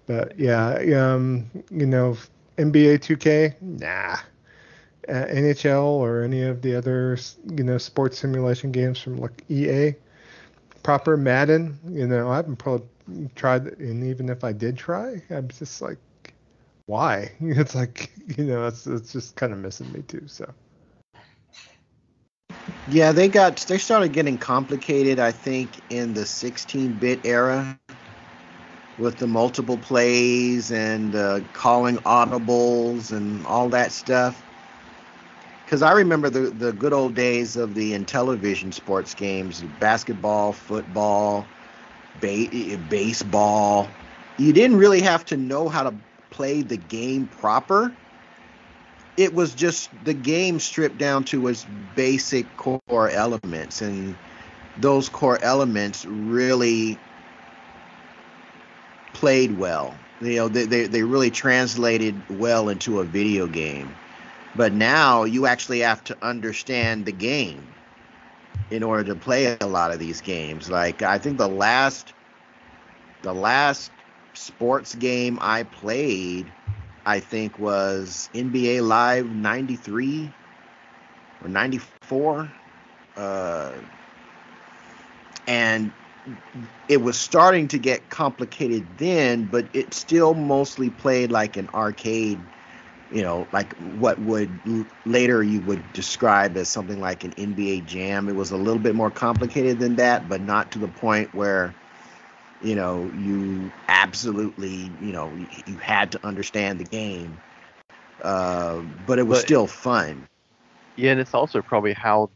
But 0.07 0.38
yeah, 0.38 0.76
um, 0.98 1.49
you 1.72 1.86
know, 1.86 2.18
NBA 2.57 2.99
2K, 2.99 3.56
nah. 3.61 4.18
Uh, 5.07 5.26
NHL 5.27 5.84
or 5.84 6.23
any 6.23 6.41
of 6.41 6.64
the 6.64 6.76
other 6.76 7.18
you 7.56 7.64
know 7.64 7.77
sports 7.77 8.18
simulation 8.18 8.72
games 8.72 8.99
from 8.99 9.18
like 9.18 9.44
EA, 9.49 9.94
proper 10.82 11.15
Madden. 11.15 11.77
You 11.88 12.07
know, 12.07 12.30
I 12.32 12.38
haven't 12.38 12.56
probably 12.56 12.88
tried, 13.36 13.68
and 13.80 14.03
even 14.03 14.30
if 14.30 14.44
I 14.44 14.52
did 14.52 14.77
try, 14.77 15.22
I'm 15.30 15.48
just 15.49 15.82
like, 15.82 15.99
why? 16.88 17.32
It's 17.40 17.76
like 17.76 18.11
you 18.38 18.45
know, 18.45 18.65
it's 18.65 18.88
it's 18.88 19.14
just 19.14 19.36
kind 19.36 19.53
of 19.53 19.60
missing 19.60 19.91
me 19.91 20.02
too. 20.02 20.23
So 20.26 20.52
Yeah, 22.88 23.11
they 23.11 23.27
got 23.27 23.57
they 23.57 23.77
started 23.77 24.11
getting 24.14 24.38
complicated. 24.38 25.19
I 25.19 25.32
think 25.32 25.69
in 25.90 26.14
the 26.14 26.22
16-bit 26.22 27.26
era 27.26 27.80
with 28.97 29.17
the 29.17 29.27
multiple 29.27 29.77
plays 29.77 30.72
and 30.72 31.15
uh, 31.15 31.41
calling 31.53 31.97
audibles 31.99 33.11
and 33.11 33.45
all 33.45 33.69
that 33.69 33.91
stuff. 33.91 34.41
Because 35.65 35.81
I 35.81 35.93
remember 35.93 36.30
the 36.30 36.51
the 36.51 36.72
good 36.73 36.93
old 36.93 37.15
days 37.15 37.55
of 37.55 37.73
the 37.73 37.93
Intellivision 37.93 38.73
sports 38.73 39.13
games, 39.13 39.61
basketball, 39.61 40.53
football, 40.53 41.47
ba- 42.19 42.77
baseball. 42.89 43.89
You 44.38 44.53
didn't 44.53 44.77
really 44.77 45.01
have 45.01 45.26
to 45.26 45.38
know 45.38 45.69
how 45.69 45.84
to 45.84 45.93
play 46.30 46.61
the 46.61 46.77
game 46.77 47.27
proper 47.27 47.95
it 49.17 49.34
was 49.34 49.53
just 49.55 49.89
the 50.03 50.13
game 50.13 50.59
stripped 50.59 50.97
down 50.97 51.23
to 51.26 51.47
its 51.47 51.63
basic 51.63 52.45
core 52.57 53.09
elements 53.09 53.81
and 53.81 54.17
those 54.77 55.07
core 55.07 55.39
elements 55.41 56.05
really 56.05 56.99
played 59.26 59.57
well. 59.57 59.97
You 60.22 60.35
know 60.35 60.47
they, 60.49 60.68
they, 60.68 60.85
they 60.85 61.02
really 61.02 61.31
translated 61.31 62.14
well 62.30 62.69
into 62.69 62.99
a 62.99 63.03
video 63.03 63.47
game. 63.47 63.89
But 64.56 64.72
now 64.72 65.23
you 65.23 65.47
actually 65.47 65.80
have 65.80 66.03
to 66.03 66.18
understand 66.22 67.07
the 67.07 67.11
game 67.11 67.68
in 68.69 68.84
order 68.84 69.03
to 69.06 69.15
play 69.15 69.57
a 69.60 69.65
lot 69.65 69.91
of 69.91 69.97
these 69.97 70.22
games. 70.22 70.69
Like 70.69 71.02
i 71.02 71.18
think 71.18 71.39
the 71.39 71.47
last 71.47 72.14
the 73.23 73.34
last 73.34 73.91
sports 74.35 74.93
game 74.93 75.39
I 75.41 75.64
played, 75.64 76.45
I 77.03 77.19
think 77.19 77.57
was 77.57 78.30
NBA 78.35 78.88
Live 78.88 79.26
'93 79.26 80.31
or 81.41 81.49
'94, 81.49 82.52
uh, 83.18 83.72
and 85.47 85.91
it 86.88 86.97
was 86.97 87.18
starting 87.18 87.68
to 87.69 87.77
get 87.77 88.10
complicated 88.10 88.85
then, 88.97 89.45
but 89.45 89.65
it 89.73 89.93
still 89.93 90.34
mostly 90.34 90.89
played 90.89 91.31
like 91.31 91.57
an 91.57 91.69
arcade 91.73 92.39
you 93.11 93.22
know, 93.22 93.47
like 93.52 93.73
what 93.97 94.19
would 94.19 94.49
later 95.06 95.43
you 95.43 95.61
would 95.61 95.81
describe 95.93 96.57
as 96.57 96.68
something 96.68 96.99
like 96.99 97.23
an 97.23 97.31
NBA 97.31 97.85
Jam. 97.85 98.27
It 98.27 98.35
was 98.35 98.52
a 98.52 98.57
little 98.57 98.80
bit 98.80 98.95
more 98.95 99.11
complicated 99.11 99.80
than 99.80 99.95
that, 99.95 100.27
but 100.27 100.41
not 100.41 100.72
to 100.72 100.80
the 100.80 100.88
point 100.88 101.34
where, 101.34 101.73
you 102.61 102.76
know, 102.76 103.10
you 103.18 103.72
absolutely, 103.88 104.91
you 105.02 105.14
know, 105.14 105.31
you 105.65 105.77
had 105.77 106.11
to 106.14 106.26
understand 106.26 106.80
the 106.80 106.84
game. 106.84 107.38
Uh, 108.22 108.81
but 109.06 109.19
it 109.19 109.23
was 109.23 109.39
but, 109.39 109.45
still 109.45 109.68
fun. 109.68 110.27
Yeah, 110.95 111.11
and 111.11 111.19
it's 111.19 111.34
also 111.34 111.61
probably 111.61 111.93
how 111.93 112.30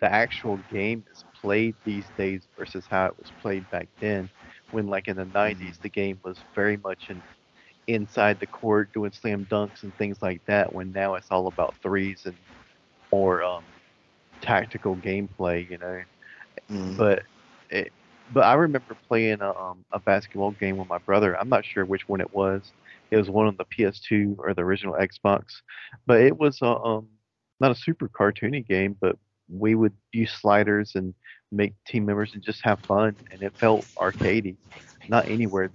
the 0.00 0.10
actual 0.10 0.58
game 0.70 1.04
is 1.10 1.24
played 1.40 1.74
these 1.84 2.04
days 2.16 2.42
versus 2.58 2.84
how 2.88 3.06
it 3.06 3.18
was 3.18 3.30
played 3.40 3.68
back 3.70 3.88
then. 4.00 4.30
When, 4.70 4.86
like 4.86 5.08
in 5.08 5.16
the 5.16 5.24
'90s, 5.24 5.56
mm-hmm. 5.56 5.82
the 5.82 5.88
game 5.88 6.20
was 6.22 6.38
very 6.54 6.76
much 6.76 7.08
an 7.08 7.22
inside 7.86 8.38
the 8.38 8.46
court 8.46 8.92
doing 8.92 9.10
slam 9.12 9.46
dunks 9.50 9.82
and 9.82 9.96
things 9.96 10.18
like 10.20 10.44
that 10.44 10.72
when 10.74 10.92
now 10.92 11.14
it's 11.14 11.28
all 11.30 11.46
about 11.46 11.74
threes 11.82 12.22
and 12.26 12.36
more 13.10 13.42
um, 13.42 13.64
tactical 14.40 14.94
gameplay, 14.96 15.68
you 15.68 15.78
know. 15.78 16.02
Mm. 16.70 16.96
But 16.96 17.22
it, 17.70 17.92
but 18.32 18.44
I 18.44 18.54
remember 18.54 18.96
playing 19.08 19.40
a, 19.40 19.50
um, 19.58 19.84
a 19.92 19.98
basketball 19.98 20.50
game 20.52 20.76
with 20.76 20.88
my 20.88 20.98
brother. 20.98 21.38
I'm 21.38 21.48
not 21.48 21.64
sure 21.64 21.84
which 21.84 22.08
one 22.08 22.20
it 22.20 22.32
was. 22.34 22.72
It 23.10 23.16
was 23.16 23.30
one 23.30 23.46
on 23.46 23.56
the 23.56 23.64
PS2 23.64 24.36
or 24.38 24.52
the 24.52 24.62
original 24.62 24.94
Xbox, 24.94 25.44
but 26.06 26.20
it 26.20 26.36
was 26.36 26.60
a, 26.60 26.66
um, 26.66 27.08
not 27.58 27.70
a 27.70 27.74
super 27.74 28.08
cartoony 28.08 28.66
game, 28.66 28.96
but 29.00 29.16
we 29.48 29.74
would 29.74 29.94
use 30.12 30.32
sliders 30.32 30.92
and 30.94 31.14
make 31.50 31.74
team 31.86 32.04
members 32.04 32.34
and 32.34 32.42
just 32.42 32.62
have 32.64 32.80
fun, 32.80 33.16
and 33.30 33.42
it 33.42 33.56
felt 33.56 33.86
arcadey. 33.96 34.56
Not 35.08 35.28
anywhere 35.28 35.70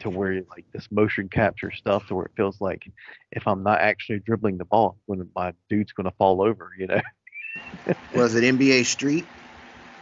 to 0.00 0.10
where 0.10 0.42
like 0.50 0.64
this 0.72 0.88
motion 0.90 1.28
capture 1.28 1.72
stuff 1.72 2.06
to 2.06 2.14
where 2.14 2.26
it 2.26 2.32
feels 2.36 2.60
like 2.60 2.90
if 3.32 3.46
I'm 3.46 3.62
not 3.62 3.80
actually 3.80 4.20
dribbling 4.20 4.58
the 4.58 4.64
ball, 4.64 4.96
when 5.06 5.28
my 5.34 5.52
dude's 5.68 5.92
gonna 5.92 6.12
fall 6.12 6.42
over, 6.42 6.70
you 6.78 6.86
know. 6.86 7.00
was 8.14 8.34
it 8.34 8.44
NBA 8.44 8.84
Street? 8.86 9.26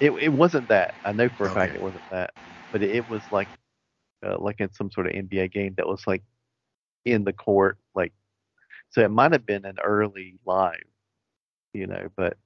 It 0.00 0.10
it 0.12 0.30
wasn't 0.30 0.68
that. 0.68 0.94
I 1.04 1.12
know 1.12 1.28
for 1.28 1.46
a 1.46 1.50
okay. 1.50 1.60
fact 1.60 1.74
it 1.74 1.82
wasn't 1.82 2.10
that, 2.10 2.32
but 2.72 2.82
it, 2.82 2.96
it 2.96 3.08
was 3.08 3.22
like 3.30 3.48
uh, 4.24 4.38
like 4.38 4.60
in 4.60 4.72
some 4.72 4.90
sort 4.90 5.06
of 5.06 5.12
NBA 5.12 5.52
game 5.52 5.74
that 5.76 5.86
was 5.86 6.06
like 6.06 6.22
in 7.04 7.24
the 7.24 7.32
court, 7.32 7.78
like 7.94 8.12
so 8.90 9.02
it 9.02 9.10
might 9.10 9.32
have 9.32 9.46
been 9.46 9.64
an 9.64 9.78
early 9.82 10.38
live, 10.44 10.84
you 11.72 11.86
know, 11.86 12.08
but 12.16 12.36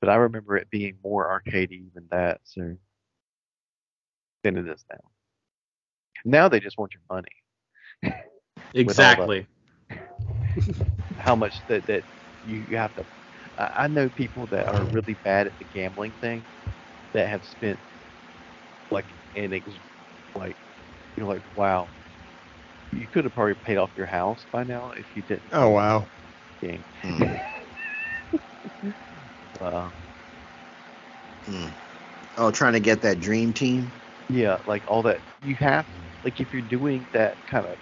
but 0.00 0.08
I 0.08 0.16
remember 0.16 0.56
it 0.56 0.70
being 0.70 0.96
more 1.04 1.28
arcadey 1.28 1.92
than 1.94 2.06
that, 2.10 2.40
so 2.44 2.76
than 4.42 4.56
it 4.56 4.68
is 4.68 4.84
now. 4.90 5.00
Now 6.24 6.48
they 6.48 6.60
just 6.60 6.78
want 6.78 6.92
your 6.94 7.02
money. 7.10 8.14
exactly. 8.74 9.46
The, 9.88 10.74
how 11.18 11.36
much 11.36 11.64
that 11.68 11.86
that 11.86 12.04
you, 12.42 12.64
you 12.68 12.76
have 12.76 12.94
to. 12.94 13.06
I, 13.58 13.70
I 13.84 13.88
know 13.88 14.08
people 14.08 14.46
that 14.48 14.66
are 14.66 14.84
really 14.84 15.14
bad 15.14 15.46
at 15.46 15.58
the 15.58 15.64
gambling 15.64 16.14
thing 16.20 16.46
that 17.12 17.28
have 17.28 17.44
spent 17.44 17.80
like 18.90 19.14
an 19.34 19.52
ex, 19.52 19.70
like 20.34 20.56
you 21.16 21.22
know 21.22 21.28
like 21.28 21.42
wow 21.54 21.90
you 22.92 23.08
could 23.08 23.24
have 23.24 23.34
probably 23.34 23.54
paid 23.54 23.76
off 23.76 23.90
your 23.96 24.06
house 24.06 24.46
by 24.52 24.64
now 24.64 24.90
if 24.90 25.14
you 25.14 25.22
didn't. 25.22 25.50
Oh 25.52 25.70
wow. 25.70 26.08
Game. 26.60 26.84
Mm. 29.60 29.92
Mm. 31.46 31.74
Oh, 32.36 32.50
trying 32.50 32.72
to 32.74 32.80
get 32.80 33.02
that 33.02 33.20
dream 33.20 33.52
team. 33.52 33.92
Yeah, 34.28 34.58
like 34.66 34.84
all 34.88 35.02
that 35.02 35.20
you 35.42 35.56
have 35.56 35.86
like 36.24 36.40
if 36.40 36.52
you're 36.52 36.62
doing 36.62 37.06
that 37.12 37.38
kind 37.46 37.66
of 37.66 37.78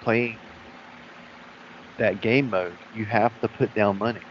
playing 0.00 0.40
that 1.98 2.20
game 2.20 2.50
mode, 2.50 2.78
you 2.92 3.04
have 3.06 3.38
to 3.40 3.48
put 3.48 3.74
down 3.74 3.98
money. 3.98 4.22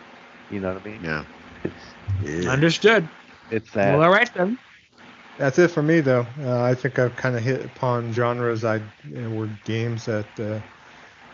You 0.49 0.60
know 0.60 0.73
what 0.73 0.81
I 0.81 0.89
mean? 0.89 1.03
Yeah. 1.03 1.23
It's 1.64 1.95
yeah. 2.22 2.52
understood. 2.52 3.10
It's 3.49 3.72
that. 3.72 3.98
Well, 3.98 4.03
all 4.03 4.11
right 4.11 4.30
then. 4.34 4.57
That's 5.38 5.57
it 5.57 5.69
for 5.69 5.81
me, 5.81 6.02
though. 6.02 6.27
Uh, 6.39 6.61
I 6.61 6.76
think 6.76 6.99
I've 6.99 7.15
kind 7.15 7.35
of 7.35 7.41
hit 7.41 7.65
upon 7.65 8.11
genres 8.11 8.64
I 8.64 8.76
you 8.76 9.22
know, 9.22 9.30
were 9.30 9.48
games 9.48 10.06
that 10.06 10.39
uh, 10.39 10.60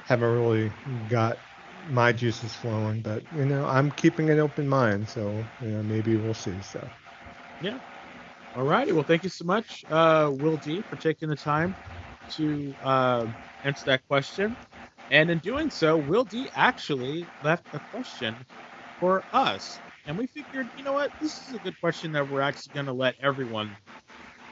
haven't 0.05 0.29
really 0.29 0.71
got 1.09 1.39
my 1.87 2.11
juices 2.13 2.55
flowing, 2.55 3.01
but 3.01 3.23
you 3.31 3.45
know 3.45 3.65
I'm 3.65 3.91
keeping 3.91 4.29
an 4.29 4.39
open 4.39 4.67
mind, 4.67 5.09
so 5.09 5.47
you 5.61 5.69
know 5.71 5.83
maybe 5.83 6.15
we'll 6.17 6.33
see. 6.33 6.61
So. 6.61 6.89
Yeah. 7.59 7.79
All 8.53 8.63
righty. 8.63 8.91
Well, 8.91 9.03
thank 9.03 9.23
you 9.23 9.29
so 9.29 9.45
much, 9.45 9.85
uh, 9.89 10.29
Will 10.33 10.57
D, 10.57 10.81
for 10.81 10.97
taking 10.97 11.29
the 11.29 11.35
time 11.35 11.75
to 12.31 12.77
uh, 12.81 13.27
answer 13.63 13.83
that 13.85 14.05
question. 14.07 14.57
And 15.09 15.29
in 15.29 15.39
doing 15.39 15.69
so, 15.69 15.97
Will 15.97 16.25
D 16.25 16.49
actually 16.53 17.31
left 17.41 17.65
a 17.73 17.79
question 17.79 18.45
for 18.99 19.25
us. 19.31 19.81
And 20.05 20.17
we 20.17 20.27
figured, 20.27 20.71
you 20.75 20.83
know 20.83 20.93
what, 20.93 21.13
this 21.19 21.47
is 21.47 21.53
a 21.53 21.59
good 21.59 21.79
question 21.79 22.11
that 22.13 22.27
we're 22.27 22.41
actually 22.41 22.73
going 22.73 22.85
to 22.87 22.93
let 22.93 23.15
everyone 23.21 23.77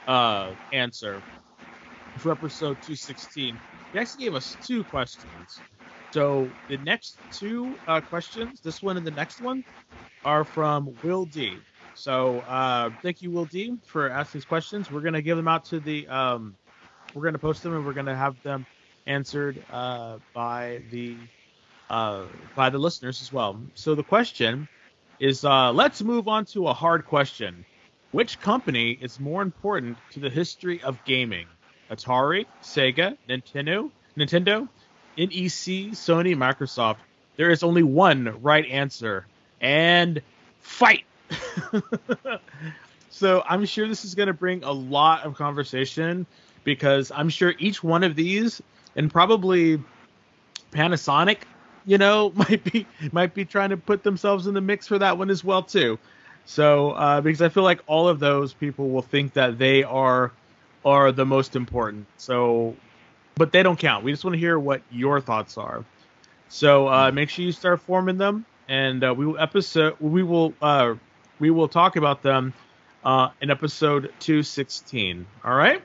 uh, 0.06 0.54
answer 0.72 1.24
for 2.18 2.32
episode 2.32 2.80
216. 2.80 3.60
He 3.92 3.98
actually 3.98 4.24
gave 4.24 4.34
us 4.34 4.56
two 4.56 4.84
questions. 4.84 5.64
So 6.12 6.48
the 6.68 6.78
next 6.78 7.18
two 7.30 7.74
uh, 7.86 8.00
questions, 8.00 8.60
this 8.60 8.82
one 8.82 8.96
and 8.96 9.06
the 9.06 9.10
next 9.10 9.40
one, 9.40 9.64
are 10.24 10.44
from 10.44 10.96
Will 11.02 11.24
D. 11.26 11.56
So 11.94 12.40
uh, 12.40 12.90
thank 13.02 13.22
you, 13.22 13.30
Will 13.30 13.46
D, 13.46 13.74
for 13.86 14.10
asking 14.10 14.40
these 14.40 14.44
questions. 14.44 14.90
We're 14.90 15.00
gonna 15.00 15.22
give 15.22 15.36
them 15.36 15.48
out 15.48 15.64
to 15.66 15.80
the. 15.80 16.06
Um, 16.08 16.56
we're 17.14 17.24
gonna 17.24 17.38
post 17.38 17.62
them 17.62 17.74
and 17.74 17.84
we're 17.84 17.94
gonna 17.94 18.16
have 18.16 18.40
them 18.42 18.66
answered 19.06 19.62
uh, 19.70 20.18
by 20.34 20.82
the 20.90 21.16
uh, 21.90 22.24
by 22.54 22.70
the 22.70 22.78
listeners 22.78 23.22
as 23.22 23.32
well. 23.32 23.60
So 23.74 23.94
the 23.94 24.02
question 24.04 24.68
is: 25.20 25.44
uh, 25.44 25.72
Let's 25.72 26.02
move 26.02 26.28
on 26.28 26.44
to 26.46 26.68
a 26.68 26.74
hard 26.74 27.06
question. 27.06 27.64
Which 28.12 28.40
company 28.40 28.92
is 29.00 29.20
more 29.20 29.42
important 29.42 29.98
to 30.12 30.20
the 30.20 30.30
history 30.30 30.82
of 30.82 31.02
gaming? 31.04 31.46
Atari, 31.90 32.46
Sega, 32.62 33.16
Nintendo, 33.28 33.90
Nintendo, 34.18 34.68
NEC, 35.16 35.92
Sony, 35.92 36.36
Microsoft. 36.36 36.96
There 37.36 37.50
is 37.50 37.62
only 37.62 37.82
one 37.82 38.40
right 38.42 38.66
answer. 38.66 39.26
And 39.60 40.20
fight! 40.60 41.04
so 43.10 43.42
I'm 43.48 43.64
sure 43.64 43.88
this 43.88 44.04
is 44.04 44.14
going 44.14 44.28
to 44.28 44.34
bring 44.34 44.64
a 44.64 44.72
lot 44.72 45.24
of 45.24 45.36
conversation 45.36 46.26
because 46.64 47.10
I'm 47.14 47.28
sure 47.28 47.54
each 47.58 47.82
one 47.82 48.04
of 48.04 48.16
these 48.16 48.62
and 48.96 49.10
probably 49.10 49.82
Panasonic, 50.72 51.38
you 51.84 51.98
know, 51.98 52.32
might 52.34 52.64
be 52.64 52.86
might 53.12 53.34
be 53.34 53.44
trying 53.44 53.70
to 53.70 53.76
put 53.76 54.02
themselves 54.02 54.46
in 54.46 54.54
the 54.54 54.60
mix 54.60 54.86
for 54.86 54.98
that 54.98 55.18
one 55.18 55.30
as 55.30 55.42
well 55.42 55.62
too. 55.62 55.98
So 56.44 56.90
uh, 56.90 57.20
because 57.20 57.42
I 57.42 57.48
feel 57.48 57.64
like 57.64 57.80
all 57.86 58.08
of 58.08 58.20
those 58.20 58.52
people 58.52 58.90
will 58.90 59.02
think 59.02 59.32
that 59.34 59.58
they 59.58 59.82
are 59.82 60.32
are 60.86 61.10
the 61.10 61.26
most 61.26 61.56
important. 61.56 62.06
So, 62.16 62.76
but 63.36 63.52
they 63.52 63.62
don't 63.62 63.78
count. 63.78 64.04
We 64.04 64.12
just 64.12 64.24
want 64.24 64.34
to 64.34 64.40
hear 64.40 64.58
what 64.58 64.82
your 64.90 65.20
thoughts 65.20 65.56
are. 65.56 65.84
So 66.48 66.88
uh, 66.88 67.10
make 67.12 67.30
sure 67.30 67.44
you 67.44 67.52
start 67.52 67.80
forming 67.80 68.18
them, 68.18 68.46
and 68.68 69.02
uh, 69.04 69.14
we 69.16 69.26
will 69.26 69.38
episode 69.38 69.96
we 70.00 70.22
will 70.22 70.54
uh, 70.60 70.94
we 71.38 71.50
will 71.50 71.68
talk 71.68 71.96
about 71.96 72.22
them 72.22 72.52
uh, 73.04 73.30
in 73.40 73.50
episode 73.50 74.12
216. 74.20 75.26
All 75.44 75.54
right? 75.54 75.82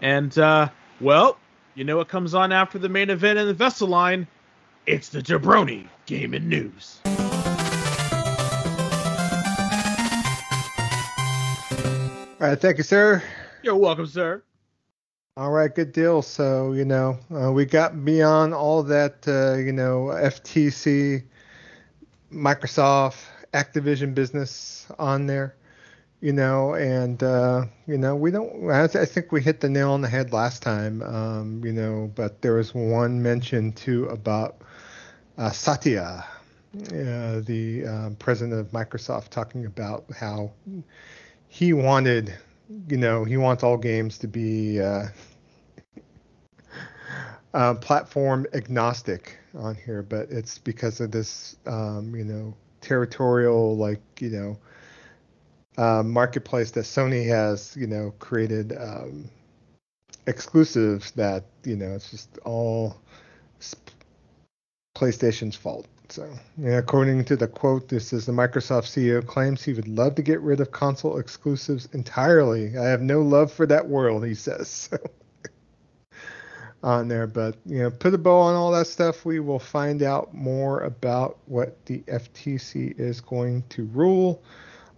And, 0.00 0.36
uh, 0.38 0.68
well, 1.00 1.38
you 1.74 1.84
know 1.84 1.98
what 1.98 2.08
comes 2.08 2.34
on 2.34 2.52
after 2.52 2.78
the 2.78 2.88
main 2.88 3.10
event 3.10 3.38
in 3.38 3.46
the 3.46 3.54
Vessel 3.54 3.88
line? 3.88 4.26
It's 4.86 5.08
the 5.10 5.20
Jabroni 5.20 5.86
Gaming 6.06 6.48
News. 6.48 7.00
All 12.38 12.48
right, 12.48 12.60
thank 12.60 12.76
you, 12.78 12.84
sir. 12.84 13.22
You're 13.62 13.76
welcome, 13.76 14.06
sir. 14.06 14.42
All 15.38 15.50
right, 15.50 15.74
good 15.74 15.92
deal. 15.92 16.22
So, 16.22 16.72
you 16.72 16.86
know, 16.86 17.18
uh, 17.30 17.52
we 17.52 17.66
got 17.66 18.06
beyond 18.06 18.54
all 18.54 18.82
that, 18.84 19.28
uh, 19.28 19.58
you 19.58 19.70
know, 19.70 20.06
FTC, 20.06 21.22
Microsoft, 22.32 23.22
Activision 23.52 24.14
business 24.14 24.86
on 24.98 25.26
there, 25.26 25.54
you 26.22 26.32
know, 26.32 26.74
and 26.74 27.22
uh, 27.22 27.66
you 27.86 27.98
know 27.98 28.16
we 28.16 28.30
don't. 28.30 28.70
I, 28.70 28.86
think 28.86 29.30
we 29.30 29.42
hit 29.42 29.60
the 29.60 29.68
nail 29.68 29.92
on 29.92 30.00
the 30.00 30.08
head 30.08 30.32
last 30.32 30.62
time, 30.62 31.02
um, 31.02 31.62
you 31.62 31.72
know, 31.72 32.10
but 32.14 32.40
there 32.40 32.54
was 32.54 32.74
one 32.74 33.22
mention 33.22 33.72
too 33.72 34.06
about 34.06 34.62
uh, 35.36 35.50
Satya, 35.50 36.24
uh, 36.74 37.40
the 37.40 37.84
um, 37.86 38.16
president 38.18 38.58
of 38.58 38.72
Microsoft, 38.72 39.28
talking 39.28 39.66
about 39.66 40.06
how 40.18 40.50
he 41.48 41.74
wanted 41.74 42.34
you 42.88 42.96
know, 42.96 43.24
he 43.24 43.36
wants 43.36 43.62
all 43.62 43.76
games 43.76 44.18
to 44.18 44.28
be 44.28 44.80
uh, 44.80 45.06
uh, 47.54 47.74
platform 47.74 48.46
agnostic 48.54 49.38
on 49.54 49.74
here, 49.74 50.02
but 50.02 50.30
it's 50.30 50.58
because 50.58 51.00
of 51.00 51.10
this, 51.10 51.56
um, 51.66 52.14
you 52.14 52.24
know, 52.24 52.54
territorial, 52.80 53.76
like, 53.76 54.00
you 54.20 54.30
know, 54.30 54.58
uh, 55.78 56.02
marketplace 56.02 56.70
that 56.72 56.84
Sony 56.84 57.26
has, 57.28 57.76
you 57.76 57.86
know, 57.86 58.12
created 58.18 58.76
um, 58.78 59.28
exclusives 60.26 61.10
that, 61.12 61.44
you 61.64 61.76
know, 61.76 61.92
it's 61.94 62.10
just 62.10 62.38
all 62.44 62.96
PlayStation's 64.96 65.54
fault. 65.54 65.86
So, 66.08 66.30
yeah, 66.56 66.78
according 66.78 67.24
to 67.26 67.36
the 67.36 67.48
quote, 67.48 67.88
this 67.88 68.12
is 68.12 68.26
the 68.26 68.32
Microsoft 68.32 68.86
CEO 68.86 69.26
claims 69.26 69.62
he 69.62 69.72
would 69.72 69.88
love 69.88 70.14
to 70.16 70.22
get 70.22 70.40
rid 70.40 70.60
of 70.60 70.70
console 70.70 71.18
exclusives 71.18 71.88
entirely. 71.92 72.76
I 72.78 72.84
have 72.84 73.02
no 73.02 73.22
love 73.22 73.52
for 73.52 73.66
that 73.66 73.88
world, 73.88 74.24
he 74.24 74.34
says. 74.34 74.90
On 76.82 77.08
there, 77.08 77.26
but 77.26 77.56
you 77.64 77.78
know, 77.78 77.90
put 77.90 78.14
a 78.14 78.18
bow 78.18 78.38
on 78.38 78.54
all 78.54 78.70
that 78.70 78.86
stuff. 78.86 79.24
We 79.24 79.40
will 79.40 79.58
find 79.58 80.02
out 80.02 80.32
more 80.34 80.82
about 80.82 81.38
what 81.46 81.84
the 81.86 81.98
FTC 82.00 83.00
is 83.00 83.20
going 83.20 83.64
to 83.70 83.86
rule 83.86 84.42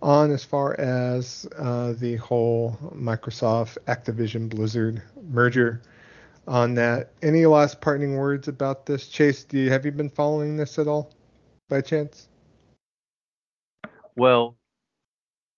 on 0.03 0.31
as 0.31 0.45
far 0.45 0.79
as 0.79 1.47
uh, 1.57 1.95
the 1.95 2.17
whole 2.17 2.77
Microsoft 2.95 3.79
Activision 3.87 4.51
Blizzard 4.51 5.03
merger 5.31 5.81
on 6.49 6.75
that. 6.75 7.13
Any 7.23 7.47
last 7.47 7.81
parting 7.81 8.17
words 8.17 8.49
about 8.49 8.87
this, 8.87 9.09
Chase? 9.09 9.45
Do 9.45 9.59
you 9.59 9.71
have 9.71 9.85
you 9.85 9.93
been 9.93 10.11
following 10.11 10.57
this 10.57 10.79
at 10.79 10.89
all, 10.89 11.13
by 11.69 11.81
chance? 11.81 12.29
Well, 14.17 14.57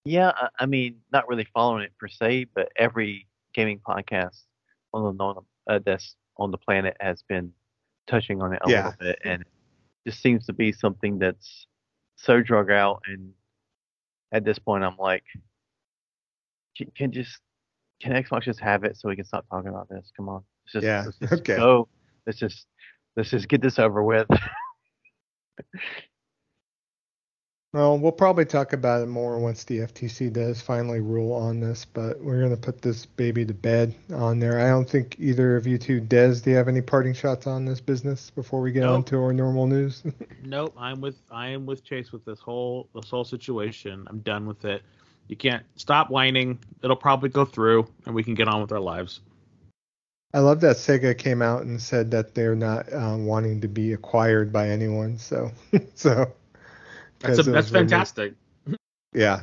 yeah, 0.04 0.32
I, 0.34 0.48
I 0.60 0.66
mean, 0.66 1.00
not 1.12 1.28
really 1.28 1.46
following 1.54 1.84
it 1.84 1.92
per 1.98 2.08
se, 2.08 2.46
but 2.54 2.70
every 2.76 3.26
gaming 3.54 3.80
podcast 3.80 4.44
on 4.92 5.16
the 5.16 5.34
uh, 5.72 5.78
that's 5.84 6.16
on 6.36 6.50
the 6.50 6.58
planet 6.58 6.96
has 7.00 7.22
been 7.22 7.52
touching 8.06 8.42
on 8.42 8.52
it 8.52 8.60
a 8.62 8.68
Yeah. 8.68 8.78
little 8.78 8.96
bit, 8.98 9.18
and 9.24 9.42
it 9.42 9.48
just 10.06 10.20
seems 10.22 10.46
to 10.46 10.52
be 10.52 10.72
something 10.72 11.18
that's 11.18 11.66
so 12.16 12.42
drug 12.42 12.70
out. 12.70 13.02
And 13.06 13.32
at 14.32 14.44
this 14.44 14.58
point, 14.58 14.84
I'm 14.84 14.96
like, 14.96 15.24
can, 16.76 16.90
can 16.96 17.12
just 17.12 17.38
can 18.00 18.12
Xbox 18.12 18.42
just 18.42 18.60
have 18.60 18.84
it 18.84 18.96
so 18.96 19.08
we 19.08 19.16
can 19.16 19.24
stop 19.24 19.46
talking 19.50 19.68
about 19.68 19.88
this? 19.88 20.10
Come 20.16 20.28
on, 20.28 20.42
just, 20.72 20.84
Yeah, 20.84 21.04
let's 21.06 21.18
just 21.20 21.32
okay. 21.34 21.56
go. 21.56 21.88
Let's 22.26 22.38
just 22.38 22.66
let's 23.16 23.30
just 23.30 23.48
get 23.48 23.62
this 23.62 23.78
over 23.78 24.02
with. 24.02 24.28
Well, 27.72 28.00
we'll 28.00 28.10
probably 28.10 28.46
talk 28.46 28.72
about 28.72 29.00
it 29.02 29.06
more 29.06 29.38
once 29.38 29.62
the 29.62 29.78
FTC 29.78 30.32
does 30.32 30.60
finally 30.60 30.98
rule 30.98 31.32
on 31.32 31.60
this, 31.60 31.84
but 31.84 32.20
we're 32.20 32.40
going 32.40 32.50
to 32.50 32.56
put 32.56 32.82
this 32.82 33.06
baby 33.06 33.46
to 33.46 33.54
bed 33.54 33.94
on 34.12 34.40
there. 34.40 34.58
I 34.58 34.70
don't 34.70 34.90
think 34.90 35.14
either 35.20 35.56
of 35.56 35.68
you 35.68 35.78
two, 35.78 36.00
Des, 36.00 36.40
do 36.40 36.50
you 36.50 36.56
have 36.56 36.66
any 36.66 36.80
parting 36.80 37.14
shots 37.14 37.46
on 37.46 37.64
this 37.64 37.80
business 37.80 38.28
before 38.30 38.60
we 38.60 38.72
get 38.72 38.82
on 38.82 39.04
to 39.04 39.22
our 39.22 39.32
normal 39.32 39.68
news? 39.68 40.02
Nope, 40.42 40.74
I'm 40.76 41.00
with 41.00 41.16
I 41.30 41.48
am 41.48 41.64
with 41.64 41.84
Chase 41.84 42.10
with 42.10 42.24
this 42.24 42.40
whole 42.40 42.88
this 42.92 43.08
whole 43.08 43.24
situation. 43.24 44.04
I'm 44.08 44.18
done 44.20 44.46
with 44.46 44.64
it. 44.64 44.82
You 45.28 45.36
can't 45.36 45.62
stop 45.76 46.10
whining. 46.10 46.58
It'll 46.82 46.96
probably 46.96 47.28
go 47.28 47.44
through, 47.44 47.86
and 48.04 48.14
we 48.16 48.24
can 48.24 48.34
get 48.34 48.48
on 48.48 48.60
with 48.60 48.72
our 48.72 48.80
lives. 48.80 49.20
I 50.32 50.38
love 50.38 50.60
that 50.60 50.76
Sega 50.76 51.16
came 51.18 51.42
out 51.42 51.62
and 51.62 51.80
said 51.80 52.10
that 52.12 52.34
they're 52.34 52.54
not 52.54 52.92
um, 52.92 53.26
wanting 53.26 53.60
to 53.62 53.68
be 53.68 53.92
acquired 53.92 54.52
by 54.52 54.68
anyone. 54.68 55.18
So, 55.18 55.50
so 55.94 56.32
That's 57.18 57.36
'cause 57.36 57.48
a, 57.48 57.50
that's 57.50 57.66
was 57.66 57.72
rumored- 57.72 57.90
fantastic. 57.90 58.34
Yeah, 59.12 59.42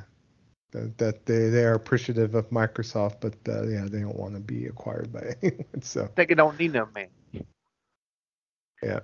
that, 0.72 0.98
that 0.98 1.26
they 1.26 1.50
they 1.50 1.66
are 1.66 1.74
appreciative 1.74 2.36
of 2.36 2.50
Microsoft, 2.52 3.18
but 3.20 3.34
uh, 3.50 3.64
yeah, 3.68 3.86
they 3.90 4.00
don't 4.00 4.16
want 4.16 4.34
to 4.36 4.40
be 4.40 4.68
acquired 4.68 5.12
by 5.12 5.36
anyone. 5.42 5.82
So 5.82 6.08
think 6.16 6.32
I 6.32 6.36
don't 6.36 6.58
need 6.58 6.72
them, 6.72 6.88
man. 6.96 7.08
yeah, 8.82 9.00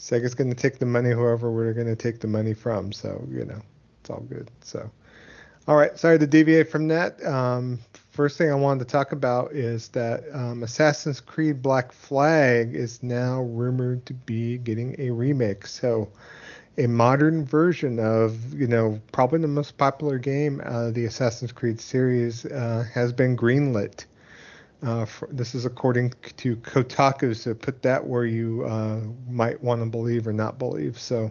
Sega's 0.00 0.34
going 0.34 0.50
to 0.50 0.56
take 0.56 0.78
the 0.80 0.86
money 0.86 1.10
whoever 1.10 1.50
we're 1.52 1.72
going 1.72 1.86
to 1.86 1.96
take 1.96 2.18
the 2.20 2.26
money 2.26 2.52
from. 2.54 2.90
So 2.92 3.24
you 3.30 3.44
know, 3.44 3.60
it's 4.00 4.10
all 4.10 4.20
good. 4.28 4.50
So, 4.60 4.90
all 5.68 5.76
right, 5.76 5.96
sorry 5.96 6.18
to 6.18 6.26
deviate 6.26 6.68
from 6.70 6.88
that. 6.88 7.24
Um, 7.24 7.78
first 8.18 8.36
thing 8.36 8.50
I 8.50 8.54
wanted 8.56 8.80
to 8.80 8.90
talk 8.90 9.12
about 9.12 9.52
is 9.52 9.90
that 9.90 10.24
um, 10.32 10.64
Assassin's 10.64 11.20
Creed 11.20 11.62
Black 11.62 11.92
Flag 11.92 12.74
is 12.74 13.00
now 13.00 13.42
rumored 13.42 14.04
to 14.06 14.12
be 14.12 14.58
getting 14.58 14.96
a 14.98 15.12
remake. 15.12 15.64
So 15.68 16.08
a 16.78 16.88
modern 16.88 17.44
version 17.44 18.00
of, 18.00 18.52
you 18.52 18.66
know, 18.66 19.00
probably 19.12 19.38
the 19.38 19.46
most 19.46 19.78
popular 19.78 20.18
game 20.18 20.60
out 20.62 20.86
of 20.86 20.94
the 20.94 21.04
Assassin's 21.04 21.52
Creed 21.52 21.80
series 21.80 22.44
uh, 22.44 22.84
has 22.92 23.12
been 23.12 23.36
greenlit. 23.36 24.06
Uh, 24.82 25.04
for, 25.04 25.28
this 25.30 25.54
is 25.54 25.64
according 25.64 26.12
to 26.38 26.56
Kotaku, 26.56 27.36
so 27.36 27.54
put 27.54 27.82
that 27.82 28.04
where 28.04 28.26
you 28.26 28.64
uh, 28.64 28.98
might 29.30 29.62
want 29.62 29.80
to 29.80 29.86
believe 29.86 30.26
or 30.26 30.32
not 30.32 30.58
believe. 30.58 30.98
So 30.98 31.30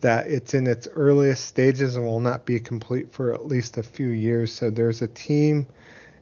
that 0.00 0.26
it's 0.26 0.54
in 0.54 0.66
its 0.66 0.88
earliest 0.94 1.44
stages 1.44 1.96
and 1.96 2.06
will 2.06 2.18
not 2.18 2.46
be 2.46 2.58
complete 2.60 3.12
for 3.12 3.34
at 3.34 3.44
least 3.46 3.76
a 3.76 3.82
few 3.82 4.08
years. 4.08 4.54
So 4.54 4.70
there's 4.70 5.02
a 5.02 5.08
team 5.08 5.66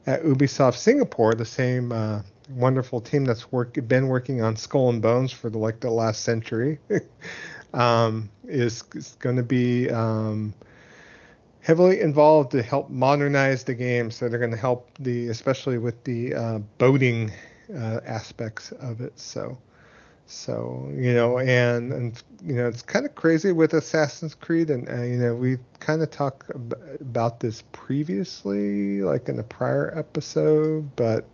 at 0.05 0.23
Ubisoft 0.23 0.75
Singapore, 0.75 1.33
the 1.33 1.45
same 1.45 1.91
uh, 1.91 2.21
wonderful 2.49 2.99
team 3.01 3.25
that's 3.25 3.51
work, 3.51 3.77
been 3.87 4.07
working 4.07 4.41
on 4.41 4.55
Skull 4.55 4.89
and 4.89 5.01
Bones 5.01 5.31
for 5.31 5.49
the, 5.49 5.57
like 5.57 5.79
the 5.79 5.89
last 5.89 6.23
century. 6.23 6.79
um, 7.73 8.29
is, 8.47 8.83
is 8.93 9.15
going 9.19 9.35
to 9.35 9.43
be 9.43 9.89
um, 9.89 10.53
heavily 11.61 12.01
involved 12.01 12.51
to 12.51 12.61
help 12.61 12.89
modernize 12.89 13.63
the 13.63 13.73
game. 13.73 14.11
So 14.11 14.27
they're 14.27 14.39
going 14.39 14.51
to 14.51 14.57
help 14.57 14.89
the, 14.99 15.29
especially 15.29 15.77
with 15.77 16.03
the 16.03 16.33
uh, 16.33 16.59
boating 16.77 17.31
uh, 17.75 18.01
aspects 18.05 18.71
of 18.73 19.01
it. 19.01 19.17
So, 19.19 19.57
so 20.25 20.91
you 20.95 21.13
know, 21.13 21.39
and 21.39 21.91
and 21.93 22.23
you 22.43 22.55
know, 22.55 22.67
it's 22.67 22.81
kind 22.81 23.05
of 23.05 23.15
crazy 23.15 23.51
with 23.51 23.73
Assassin's 23.73 24.35
Creed, 24.35 24.69
and 24.69 24.89
uh, 24.89 25.01
you 25.03 25.17
know, 25.17 25.35
we 25.35 25.57
kind 25.79 26.01
of 26.01 26.11
talked 26.11 26.49
ab- 26.49 26.97
about 26.99 27.39
this 27.39 27.63
previously, 27.71 29.01
like 29.01 29.29
in 29.29 29.39
a 29.39 29.43
prior 29.43 29.97
episode, 29.97 30.95
but 30.95 31.25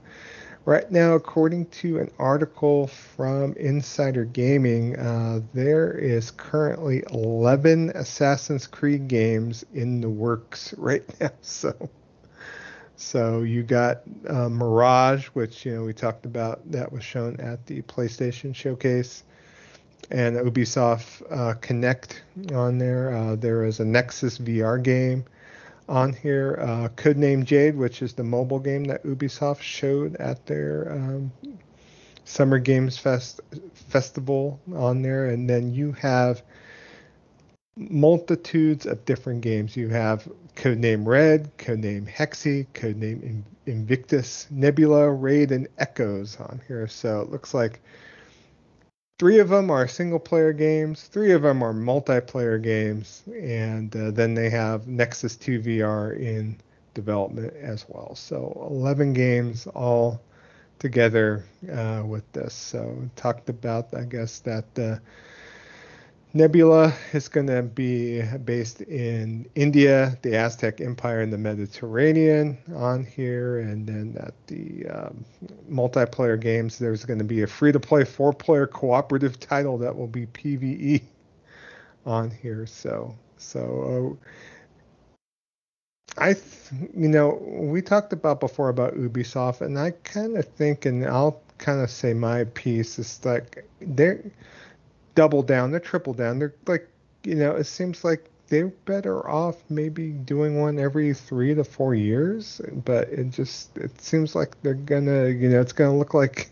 Right 0.66 0.92
now, 0.92 1.16
according 1.16 1.66
to 1.82 1.98
an 2.00 2.12
article 2.20 2.88
from 2.88 3.54
Insider 3.54 4.26
Gaming, 4.26 4.98
uh, 5.00 5.42
there 5.54 5.92
is 5.92 6.30
currently 6.32 7.04
11 7.12 7.90
Assassin's 7.96 8.68
Creed 8.68 9.08
games 9.08 9.66
in 9.74 10.02
the 10.02 10.10
works 10.10 10.74
right 10.78 11.04
now. 11.20 11.32
So, 11.42 11.74
so 13.00 13.44
you 13.44 13.64
got 13.64 14.02
uh, 14.28 14.50
Mirage, 14.50 15.28
which 15.28 15.66
you 15.66 15.74
know 15.74 15.84
we 15.84 15.94
talked 15.94 16.26
about, 16.26 16.70
that 16.70 16.92
was 16.92 17.02
shown 17.02 17.40
at 17.40 17.66
the 17.66 17.82
PlayStation 17.84 18.54
Showcase, 18.54 19.24
and 20.12 20.36
Ubisoft 20.36 21.24
uh, 21.32 21.54
Connect 21.62 22.22
on 22.54 22.78
there. 22.78 23.16
Uh, 23.16 23.36
there 23.38 23.64
is 23.64 23.80
a 23.80 23.86
Nexus 23.86 24.38
VR 24.38 24.84
game 24.84 25.24
on 25.88 26.12
here. 26.12 26.60
Uh, 26.62 26.90
Codename 26.90 27.46
Jade, 27.46 27.78
which 27.78 28.02
is 28.02 28.14
the 28.14 28.24
mobile 28.24 28.60
game 28.60 28.84
that 28.86 29.02
Ubisoft 29.06 29.62
showed 29.62 30.18
at 30.18 30.46
their 30.46 30.92
um, 30.92 31.32
Summer 32.26 32.60
Games 32.60 32.98
Fest 32.98 33.40
festival 33.74 34.60
on 34.76 35.02
there, 35.02 35.30
and 35.30 35.50
then 35.50 35.74
you 35.74 35.94
have 35.94 36.44
multitudes 37.78 38.86
of 38.86 39.06
different 39.06 39.40
games. 39.40 39.78
You 39.78 39.88
have 39.88 40.28
Codename 40.60 41.08
Red, 41.08 41.58
Codename 41.58 42.06
Hexe, 42.06 42.68
Codename 42.74 43.24
In- 43.24 43.46
Invictus, 43.66 44.46
Nebula, 44.52 45.10
Raid, 45.10 45.54
and 45.54 45.70
Echoes 45.78 46.36
on 46.38 46.60
here. 46.68 46.86
So 46.86 47.22
it 47.22 47.30
looks 47.32 47.54
like 47.54 47.80
three 49.20 49.40
of 49.40 49.48
them 49.48 49.72
are 49.72 49.88
single 49.88 50.20
player 50.20 50.52
games, 50.52 51.04
three 51.04 51.32
of 51.32 51.44
them 51.44 51.64
are 51.64 51.74
multiplayer 51.74 52.62
games, 52.62 53.24
and 53.34 53.96
uh, 53.96 54.12
then 54.12 54.34
they 54.34 54.50
have 54.50 54.86
Nexus 54.86 55.38
2 55.38 55.62
VR 55.62 56.12
in 56.12 56.58
development 56.94 57.54
as 57.56 57.86
well. 57.88 58.14
So 58.16 58.68
11 58.70 59.14
games 59.14 59.66
all 59.68 60.20
together 60.78 61.46
uh, 61.72 62.04
with 62.06 62.30
this. 62.34 62.54
So 62.54 63.10
talked 63.16 63.48
about, 63.48 63.94
I 63.94 64.04
guess, 64.04 64.40
that 64.40 64.78
uh, 64.78 64.98
Nebula 66.34 66.94
is 67.14 67.28
going 67.28 67.48
to 67.48 67.64
be 67.64 68.22
based 68.46 68.82
in 68.82 69.50
India, 69.56 70.18
the 70.22 70.36
Aztec 70.36 70.80
Empire, 70.80 71.22
and 71.22 71.34
the 71.34 71.38
Mediterranean 71.40 72.58
on 72.76 73.04
here. 73.04 73.60
And 73.60 73.88
then 73.88 74.16
at 74.20 74.36
the 74.48 74.86
um, 74.88 75.26
multiplayer 75.70 76.40
games, 76.40 76.78
there's 76.78 77.04
going 77.04 77.18
to 77.18 77.26
be 77.26 77.42
a 77.42 77.48
free 77.48 77.72
to 77.72 77.80
play 77.80 78.06
four 78.06 78.32
player 78.32 78.68
cooperative 78.68 79.40
title 79.40 79.78
that 79.80 79.96
will 79.96 80.08
be 80.08 80.28
PvE 80.28 81.02
on 82.06 82.30
here. 82.30 82.66
So, 82.68 83.16
so. 83.38 84.18
Uh, 84.20 84.26
I, 86.18 86.34
th- 86.34 86.90
you 86.96 87.08
know, 87.08 87.40
we 87.50 87.82
talked 87.82 88.14
about 88.14 88.40
before 88.40 88.70
about 88.70 88.96
Ubisoft, 88.96 89.62
and 89.62 89.80
I 89.80 89.92
kind 89.92 90.38
of 90.38 90.46
think, 90.46 90.86
and 90.86 91.06
I'll 91.06 91.42
kind 91.60 91.82
of 91.82 91.90
say 91.90 92.14
my 92.14 92.44
piece 92.46 93.00
is 93.00 93.24
like 93.24 93.66
they're 93.80 94.24
double 95.16 95.44
down, 95.44 95.72
they're 95.72 95.80
triple 95.80 96.14
down. 96.14 96.40
They're 96.40 96.56
like, 96.68 96.88
you 97.24 97.36
know, 97.36 97.56
it 97.56 97.66
seems 97.66 98.04
like 98.04 98.30
they're 98.48 98.68
better 98.68 99.30
off 99.30 99.58
maybe 99.70 100.10
doing 100.10 100.60
one 100.60 100.80
every 100.80 101.14
three 101.14 101.54
to 101.56 101.64
four 101.64 101.96
years. 101.96 102.62
But 102.86 103.10
it 103.10 103.30
just 103.32 103.78
it 103.78 104.00
seems 104.02 104.36
like 104.36 104.60
they're 104.62 104.74
gonna 104.74 105.28
you 105.28 105.50
know 105.50 105.62
it's 105.62 105.74
gonna 105.74 105.98
look 105.98 106.14
like 106.14 106.50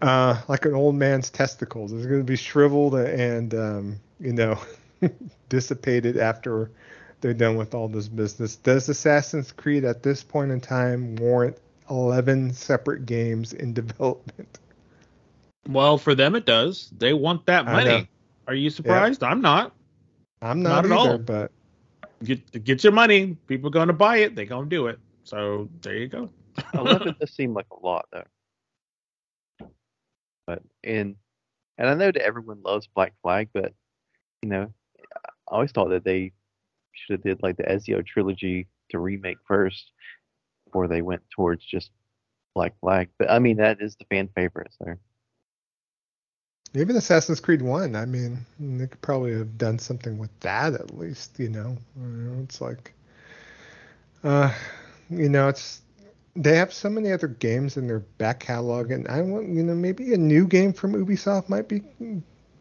uh, 0.00 0.40
like 0.48 0.64
an 0.64 0.74
old 0.74 0.96
man's 0.96 1.30
testicles. 1.30 1.92
It's 1.92 2.06
gonna 2.06 2.24
be 2.24 2.36
shriveled 2.36 2.94
and 2.94 3.54
um, 3.54 4.00
you 4.18 4.32
know 4.32 4.58
dissipated 5.48 6.16
after 6.16 6.70
they're 7.20 7.34
done 7.34 7.56
with 7.56 7.74
all 7.74 7.88
this 7.88 8.08
business. 8.08 8.56
Does 8.56 8.88
Assassin's 8.88 9.52
Creed 9.52 9.84
at 9.84 10.02
this 10.02 10.24
point 10.24 10.50
in 10.50 10.60
time 10.60 11.16
warrant 11.16 11.56
11 11.88 12.52
separate 12.52 13.06
games 13.06 13.52
in 13.52 13.72
development? 13.74 14.58
Well, 15.68 15.98
for 15.98 16.14
them 16.14 16.34
it 16.34 16.44
does. 16.44 16.92
They 16.96 17.12
want 17.12 17.46
that 17.46 17.64
money. 17.64 18.08
Are 18.46 18.54
you 18.54 18.70
surprised? 18.70 19.22
I'm 19.22 19.40
not. 19.40 19.74
I'm 20.40 20.62
Not 20.62 20.84
not, 20.84 20.84
at 20.86 20.92
all. 20.92 21.18
but 21.18 21.52
Get 22.24 22.64
get 22.64 22.82
your 22.84 22.92
money. 22.92 23.36
People 23.46 23.70
going 23.70 23.88
to 23.88 23.92
buy 23.92 24.18
it. 24.18 24.34
They 24.34 24.44
going 24.44 24.68
to 24.68 24.76
do 24.76 24.86
it. 24.88 24.98
So 25.24 25.68
there 25.80 25.96
you 25.96 26.08
go. 26.08 26.28
Eleven 26.74 27.14
does 27.18 27.32
seem 27.32 27.54
like 27.54 27.66
a 27.70 27.86
lot 27.86 28.06
though. 28.12 29.68
But 30.46 30.62
and 30.84 31.16
and 31.78 31.88
I 31.88 31.94
know 31.94 32.10
that 32.10 32.16
everyone 32.16 32.62
loves 32.62 32.88
Black 32.94 33.12
Flag, 33.22 33.48
but 33.52 33.72
you 34.42 34.48
know, 34.50 34.72
I 35.14 35.28
always 35.54 35.72
thought 35.72 35.90
that 35.90 36.04
they 36.04 36.32
should 36.92 37.14
have 37.14 37.22
did 37.22 37.42
like 37.42 37.56
the 37.56 37.64
Ezio 37.64 38.04
trilogy 38.04 38.66
to 38.90 38.98
remake 38.98 39.38
first 39.46 39.92
before 40.66 40.88
they 40.88 41.02
went 41.02 41.22
towards 41.30 41.64
just 41.64 41.90
Black 42.54 42.74
Flag. 42.80 43.08
But 43.18 43.30
I 43.30 43.38
mean 43.38 43.56
that 43.58 43.80
is 43.80 43.96
the 43.96 44.04
fan 44.10 44.28
favorite, 44.34 44.72
so 44.78 44.94
even 46.74 46.96
Assassin's 46.96 47.40
Creed 47.40 47.62
1, 47.62 47.94
I 47.94 48.06
mean, 48.06 48.46
they 48.58 48.86
could 48.86 49.02
probably 49.02 49.32
have 49.32 49.58
done 49.58 49.78
something 49.78 50.18
with 50.18 50.30
that 50.40 50.74
at 50.74 50.96
least, 50.96 51.38
you 51.38 51.50
know. 51.50 51.76
It's 52.42 52.60
like, 52.60 52.94
uh, 54.24 54.52
you 55.10 55.28
know, 55.28 55.48
it's 55.48 55.82
they 56.34 56.56
have 56.56 56.72
so 56.72 56.88
many 56.88 57.12
other 57.12 57.28
games 57.28 57.76
in 57.76 57.86
their 57.86 58.00
back 58.00 58.40
catalog, 58.40 58.90
and 58.90 59.06
I 59.08 59.20
want, 59.20 59.48
you 59.48 59.62
know, 59.62 59.74
maybe 59.74 60.14
a 60.14 60.18
new 60.18 60.46
game 60.46 60.72
from 60.72 60.94
Ubisoft 60.94 61.48
might 61.48 61.68
be 61.68 61.82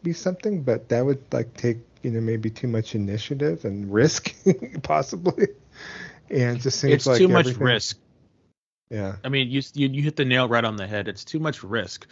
be 0.04 0.14
something, 0.14 0.64
but 0.64 0.90
that 0.90 1.06
would 1.06 1.24
like 1.32 1.54
take, 1.56 1.78
you 2.02 2.12
know, 2.12 2.20
maybe 2.20 2.50
too 2.50 2.68
much 2.68 2.96
initiative 2.96 3.64
and 3.64 3.92
risk, 3.94 4.34
possibly. 4.84 5.48
And 6.30 6.58
it 6.58 6.62
just 6.62 6.80
seems 6.80 6.94
it's 6.94 7.08
like 7.08 7.18
too 7.18 7.28
much 7.30 7.56
risk. 7.56 7.98
Yeah. 8.90 9.16
I 9.24 9.30
mean, 9.30 9.50
you, 9.50 9.62
you 9.74 9.88
you 9.88 10.02
hit 10.02 10.18
the 10.18 10.26
nail 10.26 10.50
right 10.50 10.66
on 10.66 10.76
the 10.76 10.88
head. 10.88 11.08
It's 11.08 11.24
too 11.24 11.40
much 11.40 11.64
risk. 11.64 12.08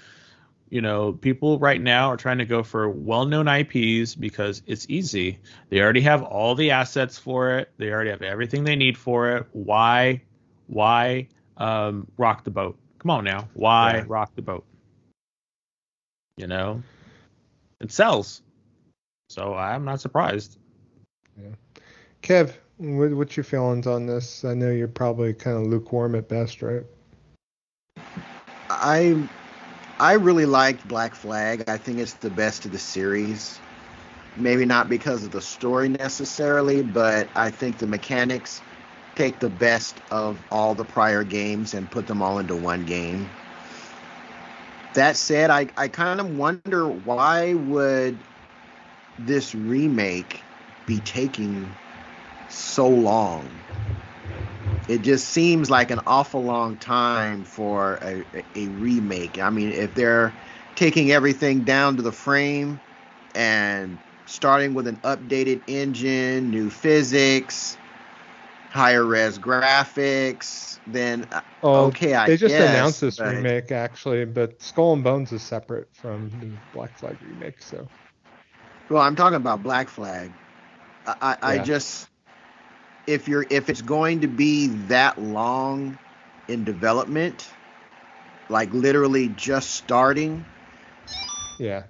You 0.70 0.82
know, 0.82 1.14
people 1.14 1.58
right 1.58 1.82
now 1.82 2.10
are 2.10 2.18
trying 2.18 2.38
to 2.38 2.46
go 2.46 2.62
for 2.62 2.90
well-known 2.90 3.48
IPs 3.48 4.14
because 4.14 4.62
it's 4.68 4.86
easy. 4.90 5.40
They 5.70 5.82
already 5.82 6.02
have 6.02 6.22
all 6.22 6.54
the 6.54 6.72
assets 6.72 7.18
for 7.18 7.58
it. 7.58 7.72
They 7.78 7.92
already 7.92 8.12
have 8.12 8.22
everything 8.22 8.64
they 8.64 8.76
need 8.76 8.98
for 8.98 9.36
it. 9.38 9.48
Why, 9.54 10.22
why 10.68 11.28
um, 11.58 12.08
rock 12.18 12.44
the 12.44 12.52
boat? 12.52 12.78
Come 13.00 13.12
on 13.12 13.24
now, 13.24 13.48
why 13.54 13.98
Yeah. 13.98 14.04
rock 14.08 14.36
the 14.36 14.42
boat? 14.42 14.66
You 16.38 16.48
know, 16.48 16.84
it 17.82 17.92
sells. 17.92 18.42
So 19.30 19.56
I'm 19.56 19.86
not 19.86 20.02
surprised. 20.02 20.58
Yeah. 21.38 21.50
Kev, 22.22 22.54
what, 22.78 23.12
what's 23.12 23.36
your 23.38 23.44
feelings 23.44 23.88
on 23.88 24.06
this? 24.06 24.46
I 24.46 24.54
know 24.54 24.72
you're 24.72 24.88
probably 24.88 25.34
kind 25.34 25.58
of 25.58 25.68
lukewarm 25.68 26.16
at 26.16 26.28
best, 26.28 26.62
right? 26.62 26.84
I 28.70 29.28
I 30.00 30.14
really 30.14 30.46
liked 30.46 30.88
Black 30.88 31.14
Flag. 31.14 31.66
I 31.68 31.78
think 31.78 32.00
it's 32.00 32.14
the 32.14 32.30
best 32.30 32.64
of 32.66 32.72
the 32.72 32.80
series. 32.80 33.60
Maybe 34.38 34.64
not 34.64 34.88
because 34.88 35.26
of 35.26 35.32
the 35.32 35.42
story 35.42 35.90
necessarily, 35.90 36.82
but 36.82 37.28
I 37.36 37.50
think 37.50 37.78
the 37.78 37.88
mechanics 37.88 38.62
take 39.16 39.40
the 39.40 39.50
best 39.50 39.96
of 40.12 40.42
all 40.52 40.74
the 40.74 40.86
prior 40.86 41.26
games 41.26 41.74
and 41.74 41.92
put 41.92 42.08
them 42.08 42.22
all 42.22 42.40
into 42.40 42.56
one 42.56 42.86
game. 42.86 43.30
That 44.94 45.18
said, 45.18 45.50
I, 45.50 45.68
I 45.76 45.90
kind 45.90 46.22
of 46.22 46.38
wonder 46.38 46.88
why 46.88 47.54
would 47.56 48.18
this 49.20 49.54
remake 49.54 50.42
be 50.86 51.00
taking 51.02 51.70
so 52.50 52.88
long? 52.88 53.50
It 54.90 55.02
just 55.04 55.30
seems 55.30 55.70
like 55.70 55.92
an 55.92 56.02
awful 56.08 56.44
long 56.44 56.76
time 56.78 57.44
for 57.44 58.00
a, 58.02 58.24
a 58.56 58.68
remake. 58.68 59.40
I 59.40 59.50
mean, 59.50 59.72
if 59.72 59.94
they're 59.94 60.34
taking 60.76 61.12
everything 61.12 61.64
down 61.64 61.96
to 61.98 62.02
the 62.02 62.12
frame 62.12 62.80
and 63.36 63.98
starting 64.26 64.74
with 64.74 64.88
an 64.88 64.96
updated 64.98 65.62
engine, 65.68 66.50
new 66.52 66.70
physics, 66.70 67.78
higher 68.72 69.06
res 69.06 69.38
graphics, 69.38 70.80
then 70.88 71.28
uh, 71.32 71.42
Oh, 71.62 71.86
okay, 71.88 72.14
I 72.16 72.26
they 72.26 72.38
just 72.38 72.54
guess, 72.54 72.70
announced 72.70 73.02
this 73.02 73.18
but- 73.18 73.36
remake 73.36 73.72
actually, 73.72 74.26
but 74.26 74.62
Skull 74.62 74.94
and 74.94 75.04
Bones 75.04 75.32
is 75.32 75.42
separate 75.42 75.94
from 75.94 76.30
the 76.40 76.48
Black 76.74 76.98
Flag 76.98 77.18
remake. 77.22 77.62
So 77.62 77.88
Well, 78.90 79.02
I'm 79.02 79.16
talking 79.16 79.36
about 79.36 79.62
Black 79.62 79.88
Flag. 79.90 80.32
I, 81.06 81.16
I, 81.22 81.38
I 81.54 81.58
just 81.60 82.09
if 83.10 83.28
you're 83.28 83.46
if 83.50 83.70
it's 83.70 83.82
going 83.82 84.22
to 84.22 84.28
be 84.28 84.68
that 84.88 85.20
long 85.20 85.98
in 86.48 86.64
development, 86.64 87.50
like 88.50 88.72
literally 88.72 89.30
just 89.30 89.72
starting, 89.72 90.46
yeah, 91.58 91.84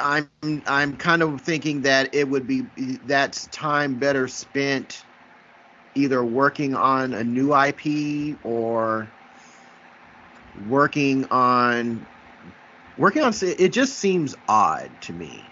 I'm 0.00 0.30
I'm 0.66 0.96
kind 0.96 1.22
of 1.22 1.42
thinking 1.42 1.82
that 1.82 2.14
it 2.14 2.26
would 2.26 2.46
be 2.46 2.62
that's 3.04 3.46
time 3.48 3.96
better 3.96 4.26
spent 4.26 5.04
either 5.94 6.24
working 6.24 6.74
on 6.74 7.12
a 7.12 7.22
new 7.22 7.54
IP 7.54 8.38
or 8.42 9.06
working 10.68 11.26
on 11.26 12.06
working 12.96 13.22
on 13.22 13.34
it 13.42 13.72
just 13.74 13.98
seems 13.98 14.34
odd 14.48 14.90
to 15.02 15.12
me. 15.12 15.51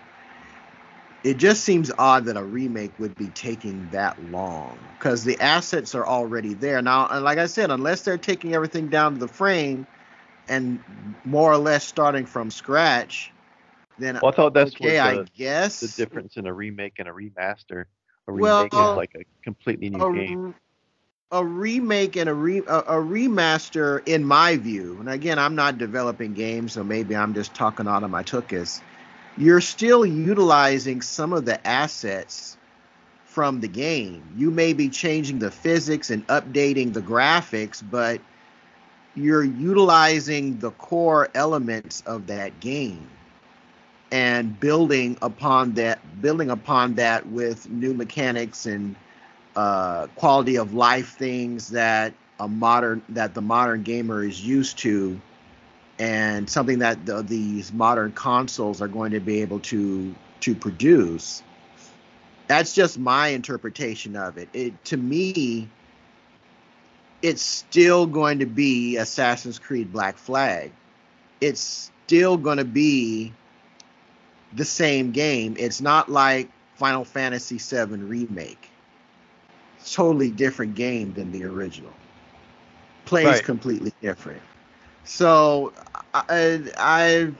It 1.24 1.36
just 1.36 1.64
seems 1.64 1.90
odd 1.98 2.26
that 2.26 2.36
a 2.36 2.42
remake 2.44 2.98
would 2.98 3.16
be 3.16 3.28
taking 3.28 3.88
that 3.90 4.22
long 4.30 4.78
because 4.98 5.24
the 5.24 5.40
assets 5.40 5.94
are 5.94 6.06
already 6.06 6.54
there. 6.54 6.80
Now, 6.82 7.08
and 7.10 7.24
like 7.24 7.38
I 7.38 7.46
said, 7.46 7.70
unless 7.70 8.02
they're 8.02 8.18
taking 8.18 8.54
everything 8.54 8.88
down 8.88 9.14
to 9.14 9.20
the 9.20 9.28
frame 9.28 9.86
and 10.48 10.82
more 11.24 11.52
or 11.52 11.58
less 11.58 11.84
starting 11.86 12.26
from 12.26 12.50
scratch, 12.50 13.32
then 13.98 14.20
well, 14.22 14.32
I 14.32 14.34
thought 14.36 14.54
that's 14.54 14.74
okay, 14.76 14.98
what 14.98 15.00
I 15.00 15.16
guess 15.36 15.80
the 15.80 15.88
difference 15.88 16.36
in 16.36 16.46
a 16.46 16.54
remake 16.54 16.94
and 16.98 17.08
a 17.08 17.12
remaster. 17.12 17.84
A 18.28 18.32
Well, 18.32 18.62
remake 18.62 18.72
is 18.74 18.92
uh, 18.92 18.96
like 18.96 19.12
a 19.16 19.24
completely 19.42 19.90
new 19.90 20.00
a, 20.00 20.06
game. 20.06 20.38
a 21.32 21.44
remake 21.44 22.16
and 22.16 22.28
a 22.28 22.34
re 22.34 22.58
a, 22.58 22.78
a 22.78 22.94
remaster, 22.96 24.06
in 24.06 24.24
my 24.24 24.56
view, 24.56 24.96
and 25.00 25.08
again, 25.08 25.38
I'm 25.38 25.54
not 25.54 25.78
developing 25.78 26.34
games, 26.34 26.72
so 26.74 26.84
maybe 26.84 27.16
I'm 27.16 27.34
just 27.34 27.54
talking 27.54 27.88
out 27.88 28.02
of 28.04 28.10
my 28.10 28.22
tuchus. 28.22 28.80
You're 29.40 29.62
still 29.62 30.04
utilizing 30.04 31.00
some 31.00 31.32
of 31.32 31.46
the 31.46 31.66
assets 31.66 32.58
from 33.24 33.60
the 33.60 33.68
game. 33.68 34.22
You 34.36 34.50
may 34.50 34.74
be 34.74 34.90
changing 34.90 35.38
the 35.38 35.50
physics 35.50 36.10
and 36.10 36.26
updating 36.26 36.92
the 36.92 37.00
graphics, 37.00 37.82
but 37.82 38.20
you're 39.14 39.42
utilizing 39.42 40.58
the 40.58 40.72
core 40.72 41.30
elements 41.34 42.02
of 42.04 42.26
that 42.26 42.60
game 42.60 43.08
and 44.12 44.60
building 44.60 45.16
upon 45.22 45.72
that 45.72 46.20
building 46.20 46.50
upon 46.50 46.96
that 46.96 47.26
with 47.26 47.66
new 47.70 47.94
mechanics 47.94 48.66
and 48.66 48.94
uh, 49.56 50.06
quality 50.16 50.56
of 50.56 50.74
life 50.74 51.16
things 51.16 51.70
that 51.70 52.12
a 52.40 52.48
modern 52.48 53.00
that 53.08 53.32
the 53.32 53.40
modern 53.40 53.82
gamer 53.84 54.22
is 54.22 54.44
used 54.44 54.76
to 54.76 55.18
and 56.00 56.48
something 56.48 56.78
that 56.78 57.04
the, 57.04 57.22
these 57.22 57.74
modern 57.74 58.10
consoles 58.12 58.80
are 58.80 58.88
going 58.88 59.12
to 59.12 59.20
be 59.20 59.42
able 59.42 59.60
to 59.60 60.12
to 60.40 60.54
produce. 60.54 61.42
That's 62.48 62.74
just 62.74 62.98
my 62.98 63.28
interpretation 63.28 64.16
of 64.16 64.38
it. 64.38 64.48
It 64.54 64.84
to 64.86 64.96
me 64.96 65.68
it's 67.22 67.42
still 67.42 68.06
going 68.06 68.38
to 68.38 68.46
be 68.46 68.96
assassin's 68.96 69.58
creed 69.58 69.92
black 69.92 70.16
flag. 70.16 70.72
It's 71.42 71.90
still 72.06 72.38
going 72.38 72.56
to 72.56 72.64
be 72.64 73.30
the 74.54 74.64
same 74.64 75.12
game. 75.12 75.54
It's 75.58 75.82
not 75.82 76.08
like 76.08 76.48
final 76.76 77.04
fantasy 77.04 77.58
7 77.58 78.08
remake. 78.08 78.70
It's 79.78 79.94
totally 79.94 80.30
different 80.30 80.76
game 80.76 81.12
than 81.12 81.30
the 81.30 81.44
original. 81.44 81.92
Plays 83.04 83.26
Right. 83.26 83.44
completely 83.44 83.92
different 84.00 84.40
so 85.04 85.72
I, 86.14 86.62
I 86.78 87.32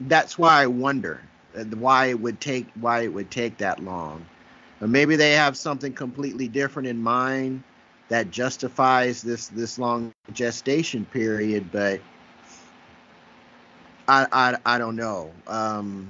that's 0.00 0.38
why 0.38 0.62
I 0.62 0.66
wonder 0.66 1.20
uh, 1.56 1.64
why 1.64 2.06
it 2.06 2.20
would 2.20 2.40
take 2.40 2.68
why 2.80 3.00
it 3.00 3.12
would 3.12 3.30
take 3.30 3.58
that 3.58 3.82
long. 3.82 4.24
Or 4.80 4.88
maybe 4.88 5.16
they 5.16 5.32
have 5.32 5.56
something 5.56 5.92
completely 5.92 6.48
different 6.48 6.88
in 6.88 6.98
mind 6.98 7.62
that 8.08 8.30
justifies 8.30 9.22
this 9.22 9.48
this 9.48 9.78
long 9.78 10.12
gestation 10.32 11.04
period, 11.06 11.70
but 11.72 12.00
I 14.08 14.26
I, 14.32 14.56
I 14.66 14.78
don't 14.78 14.96
know. 14.96 15.32
Um, 15.46 16.08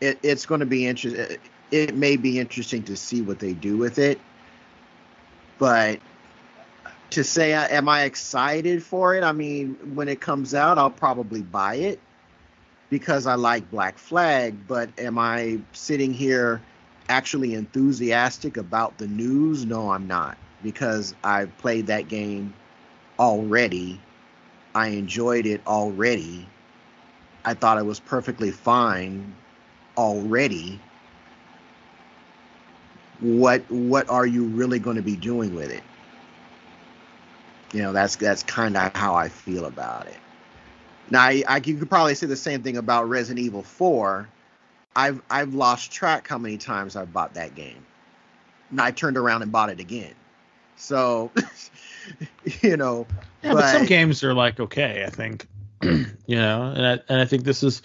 it, 0.00 0.18
it's 0.22 0.46
going 0.46 0.60
to 0.60 0.66
be 0.66 0.86
interesting. 0.86 1.38
it 1.70 1.94
may 1.94 2.16
be 2.16 2.38
interesting 2.38 2.82
to 2.84 2.96
see 2.96 3.22
what 3.22 3.38
they 3.38 3.54
do 3.54 3.76
with 3.76 3.98
it. 3.98 4.20
But 5.58 6.00
to 7.12 7.24
say, 7.24 7.52
am 7.52 7.88
I 7.88 8.02
excited 8.02 8.82
for 8.82 9.14
it? 9.14 9.22
I 9.22 9.32
mean, 9.32 9.76
when 9.94 10.08
it 10.08 10.20
comes 10.20 10.54
out, 10.54 10.78
I'll 10.78 10.90
probably 10.90 11.42
buy 11.42 11.76
it 11.76 12.00
because 12.90 13.26
I 13.26 13.34
like 13.34 13.70
Black 13.70 13.98
Flag. 13.98 14.66
But 14.66 14.90
am 14.98 15.18
I 15.18 15.60
sitting 15.72 16.12
here 16.12 16.60
actually 17.08 17.54
enthusiastic 17.54 18.56
about 18.56 18.98
the 18.98 19.06
news? 19.06 19.64
No, 19.64 19.90
I'm 19.90 20.06
not 20.06 20.36
because 20.62 21.14
I've 21.22 21.56
played 21.58 21.86
that 21.88 22.08
game 22.08 22.54
already. 23.18 24.00
I 24.74 24.88
enjoyed 24.88 25.46
it 25.46 25.60
already. 25.66 26.46
I 27.44 27.54
thought 27.54 27.78
it 27.78 27.84
was 27.84 28.00
perfectly 28.00 28.50
fine 28.50 29.34
already. 29.96 30.80
What 33.20 33.62
what 33.70 34.08
are 34.08 34.26
you 34.26 34.44
really 34.44 34.78
going 34.78 34.96
to 34.96 35.02
be 35.02 35.16
doing 35.16 35.54
with 35.54 35.70
it? 35.70 35.82
You 37.72 37.82
know, 37.82 37.92
that's 37.92 38.16
that's 38.16 38.42
kind 38.42 38.76
of 38.76 38.94
how 38.94 39.14
I 39.14 39.28
feel 39.28 39.64
about 39.64 40.06
it. 40.06 40.16
Now, 41.10 41.22
I, 41.22 41.42
I 41.48 41.56
you 41.64 41.76
could 41.76 41.88
probably 41.88 42.14
say 42.14 42.26
the 42.26 42.36
same 42.36 42.62
thing 42.62 42.76
about 42.76 43.08
Resident 43.08 43.44
Evil 43.44 43.62
4. 43.62 44.28
I've 44.94 45.22
I've 45.30 45.54
lost 45.54 45.90
track 45.90 46.28
how 46.28 46.38
many 46.38 46.58
times 46.58 46.96
I've 46.96 47.12
bought 47.12 47.34
that 47.34 47.54
game. 47.54 47.84
And 48.70 48.80
I 48.80 48.90
turned 48.90 49.16
around 49.16 49.42
and 49.42 49.52
bought 49.52 49.70
it 49.70 49.80
again. 49.80 50.14
So, 50.76 51.30
you 52.62 52.76
know, 52.76 53.06
yeah, 53.42 53.52
but, 53.52 53.60
but 53.60 53.72
some 53.72 53.86
games 53.86 54.22
are 54.24 54.34
like 54.34 54.60
okay, 54.60 55.04
I 55.06 55.10
think, 55.10 55.46
you 55.82 56.06
know, 56.28 56.72
and 56.74 56.86
I, 56.86 56.92
and 57.08 57.20
I 57.20 57.24
think 57.24 57.44
this 57.44 57.62
is 57.62 57.82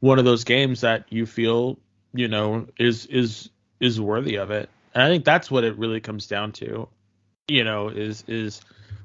one 0.00 0.18
of 0.18 0.24
those 0.24 0.44
games 0.44 0.80
that 0.82 1.04
you 1.10 1.26
feel, 1.26 1.78
you 2.14 2.28
know, 2.28 2.66
is 2.78 3.06
is 3.06 3.50
is 3.80 4.00
worthy 4.00 4.36
of 4.36 4.50
it. 4.50 4.70
And 4.94 5.02
I 5.02 5.08
think 5.08 5.24
that's 5.24 5.50
what 5.50 5.64
it 5.64 5.76
really 5.76 6.00
comes 6.00 6.26
down 6.26 6.52
to, 6.52 6.88
you 7.46 7.64
know, 7.64 7.88
is 7.88 8.24
is 8.26 8.60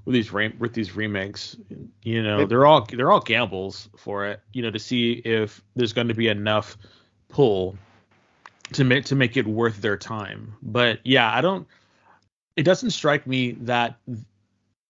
with 0.06 0.14
these 0.14 0.32
with 0.32 0.74
these 0.74 0.96
remakes, 0.96 1.56
you 2.02 2.22
know, 2.22 2.46
they're 2.46 2.66
all 2.66 2.86
they're 2.86 3.12
all 3.12 3.20
gambles 3.20 3.90
for 3.98 4.26
it, 4.28 4.42
you 4.52 4.62
know, 4.62 4.72
to 4.72 4.80
see 4.80 5.14
if 5.14 5.62
there's 5.76 5.94
going 5.94 6.10
to 6.10 6.14
be 6.14 6.28
enough 6.28 6.78
pull 7.30 7.76
to 8.74 8.84
make 8.84 9.06
to 9.06 9.16
make 9.16 9.38
it 9.38 9.48
worth 9.48 9.82
their 9.82 9.98
time. 9.98 10.56
But 10.62 11.00
yeah, 11.04 11.34
I 11.34 11.42
don't 11.42 11.68
it 12.56 12.64
doesn't 12.64 12.92
strike 12.92 13.26
me 13.26 13.52
that 13.62 13.98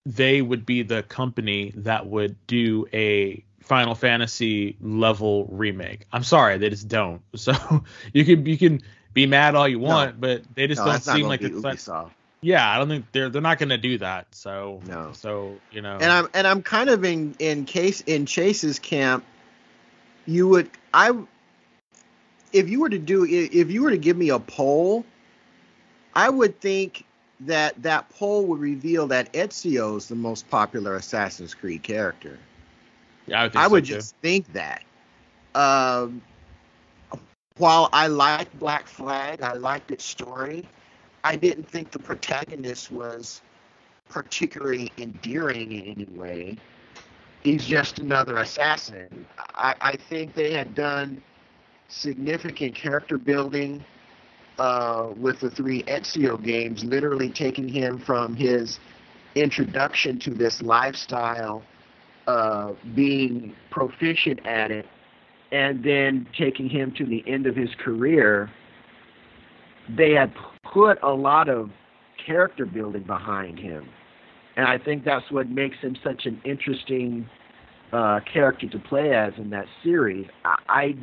they 0.05 0.41
would 0.41 0.65
be 0.65 0.83
the 0.83 1.03
company 1.03 1.71
that 1.77 2.07
would 2.07 2.35
do 2.47 2.87
a 2.91 3.43
Final 3.61 3.95
Fantasy 3.95 4.75
level 4.81 5.45
remake. 5.45 6.05
I'm 6.11 6.23
sorry, 6.23 6.57
they 6.57 6.69
just 6.69 6.87
don't. 6.87 7.21
So 7.35 7.53
you 8.13 8.25
can 8.25 8.45
you 8.45 8.57
can 8.57 8.81
be 9.13 9.25
mad 9.25 9.55
all 9.55 9.67
you 9.67 9.79
want, 9.79 10.15
no. 10.15 10.19
but 10.19 10.55
they 10.55 10.67
just 10.67 10.79
no, 10.79 10.91
don't 10.91 11.03
seem 11.03 11.27
like 11.27 11.41
it's 11.41 11.55
Ubisoft. 11.55 12.11
Yeah, 12.43 12.69
I 12.69 12.77
don't 12.77 12.89
think 12.89 13.05
they're 13.13 13.29
they're 13.29 13.41
not 13.41 13.57
going 13.57 13.69
to 13.69 13.77
do 13.77 13.97
that. 13.99 14.27
So 14.31 14.81
no. 14.85 15.11
So 15.13 15.55
you 15.71 15.81
know. 15.81 15.97
And 15.99 16.11
I'm 16.11 16.27
and 16.33 16.45
I'm 16.45 16.61
kind 16.61 16.89
of 16.89 17.05
in 17.05 17.35
in 17.39 17.65
case 17.65 18.01
in 18.01 18.25
Chase's 18.25 18.79
camp. 18.79 19.23
You 20.25 20.47
would 20.49 20.69
I 20.93 21.11
if 22.51 22.69
you 22.69 22.81
were 22.81 22.89
to 22.89 22.99
do 22.99 23.25
if 23.25 23.71
you 23.71 23.81
were 23.81 23.91
to 23.91 23.97
give 23.97 24.17
me 24.17 24.29
a 24.29 24.39
poll, 24.39 25.05
I 26.13 26.29
would 26.29 26.59
think 26.59 27.05
that 27.41 27.81
that 27.81 28.09
poll 28.09 28.45
would 28.45 28.59
reveal 28.59 29.07
that 29.07 29.31
Ezio 29.33 29.97
is 29.97 30.07
the 30.07 30.15
most 30.15 30.49
popular 30.49 30.95
Assassin's 30.95 31.53
Creed 31.53 31.81
character. 31.83 32.37
Yeah, 33.25 33.41
I 33.41 33.43
would, 33.43 33.55
I 33.55 33.63
so 33.63 33.69
would 33.71 33.85
too. 33.85 33.93
just 33.95 34.15
think 34.17 34.51
that. 34.53 34.83
Um, 35.55 36.21
while 37.57 37.89
I 37.93 38.07
liked 38.07 38.57
Black 38.59 38.87
Flag, 38.87 39.41
I 39.41 39.53
liked 39.53 39.91
its 39.91 40.03
story. 40.03 40.65
I 41.23 41.35
didn't 41.35 41.69
think 41.69 41.91
the 41.91 41.99
protagonist 41.99 42.91
was 42.91 43.41
particularly 44.09 44.91
endearing 44.97 45.71
in 45.71 45.85
any 45.85 46.07
way. 46.17 46.57
He's 47.43 47.65
just 47.65 47.99
another 47.99 48.37
assassin. 48.37 49.25
I, 49.55 49.75
I 49.81 49.95
think 49.95 50.33
they 50.33 50.53
had 50.53 50.75
done 50.75 51.21
significant 51.89 52.75
character 52.75 53.17
building 53.17 53.83
uh, 54.59 55.09
with 55.17 55.39
the 55.39 55.49
three 55.49 55.83
Ezio 55.83 56.41
games, 56.41 56.83
literally 56.83 57.29
taking 57.29 57.67
him 57.67 57.97
from 57.97 58.35
his 58.35 58.79
introduction 59.35 60.19
to 60.19 60.31
this 60.31 60.61
lifestyle, 60.61 61.63
uh, 62.27 62.73
being 62.93 63.55
proficient 63.71 64.45
at 64.45 64.71
it, 64.71 64.85
and 65.51 65.83
then 65.83 66.27
taking 66.37 66.69
him 66.69 66.91
to 66.91 67.05
the 67.05 67.23
end 67.27 67.47
of 67.47 67.55
his 67.55 67.69
career. 67.75 68.49
They 69.89 70.11
had 70.11 70.33
put 70.73 70.97
a 71.03 71.13
lot 71.13 71.49
of 71.49 71.69
character 72.25 72.65
building 72.65 73.03
behind 73.03 73.59
him. 73.59 73.87
And 74.55 74.67
I 74.67 74.77
think 74.77 75.03
that's 75.03 75.29
what 75.31 75.49
makes 75.49 75.77
him 75.77 75.95
such 76.03 76.25
an 76.25 76.41
interesting 76.43 77.29
uh, 77.91 78.19
character 78.21 78.67
to 78.67 78.79
play 78.79 79.13
as 79.13 79.33
in 79.37 79.49
that 79.51 79.67
series. 79.83 80.27
I, 80.43 80.55
I 80.67 80.95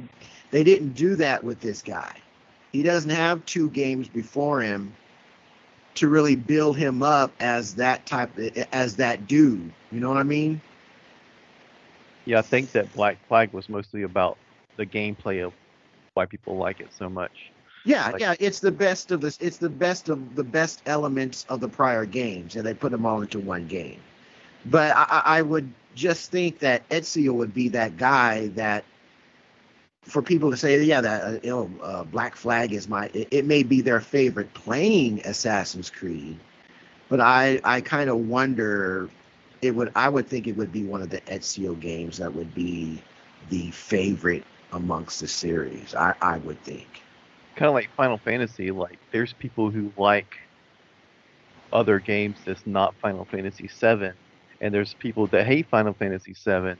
they 0.51 0.64
didn't 0.64 0.94
do 0.94 1.14
that 1.16 1.42
with 1.44 1.60
this 1.60 1.82
guy. 1.82 2.16
He 2.72 2.82
doesn't 2.82 3.10
have 3.10 3.44
two 3.47 3.70
games 3.70 4.09
before 4.09 4.60
him 4.60 4.92
to 5.94 6.09
really 6.09 6.36
build 6.36 6.76
him 6.76 7.02
up 7.02 7.32
as 7.40 7.74
that 7.76 8.06
type 8.06 8.30
as 8.72 8.97
that 8.97 9.26
dude. 9.26 9.72
You 9.90 10.01
know 10.01 10.09
what 10.09 10.18
I 10.18 10.24
mean? 10.24 10.60
Yeah, 12.24 12.38
I 12.38 12.42
think 12.42 12.72
that 12.72 12.92
Black 12.94 13.18
Flag 13.28 13.52
was 13.52 13.68
mostly 13.68 14.02
about 14.02 14.38
the 14.76 14.86
gameplay 14.86 15.44
of 15.44 15.52
why 16.14 16.26
people 16.26 16.56
like 16.56 16.80
it 16.80 16.88
so 16.97 17.09
much. 17.09 17.51
Yeah, 17.85 18.11
like, 18.11 18.20
yeah, 18.20 18.35
it's 18.39 18.61
the 18.61 18.73
best 18.73 19.11
of 19.11 19.20
this. 19.20 19.39
It's 19.40 19.57
the 19.57 19.70
best 19.70 20.09
of 20.09 20.35
the 20.35 20.44
best 20.44 20.82
elements 20.86 21.47
of 21.48 21.61
the 21.61 21.69
prior 21.69 22.05
games, 22.05 22.57
and 22.57 22.66
they 22.66 22.74
put 22.74 22.93
them 22.93 23.07
all 23.07 23.23
into 23.23 23.39
one 23.39 23.66
game. 23.66 24.01
But 24.66 24.94
I, 24.94 25.23
I 25.24 25.43
would 25.43 25.73
just 25.94 26.31
think 26.31 26.59
that 26.59 26.86
Ezio 26.90 27.32
would 27.32 27.55
be 27.55 27.69
that 27.70 27.97
guy 27.97 28.48
that 28.48 28.85
for 30.02 30.23
people 30.23 30.51
to 30.51 30.57
say, 30.57 30.82
yeah, 30.82 31.01
that 31.01 31.23
uh, 31.23 31.39
you 31.43 31.51
know, 31.51 31.70
uh, 31.82 32.05
Black 32.05 32.36
Flag 32.36 32.73
is 32.73 32.89
my. 32.89 33.11
It, 33.15 33.28
it, 33.31 33.44
may 33.47 33.62
be 33.62 33.81
their 33.81 34.01
favorite 34.01 34.52
playing 34.52 35.20
Assassin's 35.24 35.89
Creed, 35.89 36.39
but 37.09 37.20
I 37.20 37.61
I 37.65 37.81
kind 37.81 38.11
of 38.11 38.19
wonder. 38.19 39.09
It 39.62 39.74
would 39.74 39.93
I 39.94 40.09
would 40.09 40.27
think 40.27 40.47
it 40.47 40.57
would 40.57 40.73
be 40.73 40.85
one 40.85 41.02
of 41.02 41.11
the 41.11 41.20
Ezio 41.23 41.78
games 41.78 42.16
that 42.19 42.35
would 42.35 42.55
be 42.55 43.02
the 43.51 43.70
favorite 43.70 44.44
amongst 44.73 45.20
the 45.20 45.28
series. 45.28 45.94
I 45.94 46.15
I 46.20 46.39
would 46.39 46.62
think. 46.62 47.02
Kind 47.61 47.69
of 47.69 47.74
like 47.74 47.91
Final 47.95 48.16
Fantasy. 48.16 48.70
Like 48.70 48.99
there's 49.12 49.35
people 49.35 49.70
who 49.70 49.93
like 49.97 50.39
other 51.73 52.01
games 52.01 52.39
that's 52.45 52.66
not 52.66 52.95
Final 52.97 53.27
Fantasy 53.27 53.69
VII, 53.69 54.12
and 54.61 54.74
there's 54.74 54.95
people 54.95 55.27
that 55.28 55.47
hate 55.47 55.69
Final 55.69 55.93
Fantasy 55.93 56.35
VII, 56.45 56.74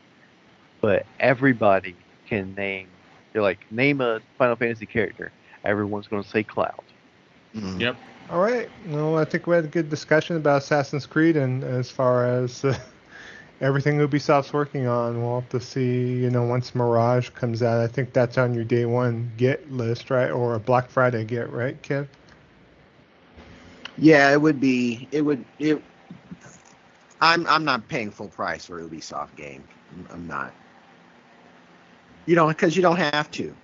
but 0.81 1.05
everybody 1.21 1.95
can 2.27 2.55
name 2.55 2.89
you're 3.33 3.43
like, 3.43 3.61
name 3.71 4.01
a 4.01 4.21
Final 4.39 4.57
Fantasy 4.57 4.87
character. 4.87 5.31
Everyone's 5.65 6.09
going 6.09 6.23
to 6.23 6.29
say 6.29 6.43
Cloud. 6.43 6.83
Mm-hmm. 7.55 7.81
Yep. 7.81 7.97
All 8.31 8.41
right. 8.41 8.69
Well, 8.89 9.19
I 9.19 9.25
think 9.25 9.47
we 9.47 9.55
had 9.55 9.65
a 9.65 9.69
good 9.69 9.91
discussion 9.91 10.37
about 10.37 10.63
Assassin's 10.63 11.07
Creed, 11.07 11.37
and 11.37 11.63
as 11.63 11.91
far 11.91 12.27
as 12.27 12.65
uh, 12.65 12.79
everything 13.61 13.99
Ubisoft's 13.99 14.53
working 14.53 14.87
on, 14.87 15.23
we'll 15.23 15.41
have 15.41 15.49
to 15.51 15.61
see. 15.61 16.15
You 16.17 16.31
know, 16.31 16.45
once 16.45 16.75
Mirage 16.75 17.31
comes 17.31 17.63
out, 17.63 17.81
I 17.81 17.87
think 17.87 18.13
that's 18.13 18.39
on 18.39 18.55
your 18.55 18.65
day 18.65 18.87
one 18.87 19.31
get 19.37 19.71
list, 19.71 20.11
right, 20.11 20.31
or 20.31 20.55
a 20.55 20.61
Black 20.61 20.89
Friday 20.91 21.25
get, 21.25 21.53
right, 21.53 21.81
Kev? 21.83 22.09
Yeah, 23.99 24.33
it 24.33 24.41
would 24.41 24.61
be. 24.61 25.09
It 25.13 25.23
would. 25.23 25.45
It. 25.59 25.83
I'm. 27.21 27.47
I'm 27.47 27.65
not 27.65 27.87
paying 27.89 28.11
full 28.11 28.29
price 28.29 28.67
for 28.67 28.81
Ubisoft 28.81 29.37
game. 29.37 29.65
I'm 30.11 30.27
not. 30.27 30.53
You 32.27 32.35
don't 32.35 32.49
because 32.49 32.77
you 32.77 32.83
don't 32.83 32.97
have 32.97 33.31
to. 33.33 33.55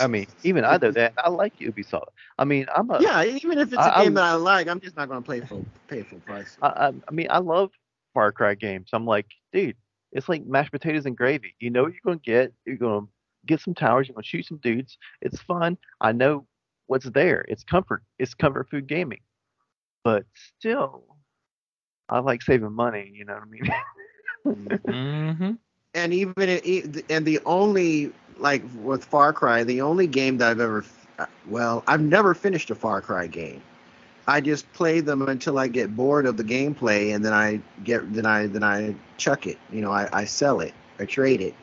I 0.00 0.06
mean, 0.06 0.26
even 0.42 0.64
I 0.64 0.76
do 0.76 0.90
that. 0.92 1.14
I 1.16 1.28
like 1.28 1.58
Ubisoft. 1.58 2.08
I 2.38 2.44
mean, 2.44 2.66
I'm 2.74 2.90
a 2.90 3.00
yeah. 3.00 3.24
Even 3.24 3.58
if 3.58 3.68
it's 3.68 3.78
a 3.78 3.96
I, 3.96 4.04
game 4.04 4.16
I, 4.18 4.20
that 4.20 4.24
I 4.24 4.34
like, 4.34 4.68
I'm 4.68 4.80
just 4.80 4.96
not 4.96 5.08
going 5.08 5.22
to 5.22 5.24
play 5.24 5.40
full 5.40 5.64
pay 5.88 6.02
full 6.02 6.18
price. 6.20 6.56
I, 6.62 6.92
I 7.08 7.10
mean, 7.12 7.28
I 7.30 7.38
love 7.38 7.70
Far 8.16 8.32
Cry 8.32 8.54
games. 8.54 8.88
I'm 8.94 9.04
like, 9.04 9.26
dude, 9.52 9.76
it's 10.10 10.28
like 10.28 10.46
mashed 10.46 10.72
potatoes 10.72 11.04
and 11.04 11.14
gravy. 11.14 11.54
You 11.60 11.68
know 11.68 11.82
what 11.82 11.92
you're 11.92 12.00
going 12.02 12.18
to 12.18 12.24
get. 12.24 12.54
You're 12.64 12.76
going 12.76 13.02
to 13.02 13.08
get 13.44 13.60
some 13.60 13.74
towers. 13.74 14.08
You're 14.08 14.14
going 14.14 14.22
to 14.22 14.28
shoot 14.28 14.46
some 14.46 14.56
dudes. 14.62 14.96
It's 15.20 15.38
fun. 15.42 15.76
I 16.00 16.12
know 16.12 16.46
what's 16.86 17.10
there. 17.10 17.44
It's 17.48 17.62
comfort. 17.62 18.02
It's 18.18 18.32
comfort 18.32 18.70
food 18.70 18.86
gaming. 18.86 19.20
But 20.02 20.24
still, 20.58 21.04
I 22.08 22.20
like 22.20 22.40
saving 22.40 22.72
money. 22.72 23.12
You 23.12 23.26
know 23.26 23.34
what 23.34 23.42
I 23.42 24.54
mean? 24.54 24.76
mm-hmm 24.86 25.52
and 25.96 26.12
even 26.12 26.34
it, 26.36 27.10
and 27.10 27.26
the 27.26 27.40
only 27.46 28.12
like 28.38 28.62
with 28.82 29.04
Far 29.04 29.32
Cry, 29.32 29.64
the 29.64 29.80
only 29.80 30.06
game 30.06 30.36
that 30.38 30.50
I've 30.50 30.60
ever 30.60 30.84
well, 31.48 31.82
I've 31.86 32.02
never 32.02 32.34
finished 32.34 32.70
a 32.70 32.74
Far 32.74 33.00
Cry 33.00 33.26
game. 33.26 33.62
I 34.26 34.40
just 34.40 34.70
play 34.72 35.00
them 35.00 35.22
until 35.22 35.58
I 35.58 35.68
get 35.68 35.94
bored 35.96 36.26
of 36.26 36.36
the 36.36 36.44
gameplay, 36.44 37.14
and 37.14 37.24
then 37.24 37.32
I 37.32 37.60
get 37.84 38.12
then 38.12 38.26
I 38.26 38.46
then 38.46 38.64
I 38.64 38.94
chuck 39.16 39.46
it. 39.46 39.58
You 39.70 39.80
know, 39.80 39.92
I, 39.92 40.08
I 40.12 40.24
sell 40.24 40.60
it, 40.60 40.74
I 40.98 41.04
trade 41.04 41.40
it. 41.40 41.54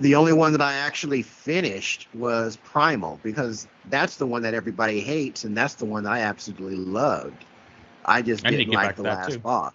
The 0.00 0.14
only 0.14 0.32
one 0.32 0.52
that 0.52 0.62
I 0.62 0.74
actually 0.74 1.22
finished 1.22 2.08
was 2.14 2.56
Primal 2.56 3.20
because 3.22 3.68
that's 3.90 4.16
the 4.16 4.26
one 4.26 4.42
that 4.42 4.54
everybody 4.54 5.00
hates, 5.00 5.44
and 5.44 5.56
that's 5.56 5.74
the 5.74 5.84
one 5.84 6.04
that 6.04 6.12
I 6.12 6.20
absolutely 6.20 6.76
loved. 6.76 7.44
I 8.04 8.22
just 8.22 8.44
I 8.44 8.50
need 8.50 8.56
to 8.56 8.64
didn't 8.64 8.72
back 8.72 8.86
like 8.86 8.96
to 8.96 9.02
the 9.02 9.08
that, 9.08 9.14
last 9.14 9.34
too. 9.34 9.42
boss. 9.42 9.72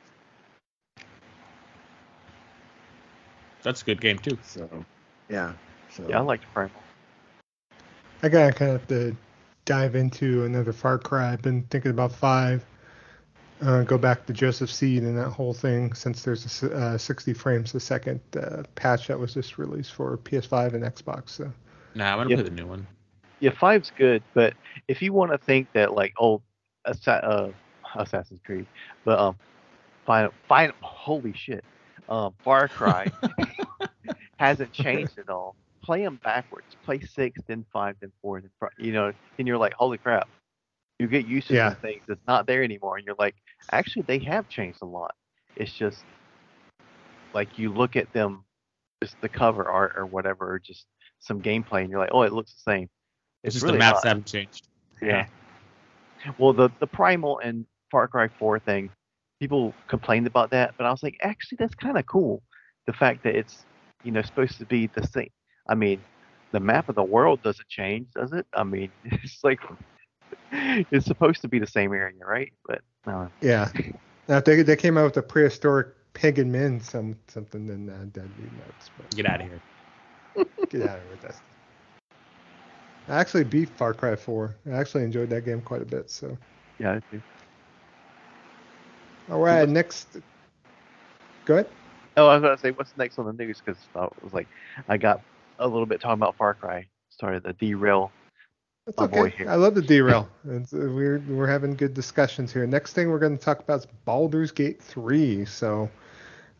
That's 3.63 3.81
a 3.81 3.85
good 3.85 4.01
game 4.01 4.17
too. 4.17 4.37
So, 4.43 4.69
yeah. 5.29 5.53
So 5.91 6.05
Yeah, 6.07 6.19
I 6.19 6.21
liked 6.21 6.43
Primal. 6.53 6.71
I 8.23 8.29
gotta 8.29 8.53
kind 8.53 8.71
of 8.71 8.81
have 8.81 8.87
to 8.89 9.15
dive 9.65 9.95
into 9.95 10.45
another 10.45 10.71
Far 10.71 10.97
Cry. 10.97 11.33
I've 11.33 11.41
been 11.41 11.63
thinking 11.63 11.91
about 11.91 12.11
five. 12.11 12.65
Uh, 13.61 13.83
go 13.83 13.97
back 13.97 14.25
to 14.25 14.33
Joseph 14.33 14.69
Seed 14.71 15.03
and 15.03 15.17
that 15.17 15.29
whole 15.29 15.53
thing 15.53 15.93
since 15.93 16.23
there's 16.23 16.43
a 16.43 16.47
s- 16.47 16.63
uh, 16.71 16.97
60 16.97 17.33
frames 17.33 17.73
a 17.73 17.79
second 17.79 18.19
uh, 18.37 18.63
patch 18.75 19.07
that 19.07 19.17
was 19.17 19.33
just 19.33 19.57
released 19.57 19.93
for 19.93 20.17
PS5 20.17 20.73
and 20.73 20.83
Xbox. 20.83 21.29
So 21.29 21.51
Nah, 21.95 22.11
I'm 22.11 22.17
gonna 22.17 22.29
Yep. 22.31 22.39
play 22.39 22.49
the 22.49 22.55
new 22.55 22.67
one. 22.67 22.85
Yeah, 23.39 23.51
five's 23.51 23.91
good, 23.97 24.23
but 24.33 24.53
if 24.87 25.01
you 25.01 25.13
want 25.13 25.31
to 25.31 25.37
think 25.37 25.71
that 25.73 25.93
like 25.93 26.13
old 26.17 26.41
Assa- 26.85 27.23
uh, 27.23 27.51
Assassin's 27.95 28.41
Creed, 28.45 28.65
but 29.05 29.17
um, 29.19 29.37
final, 30.05 30.33
final, 30.49 30.75
holy 30.81 31.33
shit, 31.33 31.63
um, 32.09 32.33
Far 32.43 32.67
Cry 32.67 33.07
hasn't 34.37 34.73
changed 34.73 35.17
at 35.17 35.29
all. 35.29 35.55
Play 35.85 36.03
them 36.03 36.19
backwards. 36.23 36.75
Play 36.83 36.99
six, 37.01 37.39
then 37.47 37.63
five, 37.71 37.95
then 38.01 38.11
four, 38.21 38.41
then 38.41 38.49
fi- 38.59 38.69
you 38.79 38.91
know, 38.91 39.13
and 39.37 39.47
you're 39.47 39.57
like, 39.57 39.73
holy 39.73 39.99
crap. 39.99 40.27
You 40.97 41.07
get 41.07 41.27
used 41.27 41.47
to 41.49 41.53
Yeah. 41.53 41.69
some 41.69 41.79
things 41.81 42.01
that's 42.07 42.25
not 42.27 42.47
there 42.47 42.63
anymore, 42.63 42.97
and 42.97 43.05
you're 43.05 43.15
like, 43.19 43.35
actually, 43.71 44.01
they 44.03 44.17
have 44.19 44.49
changed 44.49 44.79
a 44.81 44.85
lot. 44.85 45.13
It's 45.55 45.71
just 45.71 46.03
like 47.33 47.59
you 47.59 47.71
look 47.71 47.95
at 47.95 48.11
them, 48.13 48.45
just 49.03 49.19
the 49.21 49.29
cover 49.29 49.69
art 49.69 49.93
or 49.95 50.07
whatever, 50.07 50.53
or 50.53 50.57
just 50.57 50.87
some 51.19 51.39
gameplay, 51.39 51.81
and 51.81 51.91
you're 51.91 51.99
like, 51.99 52.09
oh, 52.13 52.23
it 52.23 52.33
looks 52.33 52.53
the 52.53 52.71
same. 52.71 52.89
It's, 53.43 53.53
just 53.53 53.63
really 53.63 53.77
the 53.77 53.79
maps 53.79 54.03
not. 54.03 54.07
haven't 54.07 54.25
changed. 54.25 54.67
Yeah. 55.03 55.27
Well, 56.39 56.53
the 56.53 56.69
the 56.79 56.87
primal 56.87 57.39
and 57.39 57.65
Far 57.91 58.07
Cry 58.07 58.27
4 58.39 58.57
thing, 58.59 58.89
people 59.39 59.73
complained 59.87 60.25
about 60.25 60.49
that, 60.49 60.73
but 60.77 60.87
I 60.87 60.91
was 60.91 61.03
like, 61.03 61.17
actually, 61.21 61.57
that's 61.59 61.75
kind 61.75 61.97
of 61.97 62.07
cool. 62.07 62.41
The 62.87 62.93
fact 62.93 63.23
that 63.23 63.35
it's 63.35 63.65
you 64.03 64.11
know 64.11 64.23
supposed 64.23 64.57
to 64.57 64.65
be 64.65 64.87
the 64.87 65.05
same. 65.05 65.29
I 65.67 65.75
mean, 65.75 66.01
the 66.51 66.59
map 66.59 66.89
of 66.89 66.95
the 66.95 67.03
world 67.03 67.41
doesn't 67.43 67.67
change, 67.67 68.07
does 68.15 68.31
it? 68.33 68.45
I 68.53 68.63
mean, 68.63 68.91
it's 69.03 69.43
like 69.43 69.59
it's 70.51 71.05
supposed 71.05 71.41
to 71.41 71.47
be 71.47 71.59
the 71.59 71.67
same 71.67 71.93
area, 71.93 72.25
right? 72.25 72.53
But 72.67 72.81
no. 73.05 73.29
yeah, 73.41 73.69
now 74.27 74.37
if 74.37 74.45
they 74.45 74.61
they 74.61 74.75
came 74.75 74.97
out 74.97 75.05
with 75.05 75.17
a 75.17 75.21
prehistoric 75.21 75.87
pagan 76.13 76.51
men 76.51 76.79
some 76.79 77.15
something, 77.27 77.67
then 77.67 77.89
uh, 77.89 78.05
that'd 78.13 78.37
be 78.37 78.43
nuts. 78.57 78.89
But 78.97 79.15
Get 79.15 79.25
out 79.25 79.41
of 79.41 79.47
here. 79.47 79.61
get 80.69 80.81
out 80.81 80.97
of 80.97 81.03
here 81.03 81.11
with 81.11 81.21
that. 81.21 81.35
I 83.07 83.19
actually 83.19 83.43
beat 83.43 83.69
Far 83.69 83.93
Cry 83.93 84.15
4. 84.15 84.55
I 84.67 84.71
actually 84.71 85.03
enjoyed 85.03 85.29
that 85.29 85.45
game 85.45 85.61
quite 85.61 85.81
a 85.81 85.85
bit. 85.85 86.09
So 86.09 86.35
Yeah. 86.79 86.93
I 86.93 87.01
do. 87.11 87.21
all 89.29 89.39
right, 89.39 89.67
next. 89.69 90.17
Go 91.45 91.55
ahead. 91.55 91.67
Oh, 92.17 92.27
I 92.27 92.35
was 92.35 92.41
gonna 92.41 92.57
say, 92.57 92.71
what's 92.71 92.95
next 92.97 93.19
on 93.19 93.25
the 93.25 93.33
news? 93.33 93.61
Because 93.63 93.79
I 93.95 94.07
was 94.23 94.33
like, 94.33 94.47
I 94.87 94.97
got 94.97 95.21
a 95.59 95.67
little 95.67 95.85
bit 95.85 96.01
talking 96.01 96.13
about 96.13 96.35
Far 96.35 96.53
Cry. 96.53 96.87
Sorry, 97.09 97.39
the 97.39 97.53
derail. 97.53 98.11
That's 98.85 98.97
My 98.97 99.05
okay. 99.05 99.15
boy 99.15 99.29
here. 99.31 99.49
I 99.49 99.55
love 99.55 99.73
the 99.73 99.81
derail. 99.81 100.29
It's, 100.47 100.73
uh, 100.73 100.77
we're 100.77 101.19
we're 101.27 101.47
having 101.47 101.75
good 101.75 101.93
discussions 101.93 102.53
here. 102.53 102.67
Next 102.67 102.93
thing 102.93 103.09
we're 103.09 103.19
going 103.19 103.37
to 103.37 103.43
talk 103.43 103.59
about 103.59 103.79
is 103.79 103.87
Baldur's 104.05 104.51
Gate 104.51 104.81
3. 104.81 105.45
So 105.45 105.89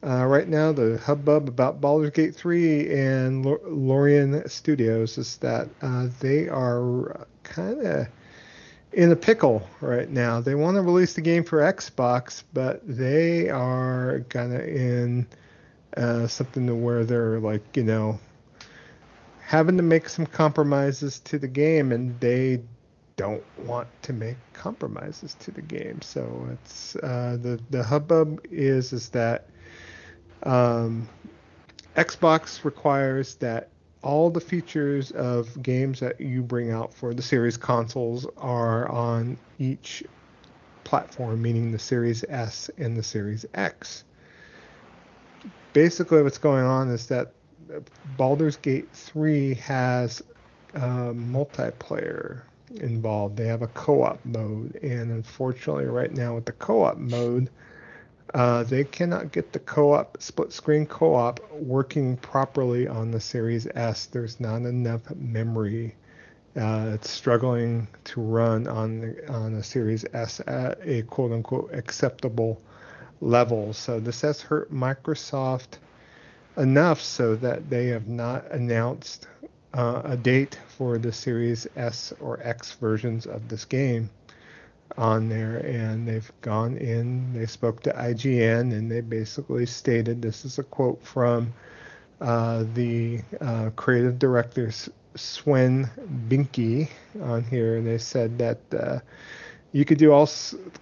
uh, 0.04 0.26
right 0.26 0.48
now 0.48 0.72
the 0.72 0.98
hubbub 0.98 1.48
about 1.48 1.82
Baldur's 1.82 2.12
Gate 2.12 2.36
3 2.36 2.92
and 2.92 3.46
Larian 3.46 4.48
Studios 4.50 5.20
is 5.20 5.38
that 5.38 5.70
uh, 5.84 6.08
they 6.20 6.48
are 6.48 7.28
kind 7.44 7.86
of 7.86 8.08
in 8.94 9.12
a 9.12 9.16
pickle 9.16 9.68
right 9.82 10.10
now. 10.10 10.42
They 10.42 10.56
want 10.56 10.76
to 10.76 10.82
release 10.82 11.14
the 11.14 11.22
game 11.22 11.44
for 11.44 11.60
Xbox, 11.60 12.44
but 12.54 12.82
they 12.88 13.50
are 13.50 14.26
kind 14.30 14.54
of 14.54 14.62
in 14.62 15.28
uh, 15.96 16.28
something 16.28 16.66
to 16.66 16.76
where 16.76 17.04
they're 17.04 17.40
like, 17.40 17.78
you 17.78 17.84
know, 17.84 18.20
having 19.46 19.78
to 19.78 19.84
make 19.84 20.10
some 20.10 20.26
compromises 20.26 21.20
to 21.20 21.38
the 21.38 21.48
game, 21.48 21.92
and 21.92 22.20
they 22.20 22.62
don't 23.16 23.44
want 23.60 23.88
to 24.02 24.12
make 24.12 24.38
compromises 24.54 25.36
to 25.36 25.52
the 25.52 25.62
game. 25.62 26.02
So 26.02 26.48
it's 26.52 26.96
uh, 26.98 27.38
the 27.42 27.60
the 27.70 27.84
hubbub 27.84 28.46
is 28.52 28.92
is 28.92 29.10
that 29.10 29.48
um, 30.44 31.08
Xbox 31.96 32.64
requires 32.66 33.36
that 33.36 33.70
all 34.02 34.30
the 34.30 34.42
features 34.42 35.12
of 35.12 35.62
games 35.64 36.00
that 36.00 36.20
you 36.20 36.42
bring 36.42 36.72
out 36.72 36.94
for 36.94 37.14
the 37.14 37.22
series 37.22 37.58
consoles 37.58 38.28
are 38.38 38.90
on 38.92 39.38
each 39.58 40.04
platform, 40.84 41.42
meaning 41.42 41.72
the 41.72 41.80
Series 41.80 42.24
S 42.30 42.70
and 42.78 42.96
the 42.96 43.04
Series 43.04 43.46
X. 43.54 44.04
Basically, 45.74 46.22
what's 46.22 46.38
going 46.38 46.66
on 46.66 46.90
is 46.90 47.08
that 47.08 47.35
Baldur's 48.18 48.58
Gate 48.58 48.90
3 48.94 49.54
has 49.56 50.22
um, 50.76 51.32
multiplayer 51.32 52.42
involved. 52.76 53.38
They 53.38 53.48
have 53.48 53.62
a 53.62 53.68
co-op 53.68 54.24
mode, 54.26 54.78
and 54.82 55.12
unfortunately, 55.12 55.86
right 55.86 56.12
now 56.12 56.36
with 56.36 56.46
the 56.46 56.52
co-op 56.54 56.98
mode, 56.98 57.50
uh, 58.34 58.64
they 58.64 58.84
cannot 58.84 59.32
get 59.32 59.54
the 59.54 59.60
co-op 59.60 60.22
split 60.22 60.52
screen 60.52 60.86
co-op 60.86 61.40
working 61.52 62.18
properly 62.18 62.88
on 62.88 63.12
the 63.12 63.20
Series 63.20 63.68
S. 63.76 64.08
There's 64.08 64.40
not 64.40 64.64
enough 64.64 65.02
memory. 65.16 65.96
Uh, 66.56 66.92
it's 66.94 67.10
struggling 67.10 67.88
to 68.06 68.22
run 68.22 68.68
on 68.68 69.00
the, 69.02 69.32
on 69.32 69.56
a 69.56 69.64
Series 69.64 70.06
S 70.14 70.42
at 70.48 70.80
a 70.84 71.04
quote 71.04 71.32
unquote 71.32 71.74
acceptable 71.74 72.62
level. 73.22 73.74
So 73.74 74.00
this 74.00 74.22
has 74.22 74.42
hurt 74.42 74.74
Microsoft 74.74 75.78
enough 76.58 77.02
so 77.02 77.36
that 77.36 77.70
they 77.70 77.88
have 77.88 78.08
not 78.08 78.50
announced 78.52 79.28
uh, 79.74 80.02
a 80.06 80.18
date 80.18 80.60
for 80.68 80.98
the 80.98 81.12
Series 81.12 81.68
S 81.76 82.14
or 82.20 82.40
X 82.44 82.74
versions 82.74 83.26
of 83.26 83.48
this 83.50 83.66
game 83.66 84.10
on 84.98 85.28
there. 85.30 85.58
And 85.58 86.08
they've 86.08 86.32
gone 86.42 86.78
in, 86.78 87.34
they 87.34 87.46
spoke 87.46 87.82
to 87.84 87.92
IGN, 87.92 88.74
and 88.74 88.92
they 88.92 89.02
basically 89.02 89.66
stated 89.66 90.22
this 90.22 90.46
is 90.46 90.60
a 90.60 90.64
quote 90.64 91.04
from 91.04 91.54
uh, 92.22 92.64
the 92.74 93.22
uh, 93.42 93.72
creative 93.76 94.18
director 94.18 94.68
S- 94.68 94.90
Swen 95.16 95.90
Vincke 96.28 96.90
on 97.22 97.44
here, 97.44 97.78
and 97.78 97.88
they 97.88 97.98
said 97.98 98.38
that. 98.38 99.04
You 99.76 99.84
could 99.84 99.98
do 99.98 100.14
all 100.14 100.30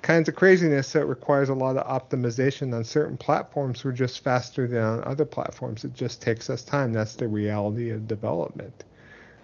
kinds 0.03 0.29
of 0.29 0.35
craziness 0.35 0.93
that 0.93 1.07
requires 1.07 1.49
a 1.49 1.55
lot 1.55 1.77
of 1.77 1.87
optimization 1.87 2.75
on 2.75 2.83
certain 2.83 3.17
platforms. 3.17 3.83
We're 3.83 3.91
just 3.91 4.23
faster 4.23 4.67
than 4.67 4.83
on 4.83 5.03
other 5.05 5.25
platforms. 5.25 5.83
It 5.83 5.95
just 5.95 6.21
takes 6.21 6.47
us 6.47 6.63
time. 6.63 6.93
That's 6.93 7.15
the 7.15 7.27
reality 7.27 7.89
of 7.89 8.07
development 8.07 8.83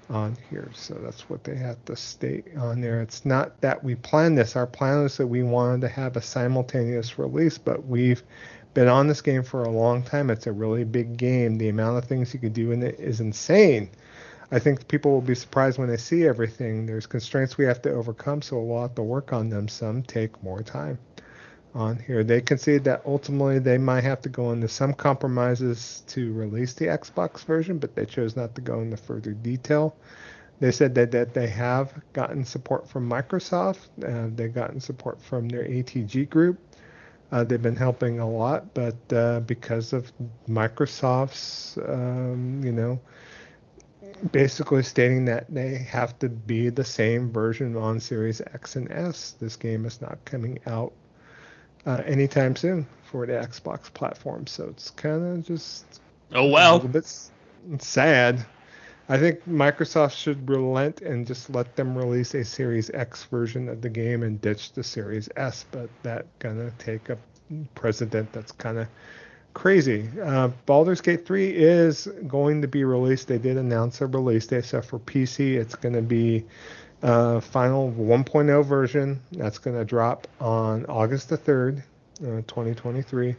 on 0.08 0.38
here. 0.52 0.70
So 0.76 0.94
that's 1.02 1.32
what 1.32 1.44
they 1.44 1.56
have 1.56 1.84
to 1.86 1.96
state 1.96 2.46
on 2.60 2.80
there. 2.80 3.02
It's 3.02 3.26
not 3.26 3.60
that 3.62 3.84
we 3.84 3.96
planned 3.96 4.38
this. 4.38 4.56
Our 4.56 4.68
plan 4.68 5.02
was 5.02 5.18
that 5.18 5.26
we 5.26 5.42
wanted 5.42 5.82
to 5.82 5.88
have 5.88 6.16
a 6.16 6.22
simultaneous 6.22 7.18
release, 7.18 7.58
but 7.58 7.88
we've 7.88 8.22
been 8.76 8.88
on 8.88 9.08
this 9.08 9.22
game 9.24 9.42
for 9.42 9.64
a 9.64 9.72
long 9.72 10.04
time. 10.04 10.30
It's 10.30 10.46
a 10.46 10.52
really 10.52 10.84
big 10.84 11.18
game. 11.18 11.58
The 11.58 11.70
amount 11.70 11.98
of 11.98 12.06
things 12.06 12.36
you 12.36 12.40
could 12.40 12.54
do 12.54 12.72
in 12.72 12.84
it 12.84 13.00
is 13.00 13.20
insane. 13.20 13.90
I 14.52 14.60
think 14.60 14.88
people 14.88 15.12
will 15.12 15.22
be 15.22 15.36
surprised 15.36 15.78
when 15.78 15.90
they 15.90 15.98
see 15.98 16.26
everything. 16.26 16.86
There's 16.86 17.06
constraints 17.06 17.58
we 17.58 17.66
have 17.66 17.82
to 17.84 17.92
overcome, 17.92 18.42
so 18.42 18.60
we'll 18.60 18.82
have 18.82 18.96
to 18.96 19.04
work 19.04 19.32
on 19.32 19.50
them. 19.50 19.68
Some 19.68 20.02
take 20.02 20.42
more 20.42 20.64
time 20.64 20.98
on 21.76 22.00
here. 22.00 22.24
They 22.24 22.42
concede 22.42 22.84
that 22.86 23.04
ultimately 23.06 23.60
they 23.60 23.78
might 23.78 24.04
have 24.04 24.22
to 24.22 24.30
go 24.30 24.52
into 24.52 24.68
some 24.68 24.94
compromises 24.94 26.04
to 26.08 26.34
release 26.34 26.74
the 26.74 26.86
Xbox 26.86 27.46
version, 27.46 27.78
but 27.78 27.96
they 27.96 28.06
chose 28.06 28.36
not 28.36 28.56
to 28.56 28.62
go 28.62 28.82
into 28.82 28.98
further 28.98 29.34
detail. 29.34 29.96
They 30.60 30.72
said 30.72 30.96
that, 30.96 31.12
that 31.12 31.34
they 31.34 31.48
have 31.48 31.94
gotten 32.14 32.44
support 32.44 32.90
from 32.90 33.10
Microsoft. 33.10 33.88
Uh, 34.04 34.30
they've 34.36 34.54
gotten 34.54 34.80
support 34.80 35.22
from 35.22 35.48
their 35.48 35.64
ATG 35.64 36.28
group. 36.30 36.60
Uh, 37.32 37.44
they've 37.44 37.62
been 37.62 37.76
helping 37.76 38.20
a 38.20 38.30
lot, 38.30 38.74
but 38.74 38.96
uh, 39.14 39.40
because 39.42 39.94
of 39.94 40.12
Microsoft's, 40.48 41.78
um, 41.88 42.62
you 42.64 42.72
know, 42.72 43.00
basically 44.32 44.84
stating 44.84 45.26
that 45.26 45.46
they 45.54 45.76
have 45.78 46.18
to 46.20 46.30
be 46.30 46.70
the 46.70 46.84
same 46.84 47.32
version 47.32 47.76
on 47.76 48.00
Series 48.00 48.42
X 48.42 48.76
and 48.76 48.92
S. 48.92 49.36
This 49.40 49.56
game 49.56 49.86
is 49.86 50.02
not 50.02 50.18
coming 50.26 50.60
out 50.68 50.94
uh, 51.86 52.02
anytime 52.06 52.56
soon 52.56 52.86
for 53.04 53.26
the 53.26 53.34
Xbox 53.34 53.92
platform, 53.94 54.48
so 54.48 54.66
it's 54.70 54.90
kind 54.92 55.24
of 55.38 55.46
just 55.46 56.02
Oh 56.34 56.46
a 56.46 56.52
well. 56.52 56.76
little 56.76 56.90
bit 56.90 57.06
sad. 57.80 58.46
I 59.08 59.18
think 59.18 59.44
Microsoft 59.48 60.14
should 60.16 60.48
relent 60.48 61.02
and 61.02 61.26
just 61.26 61.50
let 61.50 61.76
them 61.76 61.98
release 61.98 62.36
a 62.36 62.44
Series 62.44 62.90
X 62.92 63.24
version 63.26 63.68
of 63.68 63.82
the 63.82 63.90
game 63.90 64.22
and 64.24 64.40
ditch 64.40 64.74
the 64.74 64.84
Series 64.84 65.30
S, 65.36 65.66
but 65.72 65.90
that 66.04 66.28
gonna 66.40 66.72
take 66.78 67.10
a 67.10 67.18
precedent 67.74 68.32
that's 68.32 68.52
kind 68.52 68.78
of 68.78 68.88
crazy. 69.60 70.08
Uh, 70.24 70.48
Baldur's 70.66 71.02
Gate 71.02 71.26
3 71.26 71.50
is 71.50 72.08
going 72.28 72.62
to 72.62 72.68
be 72.68 72.86
released. 72.86 73.28
They 73.28 73.38
did 73.38 73.58
announce 73.58 74.00
a 74.00 74.08
release 74.08 74.48
date. 74.48 74.64
So 74.64 74.82
for 74.82 75.00
PC, 75.00 75.56
it's 75.56 75.76
going 75.76 75.96
to 75.96 76.02
be 76.02 76.46
uh, 77.04 77.42
final 77.42 77.92
1.0 77.92 78.66
version. 78.66 79.20
That's 79.34 79.58
going 79.58 79.76
to 79.76 79.84
drop 79.84 80.30
on 80.40 80.86
August 80.86 81.28
the 81.28 81.38
3rd, 81.38 81.80
uh, 82.22 82.42
2023. 82.48 83.36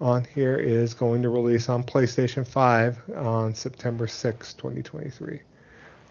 On 0.00 0.24
here 0.32 0.54
is 0.56 0.94
going 0.94 1.22
to 1.22 1.28
release 1.28 1.68
on 1.68 1.82
PlayStation 1.82 2.46
5 2.46 3.16
on 3.16 3.52
September 3.52 4.06
6, 4.06 4.54
2023 4.54 5.40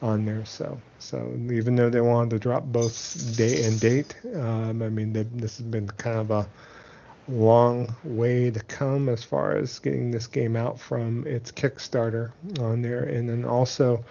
on 0.02 0.26
there. 0.26 0.44
So, 0.44 0.78
so 1.00 1.32
even 1.50 1.78
though 1.78 1.90
they 1.90 2.02
wanted 2.02 2.32
to 2.32 2.40
drop 2.40 2.66
both 2.66 3.38
day 3.38 3.64
and 3.64 3.80
date, 3.80 4.14
um, 4.36 4.82
I 4.82 4.90
mean, 4.90 5.14
they, 5.14 5.24
this 5.24 5.56
has 5.56 5.66
been 5.66 5.88
kind 5.88 6.20
of 6.20 6.32
a 6.32 6.50
long 7.30 7.94
way 8.04 8.50
to 8.50 8.60
come 8.62 9.10
as 9.10 9.24
far 9.24 9.58
as 9.58 9.80
getting 9.80 10.12
this 10.12 10.28
game 10.28 10.56
out 10.56 10.80
from 10.80 11.26
its 11.28 11.52
Kickstarter 11.52 12.32
on 12.60 12.82
there. 12.82 13.04
And 13.04 13.28
then 13.28 13.46
also, 13.46 14.04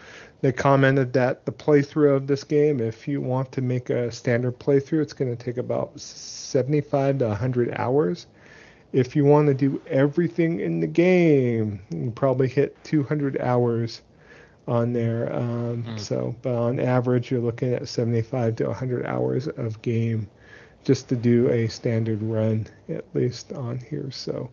they 0.43 0.53
commented 0.53 1.13
that 1.15 1.47
the 1.47 1.53
playthrough 1.53 2.15
of 2.15 2.27
this 2.27 2.45
game, 2.45 2.81
if 2.81 3.09
you 3.09 3.21
want 3.21 3.53
to 3.53 3.63
make 3.63 3.91
a 3.91 4.13
standard 4.13 4.59
playthrough, 4.59 5.03
it's 5.03 5.13
going 5.13 5.35
to 5.35 5.45
take 5.45 5.57
about 5.57 5.99
75 5.99 7.19
to 7.19 7.29
100 7.29 7.75
hours. 7.79 8.27
If 8.93 9.17
you 9.17 9.25
want 9.25 9.49
to 9.49 9.55
do 9.55 9.81
everything 9.89 10.61
in 10.61 10.81
the 10.81 10.87
game, 10.87 11.81
you 11.91 12.13
probably 12.15 12.49
hit 12.49 12.83
200 12.85 13.41
hours 13.41 14.03
on 14.69 14.93
there. 14.93 15.35
Um, 15.35 15.85
mm. 15.85 16.01
So, 16.01 16.35
but 16.43 16.55
on 16.55 16.81
average, 16.81 17.31
you're 17.31 17.41
looking 17.41 17.73
at 17.73 17.89
75 17.89 18.57
to 18.57 18.67
100 18.67 19.07
hours 19.07 19.49
of 19.49 19.81
game 19.83 20.29
just 20.87 21.09
to 21.09 21.17
do 21.17 21.51
a 21.51 21.67
standard 21.67 22.23
run, 22.23 22.65
at 22.89 23.05
least 23.13 23.53
on 23.53 23.77
here. 23.77 24.09
So, 24.13 24.49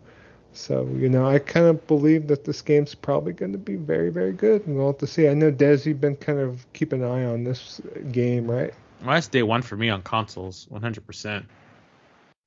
so 0.51 0.89
you 0.95 1.07
know, 1.07 1.27
I 1.27 1.37
kind 1.37 1.67
of 1.67 1.85
believe 1.85 2.27
that 2.27 2.43
this 2.43 2.59
game's 2.61 2.95
probably 2.95 3.33
going 3.33 3.51
to 3.51 3.59
be 3.59 3.75
very, 3.75 4.09
very 4.09 4.33
good, 4.33 4.65
and 4.65 4.75
we'll 4.75 4.87
have 4.87 4.97
to 4.97 5.07
see. 5.07 5.27
I 5.27 5.35
know 5.35 5.51
Des, 5.51 5.81
you've 5.85 6.01
been 6.01 6.15
kind 6.15 6.39
of 6.39 6.65
keep 6.73 6.91
an 6.91 7.03
eye 7.03 7.25
on 7.25 7.43
this 7.43 7.79
game, 8.11 8.49
right? 8.49 8.73
Well, 9.01 9.13
that's 9.13 9.27
day 9.27 9.43
one 9.43 9.61
for 9.61 9.77
me 9.77 9.89
on 9.89 10.01
consoles, 10.01 10.67
100%. 10.71 11.45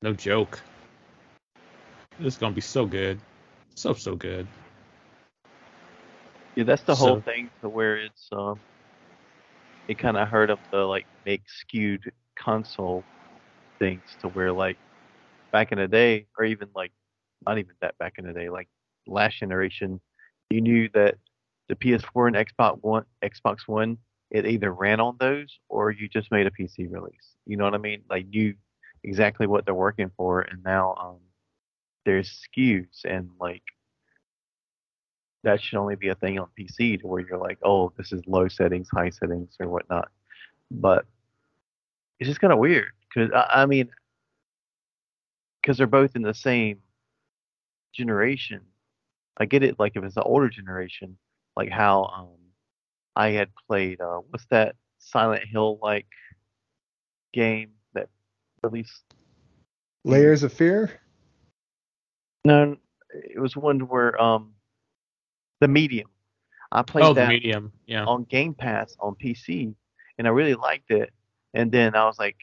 No 0.03 0.13
joke. 0.13 0.61
This 2.19 2.35
is 2.35 2.39
gonna 2.39 2.55
be 2.55 2.61
so 2.61 2.87
good, 2.87 3.21
so 3.77 3.93
so 3.93 4.17
good. 4.17 4.49
Yeah, 6.57 6.65
that's 6.65 6.83
the 6.83 6.97
so, 6.97 7.07
whole 7.07 7.21
thing 7.21 7.51
to 7.61 7.69
where 7.69 7.99
it's 7.99 8.29
um, 8.33 8.59
it 9.87 9.99
kind 9.99 10.17
of 10.17 10.27
hurt 10.27 10.51
up 10.51 10.59
the 10.73 10.79
like 10.79 11.07
make 11.25 11.43
skewed 11.47 12.11
console 12.35 13.05
things 13.79 14.03
to 14.21 14.29
where 14.29 14.53
like 14.53 14.77
back 15.53 15.73
in 15.73 15.79
the 15.79 15.89
day, 15.89 16.27
or 16.39 16.45
even 16.45 16.69
like 16.75 16.93
not 17.47 17.59
even 17.59 17.75
that 17.81 17.97
back 17.99 18.15
in 18.19 18.27
the 18.27 18.33
day, 18.33 18.49
like 18.49 18.69
last 19.07 19.39
generation, 19.39 20.01
you 20.51 20.61
knew 20.61 20.89
that 20.95 21.17
the 21.69 21.77
PS4 21.77 22.29
and 22.29 22.37
Xbox 22.37 22.79
One, 22.83 23.05
Xbox 23.23 23.61
One, 23.67 23.99
it 24.31 24.47
either 24.47 24.73
ran 24.73 25.01
on 25.01 25.17
those 25.19 25.59
or 25.69 25.91
you 25.91 26.09
just 26.09 26.31
made 26.31 26.47
a 26.47 26.51
PC 26.51 26.91
release. 26.91 27.35
You 27.47 27.57
know 27.57 27.65
what 27.65 27.75
I 27.75 27.79
mean? 27.79 28.03
Like 28.09 28.27
you 28.31 28.55
exactly 29.05 29.47
what 29.47 29.65
they're 29.65 29.75
working 29.75 30.11
for, 30.17 30.41
and 30.41 30.63
now 30.65 30.95
um, 30.99 31.19
there's 32.05 32.47
SKUs 32.57 33.05
and 33.05 33.31
like 33.41 33.63
that 35.45 35.63
should 35.63 35.79
only 35.79 35.95
be 35.95 36.09
a 36.09 36.15
thing 36.17 36.39
on 36.41 36.49
PC 36.59 37.01
to 37.01 37.07
where 37.07 37.21
you're 37.21 37.39
like, 37.39 37.59
oh, 37.63 37.93
this 37.97 38.13
is 38.13 38.21
low 38.27 38.49
settings, 38.49 38.89
high 38.93 39.11
settings, 39.11 39.55
or 39.61 39.69
whatnot. 39.69 40.09
But 40.73 41.07
it's 42.19 42.29
just 42.29 42.41
kind 42.41 42.53
of 42.53 42.59
weird 42.59 42.91
because 43.17 43.33
I, 43.33 43.63
I 43.63 43.67
mean, 43.67 43.89
because 45.61 45.79
they're 45.79 45.87
both 45.87 46.17
in 46.17 46.23
the 46.23 46.35
same 46.35 46.79
generation. 47.95 48.61
I 49.39 49.47
get 49.47 49.63
it, 49.63 49.79
like 49.79 49.97
if 49.97 50.05
it's 50.05 50.17
an 50.17 50.23
older 50.25 50.49
generation, 50.49 51.17
like 51.57 51.71
how 51.71 52.05
um 52.05 52.53
I 53.15 53.31
had 53.31 53.49
played 53.67 54.01
uh 54.01 54.21
what's 54.31 54.47
that 54.47 54.77
Silent 54.99 55.45
Hill 55.45 55.79
like 55.83 56.07
game 57.33 57.71
that 57.95 58.09
released 58.63 59.03
Layers 60.05 60.43
of 60.43 60.53
Fear? 60.53 61.01
No, 62.45 62.77
it 63.13 63.41
was 63.41 63.57
one 63.57 63.81
where 63.81 64.21
um 64.21 64.53
the 65.61 65.69
Medium. 65.69 66.09
I 66.73 66.83
played 66.83 67.05
oh, 67.05 67.15
that 67.15 67.29
Medium, 67.29 67.73
yeah. 67.87 68.05
on 68.05 68.25
Game 68.25 68.53
Pass 68.53 68.97
on 69.01 69.15
PC, 69.15 69.75
and 70.19 70.27
I 70.27 70.31
really 70.31 70.55
liked 70.55 70.91
it. 70.91 71.13
And 71.55 71.71
then 71.73 71.95
I 71.95 72.05
was 72.05 72.19
like, 72.19 72.37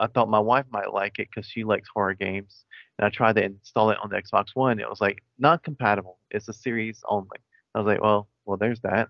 I 0.00 0.06
thought 0.06 0.28
my 0.28 0.38
wife 0.38 0.64
might 0.70 0.92
like 0.92 1.18
it 1.18 1.28
because 1.32 1.48
she 1.48 1.62
likes 1.62 1.88
horror 1.94 2.14
games, 2.14 2.64
and 2.98 3.06
I 3.06 3.10
tried 3.10 3.36
to 3.36 3.44
install 3.44 3.90
it 3.90 3.98
on 4.02 4.10
the 4.10 4.20
Xbox 4.20 4.46
One. 4.54 4.80
It 4.80 4.88
was 4.88 5.00
like 5.00 5.22
not 5.38 5.62
compatible. 5.62 6.18
It's 6.30 6.48
a 6.48 6.52
series 6.52 7.02
only. 7.08 7.38
I 7.74 7.78
was 7.78 7.86
like, 7.86 8.02
well, 8.02 8.28
well, 8.46 8.56
there's 8.56 8.80
that. 8.80 9.08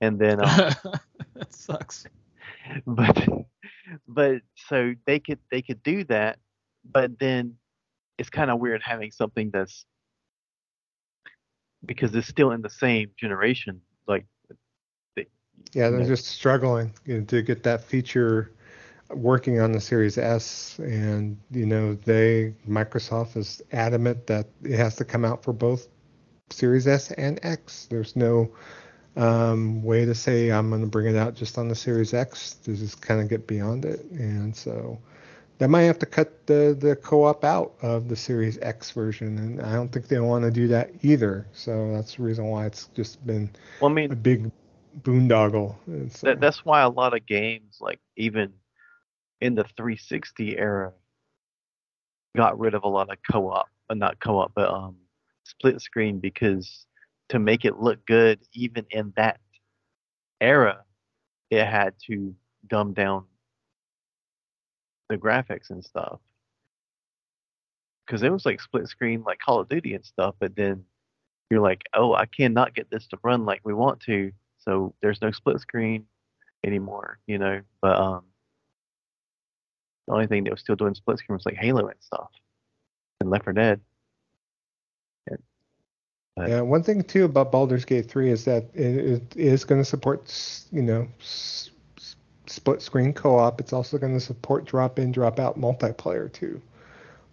And 0.00 0.18
then 0.18 0.40
um, 0.44 0.72
that 1.34 1.50
sucks. 1.50 2.06
But 2.86 3.28
but 4.06 4.42
so 4.68 4.94
they 5.06 5.20
could 5.20 5.38
they 5.50 5.62
could 5.62 5.82
do 5.82 6.04
that, 6.04 6.38
but 6.84 7.18
then 7.18 7.56
it's 8.18 8.28
kind 8.28 8.50
of 8.50 8.58
weird 8.58 8.82
having 8.82 9.10
something 9.10 9.50
that's 9.50 9.86
because 11.84 12.14
it's 12.14 12.28
still 12.28 12.50
in 12.50 12.62
the 12.62 12.70
same 12.70 13.10
generation. 13.18 13.80
Like, 14.06 14.26
they, 15.16 15.26
yeah, 15.72 15.88
they're 15.90 16.00
know. 16.00 16.06
just 16.06 16.26
struggling 16.26 16.92
you 17.04 17.18
know, 17.18 17.24
to 17.26 17.42
get 17.42 17.62
that 17.62 17.84
feature 17.84 18.52
working 19.10 19.60
on 19.60 19.72
the 19.72 19.80
Series 19.80 20.18
S, 20.18 20.78
and 20.78 21.38
you 21.50 21.66
know 21.66 21.94
they 21.94 22.54
Microsoft 22.68 23.36
is 23.36 23.62
adamant 23.72 24.26
that 24.26 24.46
it 24.62 24.76
has 24.76 24.96
to 24.96 25.04
come 25.04 25.24
out 25.24 25.42
for 25.42 25.52
both 25.52 25.88
Series 26.50 26.86
S 26.86 27.10
and 27.12 27.38
X. 27.42 27.86
There's 27.90 28.16
no 28.16 28.50
um, 29.16 29.82
way 29.82 30.04
to 30.04 30.14
say 30.14 30.50
I'm 30.50 30.70
going 30.70 30.82
to 30.82 30.86
bring 30.86 31.06
it 31.06 31.16
out 31.16 31.34
just 31.34 31.58
on 31.58 31.68
the 31.68 31.74
Series 31.74 32.14
X 32.14 32.54
to 32.64 32.76
just 32.76 33.00
kind 33.00 33.20
of 33.20 33.28
get 33.28 33.46
beyond 33.46 33.84
it, 33.84 34.04
and 34.10 34.54
so 34.54 34.98
they 35.58 35.66
might 35.66 35.82
have 35.82 35.98
to 36.00 36.06
cut 36.06 36.46
the 36.46 36.76
the 36.78 36.96
co-op 36.96 37.44
out 37.44 37.74
of 37.82 38.08
the 38.08 38.16
Series 38.16 38.58
X 38.60 38.90
version, 38.90 39.38
and 39.38 39.62
I 39.62 39.74
don't 39.74 39.90
think 39.90 40.08
they 40.08 40.20
want 40.20 40.44
to 40.44 40.50
do 40.50 40.68
that 40.68 40.90
either. 41.02 41.46
So 41.52 41.92
that's 41.92 42.16
the 42.16 42.22
reason 42.22 42.46
why 42.46 42.66
it's 42.66 42.88
just 42.94 43.24
been 43.26 43.50
well, 43.80 43.90
I 43.90 43.94
mean, 43.94 44.12
a 44.12 44.16
big 44.16 44.50
boondoggle. 45.02 45.74
So. 46.12 46.26
That, 46.26 46.40
that's 46.40 46.64
why 46.64 46.82
a 46.82 46.88
lot 46.88 47.14
of 47.14 47.26
games, 47.26 47.78
like 47.80 48.00
even 48.16 48.52
in 49.40 49.54
the 49.54 49.64
360 49.76 50.58
era, 50.58 50.92
got 52.36 52.58
rid 52.58 52.74
of 52.74 52.84
a 52.84 52.88
lot 52.88 53.10
of 53.10 53.18
co-op, 53.30 53.68
uh, 53.90 53.94
not 53.94 54.20
co-op, 54.20 54.52
but 54.54 54.68
um, 54.68 54.96
split 55.44 55.80
screen 55.80 56.18
because 56.18 56.86
to 57.28 57.38
make 57.38 57.64
it 57.64 57.78
look 57.78 58.04
good, 58.06 58.40
even 58.52 58.86
in 58.90 59.12
that 59.16 59.38
era, 60.40 60.84
it 61.50 61.64
had 61.64 61.94
to 62.06 62.34
dumb 62.68 62.92
down 62.92 63.24
the 65.08 65.16
graphics 65.16 65.70
and 65.70 65.84
stuff. 65.84 66.20
Because 68.06 68.22
it 68.22 68.32
was 68.32 68.46
like 68.46 68.60
split 68.60 68.88
screen, 68.88 69.22
like 69.26 69.38
Call 69.38 69.60
of 69.60 69.68
Duty 69.68 69.94
and 69.94 70.04
stuff, 70.04 70.34
but 70.38 70.56
then 70.56 70.84
you're 71.50 71.60
like, 71.60 71.82
oh, 71.94 72.14
I 72.14 72.26
cannot 72.26 72.74
get 72.74 72.90
this 72.90 73.06
to 73.08 73.18
run 73.22 73.44
like 73.44 73.60
we 73.64 73.74
want 73.74 74.00
to, 74.00 74.32
so 74.58 74.94
there's 75.02 75.20
no 75.22 75.30
split 75.30 75.60
screen 75.60 76.06
anymore, 76.64 77.18
you 77.26 77.38
know. 77.38 77.60
But 77.80 77.98
um, 77.98 78.24
the 80.08 80.14
only 80.14 80.26
thing 80.26 80.44
that 80.44 80.50
was 80.50 80.60
still 80.60 80.76
doing 80.76 80.94
split 80.94 81.18
screen 81.18 81.36
was 81.36 81.44
like 81.44 81.56
Halo 81.56 81.86
and 81.86 82.00
stuff, 82.00 82.30
and 83.20 83.30
Left 83.30 83.44
4 83.44 83.52
Dead. 83.52 83.80
And, 85.26 86.48
yeah, 86.48 86.60
one 86.62 86.82
thing 86.82 87.02
too 87.02 87.24
about 87.24 87.52
Baldur's 87.52 87.84
Gate 87.84 88.08
3 88.08 88.30
is 88.30 88.44
that 88.46 88.64
it, 88.74 89.22
it 89.34 89.36
is 89.36 89.64
going 89.64 89.80
to 89.80 89.84
support, 89.84 90.66
you 90.72 90.82
know, 90.82 91.08
split 91.18 92.80
screen 92.80 93.12
co-op. 93.12 93.60
It's 93.60 93.72
also 93.72 93.98
going 93.98 94.14
to 94.14 94.20
support 94.20 94.64
drop 94.64 94.98
in, 94.98 95.12
drop 95.12 95.38
out 95.38 95.60
multiplayer 95.60 96.32
too 96.32 96.62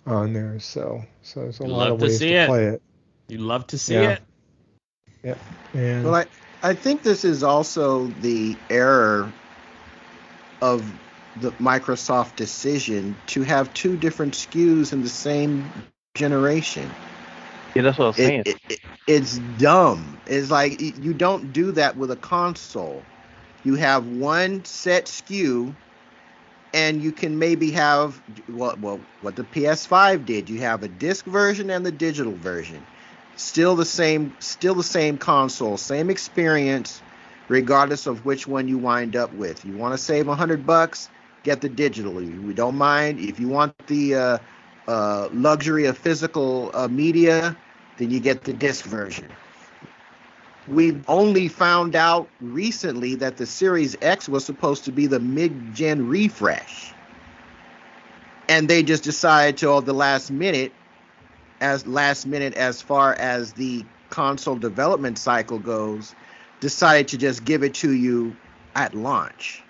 on 0.06 0.34
there. 0.34 0.60
So 0.60 1.04
so 1.22 1.42
there's 1.42 1.60
a 1.62 1.64
you 1.64 1.70
lot 1.70 1.92
of 1.92 2.02
ways 2.02 2.20
to, 2.20 2.28
to 2.28 2.46
play 2.48 2.66
it. 2.66 2.82
You 3.28 3.38
love 3.38 3.68
to 3.68 3.78
see 3.78 3.94
yeah. 3.94 4.12
it. 4.12 4.22
Yeah. 5.24 5.36
And 5.74 6.04
well, 6.04 6.16
I 6.16 6.26
I 6.62 6.74
think 6.74 7.04
this 7.04 7.24
is 7.24 7.44
also 7.44 8.08
the 8.22 8.58
error 8.70 9.32
of 10.62 10.84
the 11.42 11.52
Microsoft 11.54 12.36
decision 12.36 13.16
to 13.28 13.42
have 13.44 13.74
two 13.74 13.98
different 13.98 14.34
SKUs 14.34 14.94
in 14.94 15.02
the 15.02 15.10
same 15.10 15.70
generation. 16.16 16.90
Yeah, 17.76 17.82
that's 17.82 17.98
what 17.98 18.06
I 18.06 18.08
was 18.08 18.16
saying. 18.16 18.44
It, 18.46 18.58
it, 18.70 18.80
it's 19.08 19.38
dumb. 19.58 20.18
It's 20.26 20.50
like 20.50 20.80
you 20.80 21.14
don't 21.14 21.52
do 21.54 21.72
that 21.74 21.98
with 21.98 22.12
a 22.12 22.16
console 22.16 23.04
you 23.66 23.76
have 23.76 24.08
one 24.08 24.64
set 24.64 25.06
SKU 25.06 25.74
and 26.74 27.02
you 27.02 27.12
can 27.12 27.40
maybe 27.40 27.72
have 27.72 28.22
well, 28.48 28.78
well 28.80 29.00
what 29.22 29.36
the 29.36 29.44
PS5 29.44 30.26
did. 30.26 30.50
You 30.50 30.60
have 30.60 30.84
a 30.84 30.88
disc 30.88 31.26
version 31.26 31.70
and 31.72 31.86
the 31.86 31.92
digital 31.92 32.34
version. 32.34 32.86
Still 33.38 33.76
the 33.76 33.86
same 33.86 34.36
still 34.40 34.76
the 34.76 34.84
same 34.84 35.18
console, 35.18 35.78
same 35.78 36.10
experience 36.10 37.02
regardless 37.48 38.08
of 38.08 38.24
which 38.26 38.48
one 38.48 38.68
you 38.68 38.78
wind 38.78 39.16
up 39.16 39.34
with. 39.34 39.66
You 39.66 39.76
want 39.76 39.94
to 39.94 39.98
save 39.98 40.28
100 40.28 40.66
bucks, 40.66 41.10
get 41.46 41.62
the 41.62 41.70
digital. 41.70 42.12
We 42.14 42.54
don't 42.54 42.76
mind 42.76 43.20
if 43.20 43.40
you 43.40 43.48
want 43.48 43.78
the 43.88 44.16
uh, 44.16 44.38
uh, 44.88 45.30
luxury 45.32 45.86
of 45.86 45.98
physical 45.98 46.72
uh, 46.74 46.90
media, 46.90 47.56
then 47.98 48.12
you 48.12 48.20
get 48.20 48.44
the 48.44 48.52
disc 48.52 48.84
version. 48.84 49.30
We've 50.68 51.08
only 51.08 51.48
found 51.48 51.96
out 51.96 52.28
recently 52.42 53.16
that 53.16 53.38
the 53.38 53.46
Series 53.46 53.96
X 54.02 54.28
was 54.28 54.44
supposed 54.44 54.84
to 54.86 54.92
be 54.92 55.06
the 55.06 55.20
mid-gen 55.20 56.08
refresh, 56.08 56.92
and 58.50 58.68
they 58.68 58.82
just 58.82 59.04
decided 59.04 59.58
to, 59.58 59.80
the 59.82 59.94
last 59.94 60.32
minute, 60.32 60.74
as 61.62 61.86
last 61.86 62.26
minute 62.26 62.56
as 62.56 62.82
far 62.82 63.14
as 63.14 63.54
the 63.54 63.86
console 64.10 64.56
development 64.56 65.20
cycle 65.20 65.60
goes, 65.60 66.16
decided 66.60 67.08
to 67.10 67.18
just 67.18 67.46
give 67.46 67.64
it 67.64 67.76
to 67.76 67.92
you 67.92 68.36
at 68.74 68.96
launch. 68.96 69.62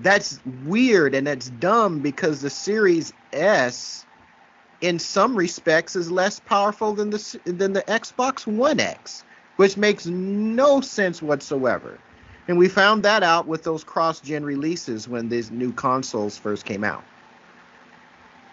That's 0.00 0.40
weird 0.64 1.14
and 1.14 1.26
that's 1.26 1.50
dumb 1.50 2.00
because 2.00 2.40
the 2.40 2.50
Series 2.50 3.12
S 3.32 4.04
in 4.80 4.98
some 4.98 5.36
respects 5.36 5.96
is 5.96 6.10
less 6.10 6.40
powerful 6.40 6.94
than 6.94 7.10
the 7.10 7.40
than 7.44 7.72
the 7.72 7.82
Xbox 7.82 8.46
One 8.46 8.80
X, 8.80 9.24
which 9.56 9.76
makes 9.76 10.06
no 10.06 10.80
sense 10.80 11.22
whatsoever. 11.22 11.98
And 12.48 12.58
we 12.58 12.68
found 12.68 13.02
that 13.04 13.22
out 13.22 13.46
with 13.46 13.62
those 13.62 13.84
cross-gen 13.84 14.44
releases 14.44 15.08
when 15.08 15.30
these 15.30 15.50
new 15.50 15.72
consoles 15.72 16.36
first 16.36 16.66
came 16.66 16.84
out. 16.84 17.02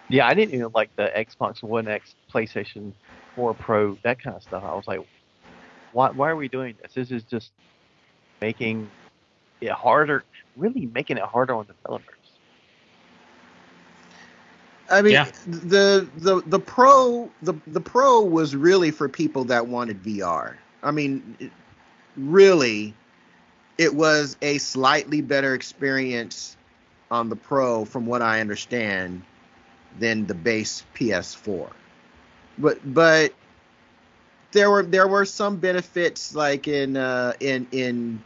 Yeah, 0.08 0.26
I 0.26 0.32
didn't 0.32 0.54
even 0.54 0.70
like 0.74 0.94
the 0.96 1.10
Xbox 1.14 1.62
One 1.62 1.88
X, 1.88 2.14
PlayStation 2.32 2.92
4 3.34 3.52
Pro, 3.54 3.98
that 4.02 4.22
kind 4.22 4.36
of 4.36 4.42
stuff. 4.42 4.62
I 4.64 4.74
was 4.74 4.86
like, 4.86 5.00
why 5.92 6.10
why 6.10 6.30
are 6.30 6.36
we 6.36 6.48
doing 6.48 6.76
this? 6.80 6.94
This 6.94 7.10
is 7.10 7.24
just 7.24 7.50
making 8.40 8.88
it 9.60 9.70
harder, 9.70 10.24
really 10.56 10.86
making 10.86 11.16
it 11.16 11.24
harder 11.24 11.54
on 11.54 11.66
developers. 11.66 12.16
I 14.90 15.00
mean, 15.00 15.12
yeah. 15.12 15.30
the 15.46 16.06
the 16.16 16.42
the 16.46 16.58
pro 16.58 17.30
the 17.42 17.54
the 17.66 17.80
pro 17.80 18.20
was 18.20 18.54
really 18.54 18.90
for 18.90 19.08
people 19.08 19.44
that 19.44 19.66
wanted 19.66 20.02
VR. 20.02 20.56
I 20.82 20.90
mean, 20.90 21.50
really, 22.16 22.94
it 23.78 23.94
was 23.94 24.36
a 24.42 24.58
slightly 24.58 25.22
better 25.22 25.54
experience 25.54 26.56
on 27.10 27.28
the 27.28 27.36
pro, 27.36 27.84
from 27.84 28.06
what 28.06 28.20
I 28.22 28.40
understand, 28.40 29.22
than 29.98 30.26
the 30.26 30.34
base 30.34 30.84
PS4. 30.94 31.70
But 32.58 32.78
but 32.92 33.32
there 34.52 34.70
were 34.70 34.82
there 34.82 35.08
were 35.08 35.24
some 35.24 35.56
benefits 35.56 36.34
like 36.34 36.68
in 36.68 36.96
uh, 36.96 37.32
in 37.40 37.66
in 37.72 38.22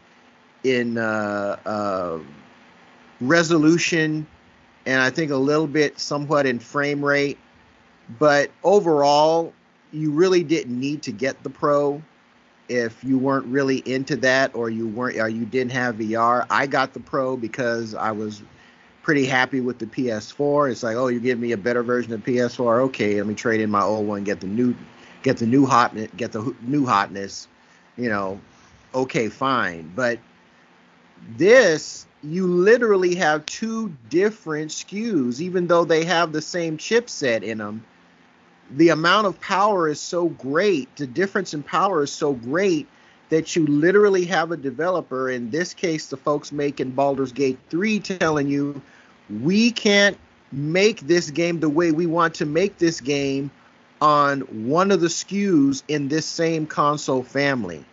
in 0.67 0.99
uh, 0.99 1.57
uh, 1.65 2.19
resolution 3.21 4.27
and 4.87 5.01
I 5.01 5.11
think 5.11 5.31
a 5.31 5.37
little 5.37 5.67
bit 5.67 5.99
somewhat 5.99 6.47
in 6.47 6.59
frame 6.59 7.05
rate. 7.05 7.39
But 8.19 8.51
overall, 8.63 9.53
you 9.93 10.13
really 10.13 10.45
didn't 10.45 10.79
need 10.79 11.03
to 11.03 11.13
get 11.13 11.43
the 11.43 11.51
Pro 11.51 12.01
if 12.69 13.03
you 13.03 13.19
weren't 13.19 13.47
really 13.47 13.79
into 13.79 14.17
that 14.17 14.55
or 14.55 14.71
you 14.71 14.87
weren't 14.87 15.19
or 15.19 15.29
you 15.29 15.45
didn't 15.45 15.73
have 15.73 15.97
VR. 15.97 16.47
I 16.51 16.67
got 16.67 16.95
the 16.95 17.01
Pro 17.01 17.37
because 17.37 17.95
I 17.95 18.13
was 18.13 18.43
pretty 19.03 19.25
happy 19.25 19.61
with 19.61 19.79
the 19.79 19.87
PS4. 19.87 20.71
It's 20.71 20.83
like, 20.83 20.97
oh, 20.97 21.09
you 21.09 21.21
give 21.21 21.39
me 21.39 21.53
a 21.53 21.57
better 21.57 21.83
version 21.83 22.13
of 22.13 22.25
PS4. 22.25 22.81
Okay, 22.87 23.17
let 23.17 23.27
me 23.27 23.35
trade 23.35 23.61
in 23.61 23.71
my 23.71 23.83
old 23.83 24.07
one, 24.07 24.25
get 24.25 24.41
the 24.41 24.47
new, 24.47 24.75
get 25.23 25.37
the 25.39 25.47
new 25.47 25.67
hotness, 25.67 26.11
get 26.17 26.33
the 26.33 26.55
new 26.63 26.87
hotness. 26.87 27.49
You 27.97 28.09
know, 28.09 28.41
okay, 28.95 29.29
fine. 29.29 29.91
But 29.95 30.21
this 31.37 32.07
you 32.23 32.47
literally 32.47 33.15
have 33.15 33.47
two 33.47 33.95
different 34.11 34.71
SKUs, 34.71 35.41
even 35.41 35.67
though 35.67 35.85
they 35.85 36.05
have 36.05 36.33
the 36.33 36.43
same 36.43 36.77
chipset 36.77 37.43
in 37.43 37.59
them. 37.59 37.85
The 38.71 38.89
amount 38.89 39.29
of 39.29 39.41
power 39.41 39.89
is 39.89 40.01
so 40.01 40.29
great, 40.29 40.95
the 40.97 41.07
difference 41.07 41.55
in 41.55 41.63
power 41.63 42.03
is 42.03 42.13
so 42.13 42.33
great 42.33 42.89
that 43.29 43.55
you 43.55 43.67
literally 43.67 44.25
have 44.25 44.51
a 44.51 44.57
developer, 44.57 45.31
in 45.31 45.51
this 45.51 45.75
case, 45.75 46.07
the 46.07 46.17
folks 46.17 46.53
making 46.53 46.91
Baldur's 46.93 47.33
Gate 47.33 47.59
3, 47.71 48.01
telling 48.01 48.49
you, 48.49 48.81
we 49.43 49.71
can't 49.71 50.17
make 50.53 51.01
this 51.01 51.31
game 51.31 51.61
the 51.61 51.69
way 51.69 51.93
we 51.93 52.07
want 52.07 52.35
to 52.37 52.47
make 52.47 52.79
this 52.79 53.01
game 53.01 53.51
on 54.01 54.41
one 54.69 54.91
of 54.91 55.01
the 55.01 55.09
SKUs 55.09 55.83
in 55.89 56.09
this 56.09 56.27
same 56.27 56.67
console 56.67 57.23
family. 57.23 57.85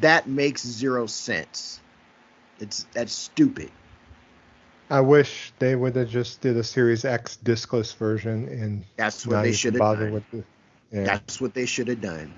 That 0.00 0.28
makes 0.28 0.64
zero 0.64 1.06
sense. 1.06 1.80
It's 2.60 2.86
that's 2.92 3.12
stupid. 3.12 3.70
I 4.90 5.00
wish 5.00 5.52
they 5.58 5.76
would 5.76 5.96
have 5.96 6.08
just 6.08 6.40
did 6.40 6.56
a 6.56 6.64
Series 6.64 7.04
X 7.04 7.38
discless 7.44 7.94
version 7.94 8.48
and 8.48 8.84
that's 8.96 9.26
what 9.26 9.42
they 9.42 9.52
should 9.52 9.74
have 9.74 9.98
done. 9.98 10.22
The, 10.32 10.44
yeah. 10.90 11.04
That's 11.04 11.40
what 11.40 11.52
they 11.52 11.66
should 11.66 11.88
have 11.88 12.00
done. 12.00 12.32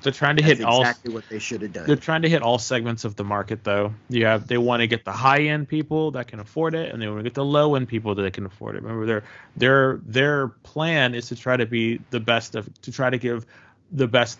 They're 0.00 0.12
trying 0.12 0.36
to 0.36 0.42
that's 0.42 0.58
hit 0.58 0.60
exactly 0.60 0.74
all 0.74 0.80
exactly 0.82 1.14
what 1.14 1.24
they 1.28 1.38
should 1.38 1.62
have 1.62 1.72
done. 1.72 1.86
They're 1.86 1.96
trying 1.96 2.22
to 2.22 2.28
hit 2.28 2.42
all 2.42 2.58
segments 2.58 3.04
of 3.04 3.16
the 3.16 3.24
market 3.24 3.62
though. 3.62 3.94
You 4.08 4.26
have 4.26 4.46
they 4.46 4.58
want 4.58 4.80
to 4.80 4.86
get 4.86 5.04
the 5.04 5.12
high 5.12 5.42
end 5.42 5.68
people 5.68 6.12
that 6.12 6.28
can 6.28 6.40
afford 6.40 6.74
it, 6.74 6.92
and 6.92 7.00
they 7.00 7.06
want 7.06 7.20
to 7.20 7.24
get 7.24 7.34
the 7.34 7.44
low 7.44 7.74
end 7.74 7.88
people 7.88 8.14
that 8.14 8.32
can 8.32 8.46
afford 8.46 8.76
it. 8.76 8.82
Remember 8.82 9.06
their 9.06 9.24
their 9.56 10.00
their 10.04 10.48
plan 10.48 11.14
is 11.14 11.28
to 11.28 11.36
try 11.36 11.56
to 11.56 11.66
be 11.66 12.00
the 12.10 12.20
best 12.20 12.54
of 12.54 12.68
to 12.82 12.90
try 12.90 13.10
to 13.10 13.18
give 13.18 13.46
the 13.92 14.08
best 14.08 14.38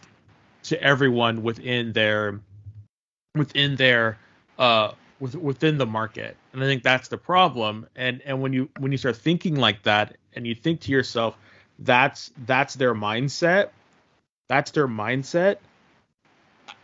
to 0.64 0.82
everyone 0.82 1.42
within 1.42 1.92
their 1.92 2.40
within 3.34 3.76
their 3.76 4.18
uh, 4.58 4.92
with, 5.20 5.34
within 5.34 5.78
the 5.78 5.86
market, 5.86 6.36
and 6.52 6.62
I 6.62 6.66
think 6.66 6.82
that's 6.82 7.08
the 7.08 7.18
problem. 7.18 7.86
And 7.96 8.22
and 8.24 8.40
when 8.42 8.52
you 8.52 8.68
when 8.78 8.92
you 8.92 8.98
start 8.98 9.16
thinking 9.16 9.56
like 9.56 9.82
that, 9.84 10.16
and 10.34 10.46
you 10.46 10.54
think 10.54 10.80
to 10.82 10.92
yourself, 10.92 11.36
that's 11.78 12.30
that's 12.46 12.74
their 12.74 12.94
mindset, 12.94 13.70
that's 14.48 14.70
their 14.72 14.88
mindset. 14.88 15.58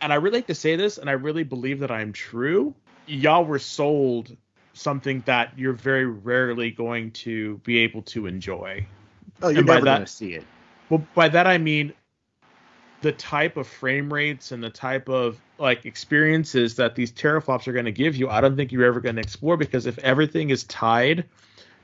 And 0.01 0.13
I 0.13 0.15
really 0.15 0.37
like 0.37 0.47
to 0.47 0.55
say 0.55 0.75
this, 0.75 0.97
and 0.97 1.09
I 1.09 1.13
really 1.13 1.43
believe 1.43 1.79
that 1.79 1.91
I'm 1.91 2.13
true. 2.13 2.73
Y'all 3.07 3.43
were 3.43 3.59
sold 3.59 4.35
something 4.73 5.21
that 5.25 5.57
you're 5.57 5.73
very 5.73 6.05
rarely 6.05 6.71
going 6.71 7.11
to 7.11 7.57
be 7.59 7.79
able 7.79 8.01
to 8.03 8.27
enjoy. 8.27 8.85
Oh, 9.41 9.49
you're 9.49 9.63
never 9.63 9.85
going 9.85 10.01
to 10.01 10.07
see 10.07 10.33
it. 10.33 10.45
Well, 10.89 11.05
by 11.15 11.29
that 11.29 11.47
I 11.47 11.57
mean 11.57 11.93
the 13.01 13.11
type 13.11 13.57
of 13.57 13.67
frame 13.67 14.11
rates 14.11 14.51
and 14.51 14.63
the 14.63 14.69
type 14.69 15.07
of 15.09 15.39
like 15.57 15.85
experiences 15.85 16.75
that 16.75 16.95
these 16.95 17.11
teraflops 17.11 17.67
are 17.67 17.73
going 17.73 17.85
to 17.85 17.91
give 17.91 18.15
you, 18.15 18.29
I 18.29 18.41
don't 18.41 18.55
think 18.55 18.71
you're 18.71 18.85
ever 18.85 18.99
going 18.99 19.15
to 19.15 19.21
explore 19.21 19.57
because 19.57 19.85
if 19.85 19.97
everything 19.99 20.49
is 20.49 20.63
tied 20.65 21.25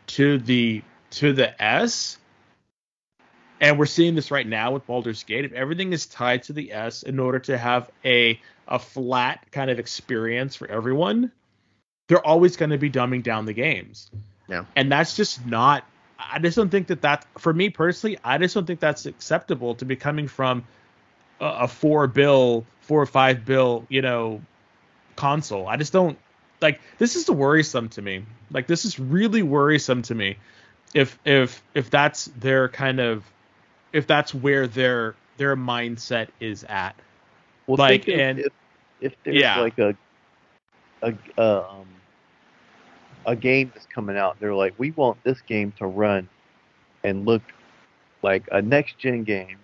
to 0.08 0.38
the 0.40 0.82
to 1.12 1.34
the 1.34 1.62
S, 1.62 2.18
and 3.62 3.80
we're 3.80 3.86
seeing 3.86 4.16
this 4.16 4.32
right 4.32 4.46
now 4.46 4.72
with 4.72 4.86
Baldur's 4.86 5.24
Gate, 5.24 5.46
if 5.46 5.54
everything 5.54 5.94
is 5.94 6.06
tied 6.06 6.44
to 6.44 6.54
the 6.54 6.74
S 6.74 7.04
in 7.04 7.20
order 7.20 7.40
to 7.40 7.58
have 7.58 7.90
a 8.04 8.40
a 8.68 8.80
flat 8.80 9.46
kind 9.52 9.70
of 9.70 9.80
experience 9.80 10.56
for 10.56 10.68
everyone, 10.70 11.32
they're 12.08 12.26
always 12.26 12.58
going 12.58 12.72
to 12.72 12.78
be 12.78 12.90
dumbing 12.90 13.24
down 13.24 13.46
the 13.46 13.54
games. 13.54 14.10
Yeah. 14.50 14.66
And 14.76 14.92
that's 14.92 15.16
just 15.16 15.46
not 15.46 15.86
I 16.20 16.40
just 16.40 16.58
don't 16.58 16.70
think 16.70 16.88
that 16.88 17.02
that 17.02 17.26
for 17.38 17.54
me 17.54 17.70
personally, 17.70 18.18
I 18.24 18.38
just 18.38 18.54
don't 18.54 18.66
think 18.66 18.80
that's 18.80 19.06
acceptable 19.06 19.76
to 19.76 19.86
be 19.86 19.96
coming 19.96 20.28
from 20.28 20.66
a, 21.40 21.46
a 21.46 21.68
four 21.68 22.08
bill, 22.08 22.66
four 22.82 23.02
or 23.02 23.06
five 23.06 23.46
bill, 23.46 23.86
you 23.90 24.02
know, 24.02 24.42
console. 25.16 25.68
I 25.68 25.78
just 25.78 25.94
don't 25.94 26.18
like 26.62 26.80
this 26.98 27.16
is 27.16 27.26
the 27.26 27.34
worrisome 27.34 27.90
to 27.90 28.02
me. 28.02 28.26
Like 28.52 28.68
this 28.68 28.86
is 28.86 29.00
really 29.00 29.44
worrisome 29.44 30.02
to 30.04 30.16
me. 30.16 30.38
If 30.94 31.18
if 31.26 31.62
if 31.74 31.90
that's 31.90 32.26
their 32.38 32.70
kind 32.70 33.00
of 33.00 33.24
if 33.94 34.08
that's 34.08 34.34
where 34.34 34.68
their 34.68 35.16
their 35.38 35.56
mindset 35.56 36.30
is 36.40 36.64
at. 36.66 36.96
Well, 37.68 37.78
like 37.78 38.08
and 38.08 38.40
if, 38.40 38.54
if 39.02 39.16
there's 39.24 39.42
yeah. 39.42 39.60
like 39.60 39.78
a 39.80 39.96
a 41.02 41.14
um 41.42 41.88
a 43.26 43.36
game 43.36 43.72
that's 43.74 43.88
coming 43.88 44.18
out, 44.18 44.40
they're 44.40 44.54
like, 44.54 44.76
we 44.78 44.92
want 44.92 45.24
this 45.24 45.42
game 45.42 45.72
to 45.80 45.86
run 45.88 46.30
and 47.04 47.26
look 47.26 47.42
like 48.22 48.48
a 48.52 48.62
next 48.62 48.98
gen 48.98 49.24
game 49.24 49.58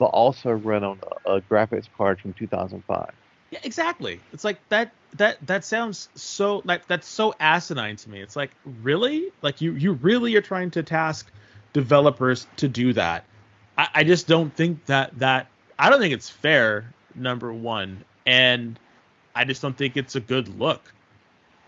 but 0.00 0.06
also 0.06 0.50
run 0.50 0.82
on 0.82 0.98
a, 1.26 1.42
graphics 1.42 1.86
card 1.96 2.18
from 2.18 2.32
2005. 2.32 3.12
Yeah, 3.50 3.58
exactly. 3.62 4.18
It's 4.32 4.44
like 4.44 4.58
that 4.70 4.92
that 5.16 5.46
that 5.46 5.64
sounds 5.64 6.08
so 6.14 6.62
like 6.64 6.86
that's 6.86 7.06
so 7.06 7.34
asinine 7.38 7.96
to 7.96 8.10
me. 8.10 8.20
It's 8.20 8.34
like 8.34 8.50
really 8.82 9.30
like 9.42 9.60
you 9.60 9.72
you 9.72 9.92
really 9.92 10.34
are 10.36 10.40
trying 10.40 10.70
to 10.72 10.82
task 10.82 11.30
developers 11.72 12.46
to 12.56 12.68
do 12.68 12.94
that. 12.94 13.24
I, 13.76 13.88
I 13.96 14.04
just 14.04 14.26
don't 14.26 14.54
think 14.54 14.86
that 14.86 15.18
that 15.18 15.48
I 15.78 15.90
don't 15.90 16.00
think 16.00 16.14
it's 16.14 16.30
fair. 16.30 16.92
Number 17.14 17.52
one, 17.52 18.04
and 18.24 18.78
I 19.34 19.44
just 19.44 19.60
don't 19.60 19.76
think 19.76 19.96
it's 19.96 20.14
a 20.14 20.20
good 20.20 20.48
look. 20.60 20.94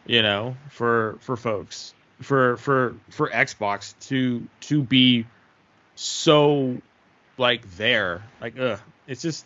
You 0.07 0.23
know, 0.23 0.57
for 0.71 1.19
for 1.21 1.37
folks 1.37 1.93
for 2.23 2.57
for 2.57 2.95
for 3.11 3.29
Xbox 3.29 3.95
to 4.09 4.47
to 4.61 4.83
be 4.83 5.27
so 5.97 6.81
like 7.39 7.69
there. 7.77 8.23
Like 8.41 8.59
ugh, 8.59 8.81
it's 9.07 9.23
just 9.23 9.45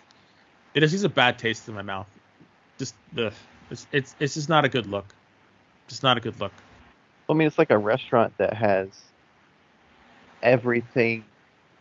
it 0.75 0.81
just 0.81 0.93
leaves 0.93 1.05
a 1.05 1.09
bad 1.09 1.39
taste 1.39 1.69
in 1.69 1.75
my 1.75 1.83
mouth. 1.83 2.09
Just 2.79 2.95
ugh, 3.19 3.33
it's 3.71 3.87
it's 3.93 4.15
it's 4.21 4.35
just 4.35 4.49
not 4.49 4.65
a 4.65 4.69
good 4.69 4.87
look. 4.87 5.15
Just 5.89 6.03
not 6.03 6.17
a 6.17 6.21
good 6.21 6.39
look. 6.41 6.53
I 7.29 7.35
mean, 7.35 7.47
it's 7.47 7.59
like 7.59 7.71
a 7.71 7.79
restaurant 7.79 8.37
that 8.39 8.55
has 8.55 8.89
everything 10.43 11.25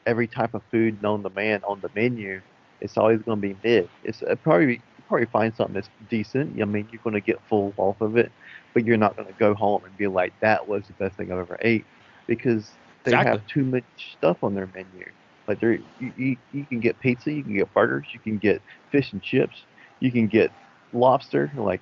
every 0.06 0.27
type 0.27 0.53
of 0.53 0.61
food 0.72 1.02
known 1.02 1.23
to 1.23 1.30
man 1.32 1.64
on 1.64 1.82
the 1.82 1.90
menu, 1.95 2.41
it's 2.82 2.98
always 2.98 3.22
going 3.23 3.41
to 3.41 3.48
be 3.48 3.56
mid. 3.64 3.90
It's 4.03 4.22
uh, 4.23 4.36
probably 4.36 4.82
probably 5.07 5.26
find 5.27 5.53
something 5.56 5.76
that's 5.76 5.90
decent. 6.10 6.60
I 6.61 6.65
mean, 6.65 6.88
you're 6.91 7.02
going 7.03 7.14
to 7.14 7.22
get 7.22 7.40
full 7.48 7.73
off 7.77 8.02
of 8.02 8.18
it, 8.18 8.32
but 8.73 8.86
you're 8.86 8.98
not 8.98 9.15
going 9.15 9.27
to 9.27 9.34
go 9.34 9.53
home 9.53 9.84
and 9.86 9.95
be 9.98 10.07
like, 10.07 10.34
that 10.40 10.68
was 10.68 10.88
the 10.88 10.94
best 10.94 11.15
thing 11.15 11.32
I've 11.32 11.40
ever 11.40 11.57
ate, 11.61 11.86
because 12.27 12.72
they 13.03 13.11
Exactly. 13.11 13.32
have 13.32 13.48
too 13.48 13.64
much 13.64 13.84
stuff 14.18 14.44
on 14.44 14.56
their 14.56 14.68
menu. 14.73 15.06
Like 15.48 15.60
there, 15.60 15.74
you, 16.00 16.14
you 16.18 16.38
you 16.52 16.66
can 16.66 16.80
get 16.80 17.00
pizza, 17.00 17.32
you 17.32 17.44
can 17.44 17.56
get 17.56 17.74
burgers, 17.74 18.08
you 18.14 18.20
can 18.20 18.38
get 18.38 18.62
fish 18.92 19.12
and 19.14 19.22
chips, 19.22 19.64
you 20.00 20.12
can 20.12 20.28
get 20.28 20.52
lobster. 20.94 21.52
Like, 21.56 21.82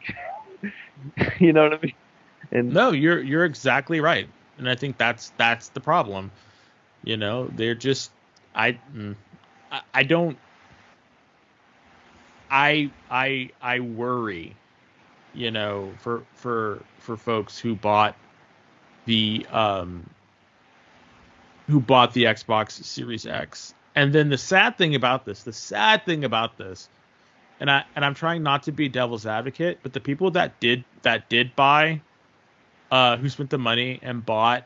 you 1.40 1.54
know 1.54 1.64
what 1.64 1.74
I 1.74 1.80
mean? 1.82 1.94
And 2.52 2.74
No, 2.74 2.92
you're 2.92 3.22
you're 3.22 3.46
exactly 3.46 4.00
right, 4.02 4.28
and 4.58 4.70
I 4.70 4.76
think 4.76 4.98
that's 4.98 5.32
that's 5.38 5.70
the 5.70 5.80
problem. 5.80 6.32
You 7.04 7.18
know, 7.18 7.48
they're 7.56 7.76
just 7.76 8.12
I 8.56 8.74
mm, 8.96 9.16
I, 9.72 9.82
I 9.94 10.04
don't 10.04 10.38
I 12.50 12.92
I 13.10 13.50
I 13.62 13.80
worry, 13.80 14.56
you 15.34 15.52
know, 15.52 15.92
for 16.00 16.24
for 16.34 16.82
for 17.00 17.18
folks 17.18 17.60
who 17.60 17.76
bought 17.76 18.16
the 19.06 19.46
um 19.52 20.10
who 21.74 21.80
bought 21.80 22.14
the 22.14 22.26
Xbox 22.26 22.84
Series 22.84 23.26
X. 23.26 23.74
And 23.96 24.14
then 24.14 24.30
the 24.30 24.38
sad 24.38 24.78
thing 24.78 24.94
about 24.94 25.26
this, 25.26 25.42
the 25.42 25.54
sad 25.54 26.06
thing 26.06 26.24
about 26.24 26.56
this, 26.56 26.88
and 27.60 27.70
I 27.70 27.84
and 27.96 28.06
I'm 28.06 28.14
trying 28.14 28.44
not 28.44 28.64
to 28.64 28.72
be 28.72 28.90
devil's 28.90 29.26
advocate, 29.26 29.80
but 29.82 29.92
the 29.92 30.00
people 30.00 30.30
that 30.32 30.60
did 30.60 30.84
that 31.02 31.30
did 31.30 31.56
buy 31.56 32.02
uh, 32.92 33.18
who 33.18 33.28
spent 33.28 33.50
the 33.50 33.58
money 33.58 34.00
and 34.04 34.24
bought, 34.24 34.66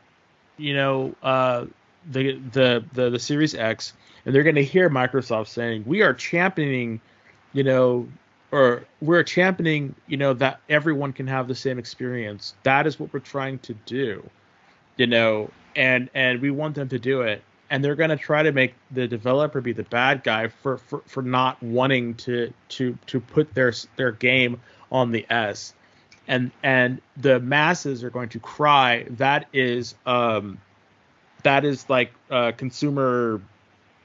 you 0.58 0.74
know, 0.74 1.14
uh, 1.22 1.64
the, 2.10 2.38
the 2.52 2.84
the 2.92 3.08
the 3.08 3.18
Series 3.18 3.54
X, 3.54 3.94
and 4.26 4.34
they're 4.34 4.42
going 4.42 4.56
to 4.56 4.64
hear 4.64 4.90
Microsoft 4.90 5.48
saying, 5.48 5.84
"We 5.86 6.02
are 6.02 6.12
championing, 6.12 7.00
you 7.54 7.64
know, 7.64 8.06
or 8.52 8.84
we're 9.00 9.22
championing, 9.22 9.94
you 10.06 10.18
know, 10.18 10.34
that 10.34 10.60
everyone 10.68 11.14
can 11.14 11.26
have 11.26 11.48
the 11.48 11.54
same 11.54 11.78
experience. 11.78 12.54
That 12.64 12.86
is 12.86 13.00
what 13.00 13.14
we're 13.14 13.20
trying 13.20 13.60
to 13.60 13.72
do, 13.86 14.28
you 14.98 15.06
know, 15.06 15.50
and 15.78 16.10
and 16.12 16.42
we 16.42 16.50
want 16.50 16.74
them 16.74 16.90
to 16.90 16.98
do 16.98 17.22
it." 17.22 17.42
And 17.70 17.84
they're 17.84 17.96
going 17.96 18.10
to 18.10 18.16
try 18.16 18.42
to 18.42 18.52
make 18.52 18.74
the 18.90 19.06
developer 19.06 19.60
be 19.60 19.72
the 19.72 19.82
bad 19.82 20.24
guy 20.24 20.48
for, 20.48 20.78
for, 20.78 21.02
for 21.06 21.22
not 21.22 21.62
wanting 21.62 22.14
to 22.16 22.52
to 22.70 22.98
to 23.06 23.20
put 23.20 23.54
their 23.54 23.72
their 23.96 24.12
game 24.12 24.60
on 24.90 25.12
the 25.12 25.24
S 25.30 25.74
and 26.28 26.50
and 26.62 27.00
the 27.16 27.40
masses 27.40 28.04
are 28.04 28.10
going 28.10 28.28
to 28.28 28.38
cry 28.38 29.06
that 29.10 29.46
is 29.52 29.94
um 30.06 30.58
that 31.42 31.64
is 31.64 31.88
like 31.88 32.12
uh 32.30 32.52
consumer 32.56 33.40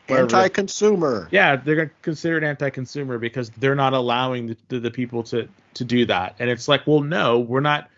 whatever. 0.07 0.23
Anti-consumer. 0.23 1.27
yeah 1.31 1.57
they're 1.57 1.75
going 1.75 1.89
to 1.89 1.95
consider 2.01 2.37
it 2.37 2.43
anti-consumer 2.43 3.19
because 3.19 3.49
they're 3.51 3.75
not 3.75 3.93
allowing 3.93 4.47
the, 4.47 4.57
the, 4.69 4.79
the 4.79 4.91
people 4.91 5.23
to 5.23 5.47
to 5.75 5.83
do 5.83 6.05
that 6.05 6.35
and 6.39 6.49
it's 6.49 6.67
like 6.67 6.87
well 6.87 7.01
no 7.01 7.39
we're 7.39 7.59
not 7.59 7.89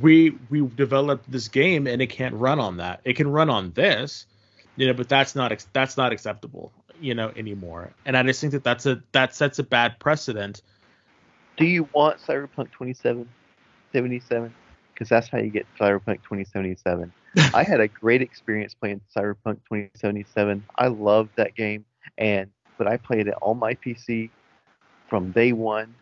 we 0.00 0.38
we 0.48 0.66
developed 0.76 1.30
this 1.30 1.48
game 1.48 1.86
and 1.86 2.00
it 2.00 2.08
can't 2.08 2.34
run 2.34 2.58
on 2.58 2.76
that 2.76 3.00
it 3.04 3.14
can 3.14 3.30
run 3.30 3.50
on 3.50 3.72
this 3.72 4.26
you 4.76 4.86
know 4.86 4.92
but 4.92 5.08
that's 5.08 5.34
not 5.34 5.52
that's 5.72 5.96
not 5.96 6.12
acceptable 6.12 6.72
you 7.00 7.14
know 7.14 7.32
anymore 7.36 7.90
and 8.04 8.16
i 8.16 8.22
just 8.22 8.40
think 8.40 8.52
that 8.52 8.64
that's 8.64 8.86
a 8.86 9.02
that 9.12 9.34
sets 9.34 9.58
a 9.58 9.62
bad 9.62 9.98
precedent 9.98 10.62
do 11.60 11.66
you 11.66 11.86
want 11.92 12.18
Cyberpunk 12.18 12.72
2077? 12.72 14.54
Because 14.94 15.08
that's 15.10 15.28
how 15.28 15.38
you 15.38 15.50
get 15.50 15.66
Cyberpunk 15.78 16.22
2077. 16.22 17.12
I 17.54 17.62
had 17.62 17.80
a 17.80 17.88
great 17.88 18.22
experience 18.22 18.72
playing 18.72 19.02
Cyberpunk 19.14 19.58
2077. 19.68 20.64
I 20.76 20.86
loved 20.88 21.30
that 21.36 21.54
game, 21.54 21.84
and 22.16 22.50
but 22.78 22.86
I 22.86 22.96
played 22.96 23.28
it 23.28 23.34
on 23.42 23.58
my 23.58 23.74
PC 23.74 24.30
from 25.10 25.32
day 25.32 25.52
one, 25.52 25.94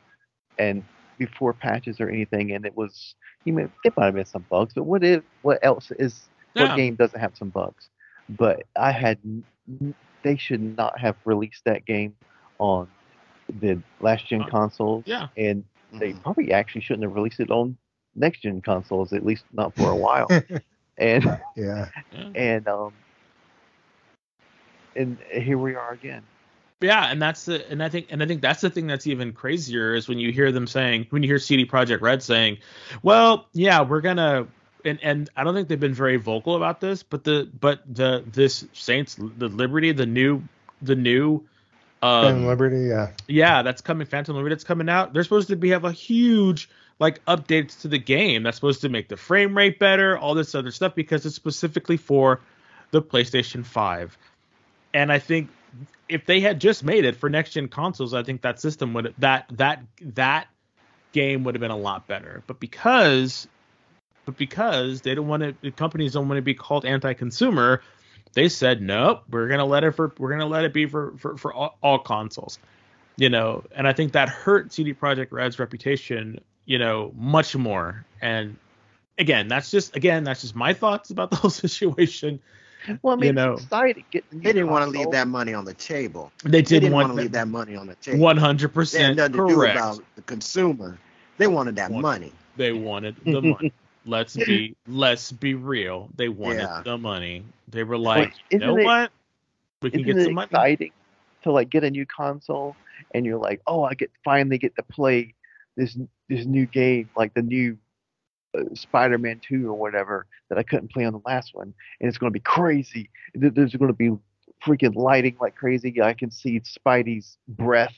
and 0.61 0.85
before 1.19 1.55
patches 1.55 2.01
or 2.01 2.09
anything. 2.09 2.53
And 2.53 2.67
it 2.67 2.77
was, 2.77 3.15
you 3.45 3.53
may 3.55 3.67
it 3.85 3.95
might 3.97 4.07
have 4.07 4.15
been 4.15 4.27
some 4.27 4.47
bugs, 4.51 4.75
but 4.75 4.85
what 4.85 5.05
if 5.05 5.23
what 5.43 5.59
else 5.63 5.91
is 5.99 6.31
Yeah. 6.55 6.57
what 6.57 6.75
game 6.75 6.97
doesn't 6.97 7.21
have 7.21 7.37
some 7.37 7.51
bugs? 7.51 7.91
But 8.29 8.65
I 8.79 8.93
had, 8.93 9.19
they 10.25 10.37
should 10.37 10.63
not 10.63 10.99
have 10.99 11.17
released 11.25 11.65
that 11.67 11.87
game 11.87 12.15
on 12.59 12.89
the 13.49 13.83
last 14.01 14.27
gen 14.29 14.45
Uh, 14.45 14.47
consoles. 14.47 15.05
yeah. 15.05 15.29
and 15.37 15.65
they 15.99 16.13
Mhm. 16.13 16.23
probably 16.23 16.53
actually 16.53 16.81
shouldn't 16.83 17.05
have 17.05 17.15
released 17.15 17.41
it 17.41 17.51
on 17.51 17.77
next 18.15 18.41
gen 18.43 18.61
consoles, 18.61 19.13
at 19.13 19.25
least 19.25 19.45
not 19.53 19.75
for 19.77 19.91
a 19.91 19.97
while. 19.97 20.35
and 20.99 21.25
Yeah. 21.57 21.89
Yeah. 22.13 22.35
and 22.35 22.67
um 22.69 22.93
and 24.97 25.19
here 25.33 25.59
we 25.59 25.75
are 25.75 25.93
again. 25.93 26.23
Yeah, 26.81 27.11
and 27.11 27.21
that's 27.21 27.45
the 27.47 27.69
and 27.71 27.83
I 27.83 27.89
think 27.89 28.07
and 28.11 28.23
I 28.23 28.27
think 28.27 28.41
that's 28.41 28.61
the 28.61 28.71
thing 28.71 28.87
that's 28.87 29.07
even 29.07 29.33
crazier 29.33 29.95
is 29.95 30.09
when 30.09 30.19
you 30.19 30.31
hear 30.31 30.53
them 30.53 30.67
saying 30.67 31.07
when 31.11 31.23
you 31.23 31.29
hear 31.29 31.39
CD 31.39 31.67
Projekt 31.67 32.01
Red 32.01 32.23
saying, 32.23 32.59
"Well, 33.03 33.47
yeah, 33.53 33.83
we're 33.83 34.01
gonna." 34.01 34.47
And, 34.85 35.01
and 35.03 35.29
I 35.37 35.43
don't 35.43 35.55
think 35.55 35.67
they've 35.67 35.79
been 35.79 35.93
very 35.93 36.19
vocal 36.19 36.55
about 36.55 36.81
this, 36.81 37.03
but 37.03 37.25
the 37.25 37.51
but 37.61 37.83
the 37.93 38.23
this 38.25 38.65
Saints 38.73 39.17
the 39.17 39.49
Liberty 39.49 39.91
the 39.91 40.07
new 40.07 40.45
the 40.81 40.95
new 40.95 41.45
um, 42.01 42.47
Liberty, 42.47 42.83
yeah. 42.83 43.11
yeah, 43.27 43.63
that's 43.63 43.81
coming. 43.81 44.07
Phantom 44.07 44.37
Liberty 44.37 44.55
that's 44.55 44.65
coming 44.65 44.89
out. 44.89 45.13
They're 45.13 45.25
supposed 45.25 45.49
to 45.49 45.57
be 45.57 45.71
have 45.71 45.85
a 45.85 45.93
huge 45.93 46.69
like 47.01 47.25
updates 47.27 47.81
to 47.83 47.89
the 47.89 47.99
game. 47.99 48.43
That's 48.43 48.57
supposed 48.57 48.83
to 48.83 48.89
make 48.89 49.09
the 49.09 49.17
frame 49.17 49.57
rate 49.57 49.79
better, 49.79 50.17
all 50.17 50.35
this 50.35 50.55
other 50.55 50.71
stuff 50.71 50.95
because 50.95 51.27
it's 51.27 51.35
specifically 51.35 51.97
for 51.97 52.41
the 52.91 53.03
PlayStation 53.03 53.65
5. 53.65 54.17
And 54.95 55.13
I 55.13 55.19
think 55.19 55.51
if 56.09 56.27
they 56.27 56.41
had 56.41 56.61
just 56.61 56.85
made 56.85 57.05
it 57.05 57.17
for 57.17 57.29
next 57.29 57.53
gen 57.53 57.69
consoles, 57.69 58.15
I 58.15 58.23
think 58.23 58.43
that 58.43 58.61
system 58.61 58.95
would 58.95 59.15
that 59.19 59.47
that 59.53 59.83
that 60.01 60.49
game 61.13 61.45
would 61.45 61.55
have 61.55 61.61
been 61.61 61.71
a 61.71 61.77
lot 61.77 62.07
better. 62.07 62.43
But 62.47 62.61
because 62.61 63.49
but 64.25 64.37
because 64.37 65.03
they 65.03 65.15
don't 65.15 65.29
want 65.29 65.43
to 65.43 65.55
the 65.61 65.71
companies 65.71 66.13
don't 66.13 66.29
want 66.29 66.39
to 66.39 66.43
be 66.43 66.55
called 66.55 66.85
anti-consumer, 66.85 67.83
they 68.35 68.49
said 68.49 68.83
nope, 68.83 69.25
we're 69.31 69.49
gonna 69.49 69.65
let 69.65 69.85
it 69.85 69.93
for 69.93 70.13
we're 70.19 70.31
gonna 70.31 70.47
let 70.47 70.65
it 70.65 70.73
be 70.73 70.87
for 70.87 71.15
for, 71.19 71.37
for 71.37 71.53
all, 71.53 71.79
all 71.83 71.99
consoles 71.99 72.59
you 73.19 73.29
know, 73.29 73.65
and 73.75 73.87
I 73.87 73.93
think 73.93 74.13
that 74.13 74.29
hurt 74.29 74.73
CD 74.73 74.95
Projekt 74.95 75.33
Red's 75.33 75.59
reputation, 75.59 76.41
you 76.67 76.79
know, 76.79 77.13
much 77.17 77.57
more. 77.57 78.07
And 78.23 78.57
again, 79.19 79.49
that's 79.49 79.73
just 79.73 79.97
again, 79.97 80.23
that's 80.23 80.41
just 80.41 80.55
my 80.55 80.73
thoughts 80.73 81.11
about 81.11 81.31
the 81.31 81.37
whole 81.37 81.51
situation. 81.67 82.41
Well, 83.03 83.15
I 83.15 83.17
mean, 83.17 83.27
You 83.27 83.33
know. 83.33 83.53
it's 83.55 83.63
exciting. 83.63 84.05
Get 84.11 84.29
the 84.31 84.37
new 84.37 84.43
They 84.43 84.53
didn't 84.53 84.71
want 84.71 84.85
to 84.85 84.91
leave 84.91 85.11
that 85.11 85.29
money 85.29 85.55
on 85.55 85.65
the 85.65 85.75
table. 85.75 86.33
They 86.45 86.63
They 86.63 86.63
didn't, 86.63 86.81
didn't 86.81 86.93
want 86.93 87.09
want 87.09 87.13
to 87.13 87.17
leave 87.23 87.33
that 87.33 87.49
money 87.49 87.77
on 87.77 87.87
the 87.87 87.97
table. 87.97 88.19
one 88.19 88.37
hundred 88.37 88.73
They 88.91 89.03
had 89.03 89.15
percent 89.15 89.17
nothing 89.17 89.33
to 89.33 89.41
do 89.47 89.63
about 89.63 90.03
the 90.17 90.23
consumer. 90.23 90.99
They 91.39 91.47
wanted 91.47 91.77
that 91.77 91.91
Want- 91.91 92.03
money. 92.03 92.33
They 92.57 92.73
wanted 92.73 93.17
the 93.25 93.43
money. 93.43 93.73
Let's 94.05 94.37
be 94.37 94.77
let's 94.87 95.33
be 95.33 95.55
real. 95.55 96.09
They 96.17 96.29
wanted 96.29 96.71
Yeah. 96.71 96.83
the 96.85 96.97
money. 96.97 97.45
They 97.69 97.85
were 97.85 97.99
like, 97.99 98.33
you 98.51 98.59
know 98.59 98.77
it- 98.77 98.85
what? 98.85 99.11
We 99.83 99.91
can 99.91 100.01
Isn't 100.01 100.07
get 100.07 100.17
it 100.19 100.25
some 100.25 100.35
money. 100.35 100.47
exciting 100.51 100.93
to 101.43 101.53
like 101.53 101.71
get 101.71 101.85
a 101.85 101.91
new 101.91 102.07
console 102.07 102.77
and 103.15 103.25
you're 103.27 103.39
like, 103.39 103.61
oh, 103.67 103.85
I 103.85 103.95
get 103.95 104.11
finally 104.25 104.59
get 104.59 104.75
to 104.77 104.83
play 104.83 105.35
this 105.77 105.97
this 106.29 106.45
new 106.47 106.67
game, 106.67 107.11
like 107.17 107.35
the 107.35 107.43
new 107.43 107.79
Spider-Man 108.75 109.41
2 109.47 109.69
or 109.69 109.75
whatever 109.75 110.27
that 110.49 110.59
I 110.59 110.63
couldn't 110.63 110.93
play 110.93 111.05
on 111.05 111.13
the 111.13 111.21
last 111.27 111.55
one, 111.55 111.73
and 112.01 112.09
it's 112.09 112.19
going 112.19 112.31
to 112.33 112.35
be 112.35 112.41
crazy. 112.41 113.11
There's 113.35 113.75
going 113.75 113.89
to 113.91 113.93
be 113.97 114.11
freaking 114.65 114.95
lighting 114.97 115.37
like 115.41 115.55
crazy. 115.55 116.01
I 116.03 116.15
can 116.15 116.31
see 116.31 116.61
Spidey's 116.61 117.37
breath 117.49 117.95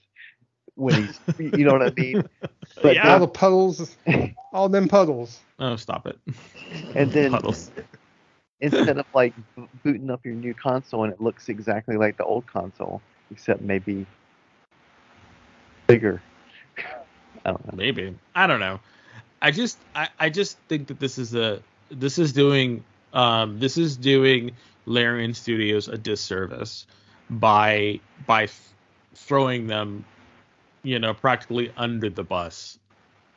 when 0.74 0.95
he's, 1.07 1.20
you 1.39 1.65
know 1.65 1.73
what 1.73 1.82
I 1.82 1.93
mean? 1.97 2.23
But 2.82 2.95
Yeah. 2.97 3.12
All 3.12 3.20
the 3.20 3.28
puddles, 3.28 3.97
all 4.53 4.69
them 4.69 4.89
puddles. 4.89 5.41
Oh, 5.59 5.77
stop 5.77 6.07
it. 6.07 6.19
And 6.95 7.11
then- 7.12 7.32
Puddles. 7.32 7.70
instead 8.61 8.99
of 8.99 9.07
like 9.15 9.32
booting 9.82 10.11
up 10.11 10.24
your 10.24 10.35
new 10.35 10.55
console 10.55 11.05
and 11.05 11.12
it 11.12 11.20
looks 11.20 11.49
exactly 11.49 11.97
like 11.97 12.16
the 12.16 12.24
old 12.24 12.47
console, 12.47 13.01
except 13.31 13.62
maybe 13.62 14.07
bigger. 15.87 16.23
I 17.45 17.51
don't 17.53 17.65
know. 17.66 17.73
maybe 17.77 18.15
i 18.35 18.47
don't 18.47 18.61
know 18.61 18.78
i 19.42 19.50
just 19.50 19.78
I, 19.94 20.08
I 20.18 20.30
just 20.30 20.58
think 20.68 20.88
that 20.88 20.98
this 21.00 21.18
is 21.18 21.34
a 21.34 21.62
this 21.90 22.18
is 22.18 22.32
doing 22.32 22.84
um 23.12 23.58
this 23.58 23.76
is 23.76 23.96
doing 23.96 24.52
larian 24.86 25.34
studios 25.34 25.88
a 25.88 25.98
disservice 25.98 26.86
by 27.28 28.00
by 28.26 28.44
f- 28.44 28.72
throwing 29.14 29.66
them 29.66 30.04
you 30.82 30.98
know 30.98 31.14
practically 31.14 31.72
under 31.76 32.10
the 32.10 32.24
bus 32.24 32.78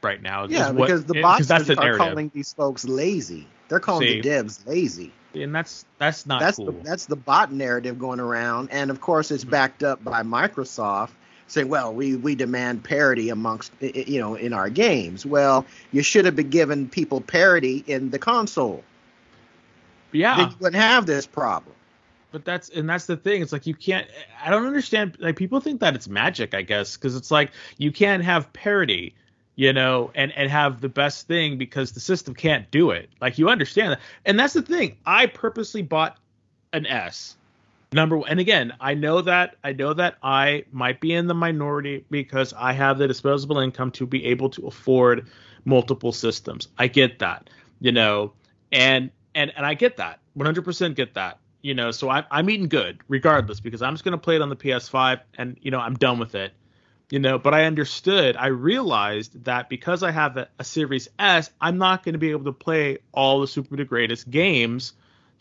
right 0.01 0.21
now 0.21 0.45
Yeah, 0.45 0.71
what- 0.71 0.87
because 0.87 1.05
the 1.05 1.21
bots 1.21 1.47
that's 1.47 1.67
the 1.67 1.73
are 1.79 1.83
narrative 1.85 1.97
calling 1.99 2.31
these 2.33 2.53
folks 2.53 2.85
lazy. 2.85 3.47
They're 3.69 3.79
calling 3.79 4.07
See. 4.07 4.21
the 4.21 4.29
devs 4.29 4.65
lazy. 4.67 5.13
and 5.33 5.55
that's 5.55 5.85
that's 5.97 6.25
not 6.25 6.39
that's 6.41 6.57
cool 6.57 6.67
the 6.67 6.83
that's 6.83 7.05
the 7.05 7.15
bot 7.15 7.51
narrative 7.51 7.97
going 7.97 8.19
around, 8.19 8.69
and 8.71 8.91
of 8.91 8.99
course 9.01 9.31
it's 9.31 9.43
backed 9.45 9.81
up 9.83 10.03
by 10.03 10.21
Microsoft 10.23 11.11
saying, 11.53 11.69
"Well, 11.69 11.93
we 11.93 12.15
we 12.15 12.35
demand 12.35 12.83
parity 12.83 13.29
amongst 13.29 13.71
you 13.81 14.19
know 14.19 14.35
in 14.35 14.53
our 14.53 14.69
games." 14.69 15.25
Well, 15.25 15.65
you 15.91 16.03
should 16.03 16.25
have 16.25 16.35
been 16.35 16.49
giving 16.49 16.89
people 16.89 17.21
parity 17.21 17.83
in 17.87 18.11
the 18.11 18.19
console. 18.19 18.83
yeah 20.11 20.35
Then 20.35 20.49
you 20.49 20.57
wouldn't 20.59 20.81
have 20.81 21.05
this 21.05 21.25
problem. 21.27 21.75
but 22.31 22.45
that's 22.45 22.69
and 22.69 22.89
that's 22.89 23.05
the 23.05 23.17
thing. 23.17 23.41
It's 23.41 23.51
like 23.51 23.67
you 23.67 23.75
can't. 23.75 24.07
I 24.43 24.49
don't 24.49 24.65
understand. 24.65 25.17
Like 25.19 25.35
people 25.35 25.59
think 25.59 25.79
that 25.81 25.95
it's 25.95 26.07
magic, 26.07 26.53
I 26.53 26.61
guess, 26.63 26.97
because 26.97 27.15
it's 27.15 27.31
like 27.31 27.51
you 27.77 27.91
can't 27.91 28.23
have 28.23 28.51
parity, 28.53 29.15
you 29.55 29.71
know, 29.73 30.11
and 30.15 30.31
and 30.33 30.49
have 30.49 30.81
the 30.81 30.89
best 30.89 31.27
thing 31.27 31.57
because 31.57 31.91
the 31.91 31.99
system 31.99 32.33
can't 32.33 32.69
do 32.71 32.91
it. 32.91 33.09
Like 33.21 33.37
you 33.37 33.49
understand 33.49 33.93
that, 33.93 34.01
and 34.25 34.39
that's 34.39 34.53
the 34.53 34.61
thing. 34.63 34.97
I 35.05 35.27
purposely 35.27 35.81
bought 35.83 36.17
an 36.73 36.85
S 36.87 37.37
number 37.93 38.17
one. 38.17 38.29
And 38.29 38.39
again, 38.39 38.73
I 38.79 38.93
know 38.93 39.21
that 39.21 39.55
I 39.63 39.73
know 39.73 39.93
that 39.93 40.15
I 40.21 40.65
might 40.71 40.99
be 40.99 41.13
in 41.13 41.27
the 41.27 41.33
minority 41.33 42.05
because 42.09 42.53
I 42.53 42.73
have 42.73 42.97
the 42.97 43.07
disposable 43.07 43.59
income 43.59 43.91
to 43.91 44.05
be 44.05 44.25
able 44.25 44.49
to 44.51 44.67
afford 44.67 45.29
multiple 45.65 46.11
systems. 46.11 46.67
I 46.77 46.87
get 46.87 47.19
that, 47.19 47.49
you 47.79 47.91
know, 47.91 48.33
and 48.71 49.11
and 49.35 49.51
and 49.55 49.65
I 49.65 49.73
get 49.73 49.97
that. 49.97 50.19
100% 50.37 50.95
get 50.95 51.13
that 51.13 51.37
you 51.63 51.73
know, 51.73 51.89
so 51.91 52.09
I, 52.09 52.25
I'm 52.29 52.49
eating 52.49 52.67
good 52.67 52.99
regardless 53.07 53.59
because 53.59 53.81
I'm 53.81 53.93
just 53.93 54.03
going 54.03 54.11
to 54.11 54.17
play 54.19 54.35
it 54.35 54.41
on 54.41 54.49
the 54.49 54.55
PS5 54.55 55.21
and, 55.37 55.57
you 55.61 55.71
know, 55.71 55.79
I'm 55.79 55.95
done 55.95 56.19
with 56.19 56.35
it. 56.35 56.53
You 57.09 57.19
know, 57.19 57.37
but 57.37 57.53
I 57.53 57.65
understood, 57.65 58.35
I 58.37 58.47
realized 58.47 59.45
that 59.45 59.69
because 59.69 60.03
I 60.03 60.11
have 60.11 60.35
a, 60.37 60.49
a 60.57 60.63
Series 60.63 61.09
S, 61.19 61.51
I'm 61.61 61.77
not 61.77 62.03
going 62.03 62.13
to 62.13 62.19
be 62.19 62.31
able 62.31 62.45
to 62.45 62.51
play 62.53 62.99
all 63.11 63.41
the 63.41 63.47
super 63.47 63.75
the 63.75 63.85
greatest 63.85 64.29
games, 64.29 64.93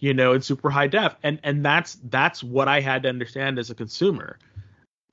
you 0.02 0.12
know, 0.12 0.32
in 0.32 0.42
super 0.42 0.68
high 0.68 0.88
def. 0.88 1.14
And 1.22 1.38
and 1.44 1.64
that's 1.64 1.96
that's 2.10 2.42
what 2.42 2.66
I 2.66 2.80
had 2.80 3.04
to 3.04 3.08
understand 3.08 3.60
as 3.60 3.70
a 3.70 3.74
consumer. 3.74 4.36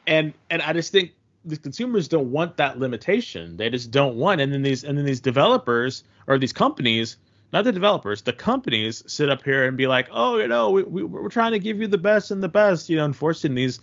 And 0.08 0.34
and 0.50 0.64
I 0.64 0.74
just 0.74 0.92
think 0.92 1.12
the 1.46 1.58
consumers 1.58 2.08
don't 2.08 2.32
want 2.32 2.58
that 2.58 2.80
limitation. 2.80 3.56
They 3.56 3.70
just 3.70 3.92
don't 3.92 4.16
want 4.16 4.42
and 4.42 4.52
then 4.52 4.64
these 4.64 4.84
and 4.84 4.98
then 4.98 5.06
these 5.06 5.20
developers 5.20 6.04
or 6.26 6.40
these 6.40 6.52
companies 6.52 7.18
not 7.54 7.64
the 7.64 7.72
developers, 7.72 8.22
the 8.22 8.34
companies 8.34 9.04
sit 9.08 9.28
up 9.28 9.44
here 9.44 9.66
and 9.66 9.76
be 9.76 9.88
like, 9.88 10.08
oh, 10.12 10.38
you 10.38 10.48
know, 10.48 10.70
we, 10.70 10.84
we, 10.84 11.04
we're 11.04 11.30
trying 11.30 11.52
to 11.52 11.58
give 11.58 11.80
you 11.80 11.88
the 11.88 11.98
best 11.98 12.30
and 12.30 12.44
the 12.44 12.48
best, 12.48 12.90
you 12.90 12.96
know, 12.96 13.06
and 13.06 13.16
forcing 13.16 13.56
these, 13.56 13.80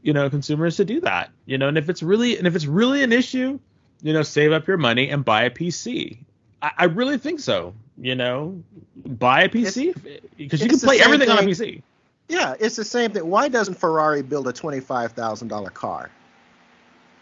you 0.00 0.14
know, 0.14 0.30
consumers 0.30 0.78
to 0.78 0.86
do 0.86 1.00
that, 1.00 1.30
you 1.44 1.58
know, 1.58 1.68
and 1.68 1.76
if 1.76 1.90
it's 1.90 2.02
really 2.02 2.38
and 2.38 2.46
if 2.46 2.54
it's 2.54 2.66
really 2.66 3.02
an 3.02 3.12
issue, 3.12 3.58
you 4.02 4.12
know, 4.12 4.22
save 4.22 4.52
up 4.52 4.66
your 4.66 4.76
money 4.76 5.08
and 5.08 5.24
buy 5.24 5.44
a 5.44 5.50
PC. 5.50 6.18
I, 6.62 6.70
I 6.78 6.84
really 6.84 7.18
think 7.18 7.40
so. 7.40 7.74
You 7.96 8.14
know, 8.14 8.62
buy 8.96 9.42
a 9.42 9.48
PC 9.48 9.94
because 10.36 10.60
you 10.62 10.68
can 10.68 10.78
play 10.80 11.00
everything 11.00 11.28
thing. 11.28 11.38
on 11.38 11.44
a 11.44 11.46
PC. 11.46 11.82
Yeah, 12.28 12.54
it's 12.58 12.76
the 12.76 12.84
same 12.84 13.12
thing. 13.12 13.28
Why 13.28 13.48
doesn't 13.48 13.74
Ferrari 13.74 14.22
build 14.22 14.48
a 14.48 14.52
twenty-five 14.52 15.12
thousand 15.12 15.48
dollar 15.48 15.70
car? 15.70 16.10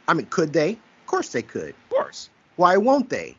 I 0.08 0.14
mean, 0.14 0.26
could 0.26 0.52
they? 0.52 0.72
Of 0.72 1.06
course 1.06 1.28
they 1.28 1.42
could. 1.42 1.70
Of 1.70 1.88
course. 1.90 2.30
Why 2.56 2.76
won't 2.76 3.10
they? 3.10 3.36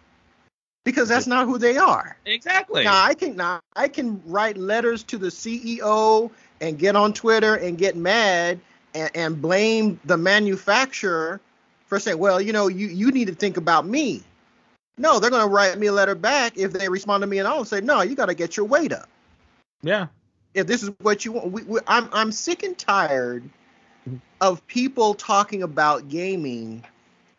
because 0.83 1.07
that's 1.07 1.27
not 1.27 1.47
who 1.47 1.57
they 1.57 1.77
are. 1.77 2.17
Exactly. 2.25 2.83
Now 2.83 3.03
I 3.03 3.13
can 3.13 3.35
now 3.35 3.59
I 3.75 3.87
can 3.87 4.21
write 4.25 4.57
letters 4.57 5.03
to 5.03 5.17
the 5.17 5.27
CEO 5.27 6.29
and 6.61 6.77
get 6.77 6.95
on 6.95 7.13
Twitter 7.13 7.55
and 7.55 7.77
get 7.77 7.95
mad 7.95 8.59
and, 8.93 9.11
and 9.15 9.41
blame 9.41 9.99
the 10.05 10.17
manufacturer 10.17 11.39
for 11.87 11.99
saying, 11.99 12.17
well, 12.17 12.41
you 12.41 12.53
know, 12.53 12.67
you 12.67 12.87
you 12.87 13.11
need 13.11 13.27
to 13.27 13.35
think 13.35 13.57
about 13.57 13.85
me. 13.85 14.23
No, 14.97 15.19
they're 15.19 15.31
going 15.31 15.43
to 15.43 15.49
write 15.49 15.77
me 15.77 15.87
a 15.87 15.91
letter 15.91 16.15
back 16.15 16.57
if 16.57 16.71
they 16.73 16.87
respond 16.87 17.21
to 17.21 17.27
me 17.27 17.39
and 17.39 17.47
I'll 17.47 17.65
say, 17.65 17.81
no, 17.81 18.01
you 18.01 18.15
got 18.15 18.27
to 18.27 18.35
get 18.35 18.55
your 18.55 18.65
weight 18.65 18.93
up. 18.93 19.09
Yeah. 19.81 20.07
If 20.53 20.67
this 20.67 20.83
is 20.83 20.91
what 21.01 21.25
you 21.25 21.31
want, 21.31 21.51
we, 21.51 21.63
we, 21.63 21.79
I'm 21.87 22.07
I'm 22.13 22.31
sick 22.31 22.61
and 22.63 22.77
tired 22.77 23.43
mm-hmm. 24.07 24.17
of 24.39 24.65
people 24.67 25.15
talking 25.15 25.63
about 25.63 26.09
gaming 26.09 26.83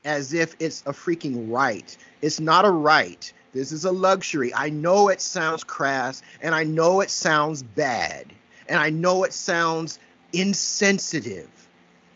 as 0.04 0.32
if 0.32 0.56
it's 0.58 0.82
a 0.82 0.92
freaking 0.92 1.50
right. 1.50 1.96
It's 2.22 2.40
not 2.40 2.64
a 2.64 2.70
right. 2.70 3.32
This 3.52 3.70
is 3.70 3.84
a 3.84 3.92
luxury. 3.92 4.52
I 4.52 4.68
know 4.68 5.08
it 5.08 5.20
sounds 5.20 5.62
crass 5.62 6.22
and 6.42 6.54
I 6.54 6.64
know 6.64 7.00
it 7.00 7.10
sounds 7.10 7.62
bad 7.62 8.26
and 8.68 8.80
I 8.80 8.90
know 8.90 9.24
it 9.24 9.32
sounds 9.32 9.98
insensitive. 10.32 11.48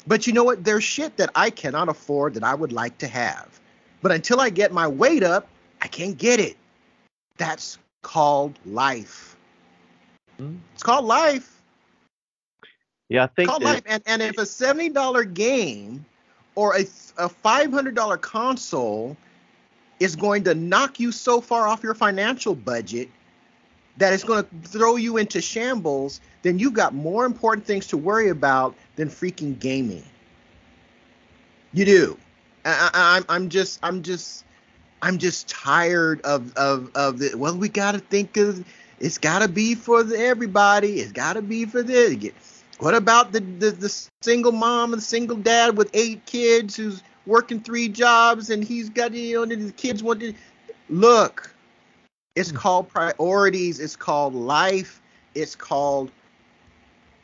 But 0.06 0.27
you 0.27 0.32
know 0.32 0.44
what? 0.44 0.65
There's 0.65 0.85
shit 0.85 1.16
that 1.19 1.31
I 1.35 1.51
cannot 1.51 1.89
afford 1.89 2.35
that 2.35 2.44
I 2.44 2.55
would 2.55 2.73
like 2.73 2.98
to 2.98 3.06
have. 3.06 3.58
But 4.03 4.12
until 4.12 4.41
I 4.41 4.51
get 4.51 4.73
my 4.73 4.87
weight 4.87 5.23
up, 5.23 5.49
I 5.81 5.89
can't 5.89 6.16
get 6.16 6.41
it. 6.41 6.57
That's 7.37 7.79
called 8.03 8.59
life. 8.65 9.37
Mm-hmm. 10.41 10.57
It's 10.75 10.83
called 10.83 11.05
life. 11.05 11.61
Yeah, 13.09 13.25
I 13.25 13.27
think 13.29 13.49
it's 13.49 13.51
called 13.51 13.62
life. 13.62 13.83
And, 13.87 14.03
and 14.07 14.23
if 14.23 14.39
a 14.39 14.43
$70 14.43 15.35
game 15.35 16.05
or 16.55 16.77
a, 16.77 16.81
a 17.16 17.29
$500 17.29 18.20
console 18.20 19.16
is 20.01 20.15
going 20.15 20.45
to 20.45 20.55
knock 20.55 21.01
you 21.01 21.11
so 21.11 21.41
far 21.41 21.66
off 21.66 21.83
your 21.83 21.95
financial 21.95 22.55
budget 22.55 23.09
that 23.97 24.12
it's 24.12 24.23
going 24.23 24.45
to 24.45 24.69
throw 24.69 24.97
you 24.97 25.16
into 25.16 25.41
shambles, 25.41 26.20
then 26.43 26.59
you've 26.59 26.75
got 26.75 26.95
more 26.95 27.25
important 27.25 27.66
things 27.66 27.87
to 27.89 27.97
worry 27.97 28.29
about 28.29 28.75
than 28.97 29.09
freaking 29.09 29.59
gaming. 29.59 30.05
You 31.73 31.85
do. 31.85 32.19
I, 32.69 32.90
I, 32.93 33.35
I'm 33.35 33.49
just, 33.49 33.78
I'm 33.82 34.03
just, 34.03 34.45
I'm 35.03 35.19
just 35.19 35.49
tired 35.49 36.20
of 36.23 36.55
of 36.57 36.90
of 36.95 37.19
the. 37.19 37.36
Well, 37.36 37.57
we 37.57 37.69
got 37.69 37.93
to 37.93 37.99
think 37.99 38.36
of. 38.36 38.65
It's 39.01 39.19
got 39.19 39.40
to 39.40 39.49
be 39.49 39.74
for 39.74 40.03
the, 40.03 40.19
everybody. 40.19 41.01
It's 41.01 41.12
got 41.12 41.35
to 41.35 41.43
be 41.43 41.66
for 41.66 41.82
this. 41.82 42.32
What 42.81 42.95
about 42.95 43.32
the, 43.32 43.40
the, 43.40 43.70
the 43.70 44.09
single 44.23 44.53
mom 44.53 44.93
and 44.93 45.03
single 45.03 45.36
dad 45.36 45.77
with 45.77 45.90
eight 45.95 46.24
kids 46.27 46.77
who's 46.77 47.03
working 47.27 47.61
three 47.61 47.89
jobs 47.89 48.51
and 48.51 48.65
he's 48.65 48.89
got 48.89 49.12
you 49.12 49.47
know 49.47 49.57
his 49.57 49.73
kids 49.73 50.03
want 50.03 50.20
to 50.20 50.32
look. 50.89 51.55
It's 52.35 52.51
hmm. 52.51 52.57
called 52.57 52.89
priorities. 52.89 53.81
It's 53.81 53.97
called 53.97 54.35
life. 54.35 55.01
It's 55.35 55.55
called 55.55 56.11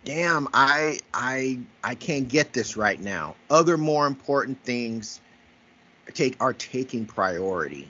damn 0.05 0.47
i 0.53 0.99
i 1.15 1.59
i 1.83 1.95
can't 1.95 2.29
get 2.29 2.53
this 2.53 2.77
right 2.77 3.01
now 3.01 3.35
other 3.49 3.79
more 3.79 4.07
important 4.07 4.63
things 4.63 5.23
take 6.13 6.37
are 6.41 6.53
taking 6.53 7.05
priority 7.07 7.89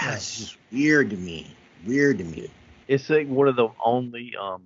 that's 0.00 0.38
just 0.38 0.58
weird 0.72 1.10
to 1.10 1.16
me 1.16 1.54
weird 1.86 2.18
to 2.18 2.24
me 2.24 2.50
it's 2.88 3.10
like 3.10 3.28
one 3.28 3.48
of 3.48 3.56
the 3.56 3.68
only 3.84 4.34
um 4.40 4.62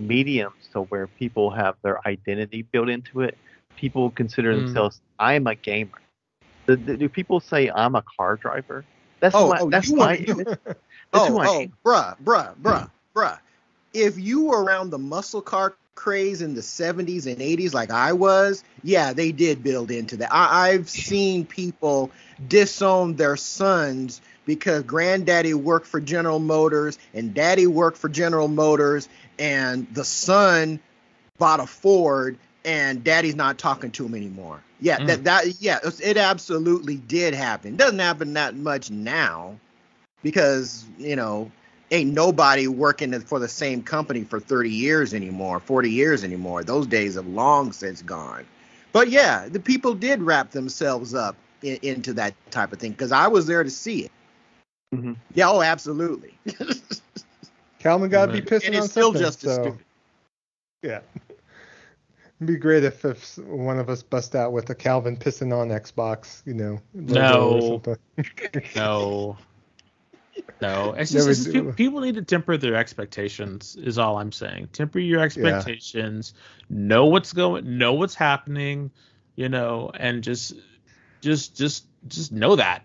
mediums 0.00 0.68
to 0.72 0.82
where 0.82 1.06
people 1.06 1.50
have 1.50 1.76
their 1.82 2.06
identity 2.06 2.62
built 2.62 2.88
into 2.88 3.20
it. 3.20 3.36
People 3.76 4.10
consider 4.10 4.54
mm. 4.54 4.64
themselves, 4.64 5.00
I'm 5.18 5.46
a 5.46 5.54
gamer. 5.54 6.00
The, 6.66 6.76
the, 6.76 6.96
do 6.96 7.08
people 7.08 7.40
say 7.40 7.70
I'm 7.70 7.94
a 7.94 8.02
car 8.16 8.36
driver? 8.36 8.84
That's 9.20 9.34
oh, 9.34 9.48
my, 9.48 9.58
oh, 9.60 9.70
that's 9.70 9.90
my 9.90 10.16
image. 10.16 10.46
That's 10.66 10.78
oh, 11.12 11.40
oh, 11.42 11.66
bruh, 11.84 12.16
bruh, 12.22 12.54
bruh, 12.56 12.90
bruh. 13.14 13.38
If 13.92 14.18
you 14.18 14.44
were 14.44 14.62
around 14.62 14.90
the 14.90 14.98
muscle 14.98 15.42
car 15.42 15.74
craze 16.00 16.40
in 16.40 16.54
the 16.54 16.62
70s 16.62 17.26
and 17.26 17.38
80s 17.38 17.74
like 17.74 17.90
I 17.90 18.14
was, 18.14 18.64
yeah, 18.82 19.12
they 19.12 19.32
did 19.32 19.62
build 19.62 19.90
into 19.90 20.16
that. 20.16 20.32
I, 20.32 20.70
I've 20.70 20.88
seen 20.88 21.44
people 21.44 22.10
disown 22.48 23.16
their 23.16 23.36
sons 23.36 24.22
because 24.46 24.82
granddaddy 24.84 25.52
worked 25.52 25.86
for 25.86 26.00
General 26.00 26.38
Motors 26.38 26.98
and 27.12 27.34
daddy 27.34 27.66
worked 27.66 27.98
for 27.98 28.08
General 28.08 28.48
Motors 28.48 29.10
and 29.38 29.86
the 29.92 30.04
son 30.04 30.80
bought 31.36 31.60
a 31.60 31.66
Ford 31.66 32.38
and 32.64 33.04
daddy's 33.04 33.36
not 33.36 33.58
talking 33.58 33.90
to 33.90 34.06
him 34.06 34.14
anymore. 34.14 34.62
Yeah, 34.80 35.00
mm. 35.00 35.06
that 35.08 35.24
that 35.24 35.60
yeah, 35.60 35.80
it 36.02 36.16
absolutely 36.16 36.96
did 36.96 37.34
happen. 37.34 37.76
Doesn't 37.76 37.98
happen 37.98 38.32
that 38.32 38.56
much 38.56 38.90
now 38.90 39.60
because, 40.22 40.86
you 40.96 41.16
know, 41.16 41.52
ain't 41.90 42.12
nobody 42.12 42.66
working 42.68 43.18
for 43.20 43.38
the 43.38 43.48
same 43.48 43.82
company 43.82 44.24
for 44.24 44.40
30 44.40 44.70
years 44.70 45.12
anymore, 45.14 45.60
40 45.60 45.90
years 45.90 46.24
anymore. 46.24 46.62
Those 46.62 46.86
days 46.86 47.14
have 47.16 47.26
long 47.26 47.72
since 47.72 48.02
gone. 48.02 48.46
But 48.92 49.08
yeah, 49.10 49.48
the 49.48 49.60
people 49.60 49.94
did 49.94 50.22
wrap 50.22 50.50
themselves 50.50 51.14
up 51.14 51.36
in, 51.62 51.78
into 51.82 52.12
that 52.14 52.34
type 52.50 52.72
of 52.72 52.78
thing 52.78 52.92
because 52.92 53.12
I 53.12 53.28
was 53.28 53.46
there 53.46 53.62
to 53.62 53.70
see 53.70 54.04
it. 54.04 54.12
Mm-hmm. 54.94 55.12
Yeah, 55.34 55.50
oh, 55.50 55.62
absolutely. 55.62 56.34
Calvin 57.78 58.10
got 58.10 58.26
to 58.26 58.32
be 58.32 58.42
pissing 58.42 58.68
and 58.68 58.76
on 58.76 58.88
still 58.88 59.12
something. 59.12 59.22
Just 59.22 59.40
so. 59.40 59.78
Yeah. 60.82 61.00
It'd 61.28 61.36
be 62.46 62.56
great 62.56 62.84
if, 62.84 63.04
if 63.04 63.38
one 63.38 63.78
of 63.78 63.88
us 63.88 64.02
bust 64.02 64.34
out 64.34 64.52
with 64.52 64.68
a 64.70 64.74
Calvin 64.74 65.16
pissing 65.16 65.56
on 65.56 65.68
Xbox, 65.68 66.42
you 66.44 66.54
know. 66.54 66.80
No. 66.92 67.80
no. 68.74 69.36
No. 70.60 70.92
It's 70.92 71.10
just, 71.10 71.28
it's 71.28 71.44
just, 71.44 71.76
people 71.76 72.00
need 72.00 72.16
to 72.16 72.22
temper 72.22 72.56
their 72.56 72.74
expectations. 72.74 73.76
Is 73.76 73.98
all 73.98 74.18
I'm 74.18 74.32
saying. 74.32 74.68
Temper 74.72 74.98
your 74.98 75.20
expectations. 75.20 76.34
Yeah. 76.68 76.76
Know 76.78 77.06
what's 77.06 77.32
going. 77.32 77.78
Know 77.78 77.94
what's 77.94 78.14
happening. 78.14 78.90
You 79.36 79.48
know, 79.48 79.90
and 79.94 80.22
just, 80.22 80.54
just, 81.20 81.56
just, 81.56 81.86
just 82.08 82.32
know 82.32 82.56
that. 82.56 82.82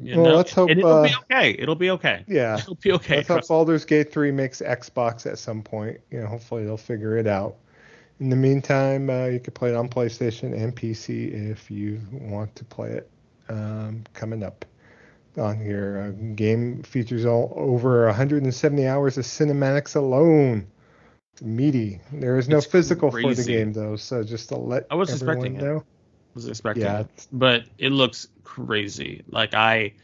You 0.00 0.16
well, 0.16 0.30
know? 0.30 0.36
let's 0.36 0.52
hope 0.52 0.70
and 0.70 0.78
it'll 0.78 0.90
uh, 0.90 1.02
be 1.04 1.14
okay. 1.14 1.56
It'll 1.58 1.74
be 1.74 1.90
okay. 1.90 2.24
Yeah, 2.26 2.58
it'll 2.58 2.74
be 2.76 2.92
okay. 2.92 3.16
Let's 3.16 3.28
hope 3.28 3.48
Baldur's 3.48 3.84
Gate 3.84 4.12
3 4.12 4.30
makes 4.32 4.60
Xbox 4.60 5.30
at 5.30 5.38
some 5.38 5.62
point. 5.62 6.00
You 6.10 6.20
know, 6.20 6.26
hopefully 6.26 6.64
they'll 6.64 6.76
figure 6.76 7.18
it 7.18 7.26
out. 7.26 7.56
In 8.18 8.28
the 8.28 8.36
meantime, 8.36 9.10
uh, 9.10 9.26
you 9.26 9.40
can 9.40 9.52
play 9.52 9.70
it 9.70 9.76
on 9.76 9.88
PlayStation 9.88 10.54
and 10.54 10.74
PC 10.74 11.50
if 11.50 11.70
you 11.70 12.00
want 12.12 12.54
to 12.56 12.64
play 12.64 12.90
it. 12.90 13.10
Um, 13.48 14.04
coming 14.14 14.42
up 14.42 14.64
on 15.38 15.58
here, 15.60 16.14
uh, 16.16 16.34
game 16.34 16.82
features 16.82 17.24
all 17.26 17.52
over 17.56 18.06
170 18.06 18.86
hours 18.86 19.18
of 19.18 19.24
cinematics 19.24 19.96
alone. 19.96 20.68
meaty. 21.42 22.00
There 22.12 22.38
is 22.38 22.48
no 22.48 22.60
It's 22.60 22.66
physical 22.66 23.10
for 23.10 23.34
the 23.34 23.44
game 23.44 23.72
though, 23.72 23.96
so 23.96 24.22
just 24.24 24.48
to 24.50 24.56
let 24.56 24.90
I 24.90 24.94
was 24.94 25.10
everyone 25.10 25.54
expecting 25.54 25.56
it. 25.56 25.68
know. 25.68 25.84
was 26.34 26.48
expecting 26.48 26.82
Yeah, 26.82 26.98
it. 26.98 27.28
but 27.32 27.64
it 27.78 27.90
looks 27.90 28.28
crazy. 28.44 29.22
Like 29.28 29.54
I, 29.54 29.94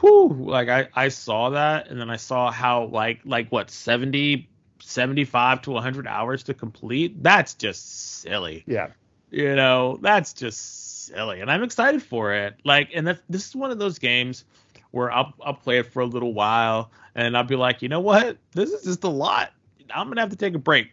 whew, 0.00 0.28
like 0.30 0.68
I, 0.68 0.88
I 0.94 1.08
saw 1.08 1.50
that 1.50 1.88
and 1.88 2.00
then 2.00 2.10
I 2.10 2.16
saw 2.16 2.50
how 2.50 2.86
like 2.86 3.20
like 3.24 3.50
what 3.50 3.70
70, 3.70 4.50
75 4.80 5.62
to 5.62 5.70
100 5.72 6.06
hours 6.06 6.44
to 6.44 6.54
complete. 6.54 7.22
That's 7.22 7.54
just 7.54 8.20
silly. 8.22 8.66
Yeah, 8.66 8.88
You 9.30 9.56
know, 9.56 9.98
that's 10.00 10.32
just 10.32 11.06
silly, 11.06 11.40
and 11.40 11.50
I'm 11.50 11.62
excited 11.62 12.02
for 12.02 12.32
it. 12.34 12.56
Like, 12.64 12.90
and 12.94 13.06
that, 13.08 13.20
this 13.28 13.48
is 13.48 13.56
one 13.56 13.70
of 13.70 13.78
those 13.78 13.98
games 13.98 14.44
where 14.94 15.10
I'll 15.10 15.34
I'll 15.44 15.54
play 15.54 15.78
it 15.78 15.92
for 15.92 16.00
a 16.00 16.06
little 16.06 16.32
while, 16.32 16.92
and 17.16 17.36
I'll 17.36 17.42
be 17.42 17.56
like, 17.56 17.82
you 17.82 17.88
know 17.88 18.00
what, 18.00 18.38
this 18.52 18.70
is 18.70 18.84
just 18.84 19.02
a 19.02 19.08
lot. 19.08 19.52
I'm 19.92 20.08
gonna 20.08 20.20
have 20.20 20.30
to 20.30 20.36
take 20.36 20.54
a 20.54 20.58
break 20.58 20.92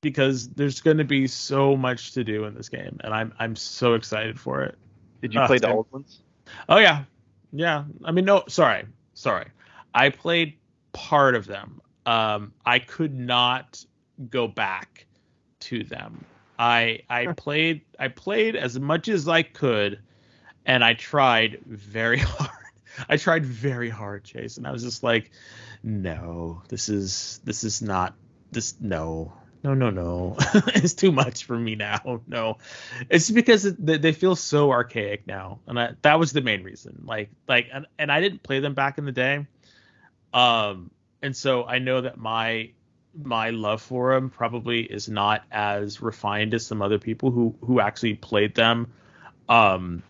because 0.00 0.48
there's 0.50 0.80
gonna 0.80 1.04
be 1.04 1.26
so 1.26 1.76
much 1.76 2.12
to 2.14 2.24
do 2.24 2.44
in 2.44 2.54
this 2.54 2.70
game, 2.70 2.96
and 3.04 3.12
I'm 3.12 3.34
I'm 3.38 3.54
so 3.54 3.92
excited 3.94 4.40
for 4.40 4.62
it. 4.62 4.76
Did 5.20 5.34
you 5.34 5.40
Ah, 5.40 5.46
play 5.46 5.58
the 5.58 5.68
old 5.68 5.86
ones? 5.92 6.20
Oh 6.70 6.78
yeah, 6.78 7.04
yeah. 7.52 7.84
I 8.04 8.12
mean, 8.12 8.24
no, 8.24 8.44
sorry, 8.48 8.86
sorry. 9.12 9.46
I 9.94 10.08
played 10.08 10.56
part 10.92 11.34
of 11.34 11.46
them. 11.46 11.82
Um, 12.06 12.54
I 12.64 12.78
could 12.78 13.14
not 13.14 13.84
go 14.30 14.48
back 14.48 15.06
to 15.60 15.84
them. 15.84 16.24
I 16.58 17.00
I 17.10 17.26
played 17.26 17.82
I 17.98 18.08
played 18.08 18.56
as 18.56 18.80
much 18.80 19.08
as 19.08 19.28
I 19.28 19.42
could, 19.42 19.98
and 20.64 20.82
I 20.82 20.94
tried 20.94 21.58
very 21.66 22.18
hard. 22.20 22.50
I 23.08 23.16
tried 23.16 23.44
very 23.44 23.90
hard, 23.90 24.24
Chase, 24.24 24.56
and 24.56 24.66
I 24.66 24.72
was 24.72 24.82
just 24.82 25.02
like, 25.02 25.30
no, 25.82 26.62
this 26.68 26.88
is 26.88 27.40
this 27.44 27.64
is 27.64 27.82
not 27.82 28.14
this. 28.50 28.74
No, 28.80 29.32
no, 29.62 29.74
no, 29.74 29.90
no. 29.90 30.36
it's 30.68 30.94
too 30.94 31.12
much 31.12 31.44
for 31.44 31.58
me 31.58 31.74
now. 31.74 32.22
No, 32.26 32.58
it's 33.08 33.30
because 33.30 33.62
they, 33.62 33.98
they 33.98 34.12
feel 34.12 34.36
so 34.36 34.70
archaic 34.70 35.26
now, 35.26 35.60
and 35.66 35.78
I, 35.78 35.90
that 36.02 36.18
was 36.18 36.32
the 36.32 36.40
main 36.40 36.62
reason. 36.62 37.02
Like, 37.04 37.30
like, 37.48 37.68
and, 37.72 37.86
and 37.98 38.12
I 38.12 38.20
didn't 38.20 38.42
play 38.42 38.60
them 38.60 38.74
back 38.74 38.98
in 38.98 39.04
the 39.04 39.12
day, 39.12 39.46
um, 40.32 40.90
and 41.22 41.36
so 41.36 41.64
I 41.64 41.78
know 41.78 42.02
that 42.02 42.18
my 42.18 42.70
my 43.14 43.50
love 43.50 43.82
for 43.82 44.14
them 44.14 44.30
probably 44.30 44.80
is 44.82 45.08
not 45.08 45.42
as 45.50 46.00
refined 46.00 46.54
as 46.54 46.66
some 46.66 46.82
other 46.82 46.98
people 46.98 47.30
who 47.30 47.54
who 47.62 47.80
actually 47.80 48.14
played 48.14 48.54
them, 48.54 48.92
um, 49.48 50.02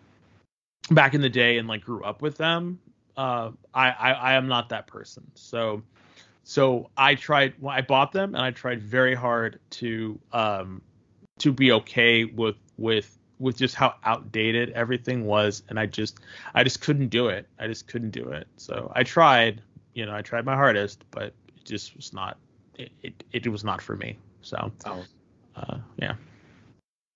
back 0.91 1.15
in 1.15 1.21
the 1.21 1.29
day 1.29 1.59
and 1.59 1.69
like 1.69 1.83
grew 1.83 2.03
up 2.05 2.23
with 2.23 2.37
them. 2.37 2.79
Uh, 3.17 3.51
I, 3.75 3.91
I 3.91 4.13
I 4.13 4.33
am 4.35 4.47
not 4.49 4.69
that 4.69 4.87
person. 4.87 5.31
So 5.35 5.83
so 6.45 6.89
I 6.97 7.15
tried 7.15 7.55
well, 7.61 7.75
I 7.77 7.83
bought 7.83 8.13
them 8.13 8.35
and 8.35 8.43
I 8.43 8.51
tried 8.51 8.83
very 8.83 9.15
hard 9.15 9.61
to 9.71 10.19
um 10.33 10.81
to 11.39 11.53
be 11.53 11.73
okay 11.73 12.25
with 12.25 12.57
with 12.77 13.19
with 13.39 13.57
just 13.57 13.75
how 13.75 13.95
outdated 14.05 14.71
everything 14.71 15.25
was 15.25 15.63
and 15.69 15.79
I 15.79 15.87
just 15.87 16.21
I 16.55 16.65
just 16.65 16.81
couldn't 16.81 17.09
do 17.09 17.29
it. 17.29 17.47
I 17.59 17.67
just 17.67 17.87
couldn't 17.87 18.11
do 18.11 18.31
it. 18.31 18.49
So 18.57 18.91
I 18.97 19.03
tried, 19.05 19.63
you 19.95 20.07
know, 20.07 20.15
I 20.15 20.23
tried 20.23 20.45
my 20.45 20.55
hardest, 20.55 21.05
but 21.11 21.25
it 21.25 21.65
just 21.65 21.97
was 21.97 22.13
not 22.13 22.39
it 22.75 22.91
it, 23.03 23.25
it 23.33 23.49
was 23.49 23.65
not 23.65 23.83
for 23.83 23.97
me. 23.97 24.17
So 24.43 24.73
Oh. 24.87 25.05
uh 25.57 25.79
yeah. 25.99 26.15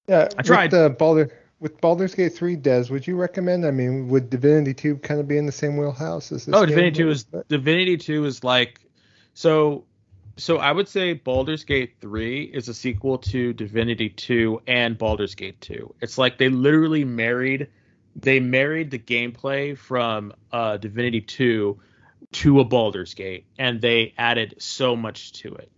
yeah. 0.09 0.29
I 0.37 0.43
tried. 0.43 0.73
With, 0.73 0.81
uh, 0.81 0.89
Baldur, 0.91 1.31
with 1.63 1.81
Baldur's 1.81 2.15
Gate 2.15 2.35
3, 2.35 2.57
Des, 2.57 2.87
would 2.91 3.07
you 3.07 3.17
recommend? 3.17 3.65
I 3.65 3.71
mean, 3.71 4.09
would 4.09 4.29
Divinity 4.29 4.75
2 4.75 4.97
kind 4.97 5.21
of 5.21 5.29
be 5.29 5.39
in 5.39 5.47
the 5.47 5.53
same 5.53 5.77
wheelhouse 5.77 6.33
as 6.33 6.45
this? 6.45 6.55
Oh? 6.55 6.67
Divinity 6.67 7.05
Two 7.05 7.11
is 7.11 7.25
Divinity 7.49 7.97
Two 7.97 8.25
is 8.25 8.43
like 8.45 8.81
so. 9.35 9.85
So 10.39 10.57
I 10.57 10.73
would 10.73 10.89
say 10.89 11.13
Baldur's 11.13 11.65
Gate 11.65 11.95
Three 12.01 12.43
is 12.43 12.69
a 12.69 12.75
sequel 12.75 13.19
to 13.19 13.53
Divinity 13.53 14.09
Two 14.09 14.61
and 14.67 14.99
Baldur's 14.99 15.37
Gate 15.37 15.61
Two. 15.61 15.95
It's 16.01 16.19
like 16.19 16.37
they 16.37 16.49
literally 16.49 17.05
married 17.05 17.69
they 18.17 18.41
married 18.41 18.91
the 18.91 18.99
gameplay 18.99 19.79
from 19.79 20.33
uh, 20.51 20.79
Divinity 20.79 21.21
Two 21.21 21.81
to 22.33 22.61
a 22.61 22.65
Baldur's 22.65 23.15
Gate, 23.15 23.47
and 23.57 23.81
they 23.81 24.15
added 24.19 24.57
so 24.59 24.97
much 24.97 25.33
to 25.33 25.55
it. 25.55 25.71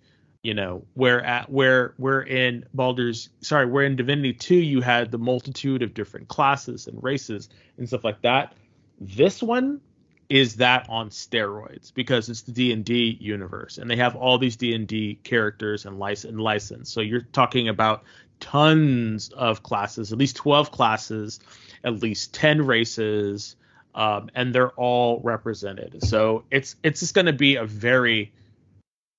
You 0.45 0.55
know, 0.55 0.85
where 0.93 1.25
at 1.25 1.51
where 1.51 1.95
where 1.97 2.21
in 2.21 2.67
Baldur's 2.75 3.31
sorry, 3.41 3.67
where 3.67 3.85
in 3.85 3.97
Divinity 3.97 4.35
Two 4.35 4.55
you 4.55 4.81
had 4.81 5.11
the 5.11 5.19
multitude 5.19 5.83
of 5.83 5.95
different 5.95 6.29
classes 6.29 6.87
and 6.87 7.03
races 7.03 7.49
and 7.79 7.89
stuff 7.89 8.05
like 8.05 8.21
that. 8.23 8.55
This 9.01 9.43
one 9.43 9.81
is 10.29 10.57
that 10.57 10.87
on 10.89 11.11
steroids 11.11 11.93
because 11.93 12.29
it's 12.29 12.43
the 12.43 12.53
D&D 12.53 13.19
universe 13.21 13.79
and 13.79 13.91
they 13.91 13.97
have 13.97 14.17
all 14.17 14.39
these 14.39 14.57
D&D 14.57 15.19
characters 15.23 15.85
and 15.85 15.99
license 15.99 16.39
license. 16.39 16.91
So 16.91 17.01
you're 17.01 17.27
talking 17.33 17.69
about 17.69 18.05
tons 18.41 19.31
of 19.31 19.63
classes, 19.63 20.13
at 20.13 20.19
least 20.19 20.37
12 20.37 20.71
classes, 20.71 21.41
at 21.85 22.01
least 22.03 22.35
10 22.35 22.67
races, 22.67 23.57
um, 23.95 24.31
and 24.35 24.55
they're 24.55 24.73
all 24.73 25.21
represented. 25.21 26.03
So 26.03 26.45
it's 26.51 26.77
it's 26.83 27.01
just 27.01 27.15
going 27.15 27.27
to 27.27 27.33
be 27.33 27.57
a 27.57 27.65
very 27.65 28.33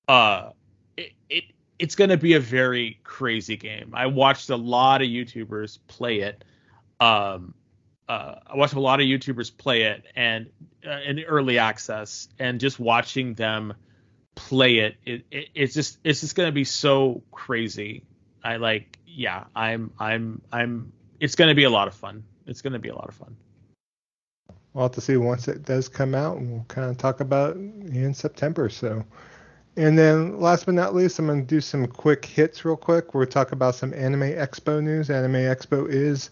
uh 0.08 0.50
it, 0.98 1.12
it 1.30 1.44
it's 1.78 1.96
going 1.96 2.10
to 2.10 2.18
be 2.18 2.34
a 2.34 2.40
very 2.40 3.00
crazy 3.04 3.58
game. 3.58 3.92
I 3.94 4.06
watched 4.08 4.50
a 4.50 4.56
lot 4.56 5.02
of 5.02 5.08
YouTubers 5.08 5.80
play 5.88 6.20
it. 6.20 6.44
Um 7.00 7.54
uh, 8.08 8.36
I 8.46 8.56
watched 8.56 8.76
a 8.76 8.80
lot 8.80 9.00
of 9.00 9.08
YouTubers 9.08 9.56
play 9.56 9.84
it 9.84 10.06
and 10.16 10.48
uh, 10.86 11.00
in 11.06 11.24
early 11.24 11.58
access, 11.58 12.28
and 12.38 12.60
just 12.60 12.80
watching 12.80 13.34
them 13.34 13.74
play 14.36 14.80
it, 14.80 14.96
it, 15.06 15.26
it 15.32 15.50
it's 15.56 15.74
just 15.74 15.98
it's 16.04 16.22
just 16.22 16.36
gonna 16.36 16.52
be 16.52 16.66
so 16.66 17.24
crazy. 17.32 18.04
I 18.44 18.58
like, 18.58 19.00
yeah, 19.08 19.46
I'm 19.56 19.92
I'm 20.00 20.42
I'm. 20.52 20.92
It's 21.20 21.36
gonna 21.36 21.56
be 21.56 21.64
a 21.64 21.70
lot 21.70 21.88
of 21.88 21.96
fun. 21.96 22.24
It's 22.46 22.62
gonna 22.62 22.80
be 22.80 22.90
a 22.90 22.96
lot 22.96 23.08
of 23.08 23.16
fun. 23.16 23.36
We'll 24.74 24.84
have 24.84 24.92
to 24.92 25.02
see 25.02 25.18
once 25.18 25.48
it 25.48 25.64
does 25.64 25.88
come 25.88 26.14
out, 26.14 26.38
and 26.38 26.52
we'll 26.52 26.66
kind 26.68 26.92
of 26.92 26.98
talk 26.98 27.22
about 27.22 27.56
it 27.56 27.58
in 27.58 28.14
September. 28.14 28.70
So, 28.70 29.04
and 29.78 29.98
then 29.98 30.40
last 30.40 30.66
but 30.66 30.76
not 30.76 30.96
least, 30.96 31.20
I'm 31.20 31.28
going 31.28 31.42
to 31.42 31.48
do 31.48 31.62
some 31.62 31.88
quick 31.88 32.24
hits 32.26 32.64
real 32.64 32.78
quick. 32.78 33.14
We'll 33.14 33.26
talk 33.26 33.52
about 33.52 33.76
some 33.76 33.94
Anime 33.94 34.22
Expo 34.22 34.82
news. 34.82 35.10
Anime 35.10 35.34
Expo 35.34 35.90
is 35.90 36.30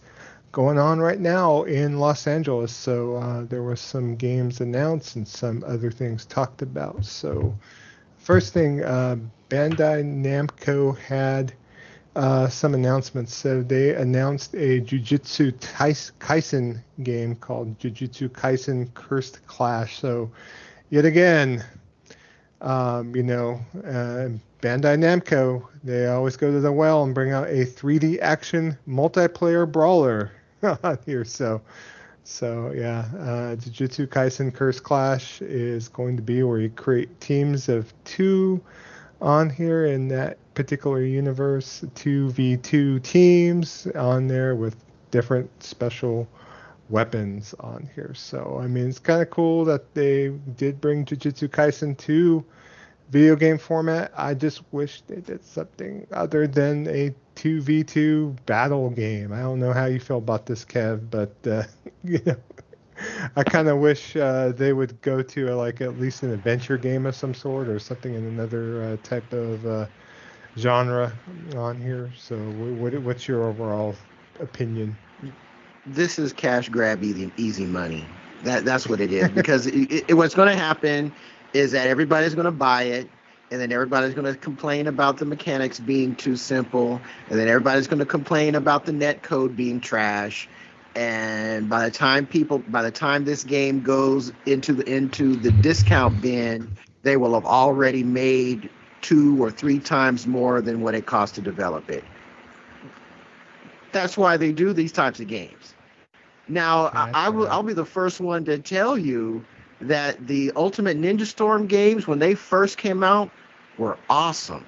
going 0.52 0.78
on 0.78 1.00
right 1.00 1.20
now 1.20 1.64
in 1.64 1.98
Los 1.98 2.26
Angeles. 2.26 2.72
So 2.72 3.16
uh, 3.16 3.42
there 3.42 3.62
was 3.62 3.80
some 3.80 4.16
games 4.16 4.60
announced 4.60 5.16
and 5.16 5.26
some 5.26 5.62
other 5.66 5.90
things 5.90 6.24
talked 6.24 6.62
about. 6.62 7.04
So 7.04 7.54
first 8.18 8.54
thing, 8.54 8.82
uh, 8.82 9.16
Bandai 9.50 10.04
Namco 10.04 10.96
had 10.96 11.52
uh, 12.16 12.48
some 12.48 12.74
announcements. 12.74 13.34
So 13.34 13.62
they 13.62 13.94
announced 13.94 14.54
a 14.54 14.80
Jujutsu 14.80 15.60
Kais- 15.60 16.12
Kaisen 16.20 16.80
game 17.02 17.34
called 17.34 17.78
Jujutsu 17.78 18.28
Kaisen 18.28 18.92
Cursed 18.94 19.46
Clash. 19.46 19.98
So 19.98 20.30
yet 20.90 21.04
again, 21.04 21.64
um, 22.64 23.14
you 23.14 23.22
know, 23.22 23.60
uh, 23.76 24.30
Bandai 24.62 24.96
Namco, 24.96 25.66
they 25.84 26.06
always 26.06 26.36
go 26.36 26.50
to 26.50 26.60
the 26.60 26.72
well 26.72 27.04
and 27.04 27.14
bring 27.14 27.32
out 27.32 27.46
a 27.48 27.66
3D 27.66 28.18
action 28.20 28.76
multiplayer 28.88 29.70
brawler 29.70 30.32
on 30.62 30.98
here. 31.04 31.24
So, 31.26 31.60
so 32.24 32.72
yeah, 32.74 33.04
uh, 33.18 33.56
Jujutsu 33.56 34.06
Kaisen 34.06 34.52
Curse 34.52 34.80
Clash 34.80 35.42
is 35.42 35.88
going 35.88 36.16
to 36.16 36.22
be 36.22 36.42
where 36.42 36.58
you 36.58 36.70
create 36.70 37.20
teams 37.20 37.68
of 37.68 37.92
two 38.04 38.62
on 39.20 39.50
here 39.50 39.84
in 39.84 40.08
that 40.08 40.38
particular 40.54 41.02
universe, 41.02 41.84
two 41.94 42.30
v 42.30 42.56
two 42.56 42.98
teams 43.00 43.86
on 43.94 44.26
there 44.26 44.56
with 44.56 44.76
different 45.10 45.50
special 45.62 46.26
weapons 46.88 47.54
on 47.60 47.88
here. 47.94 48.12
So 48.14 48.58
I 48.62 48.66
mean, 48.66 48.88
it's 48.88 48.98
kind 48.98 49.22
of 49.22 49.30
cool 49.30 49.64
that 49.66 49.94
they 49.94 50.28
did 50.56 50.80
bring 50.80 51.04
Jujutsu 51.04 51.48
Kaisen 51.48 51.96
to 51.98 52.44
video 53.10 53.36
game 53.36 53.58
format. 53.58 54.12
I 54.16 54.34
just 54.34 54.62
wish 54.72 55.02
they 55.02 55.20
did 55.20 55.44
something 55.44 56.06
other 56.12 56.46
than 56.46 56.86
a 56.88 57.14
2v2 57.36 58.36
battle 58.46 58.90
game. 58.90 59.32
I 59.32 59.40
don't 59.40 59.60
know 59.60 59.72
how 59.72 59.86
you 59.86 60.00
feel 60.00 60.18
about 60.18 60.46
this, 60.46 60.64
Kev, 60.64 61.10
but 61.10 61.34
uh, 61.46 61.64
you 62.04 62.20
know, 62.26 62.36
I 63.36 63.42
kind 63.44 63.68
of 63.68 63.78
wish 63.78 64.16
uh, 64.16 64.52
they 64.52 64.72
would 64.72 65.00
go 65.02 65.22
to 65.22 65.52
uh, 65.52 65.56
like 65.56 65.80
at 65.80 65.98
least 65.98 66.22
an 66.22 66.32
adventure 66.32 66.78
game 66.78 67.06
of 67.06 67.14
some 67.14 67.34
sort 67.34 67.68
or 67.68 67.78
something 67.78 68.14
in 68.14 68.24
another 68.24 68.82
uh, 68.84 68.96
type 69.02 69.32
of 69.32 69.66
uh, 69.66 69.86
genre 70.56 71.12
on 71.56 71.80
here. 71.80 72.10
So, 72.16 72.36
what, 72.36 72.94
what's 73.02 73.28
your 73.28 73.44
overall 73.44 73.94
opinion? 74.40 74.96
This 75.86 76.18
is 76.18 76.32
cash 76.32 76.68
grab 76.68 77.02
easy, 77.02 77.30
easy 77.36 77.66
money. 77.66 78.08
That 78.42 78.64
that's 78.64 78.88
what 78.88 79.00
it 79.00 79.12
is 79.12 79.28
because 79.30 79.66
it, 79.66 80.04
it, 80.08 80.14
what's 80.14 80.34
going 80.34 80.48
to 80.48 80.56
happen 80.56 81.12
is 81.52 81.72
that 81.72 81.86
everybody's 81.86 82.34
going 82.34 82.46
to 82.46 82.52
buy 82.52 82.84
it 82.84 83.10
and 83.50 83.60
then 83.60 83.72
everybody's 83.72 84.14
going 84.14 84.32
to 84.32 84.38
complain 84.38 84.86
about 84.86 85.18
the 85.18 85.24
mechanics 85.24 85.78
being 85.80 86.14
too 86.16 86.36
simple 86.36 87.02
and 87.30 87.38
then 87.38 87.48
everybody's 87.48 87.86
going 87.86 88.00
to 88.00 88.06
complain 88.06 88.54
about 88.54 88.84
the 88.84 88.92
net 88.92 89.22
code 89.22 89.56
being 89.56 89.80
trash 89.80 90.48
and 90.96 91.68
by 91.68 91.84
the 91.84 91.90
time 91.90 92.26
people 92.26 92.58
by 92.58 92.82
the 92.82 92.90
time 92.90 93.24
this 93.24 93.44
game 93.44 93.80
goes 93.80 94.32
into 94.46 94.74
the 94.74 94.88
into 94.92 95.36
the 95.36 95.50
discount 95.50 96.20
bin 96.20 96.70
they 97.02 97.16
will 97.16 97.34
have 97.34 97.44
already 97.46 98.02
made 98.02 98.70
two 99.04 99.40
or 99.42 99.50
three 99.50 99.78
times 99.78 100.26
more 100.26 100.62
than 100.62 100.80
what 100.80 100.94
it 100.94 101.06
costs 101.06 101.34
to 101.34 101.42
develop 101.42 101.90
it. 101.90 102.04
That's 103.94 104.18
why 104.18 104.36
they 104.36 104.52
do 104.52 104.74
these 104.74 104.92
types 104.92 105.20
of 105.20 105.28
games. 105.28 105.74
Now, 106.48 106.86
I, 106.88 107.10
I 107.14 107.28
will 107.30 107.48
I'll 107.48 107.62
be 107.62 107.72
the 107.72 107.86
first 107.86 108.20
one 108.20 108.44
to 108.44 108.58
tell 108.58 108.98
you 108.98 109.44
that 109.80 110.26
the 110.26 110.52
Ultimate 110.56 111.00
Ninja 111.00 111.24
Storm 111.24 111.66
games 111.66 112.06
when 112.06 112.18
they 112.18 112.34
first 112.34 112.76
came 112.76 113.02
out 113.02 113.30
were 113.78 113.96
awesome. 114.10 114.66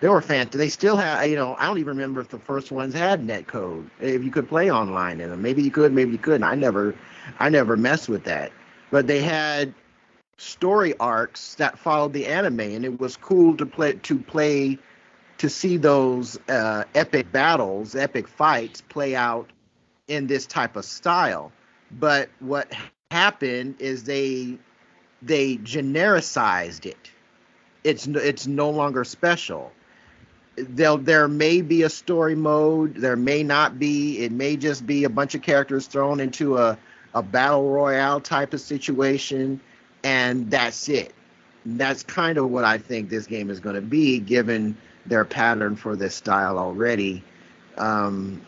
They 0.00 0.08
were 0.08 0.20
fantastic. 0.20 0.58
They 0.58 0.68
still 0.68 0.96
have, 0.96 1.26
you 1.28 1.36
know, 1.36 1.56
I 1.58 1.66
don't 1.66 1.78
even 1.78 1.96
remember 1.96 2.20
if 2.20 2.28
the 2.28 2.38
first 2.38 2.70
ones 2.72 2.94
had 2.94 3.24
net 3.24 3.46
code. 3.46 3.90
If 4.00 4.24
you 4.24 4.30
could 4.30 4.48
play 4.48 4.70
online 4.70 5.20
in 5.20 5.30
them, 5.30 5.42
maybe 5.42 5.62
you 5.62 5.70
could, 5.70 5.92
maybe 5.92 6.12
you 6.12 6.18
couldn't. 6.18 6.44
I 6.44 6.54
never, 6.54 6.94
I 7.38 7.48
never 7.48 7.76
messed 7.76 8.08
with 8.08 8.24
that. 8.24 8.52
But 8.90 9.06
they 9.06 9.20
had 9.22 9.74
story 10.36 10.94
arcs 10.98 11.54
that 11.56 11.78
followed 11.78 12.12
the 12.12 12.26
anime, 12.26 12.60
and 12.60 12.84
it 12.84 13.00
was 13.00 13.16
cool 13.16 13.56
to 13.56 13.66
play 13.66 13.94
to 13.94 14.18
play 14.18 14.78
to 15.38 15.48
see 15.48 15.76
those 15.76 16.38
uh, 16.48 16.84
epic 16.94 17.30
battles, 17.32 17.94
epic 17.94 18.28
fights 18.28 18.80
play 18.80 19.16
out 19.16 19.50
in 20.08 20.26
this 20.26 20.46
type 20.46 20.76
of 20.76 20.84
style. 20.84 21.52
But 21.90 22.28
what 22.40 22.72
happened 23.10 23.76
is 23.78 24.04
they 24.04 24.58
they 25.22 25.56
genericized 25.58 26.86
it. 26.86 27.10
It's 27.82 28.06
it's 28.06 28.46
no 28.46 28.70
longer 28.70 29.04
special. 29.04 29.72
There 30.56 30.96
there 30.96 31.28
may 31.28 31.62
be 31.62 31.82
a 31.82 31.90
story 31.90 32.34
mode, 32.34 32.96
there 32.96 33.16
may 33.16 33.42
not 33.42 33.78
be. 33.78 34.18
It 34.18 34.32
may 34.32 34.56
just 34.56 34.86
be 34.86 35.04
a 35.04 35.08
bunch 35.10 35.34
of 35.34 35.42
characters 35.42 35.86
thrown 35.86 36.20
into 36.20 36.58
a 36.58 36.78
a 37.14 37.22
battle 37.22 37.70
royale 37.70 38.20
type 38.20 38.54
of 38.54 38.60
situation 38.60 39.60
and 40.04 40.50
that's 40.50 40.88
it. 40.88 41.14
That's 41.64 42.02
kind 42.02 42.36
of 42.38 42.50
what 42.50 42.64
I 42.64 42.78
think 42.78 43.08
this 43.08 43.26
game 43.26 43.50
is 43.50 43.58
going 43.58 43.74
to 43.74 43.80
be, 43.80 44.18
given 44.20 44.76
their 45.06 45.24
pattern 45.24 45.76
for 45.76 45.96
this 45.96 46.14
style 46.14 46.58
already. 46.58 47.22
Um, 47.76 48.40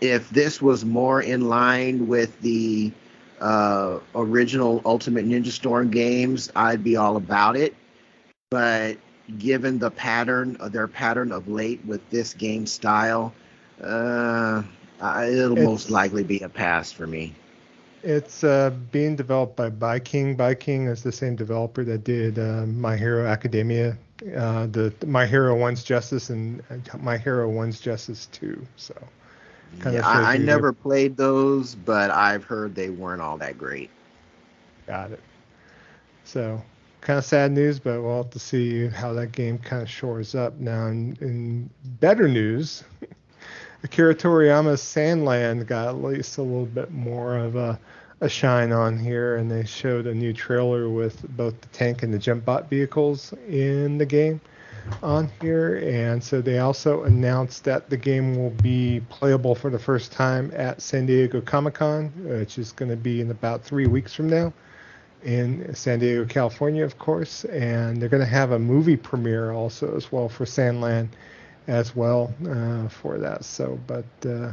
if 0.00 0.28
this 0.30 0.60
was 0.60 0.84
more 0.84 1.20
in 1.22 1.48
line 1.48 2.06
with 2.06 2.40
the 2.40 2.92
uh, 3.40 3.98
original 4.14 4.82
Ultimate 4.84 5.26
Ninja 5.26 5.50
Storm 5.50 5.90
games, 5.90 6.50
I'd 6.54 6.84
be 6.84 6.96
all 6.96 7.16
about 7.16 7.56
it. 7.56 7.74
But 8.50 8.98
given 9.38 9.78
the 9.78 9.90
pattern, 9.90 10.56
uh, 10.60 10.68
their 10.68 10.88
pattern 10.88 11.32
of 11.32 11.48
late 11.48 11.84
with 11.84 12.08
this 12.10 12.34
game 12.34 12.66
style, 12.66 13.32
uh, 13.82 14.62
it'll 15.00 15.56
it's, 15.56 15.66
most 15.66 15.90
likely 15.90 16.22
be 16.22 16.40
a 16.40 16.48
pass 16.48 16.92
for 16.92 17.06
me. 17.06 17.34
It's 18.02 18.44
uh, 18.44 18.70
being 18.92 19.16
developed 19.16 19.56
by 19.56 19.70
Byking. 19.70 20.36
Byking 20.36 20.90
is 20.90 21.02
the 21.02 21.12
same 21.12 21.36
developer 21.36 21.84
that 21.84 22.04
did 22.04 22.38
uh, 22.38 22.66
My 22.66 22.96
Hero 22.96 23.26
Academia, 23.26 23.96
uh, 24.36 24.66
the 24.66 24.92
My 25.06 25.26
Hero 25.26 25.56
One's 25.56 25.82
Justice, 25.82 26.30
and 26.30 26.62
My 27.00 27.18
Hero 27.18 27.48
One's 27.48 27.80
Justice 27.80 28.26
Two. 28.32 28.66
So, 28.76 28.94
yeah, 29.84 30.06
I, 30.06 30.34
I 30.34 30.36
never 30.36 30.72
played 30.72 31.16
those, 31.16 31.74
but 31.74 32.10
I've 32.10 32.44
heard 32.44 32.74
they 32.74 32.90
weren't 32.90 33.20
all 33.20 33.36
that 33.38 33.58
great. 33.58 33.90
Got 34.86 35.12
it. 35.12 35.20
So, 36.24 36.62
kind 37.00 37.18
of 37.18 37.24
sad 37.24 37.52
news, 37.52 37.78
but 37.78 38.02
we'll 38.02 38.18
have 38.18 38.30
to 38.30 38.38
see 38.38 38.88
how 38.88 39.12
that 39.12 39.32
game 39.32 39.58
kind 39.58 39.82
of 39.82 39.90
shores 39.90 40.34
up. 40.34 40.58
Now, 40.58 40.86
in, 40.86 41.16
in 41.20 41.70
better 42.00 42.28
news. 42.28 42.84
Akira 43.84 44.14
Toriyama's 44.14 44.80
Sandland 44.80 45.66
got 45.66 45.88
at 45.88 46.02
least 46.02 46.38
a 46.38 46.42
little 46.42 46.64
bit 46.64 46.90
more 46.90 47.36
of 47.36 47.54
a, 47.56 47.78
a 48.24 48.28
shine 48.28 48.72
on 48.72 48.98
here, 48.98 49.36
and 49.36 49.50
they 49.50 49.64
showed 49.64 50.06
a 50.06 50.14
new 50.14 50.32
trailer 50.32 50.88
with 50.88 51.28
both 51.36 51.60
the 51.60 51.66
tank 51.68 52.02
and 52.02 52.12
the 52.12 52.18
jump 52.18 52.42
bot 52.44 52.70
vehicles 52.70 53.34
in 53.48 53.98
the 53.98 54.06
game 54.06 54.40
on 55.02 55.30
here. 55.42 55.76
And 55.76 56.24
so 56.24 56.40
they 56.40 56.58
also 56.58 57.04
announced 57.04 57.64
that 57.64 57.90
the 57.90 57.98
game 57.98 58.34
will 58.36 58.50
be 58.62 59.02
playable 59.10 59.54
for 59.54 59.68
the 59.68 59.78
first 59.78 60.10
time 60.10 60.50
at 60.54 60.80
San 60.80 61.04
Diego 61.04 61.42
Comic 61.42 61.74
Con, 61.74 62.12
which 62.24 62.58
is 62.58 62.72
going 62.72 62.90
to 62.90 62.96
be 62.96 63.20
in 63.20 63.30
about 63.30 63.62
three 63.62 63.86
weeks 63.86 64.14
from 64.14 64.30
now 64.30 64.54
in 65.22 65.74
San 65.74 65.98
Diego, 65.98 66.24
California, 66.24 66.82
of 66.82 66.98
course. 66.98 67.44
And 67.44 68.00
they're 68.00 68.08
going 68.08 68.22
to 68.22 68.26
have 68.26 68.52
a 68.52 68.58
movie 68.58 68.96
premiere 68.96 69.52
also 69.52 69.94
as 69.96 70.10
well 70.10 70.30
for 70.30 70.46
Sandland 70.46 71.08
as 71.66 71.94
well 71.94 72.32
uh, 72.48 72.88
for 72.88 73.18
that. 73.18 73.44
So, 73.44 73.78
but 73.86 74.04
uh, 74.26 74.52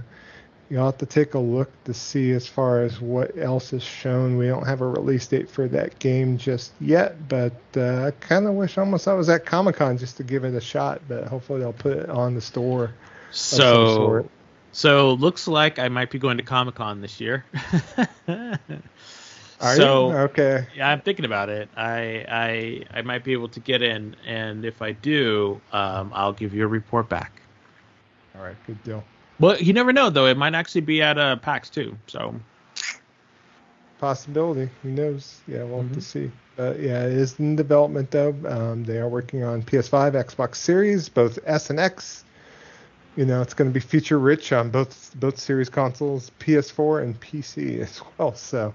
you'll 0.71 0.85
have 0.85 0.97
to 0.99 1.05
take 1.05 1.33
a 1.33 1.39
look 1.39 1.69
to 1.83 1.93
see 1.93 2.31
as 2.31 2.47
far 2.47 2.81
as 2.81 3.01
what 3.01 3.37
else 3.37 3.73
is 3.73 3.83
shown. 3.83 4.37
We 4.37 4.47
don't 4.47 4.65
have 4.65 4.79
a 4.79 4.87
release 4.87 5.27
date 5.27 5.49
for 5.49 5.67
that 5.67 5.99
game 5.99 6.37
just 6.37 6.71
yet, 6.79 7.27
but 7.27 7.51
uh, 7.75 8.05
I 8.05 8.11
kind 8.21 8.47
of 8.47 8.53
wish 8.53 8.77
almost 8.77 9.05
I 9.05 9.13
was 9.13 9.27
at 9.27 9.45
Comic 9.45 9.75
Con 9.75 9.97
just 9.97 10.15
to 10.17 10.23
give 10.23 10.45
it 10.45 10.55
a 10.55 10.61
shot. 10.61 11.01
But 11.09 11.25
hopefully 11.25 11.59
they'll 11.59 11.73
put 11.73 11.97
it 11.97 12.09
on 12.09 12.35
the 12.35 12.41
store. 12.41 12.93
So, 13.31 14.29
so 14.71 15.13
looks 15.15 15.45
like 15.45 15.77
I 15.77 15.89
might 15.89 16.09
be 16.09 16.19
going 16.19 16.37
to 16.37 16.43
Comic 16.43 16.75
Con 16.75 17.01
this 17.01 17.19
year. 17.19 17.43
Are 18.27 19.75
so, 19.75 20.09
you? 20.09 20.17
Okay. 20.19 20.67
Yeah, 20.73 20.89
I'm 20.89 21.01
thinking 21.01 21.25
about 21.25 21.49
it. 21.49 21.67
I 21.75 22.25
I 22.29 22.97
I 22.97 23.01
might 23.01 23.25
be 23.25 23.33
able 23.33 23.49
to 23.49 23.59
get 23.59 23.81
in, 23.81 24.15
and 24.25 24.63
if 24.63 24.81
I 24.81 24.93
do, 24.93 25.59
um, 25.73 26.11
I'll 26.15 26.33
give 26.33 26.53
you 26.53 26.63
a 26.63 26.67
report 26.67 27.09
back. 27.09 27.41
All 28.37 28.41
right, 28.41 28.55
good 28.65 28.81
deal. 28.85 29.03
Well, 29.41 29.57
you 29.57 29.73
never 29.73 29.91
know 29.91 30.09
though. 30.11 30.27
It 30.27 30.37
might 30.37 30.53
actually 30.53 30.81
be 30.81 31.01
at 31.01 31.17
uh, 31.17 31.35
PAX 31.37 31.69
too. 31.69 31.97
So 32.07 32.35
possibility. 33.99 34.69
Who 34.83 34.91
knows? 34.91 35.41
Yeah, 35.47 35.63
we'll 35.63 35.79
mm-hmm. 35.79 35.87
have 35.87 35.91
to 35.93 35.99
mm-hmm. 35.99 36.27
see. 36.27 36.31
But 36.55 36.79
yeah, 36.79 37.05
it 37.05 37.13
is 37.13 37.39
in 37.39 37.55
development 37.55 38.11
though. 38.11 38.35
Um, 38.47 38.83
they 38.83 38.99
are 38.99 39.09
working 39.09 39.43
on 39.43 39.63
PS5, 39.63 40.13
Xbox 40.13 40.55
Series, 40.55 41.09
both 41.09 41.39
S 41.45 41.71
and 41.71 41.79
X. 41.79 42.23
You 43.15 43.25
know, 43.25 43.41
it's 43.41 43.53
going 43.53 43.69
to 43.69 43.73
be 43.73 43.79
feature 43.79 44.19
rich 44.19 44.53
on 44.53 44.69
both 44.69 45.11
both 45.15 45.39
series 45.39 45.69
consoles, 45.69 46.31
PS4 46.39 47.03
and 47.03 47.19
PC 47.19 47.79
as 47.79 47.99
well. 48.17 48.35
So 48.35 48.73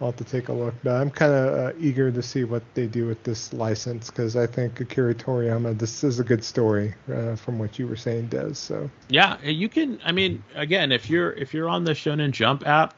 I'll 0.00 0.08
have 0.08 0.16
to 0.16 0.24
take 0.24 0.48
a 0.48 0.52
look. 0.52 0.74
But 0.82 0.96
I'm 0.96 1.10
kind 1.10 1.32
of 1.32 1.58
uh, 1.58 1.72
eager 1.78 2.10
to 2.10 2.22
see 2.22 2.44
what 2.44 2.62
they 2.74 2.86
do 2.86 3.06
with 3.06 3.22
this 3.22 3.52
license 3.52 4.08
because 4.08 4.34
I 4.34 4.46
think 4.46 4.80
Akira 4.80 5.14
Toriyama, 5.14 5.78
this 5.78 6.02
is 6.02 6.18
a 6.18 6.24
good 6.24 6.42
story 6.42 6.94
uh, 7.12 7.36
from 7.36 7.58
what 7.58 7.78
you 7.78 7.86
were 7.86 7.96
saying, 7.96 8.28
Des. 8.28 8.54
So 8.54 8.90
yeah, 9.08 9.40
you 9.42 9.68
can. 9.68 10.00
I 10.04 10.12
mean, 10.12 10.42
again, 10.54 10.90
if 10.90 11.10
you're 11.10 11.32
if 11.32 11.52
you're 11.52 11.68
on 11.68 11.84
the 11.84 11.92
Shonen 11.92 12.30
Jump 12.30 12.66
app, 12.66 12.94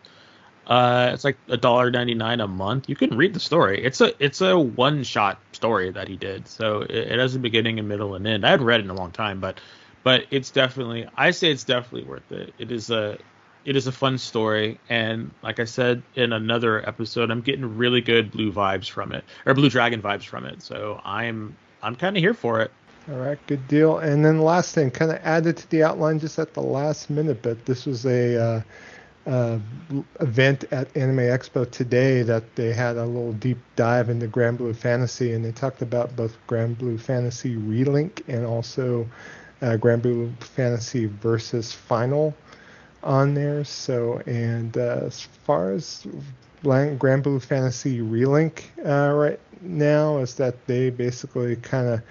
uh, 0.69 1.11
it's 1.13 1.25
like 1.25 1.37
a 1.49 1.57
dollar 1.57 1.91
ninety 1.91 2.15
nine 2.15 2.41
a 2.41 2.47
month. 2.47 2.89
You 2.89 2.95
can 2.95 3.17
read 3.17 3.35
the 3.35 3.41
story. 3.41 3.85
It's 3.85 4.01
a 4.01 4.13
it's 4.25 4.41
a 4.41 4.57
one 4.57 5.03
shot 5.03 5.41
story 5.53 5.91
that 5.91 6.07
he 6.07 6.17
did. 6.17 6.47
So 6.47 6.83
it, 6.83 6.91
it 6.91 7.19
has 7.19 7.35
a 7.35 7.41
beginning, 7.41 7.81
and 7.81 7.89
middle, 7.89 8.15
and 8.15 8.25
end. 8.27 8.47
I 8.47 8.51
hadn't 8.51 8.67
read 8.67 8.79
it 8.79 8.85
in 8.85 8.91
a 8.91 8.95
long 8.95 9.11
time, 9.11 9.41
but 9.41 9.61
but 10.05 10.27
it's 10.31 10.53
definitely 10.53 11.09
I 11.17 11.33
say 11.33 11.51
it's 11.51 11.65
definitely 11.65 12.09
worth 12.09 12.31
it. 12.31 12.55
It 12.59 12.71
is 12.71 12.91
a 12.91 13.19
it 13.65 13.77
is 13.77 13.87
a 13.87 13.93
fun 13.93 14.19
story, 14.19 14.79
and 14.89 15.31
like 15.43 15.61
I 15.61 15.65
said 15.65 16.03
in 16.15 16.33
another 16.33 16.87
episode, 16.89 17.31
I'm 17.31 17.41
getting 17.41 17.77
really 17.77 18.01
good 18.01 18.31
blue 18.31 18.53
vibes 18.53 18.89
from 18.89 19.13
it, 19.13 19.25
or 19.47 19.55
blue 19.55 19.71
dragon 19.71 20.03
vibes 20.03 20.25
from 20.25 20.45
it. 20.45 20.63
So 20.63 21.01
I'm 21.05 21.57
I'm 21.83 21.97
kind 21.97 22.17
of 22.17 22.23
here 22.23 22.35
for 22.35 22.61
it. 22.61 22.71
All 23.11 23.19
right, 23.19 23.39
good 23.47 23.67
deal. 23.67 23.99
And 23.99 24.25
then 24.25 24.41
last 24.41 24.75
thing, 24.75 24.91
kind 24.91 25.11
of 25.11 25.19
added 25.25 25.57
to 25.57 25.71
the 25.71 25.83
outline 25.83 26.21
just 26.21 26.39
at 26.39 26.55
the 26.55 26.61
last 26.61 27.11
minute, 27.11 27.43
but 27.43 27.65
this 27.67 27.85
was 27.85 28.07
a 28.07 28.41
uh, 28.41 28.63
uh, 29.27 29.59
event 30.21 30.65
at 30.71 30.97
Anime 30.97 31.19
Expo 31.19 31.69
today 31.69 32.23
that 32.23 32.55
they 32.55 32.73
had 32.73 32.97
a 32.97 33.05
little 33.05 33.33
deep 33.33 33.59
dive 33.75 34.09
into 34.09 34.29
Granblue 34.29 34.77
Fantasy, 34.77 35.33
and 35.33 35.45
they 35.45 35.53
talked 35.53 35.83
about 35.83 36.15
both 36.15 36.37
Granblue 36.47 37.01
Fantasy 37.01 37.57
Relink 37.57 38.23
and 38.29 38.47
also 38.47 39.09
uh, 39.63 39.77
Granblue 39.77 40.37
Fantasy 40.41 41.07
versus 41.07 41.73
Final 41.73 42.35
on 43.03 43.35
there. 43.35 43.65
So, 43.65 44.23
and 44.27 44.77
uh, 44.77 45.01
as 45.05 45.23
far 45.23 45.73
as 45.73 46.07
Granblue 46.63 47.43
Fantasy 47.43 48.01
Relink 48.01 48.63
uh, 48.85 49.15
right 49.15 49.41
now, 49.61 50.19
is 50.19 50.35
that 50.37 50.67
they 50.67 50.91
basically 50.91 51.57
kind 51.57 51.89
of 51.89 52.03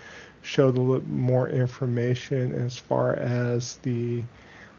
showed 0.42 0.78
a 0.78 0.82
little 0.82 1.08
more 1.08 1.50
information 1.50 2.54
as 2.54 2.78
far 2.78 3.14
as 3.16 3.78
the 3.78 4.24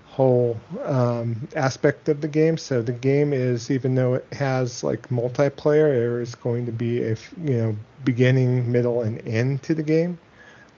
whole 0.07 0.61
um, 0.85 1.49
aspect 1.57 2.09
of 2.09 2.21
the 2.21 2.29
game. 2.29 2.59
So 2.59 2.83
the 2.83 2.93
game 2.93 3.33
is, 3.33 3.71
even 3.71 3.95
though 3.95 4.15
it 4.15 4.27
has 4.33 4.85
like 4.85 5.09
multiplayer, 5.09 5.89
there 5.95 6.21
is 6.21 6.35
going 6.35 6.67
to 6.67 6.73
be 6.73 7.03
a 7.03 7.17
you 7.43 7.57
know 7.57 7.77
beginning, 8.05 8.71
middle, 8.71 9.03
and 9.03 9.27
end 9.27 9.63
to 9.63 9.75
the 9.75 9.83
game 9.83 10.19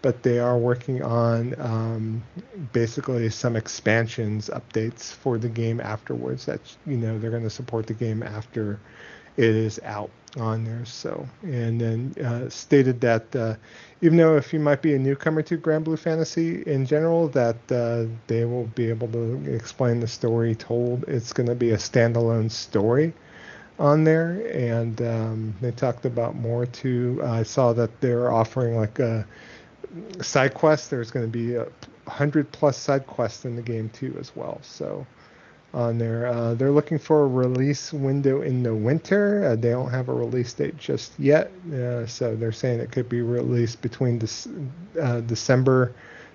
but 0.04 0.22
they 0.22 0.38
are 0.38 0.58
working 0.58 1.02
on 1.02 1.58
um, 1.58 2.22
basically 2.74 3.30
some 3.30 3.56
expansions 3.56 4.50
updates 4.50 5.14
for 5.14 5.38
the 5.38 5.48
game 5.48 5.80
afterwards 5.80 6.44
that 6.44 6.60
you 6.84 6.98
know 6.98 7.18
they're 7.18 7.30
going 7.30 7.42
to 7.42 7.48
support 7.48 7.86
the 7.86 7.94
game 7.94 8.22
after 8.22 8.78
it 9.38 9.48
is 9.48 9.80
out 9.82 10.10
on 10.36 10.62
there. 10.62 10.84
So 10.84 11.26
and 11.42 11.80
then 11.80 12.14
uh, 12.22 12.50
stated 12.50 13.00
that 13.00 13.34
uh, 13.34 13.54
even 14.02 14.18
though 14.18 14.36
if 14.36 14.52
you 14.52 14.60
might 14.60 14.82
be 14.82 14.92
a 14.92 14.98
newcomer 14.98 15.40
to 15.40 15.56
Granblue 15.56 15.98
Fantasy 15.98 16.60
in 16.64 16.84
general 16.84 17.28
that 17.28 17.56
uh, 17.72 18.04
they 18.26 18.44
will 18.44 18.66
be 18.74 18.90
able 18.90 19.08
to 19.08 19.42
explain 19.54 20.00
the 20.00 20.06
story 20.06 20.54
told. 20.54 21.04
It's 21.08 21.32
going 21.32 21.48
to 21.48 21.54
be 21.54 21.70
a 21.70 21.78
standalone 21.78 22.50
story 22.50 23.14
on 23.78 24.04
there. 24.04 24.46
And 24.52 25.00
um, 25.00 25.54
they 25.62 25.70
talked 25.70 26.04
about 26.04 26.36
more 26.36 26.66
too. 26.66 27.22
I 27.24 27.42
saw 27.42 27.72
that 27.72 28.02
they're 28.02 28.30
offering 28.30 28.76
like 28.76 28.98
a 28.98 29.26
side 30.20 30.54
quests. 30.54 30.88
There's 30.88 31.10
going 31.10 31.26
to 31.26 31.30
be 31.30 31.54
a 31.54 31.66
hundred 32.06 32.50
plus 32.52 32.76
side 32.76 33.06
quests 33.06 33.44
in 33.44 33.56
the 33.56 33.62
game 33.62 33.88
too 33.90 34.16
as 34.18 34.34
well. 34.36 34.58
So 34.62 35.06
on 35.72 35.98
there, 35.98 36.28
uh, 36.28 36.54
they're 36.54 36.70
looking 36.70 36.98
for 36.98 37.24
a 37.24 37.26
release 37.26 37.92
window 37.92 38.42
in 38.42 38.62
the 38.62 38.74
winter. 38.74 39.44
Uh, 39.44 39.56
they 39.56 39.70
don't 39.70 39.90
have 39.90 40.08
a 40.08 40.14
release 40.14 40.52
date 40.52 40.76
just 40.76 41.18
yet, 41.18 41.50
uh, 41.72 42.06
so 42.06 42.36
they're 42.36 42.52
saying 42.52 42.80
it 42.80 42.92
could 42.92 43.08
be 43.08 43.22
released 43.22 43.82
between 43.82 44.22
uh, 45.02 45.20
December 45.20 45.92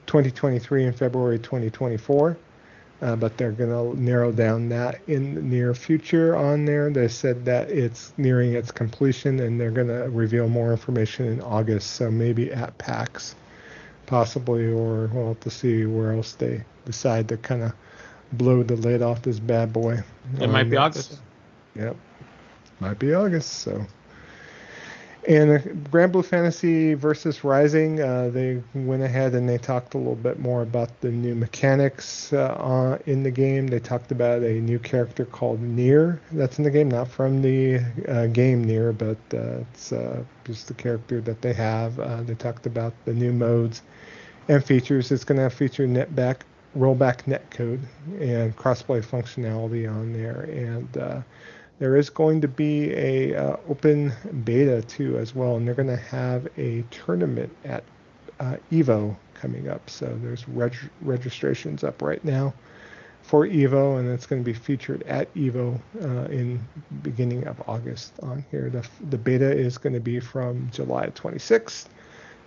2023 0.07 0.85
and 0.85 0.95
February 0.95 1.39
2024. 1.39 2.37
Uh, 3.01 3.15
but 3.15 3.37
they're 3.37 3.53
going 3.53 3.69
to 3.69 3.97
narrow 4.01 4.29
down 4.29 4.67
that 4.67 4.99
in 5.07 5.33
the 5.33 5.41
near 5.41 5.73
future 5.73 6.35
on 6.35 6.65
there. 6.65 6.89
They 6.89 7.07
said 7.07 7.45
that 7.45 7.69
it's 7.69 8.11
nearing 8.17 8.55
its 8.55 8.71
completion 8.71 9.39
and 9.39 9.57
they're 9.59 9.71
going 9.71 9.87
to 9.87 10.09
reveal 10.09 10.49
more 10.49 10.71
information 10.71 11.25
in 11.27 11.39
August. 11.39 11.91
So 11.91 12.11
maybe 12.11 12.51
at 12.51 12.77
PAX, 12.77 13.35
possibly, 14.09 14.65
or 14.65 15.07
we'll 15.13 15.27
have 15.29 15.39
to 15.41 15.51
see 15.51 15.85
where 15.85 16.11
else 16.13 16.33
they 16.33 16.63
decide 16.85 17.29
to 17.29 17.37
kind 17.37 17.61
of 17.61 17.73
blow 18.33 18.63
the 18.63 18.75
lid 18.75 19.01
off 19.03 19.21
this 19.21 19.39
bad 19.39 19.71
boy. 19.71 20.03
It 20.41 20.49
might 20.49 20.69
be 20.69 20.77
August. 20.77 21.19
Yep, 21.75 21.95
might 22.79 22.99
be 22.99 23.13
August. 23.13 23.49
So. 23.59 23.85
And 25.27 25.51
uh, 25.51 25.59
Granblue 25.91 26.25
Fantasy 26.25 26.95
versus 26.95 27.43
Rising, 27.43 28.01
uh, 28.01 28.29
they 28.29 28.63
went 28.73 29.03
ahead 29.03 29.35
and 29.35 29.47
they 29.47 29.57
talked 29.59 29.93
a 29.93 29.97
little 29.97 30.15
bit 30.15 30.39
more 30.39 30.63
about 30.63 31.01
the 31.01 31.11
new 31.11 31.35
mechanics 31.35 32.33
uh, 32.33 32.97
in 33.05 33.21
the 33.21 33.29
game. 33.29 33.67
They 33.67 33.79
talked 33.79 34.11
about 34.11 34.41
a 34.41 34.53
new 34.61 34.79
character 34.79 35.25
called 35.25 35.61
Near 35.61 36.19
that's 36.31 36.57
in 36.57 36.63
the 36.63 36.71
game, 36.71 36.89
not 36.89 37.09
from 37.09 37.41
the 37.43 37.79
uh, 38.07 38.27
game 38.27 38.63
Near, 38.63 38.91
but 38.91 39.17
uh, 39.33 39.59
it's 39.71 39.91
uh, 39.91 40.23
just 40.45 40.67
the 40.67 40.73
character 40.73 41.21
that 41.21 41.41
they 41.41 41.53
have. 41.53 41.97
they 42.25 42.33
talked 42.35 42.65
about 42.65 42.93
the 43.05 43.13
new 43.13 43.33
modes 43.33 43.83
and 44.49 44.65
features. 44.65 45.11
It's 45.11 45.23
going 45.23 45.39
to 45.39 45.49
feature 45.49 45.87
netback, 45.87 46.37
rollback 46.77 47.23
netcode 47.23 47.81
and 48.19 48.55
crossplay 48.57 49.05
functionality 49.05 49.89
on 49.89 50.13
there, 50.13 50.41
and 50.43 50.97
there 51.79 51.95
is 51.95 52.09
going 52.09 52.41
to 52.41 52.47
be 52.49 52.93
a 52.93 53.35
uh, 53.35 53.57
open 53.69 54.11
beta 54.43 54.81
too 54.83 55.17
as 55.17 55.35
well, 55.35 55.57
and 55.57 55.67
they're 55.67 55.75
going 55.75 55.87
to 55.87 55.95
have 55.95 56.47
a 56.57 56.83
tournament 56.91 57.55
at 57.65 57.83
uh, 58.41 58.57
Evo 58.71 59.15
coming 59.35 59.69
up. 59.69 59.89
So 59.89 60.07
there's 60.21 60.47
reg- 60.49 60.91
registrations 61.01 61.83
up 61.83 62.01
right 62.01 62.23
now 62.25 62.53
for 63.21 63.47
Evo, 63.47 63.99
and 63.99 64.09
it's 64.09 64.25
going 64.25 64.43
to 64.43 64.45
be 64.45 64.53
featured 64.53 65.03
at 65.03 65.33
Evo 65.35 65.79
uh, 66.01 66.29
in 66.31 66.59
beginning 67.03 67.47
of 67.47 67.61
August 67.69 68.13
on 68.23 68.43
here. 68.51 68.69
The, 68.69 68.87
the 69.09 69.17
beta 69.17 69.51
is 69.51 69.77
going 69.77 69.93
to 69.93 70.01
be 70.01 70.19
from 70.19 70.69
July 70.73 71.07
26th 71.09 71.87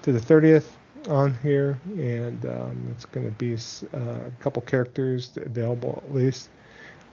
to 0.02 0.12
the 0.12 0.20
30th 0.20 0.66
on 1.08 1.36
here, 1.42 1.78
and 1.96 2.44
um, 2.46 2.88
it's 2.90 3.04
going 3.04 3.26
to 3.26 3.32
be 3.32 3.54
uh, 3.54 4.26
a 4.26 4.30
couple 4.40 4.62
characters 4.62 5.30
available 5.36 6.02
at 6.06 6.14
least 6.14 6.50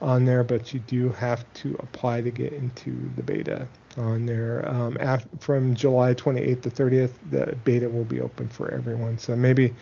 on 0.01 0.25
there, 0.25 0.43
but 0.43 0.73
you 0.73 0.79
do 0.81 1.09
have 1.09 1.45
to 1.53 1.75
apply 1.79 2.21
to 2.21 2.31
get 2.31 2.53
into 2.53 3.09
the 3.15 3.23
beta 3.23 3.67
on 3.97 4.25
there. 4.25 4.67
Um, 4.69 4.97
after, 4.99 5.27
from 5.39 5.75
July 5.75 6.13
28th 6.13 6.61
to 6.61 6.69
30th, 6.69 7.11
the 7.31 7.55
beta 7.63 7.89
will 7.89 8.05
be 8.05 8.21
open 8.21 8.47
for 8.47 8.71
everyone. 8.71 9.17
So 9.17 9.35
maybe 9.35 9.73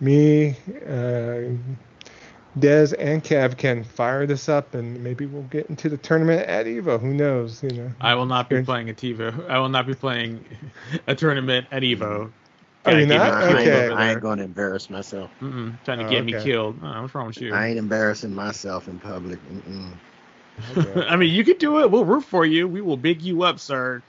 me, 0.00 0.56
uh, 0.86 1.52
Dez, 2.58 2.92
and 2.98 3.24
Kev 3.24 3.56
can 3.56 3.82
fire 3.82 4.26
this 4.26 4.48
up, 4.48 4.74
and 4.74 5.02
maybe 5.02 5.24
we'll 5.24 5.42
get 5.44 5.66
into 5.70 5.88
the 5.88 5.96
tournament 5.96 6.46
at 6.48 6.66
Evo. 6.66 7.00
Who 7.00 7.14
knows? 7.14 7.62
You 7.62 7.70
know. 7.70 7.90
I 8.00 8.14
will 8.14 8.26
not 8.26 8.50
be 8.50 8.62
playing 8.62 8.90
at 8.90 8.96
Evo. 8.98 9.48
I 9.48 9.58
will 9.58 9.70
not 9.70 9.86
be 9.86 9.94
playing 9.94 10.44
a 11.06 11.14
tournament 11.14 11.66
at 11.70 11.82
Evo. 11.82 12.30
Oh, 12.84 12.92
Are 12.92 13.00
you 13.00 13.06
not? 13.06 13.48
I 13.48 13.62
Okay. 13.62 13.64
ain't, 13.64 13.90
I 13.90 14.10
ain't 14.10 14.20
going 14.20 14.38
to 14.38 14.44
embarrass 14.44 14.90
myself. 14.90 15.32
Mm-mm, 15.42 15.82
trying 15.84 15.98
to 15.98 16.04
Oh, 16.04 16.04
get 16.04 16.24
me 16.24 16.34
okay. 16.34 16.36
killed. 16.36 16.80
Oh, 16.82 17.02
what's 17.02 17.14
wrong 17.14 17.26
with 17.26 17.40
you? 17.40 17.62
I 17.62 17.68
ain't 17.68 17.78
embarrassing 17.78 18.34
myself 18.34 18.88
in 18.88 18.98
public. 18.98 19.40
Mm-mm. 19.42 20.00
Okay. 20.68 21.02
I 21.08 21.16
mean, 21.16 21.32
you 21.34 21.44
could 21.44 21.58
do 21.58 21.80
it. 21.80 21.90
We'll 21.90 22.04
root 22.04 22.22
for 22.24 22.44
you. 22.44 22.68
We 22.68 22.80
will 22.80 22.96
big 22.96 23.22
you 23.22 23.42
up, 23.42 23.58
sir. 23.60 24.04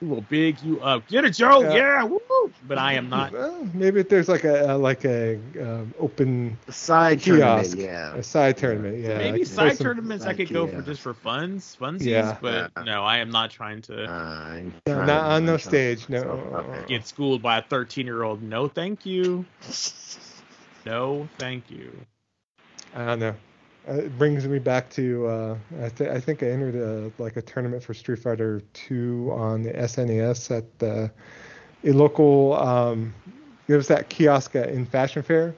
We 0.00 0.08
will 0.08 0.20
big 0.20 0.60
you 0.62 0.80
up. 0.80 1.06
Get 1.08 1.24
it, 1.24 1.30
Joe. 1.30 1.62
Yeah. 1.62 1.74
Yeah. 1.74 2.04
woo 2.04 2.20
But 2.68 2.76
I 2.78 2.92
am 2.94 3.08
not. 3.08 3.32
Well, 3.32 3.66
maybe 3.72 4.00
if 4.00 4.08
there's 4.10 4.28
like 4.28 4.44
a, 4.44 4.74
a 4.74 4.76
like 4.76 5.04
a 5.06 5.36
um, 5.60 5.94
open 5.98 6.58
The 6.66 6.72
side 6.72 7.20
Kiosk. 7.22 7.70
tournament, 7.70 7.74
yeah. 7.80 8.14
a 8.14 8.22
side 8.22 8.56
tournament, 8.58 8.98
yeah. 9.02 9.16
Maybe 9.18 9.38
like, 9.38 9.46
side 9.46 9.66
there's 9.68 9.78
some- 9.78 9.86
tournaments 9.86 10.24
I 10.24 10.28
like, 10.28 10.36
could 10.36 10.52
go 10.52 10.66
for 10.66 10.82
just 10.82 11.00
for 11.00 11.14
funs, 11.14 11.76
funsies. 11.80 12.02
Yeah. 12.02 12.36
But 12.42 12.72
Yeah. 12.76 12.82
no, 12.84 13.02
I 13.04 13.18
am 13.18 13.30
not 13.30 13.50
trying 13.50 13.80
to 13.82 14.04
Uh, 14.04 14.60
trying- 14.86 15.06
not 15.06 15.24
on 15.32 15.46
no 15.46 15.56
stage, 15.56 16.08
no. 16.10 16.20
Okay. 16.20 16.84
get 16.88 17.06
schooled 17.06 17.40
by 17.40 17.58
a 17.58 17.62
13 17.62 18.04
year 18.04 18.22
old. 18.22 18.42
No, 18.42 18.68
thank 18.68 19.06
you. 19.06 19.46
No, 20.84 21.26
thank 21.38 21.70
you. 21.70 21.90
I 22.94 23.04
don't 23.06 23.18
know. 23.18 23.34
Uh, 23.88 23.94
it 23.94 24.18
brings 24.18 24.46
me 24.46 24.58
back 24.58 24.90
to 24.90 25.26
uh, 25.26 25.56
I, 25.82 25.88
th- 25.88 26.10
I 26.10 26.20
think 26.20 26.42
I 26.42 26.46
entered 26.48 26.74
a, 26.76 27.12
like 27.22 27.36
a 27.36 27.42
tournament 27.42 27.82
for 27.82 27.94
Street 27.94 28.18
Fighter 28.18 28.60
2 28.72 29.30
on 29.32 29.62
the 29.62 29.76
SNES 29.78 30.50
at 30.50 30.64
uh, 30.82 31.08
a 31.84 31.92
local. 31.92 32.54
Um, 32.54 33.14
there 33.66 33.76
was 33.76 33.88
that 33.88 34.08
kiosk 34.08 34.54
in 34.54 34.84
Fashion 34.86 35.22
Fair 35.22 35.54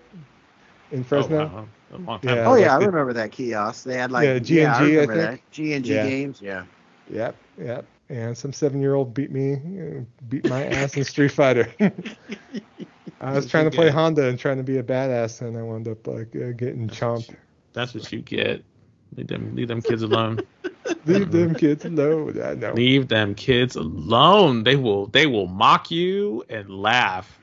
in 0.91 1.03
Fresno. 1.05 1.51
Oh, 1.93 1.99
wow. 2.07 2.19
A 2.23 2.27
Yeah, 2.27 2.47
Oh 2.47 2.55
yeah, 2.55 2.75
I 2.75 2.79
remember 2.79 3.13
that 3.15 3.33
kiosk. 3.33 3.85
They 3.85 3.97
had 3.97 4.11
like 4.13 4.29
Yeah, 4.29 4.39
G&G, 4.39 4.99
I 4.99 5.03
I 5.03 5.07
remember 5.07 5.29
think. 5.29 5.43
G 5.51 5.73
and 5.75 5.85
G 5.85 5.99
games. 5.99 6.41
Yeah. 6.41 6.65
Yep, 7.11 7.37
yep. 7.59 7.87
And 8.11 8.37
some 8.37 8.53
seven-year-old 8.53 9.15
beat 9.15 9.31
me, 9.31 9.55
uh, 9.55 10.01
beat 10.29 10.45
my 10.47 10.65
ass 10.65 10.97
in 10.97 11.05
Street 11.05 11.31
Fighter. 11.33 11.69
I 13.21 13.33
was 13.33 13.47
trying 13.47 13.65
to 13.65 13.71
play. 13.71 13.91
Honda 13.91 14.29
and 14.29 14.39
trying 14.39 14.59
to 14.59 14.63
be 14.63 14.79
a 14.79 14.83
badass, 14.83 15.41
and 15.43 15.57
I 15.57 15.63
wound 15.63 15.89
up 15.89 16.07
like 16.07 16.35
uh, 16.37 16.53
getting 16.53 16.89
chomped. 16.89 17.35
That's 17.73 17.95
what 17.95 18.11
you 18.13 18.21
get. 18.21 18.65
Leave 19.17 19.29
them, 19.29 19.55
leave 19.55 19.69
them 19.69 19.83
kids 19.83 20.03
alone. 20.03 20.41
Leave 21.07 21.31
them 21.31 21.55
kids 21.55 21.85
alone. 21.85 22.41
I 22.43 22.55
know. 22.55 22.73
leave 22.73 23.09
them 23.09 23.35
kids 23.35 23.77
alone. 23.77 24.65
They 24.65 24.77
will, 24.77 25.07
they 25.07 25.27
will 25.27 25.47
mock 25.47 25.91
you 25.91 26.45
and 26.49 26.69
laugh. 26.71 27.39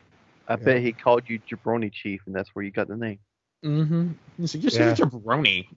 I 0.48 0.54
Yeah. 0.54 0.58
bet 0.58 0.82
he 0.82 0.94
called 0.94 1.24
you 1.28 1.40
Jabroni 1.40 1.92
Chief, 1.92 2.22
and 2.28 2.36
that's 2.36 2.50
where 2.54 2.64
you 2.66 2.72
got 2.72 2.88
the 2.88 2.96
name. 2.98 3.20
Mm-hmm. 3.64 4.12
You 4.38 4.48
say, 4.48 4.60
you're 4.60 4.72
Yeah. 4.72 4.94
such 4.94 5.00
a 5.02 5.06
jabroni. 5.08 5.68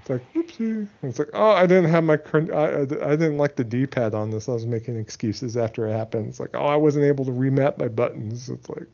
It's 0.00 0.08
like, 0.10 0.32
oopsie. 0.34 0.88
It's 1.02 1.18
like, 1.18 1.30
oh, 1.34 1.50
I 1.50 1.66
didn't 1.66 1.90
have 1.90 2.04
my, 2.04 2.16
cur- 2.16 2.54
I, 2.54 2.82
I, 2.82 3.12
I 3.12 3.16
didn't 3.16 3.38
like 3.38 3.56
the 3.56 3.64
D-pad 3.64 4.14
on 4.14 4.30
this. 4.30 4.48
I 4.48 4.52
was 4.52 4.64
making 4.66 4.96
excuses 4.96 5.56
after 5.56 5.88
it 5.88 5.92
happened. 5.92 6.28
It's 6.28 6.38
like, 6.38 6.50
oh, 6.54 6.66
I 6.66 6.76
wasn't 6.76 7.04
able 7.06 7.24
to 7.24 7.32
remap 7.32 7.76
my 7.78 7.88
buttons. 7.88 8.48
It's 8.48 8.68
like, 8.68 8.86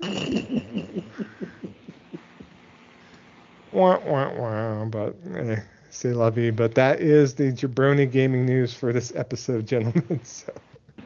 wah, 3.74 3.98
wah, 4.04 4.32
wah. 4.34 4.84
But, 4.86 5.16
eh, 5.36 5.60
la 6.04 6.30
vie. 6.30 6.50
But 6.50 6.74
that 6.76 7.00
is 7.00 7.34
the 7.34 7.52
Jabroni 7.52 8.10
gaming 8.10 8.46
news 8.46 8.74
for 8.74 8.92
this 8.92 9.14
episode, 9.14 9.66
gentlemen. 9.68 10.20
So, 10.24 10.52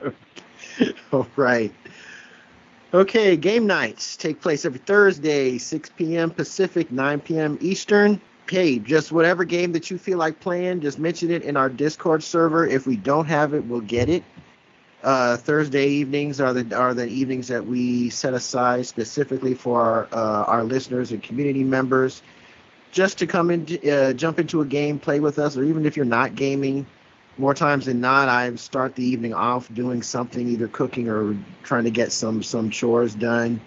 All 1.13 1.27
right. 1.37 1.73
Okay, 2.95 3.37
game 3.37 3.67
nights 3.67 4.17
take 4.17 4.41
place 4.41 4.65
every 4.65 4.79
Thursday, 4.79 5.59
6 5.59 5.91
p.m. 5.97 6.31
Pacific, 6.31 6.91
9 6.91 7.21
p.m. 7.21 7.59
Eastern. 7.61 8.21
Hey, 8.49 8.79
just 8.79 9.13
whatever 9.13 9.45
game 9.45 9.73
that 9.73 9.91
you 9.91 9.99
feel 9.99 10.17
like 10.17 10.41
playing, 10.41 10.81
just 10.81 10.99
mention 10.99 11.31
it 11.31 11.43
in 11.43 11.57
our 11.57 11.69
Discord 11.69 12.23
server. 12.23 12.67
If 12.67 12.87
we 12.87 12.97
don't 12.97 13.27
have 13.27 13.53
it, 13.53 13.67
we'll 13.67 13.83
get 13.83 14.09
it. 14.09 14.25
Uh, 15.03 15.37
Thursday 15.37 15.87
evenings 15.89 16.41
are 16.41 16.53
the 16.55 16.75
are 16.77 16.95
the 16.95 17.07
evenings 17.07 17.47
that 17.49 17.65
we 17.65 18.11
set 18.11 18.35
aside 18.35 18.87
specifically 18.87 19.55
for 19.55 19.81
our, 19.81 20.09
uh, 20.13 20.45
our 20.45 20.65
listeners 20.65 21.13
and 21.13 21.23
community 21.23 21.63
members, 21.63 22.23
just 22.91 23.19
to 23.19 23.27
come 23.27 23.51
in, 23.51 23.67
uh, 23.91 24.13
jump 24.13 24.39
into 24.39 24.61
a 24.61 24.65
game, 24.65 24.99
play 24.99 25.21
with 25.21 25.39
us, 25.39 25.57
or 25.57 25.65
even 25.65 25.87
if 25.87 25.97
you're 25.97 26.07
not 26.07 26.35
gaming, 26.35 26.87
more 27.39 27.55
times 27.55 27.87
than 27.87 28.01
not, 28.01 28.29
I 28.29 28.55
start 28.57 28.97
the 28.97 29.05
evening 29.05 29.33
off 29.33 29.73
doing 29.73 30.03
something, 30.03 30.47
either 30.49 30.69
cooking 30.69 31.09
or 31.09 31.37
trying 31.63 31.85
to 31.85 31.91
get 31.91 32.13
some 32.13 32.43
some 32.43 32.71
chores 32.71 33.15
done 33.15 33.61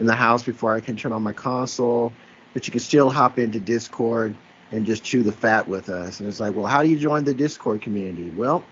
in 0.00 0.06
the 0.06 0.14
house 0.14 0.42
before 0.42 0.74
I 0.74 0.80
can 0.80 0.96
turn 0.96 1.12
on 1.12 1.22
my 1.22 1.34
console. 1.34 2.12
But 2.54 2.66
you 2.66 2.72
can 2.72 2.80
still 2.80 3.10
hop 3.10 3.38
into 3.38 3.60
Discord 3.60 4.34
and 4.72 4.86
just 4.86 5.04
chew 5.04 5.22
the 5.22 5.32
fat 5.32 5.68
with 5.68 5.90
us. 5.90 6.20
And 6.20 6.28
it's 6.28 6.40
like, 6.40 6.54
well, 6.54 6.66
how 6.66 6.82
do 6.82 6.88
you 6.88 6.98
join 6.98 7.24
the 7.24 7.34
Discord 7.34 7.82
community? 7.82 8.30
Well, 8.30 8.64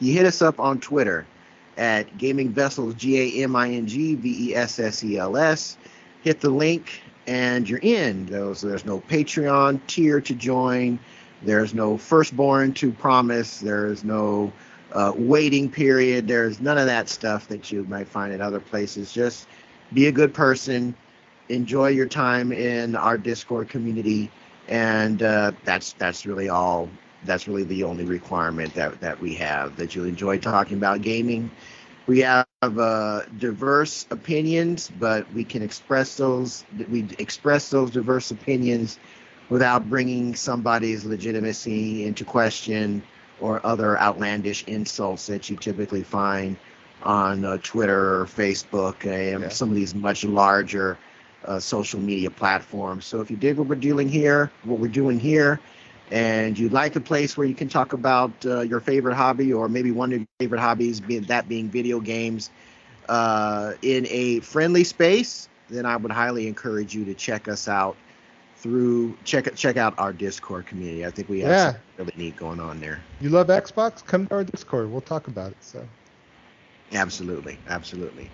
you 0.00 0.12
hit 0.12 0.26
us 0.26 0.42
up 0.42 0.60
on 0.60 0.80
Twitter 0.80 1.26
at 1.76 2.18
Gaming 2.18 2.50
Vessels 2.50 2.94
G 2.94 3.40
A 3.40 3.44
M 3.44 3.56
I 3.56 3.70
N 3.70 3.86
G 3.86 4.14
V 4.14 4.50
E 4.50 4.54
S 4.54 4.78
S 4.78 5.02
E 5.02 5.16
L 5.16 5.36
S. 5.36 5.78
Hit 6.22 6.40
the 6.40 6.50
link 6.50 7.00
and 7.26 7.68
you're 7.68 7.80
in. 7.82 8.26
Those 8.26 8.60
there's 8.60 8.84
no 8.84 9.00
Patreon 9.00 9.80
tier 9.86 10.20
to 10.20 10.34
join. 10.34 10.98
There's 11.42 11.74
no 11.74 11.96
firstborn 11.98 12.72
to 12.74 12.90
promise. 12.92 13.60
There's 13.60 14.04
no 14.04 14.52
uh, 14.92 15.12
waiting 15.16 15.70
period. 15.70 16.28
There's 16.28 16.60
none 16.60 16.78
of 16.78 16.86
that 16.86 17.08
stuff 17.08 17.48
that 17.48 17.70
you 17.70 17.84
might 17.84 18.08
find 18.08 18.32
in 18.32 18.40
other 18.40 18.60
places. 18.60 19.12
Just 19.12 19.46
be 19.92 20.06
a 20.06 20.12
good 20.12 20.32
person. 20.32 20.94
Enjoy 21.48 21.88
your 21.88 22.06
time 22.06 22.52
in 22.52 22.96
our 22.96 23.18
Discord 23.18 23.68
community, 23.68 24.30
and 24.68 25.22
uh, 25.22 25.52
that's 25.64 25.92
that's 25.94 26.24
really 26.24 26.48
all. 26.48 26.88
That's 27.24 27.48
really 27.48 27.64
the 27.64 27.84
only 27.84 28.04
requirement 28.04 28.74
that 28.74 29.00
that 29.00 29.20
we 29.20 29.34
have. 29.34 29.76
That 29.76 29.94
you 29.94 30.04
enjoy 30.04 30.38
talking 30.38 30.78
about 30.78 31.02
gaming, 31.02 31.50
We 32.06 32.20
have 32.20 32.46
uh, 32.62 33.22
diverse 33.38 34.06
opinions, 34.10 34.90
but 34.98 35.32
we 35.32 35.44
can 35.44 35.62
express 35.62 36.16
those. 36.16 36.64
We 36.90 37.06
express 37.18 37.70
those 37.70 37.90
diverse 37.90 38.30
opinions 38.30 38.98
without 39.48 39.88
bringing 39.88 40.34
somebody's 40.34 41.04
legitimacy 41.04 42.06
into 42.06 42.24
question 42.24 43.02
or 43.40 43.64
other 43.64 43.98
outlandish 43.98 44.64
insults 44.64 45.26
that 45.26 45.48
you 45.50 45.56
typically 45.56 46.02
find 46.02 46.56
on 47.02 47.44
uh, 47.44 47.58
Twitter 47.62 48.20
or 48.20 48.26
Facebook 48.26 49.04
and 49.06 49.42
Yeah. 49.44 49.48
some 49.48 49.70
of 49.70 49.74
these 49.74 49.94
much 49.94 50.24
larger 50.24 50.98
uh, 51.44 51.58
social 51.58 52.00
media 52.00 52.30
platforms. 52.30 53.04
So 53.06 53.20
if 53.20 53.30
you 53.30 53.36
dig 53.36 53.58
what 53.58 53.66
we're 53.66 53.74
doing 53.76 54.08
here, 54.08 54.50
what 54.64 54.78
we're 54.78 54.88
doing 54.88 55.18
here, 55.18 55.60
and 56.10 56.58
you'd 56.58 56.72
like 56.72 56.96
a 56.96 57.00
place 57.00 57.36
where 57.36 57.46
you 57.46 57.54
can 57.54 57.68
talk 57.68 57.92
about 57.92 58.30
uh, 58.44 58.60
your 58.60 58.80
favorite 58.80 59.14
hobby 59.14 59.52
or 59.52 59.68
maybe 59.68 59.90
one 59.90 60.12
of 60.12 60.18
your 60.18 60.26
favorite 60.38 60.60
hobbies, 60.60 61.00
being 61.00 61.22
that 61.22 61.48
being 61.48 61.68
video 61.68 62.00
games, 62.00 62.50
uh, 63.08 63.72
in 63.82 64.06
a 64.10 64.40
friendly 64.40 64.84
space, 64.84 65.48
then 65.68 65.86
I 65.86 65.96
would 65.96 66.12
highly 66.12 66.46
encourage 66.46 66.94
you 66.94 67.04
to 67.06 67.14
check 67.14 67.48
us 67.48 67.68
out 67.68 67.96
through 68.56 69.16
check 69.24 69.54
check 69.56 69.76
out 69.76 69.94
our 69.98 70.12
Discord 70.12 70.66
community. 70.66 71.04
I 71.04 71.10
think 71.10 71.28
we 71.28 71.40
have 71.40 71.50
Yeah. 71.50 71.64
something 71.64 71.82
really 71.98 72.12
neat 72.16 72.36
going 72.36 72.60
on 72.60 72.80
there. 72.80 73.02
You 73.20 73.30
love 73.30 73.48
Xbox? 73.48 74.04
Come 74.04 74.26
to 74.26 74.34
our 74.34 74.44
Discord. 74.44 74.90
We'll 74.90 75.00
talk 75.00 75.28
about 75.28 75.52
it. 75.52 75.56
So 75.60 75.86
Absolutely, 76.92 77.58
absolutely. 77.68 78.30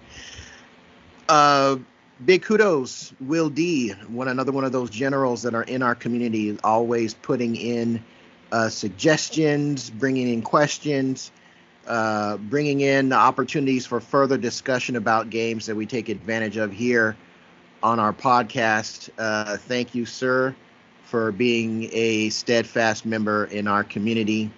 Uh, 1.28 1.76
big 2.24 2.42
kudos, 2.42 3.12
Will 3.20 3.48
D, 3.48 3.90
one 4.08 4.28
another 4.28 4.52
one 4.52 4.64
of 4.64 4.72
those 4.72 4.90
generals 4.90 5.42
that 5.42 5.54
are 5.54 5.62
in 5.62 5.82
our 5.82 5.94
community, 5.94 6.58
always 6.62 7.14
putting 7.14 7.56
in 7.56 8.02
uh, 8.52 8.68
suggestions, 8.68 9.90
bringing 9.90 10.32
in 10.32 10.42
questions, 10.42 11.30
uh, 11.86 12.36
bringing 12.36 12.80
in 12.80 13.12
opportunities 13.12 13.86
for 13.86 14.00
further 14.00 14.36
discussion 14.36 14.96
about 14.96 15.30
games 15.30 15.66
that 15.66 15.74
we 15.74 15.86
take 15.86 16.08
advantage 16.08 16.56
of 16.56 16.72
here 16.72 17.16
on 17.82 17.98
our 17.98 18.12
podcast. 18.12 19.08
Uh, 19.18 19.56
thank 19.56 19.94
you, 19.94 20.04
sir, 20.04 20.54
for 21.04 21.32
being 21.32 21.88
a 21.92 22.28
steadfast 22.30 23.06
member 23.06 23.46
in 23.46 23.66
our 23.66 23.84
community. 23.84 24.50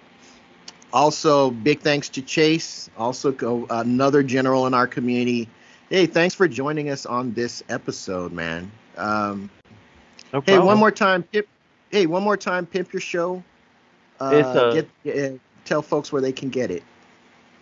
Also, 0.91 1.49
big 1.49 1.79
thanks 1.79 2.09
to 2.09 2.21
Chase, 2.21 2.89
also 2.97 3.65
another 3.69 4.21
general 4.21 4.67
in 4.67 4.73
our 4.75 4.85
community. 4.85 5.49
Hey, 5.93 6.07
thanks 6.07 6.33
for 6.33 6.47
joining 6.47 6.89
us 6.89 7.05
on 7.05 7.33
this 7.33 7.61
episode, 7.69 8.31
man. 8.31 8.71
Um, 8.97 9.51
No 10.33 10.41
hey, 10.41 10.57
one 10.57 10.79
more 10.79 10.89
time, 10.89 11.21
pimp. 11.21 11.45
Hey, 11.91 12.07
one 12.07 12.23
more 12.23 12.35
time, 12.35 12.65
pimp 12.65 12.91
your 12.91 12.99
show. 12.99 13.43
Uh, 14.19 14.31
It's, 14.33 14.47
uh, 14.47 14.85
get, 15.03 15.33
uh, 15.33 15.37
tell 15.65 15.83
folks 15.83 16.11
where 16.11 16.19
they 16.19 16.31
can 16.31 16.49
get 16.49 16.71
it. 16.71 16.81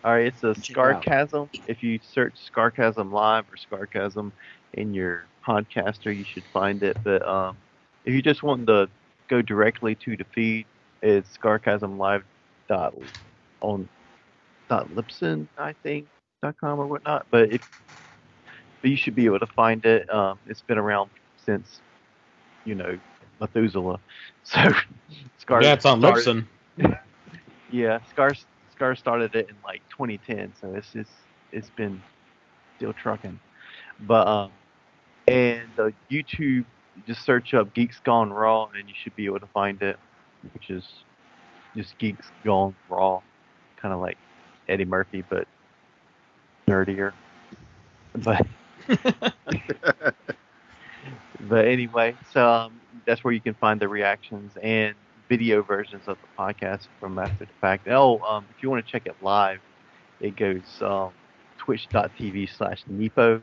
All 0.06 0.14
right, 0.14 0.28
it's 0.28 0.46
a 0.46 0.54
Check 0.54 0.70
it. 0.70 0.72
Scarcasm. 0.72 1.50
If 1.68 1.84
you 1.84 2.00
search 2.02 2.36
Scarcasm 2.38 3.12
Live 3.12 3.44
or 3.52 3.58
Scarcasm 3.58 4.32
in 4.76 4.94
your 4.94 5.26
podcaster, 5.46 6.16
you 6.16 6.24
should 6.24 6.46
find 6.54 6.82
it. 6.84 6.96
But 7.04 7.28
um, 7.28 7.58
if 8.06 8.14
you 8.14 8.22
just 8.22 8.44
want 8.44 8.66
to 8.68 8.88
go 9.28 9.42
directly 9.42 9.94
to 9.96 10.16
the 10.16 10.24
feed, 10.34 10.66
it's 11.02 11.38
scarcasmlive 11.38 12.24
dot 12.70 12.96
on 13.60 13.90
dot 14.70 14.88
Libsyn, 14.92 15.48
I 15.58 15.74
think, 15.74 16.08
dot 16.42 16.56
com 16.62 16.80
or 16.80 16.88
whatnot. 16.88 17.28
But 17.30 17.52
if 17.52 17.70
but 18.82 18.90
you 18.90 18.98
should 18.98 19.16
be 19.16 19.26
able 19.26 19.40
to 19.40 19.48
find 19.48 19.86
it. 19.86 20.12
Um, 20.14 20.38
it's 20.48 20.62
been 20.62 20.78
around 20.78 21.10
since 21.46 21.80
you 22.66 22.76
know 22.76 22.98
Methuselah. 23.40 24.00
So 24.44 24.60
Scar. 25.38 25.62
yeah, 25.62 25.74
it's 25.74 25.86
on 25.86 26.00
started- 26.00 26.46
Libsyn. 26.80 27.00
yeah, 27.72 28.00
Scar 28.10 28.32
Scar 28.72 28.96
started 28.96 29.36
it 29.36 29.50
in 29.50 29.56
like 29.64 29.82
2010, 29.90 30.54
so 30.60 30.74
it's 30.74 30.92
just 30.92 31.12
it's 31.52 31.70
been 31.70 32.02
still 32.78 32.94
trucking. 32.94 33.40
But 34.00 34.28
um, 34.28 34.52
and 35.28 35.70
uh, 35.78 35.92
YouTube, 36.10 36.66
just 37.06 37.24
search 37.24 37.54
up 37.54 37.74
Geeks 37.76 38.00
Gone 38.00 38.34
Raw, 38.34 38.70
and 38.76 38.90
you 38.90 38.96
should 39.00 39.16
be 39.16 39.26
able 39.26 39.40
to 39.42 39.48
find 39.48 39.80
it, 39.84 40.00
which 40.54 40.72
is 40.72 40.84
just 41.76 41.96
Geeks 42.00 42.32
Gone 42.44 42.76
Raw, 42.90 43.22
kind 43.78 43.94
of 43.94 44.00
like 44.00 44.18
Eddie 44.68 44.86
Murphy, 44.86 45.24
but 45.30 45.48
nerdier. 46.68 47.14
But 48.14 48.46
but 51.50 51.66
anyway, 51.66 52.16
so 52.32 52.48
um, 52.48 52.74
that's 53.06 53.24
where 53.24 53.34
you 53.34 53.42
can 53.42 53.54
find 53.56 53.80
the 53.80 53.88
reactions 53.88 54.52
and 54.62 54.96
video 55.30 55.62
versions 55.62 56.04
of 56.08 56.18
the 56.22 56.28
podcast 56.38 56.88
from 57.00 57.18
after 57.18 57.46
the 57.46 57.54
fact. 57.62 57.88
Oh, 57.88 58.20
um, 58.20 58.46
if 58.56 58.62
you 58.64 58.70
want 58.70 58.86
to 58.86 58.92
check 58.92 59.04
it 59.06 59.16
live, 59.22 59.60
it 60.20 60.36
goes 60.36 60.62
um, 60.82 61.12
twitch.tv 61.58 62.50
slash 62.58 62.84
Nipoe, 62.92 63.42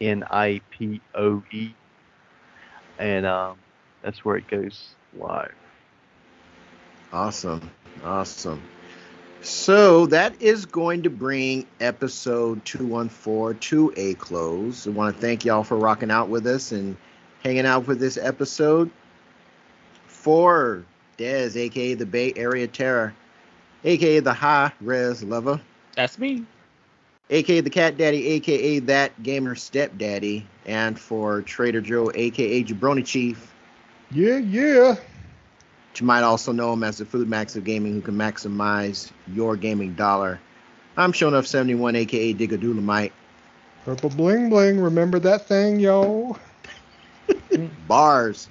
N 0.00 0.24
I 0.30 0.60
P 0.70 1.00
O 1.14 1.42
E, 1.52 1.70
and 2.98 3.26
um, 3.26 3.56
that's 4.02 4.24
where 4.24 4.36
it 4.36 4.46
goes 4.48 4.94
live. 5.18 5.54
Awesome. 7.12 7.70
Awesome. 8.04 8.60
So 9.44 10.06
that 10.06 10.40
is 10.40 10.64
going 10.64 11.02
to 11.02 11.10
bring 11.10 11.66
episode 11.78 12.64
214 12.64 13.58
to 13.60 13.92
a 13.94 14.14
close. 14.14 14.86
I 14.86 14.90
want 14.90 15.14
to 15.14 15.20
thank 15.20 15.44
y'all 15.44 15.62
for 15.64 15.76
rocking 15.76 16.10
out 16.10 16.30
with 16.30 16.46
us 16.46 16.72
and 16.72 16.96
hanging 17.42 17.66
out 17.66 17.84
for 17.84 17.94
this 17.94 18.16
episode. 18.16 18.90
For 20.06 20.82
Dez, 21.18 21.56
aka 21.56 21.92
the 21.92 22.06
Bay 22.06 22.32
Area 22.36 22.66
Terror, 22.66 23.14
aka 23.84 24.20
the 24.20 24.32
High 24.32 24.72
Res 24.80 25.22
Lover, 25.22 25.60
That's 25.94 26.18
me. 26.18 26.46
aka 27.28 27.60
the 27.60 27.68
Cat 27.70 27.98
Daddy, 27.98 28.26
aka 28.28 28.78
that 28.80 29.22
Gamer 29.22 29.54
Stepdaddy, 29.56 30.46
and 30.64 30.98
for 30.98 31.42
Trader 31.42 31.82
Joe, 31.82 32.10
aka 32.14 32.64
Jabroni 32.64 33.04
Chief. 33.04 33.52
yeah, 34.10 34.38
yeah. 34.38 34.96
You 36.00 36.06
might 36.06 36.22
also 36.22 36.52
know 36.52 36.72
him 36.72 36.82
as 36.82 36.98
the 36.98 37.04
Food 37.04 37.28
Max 37.28 37.54
of 37.56 37.64
Gaming, 37.64 37.92
who 37.92 38.00
can 38.00 38.14
maximize 38.14 39.10
your 39.32 39.56
gaming 39.56 39.94
dollar. 39.94 40.40
I'm 40.96 41.12
Shown 41.12 41.34
Up 41.34 41.46
71, 41.46 41.96
aka 41.96 42.34
Diggadoolomite. 42.34 43.12
Purple 43.84 44.10
bling 44.10 44.48
bling. 44.48 44.80
Remember 44.80 45.18
that 45.20 45.46
thing, 45.46 45.78
yo. 45.78 46.36
Bars. 47.88 48.48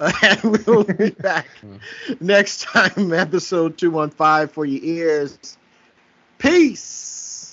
and 0.00 0.42
we'll 0.42 0.84
be 0.84 1.10
back 1.20 1.48
next 2.20 2.62
time, 2.62 3.12
episode 3.12 3.76
215 3.78 4.48
for 4.48 4.64
your 4.64 4.82
ears. 4.82 5.58
Peace. 6.38 7.45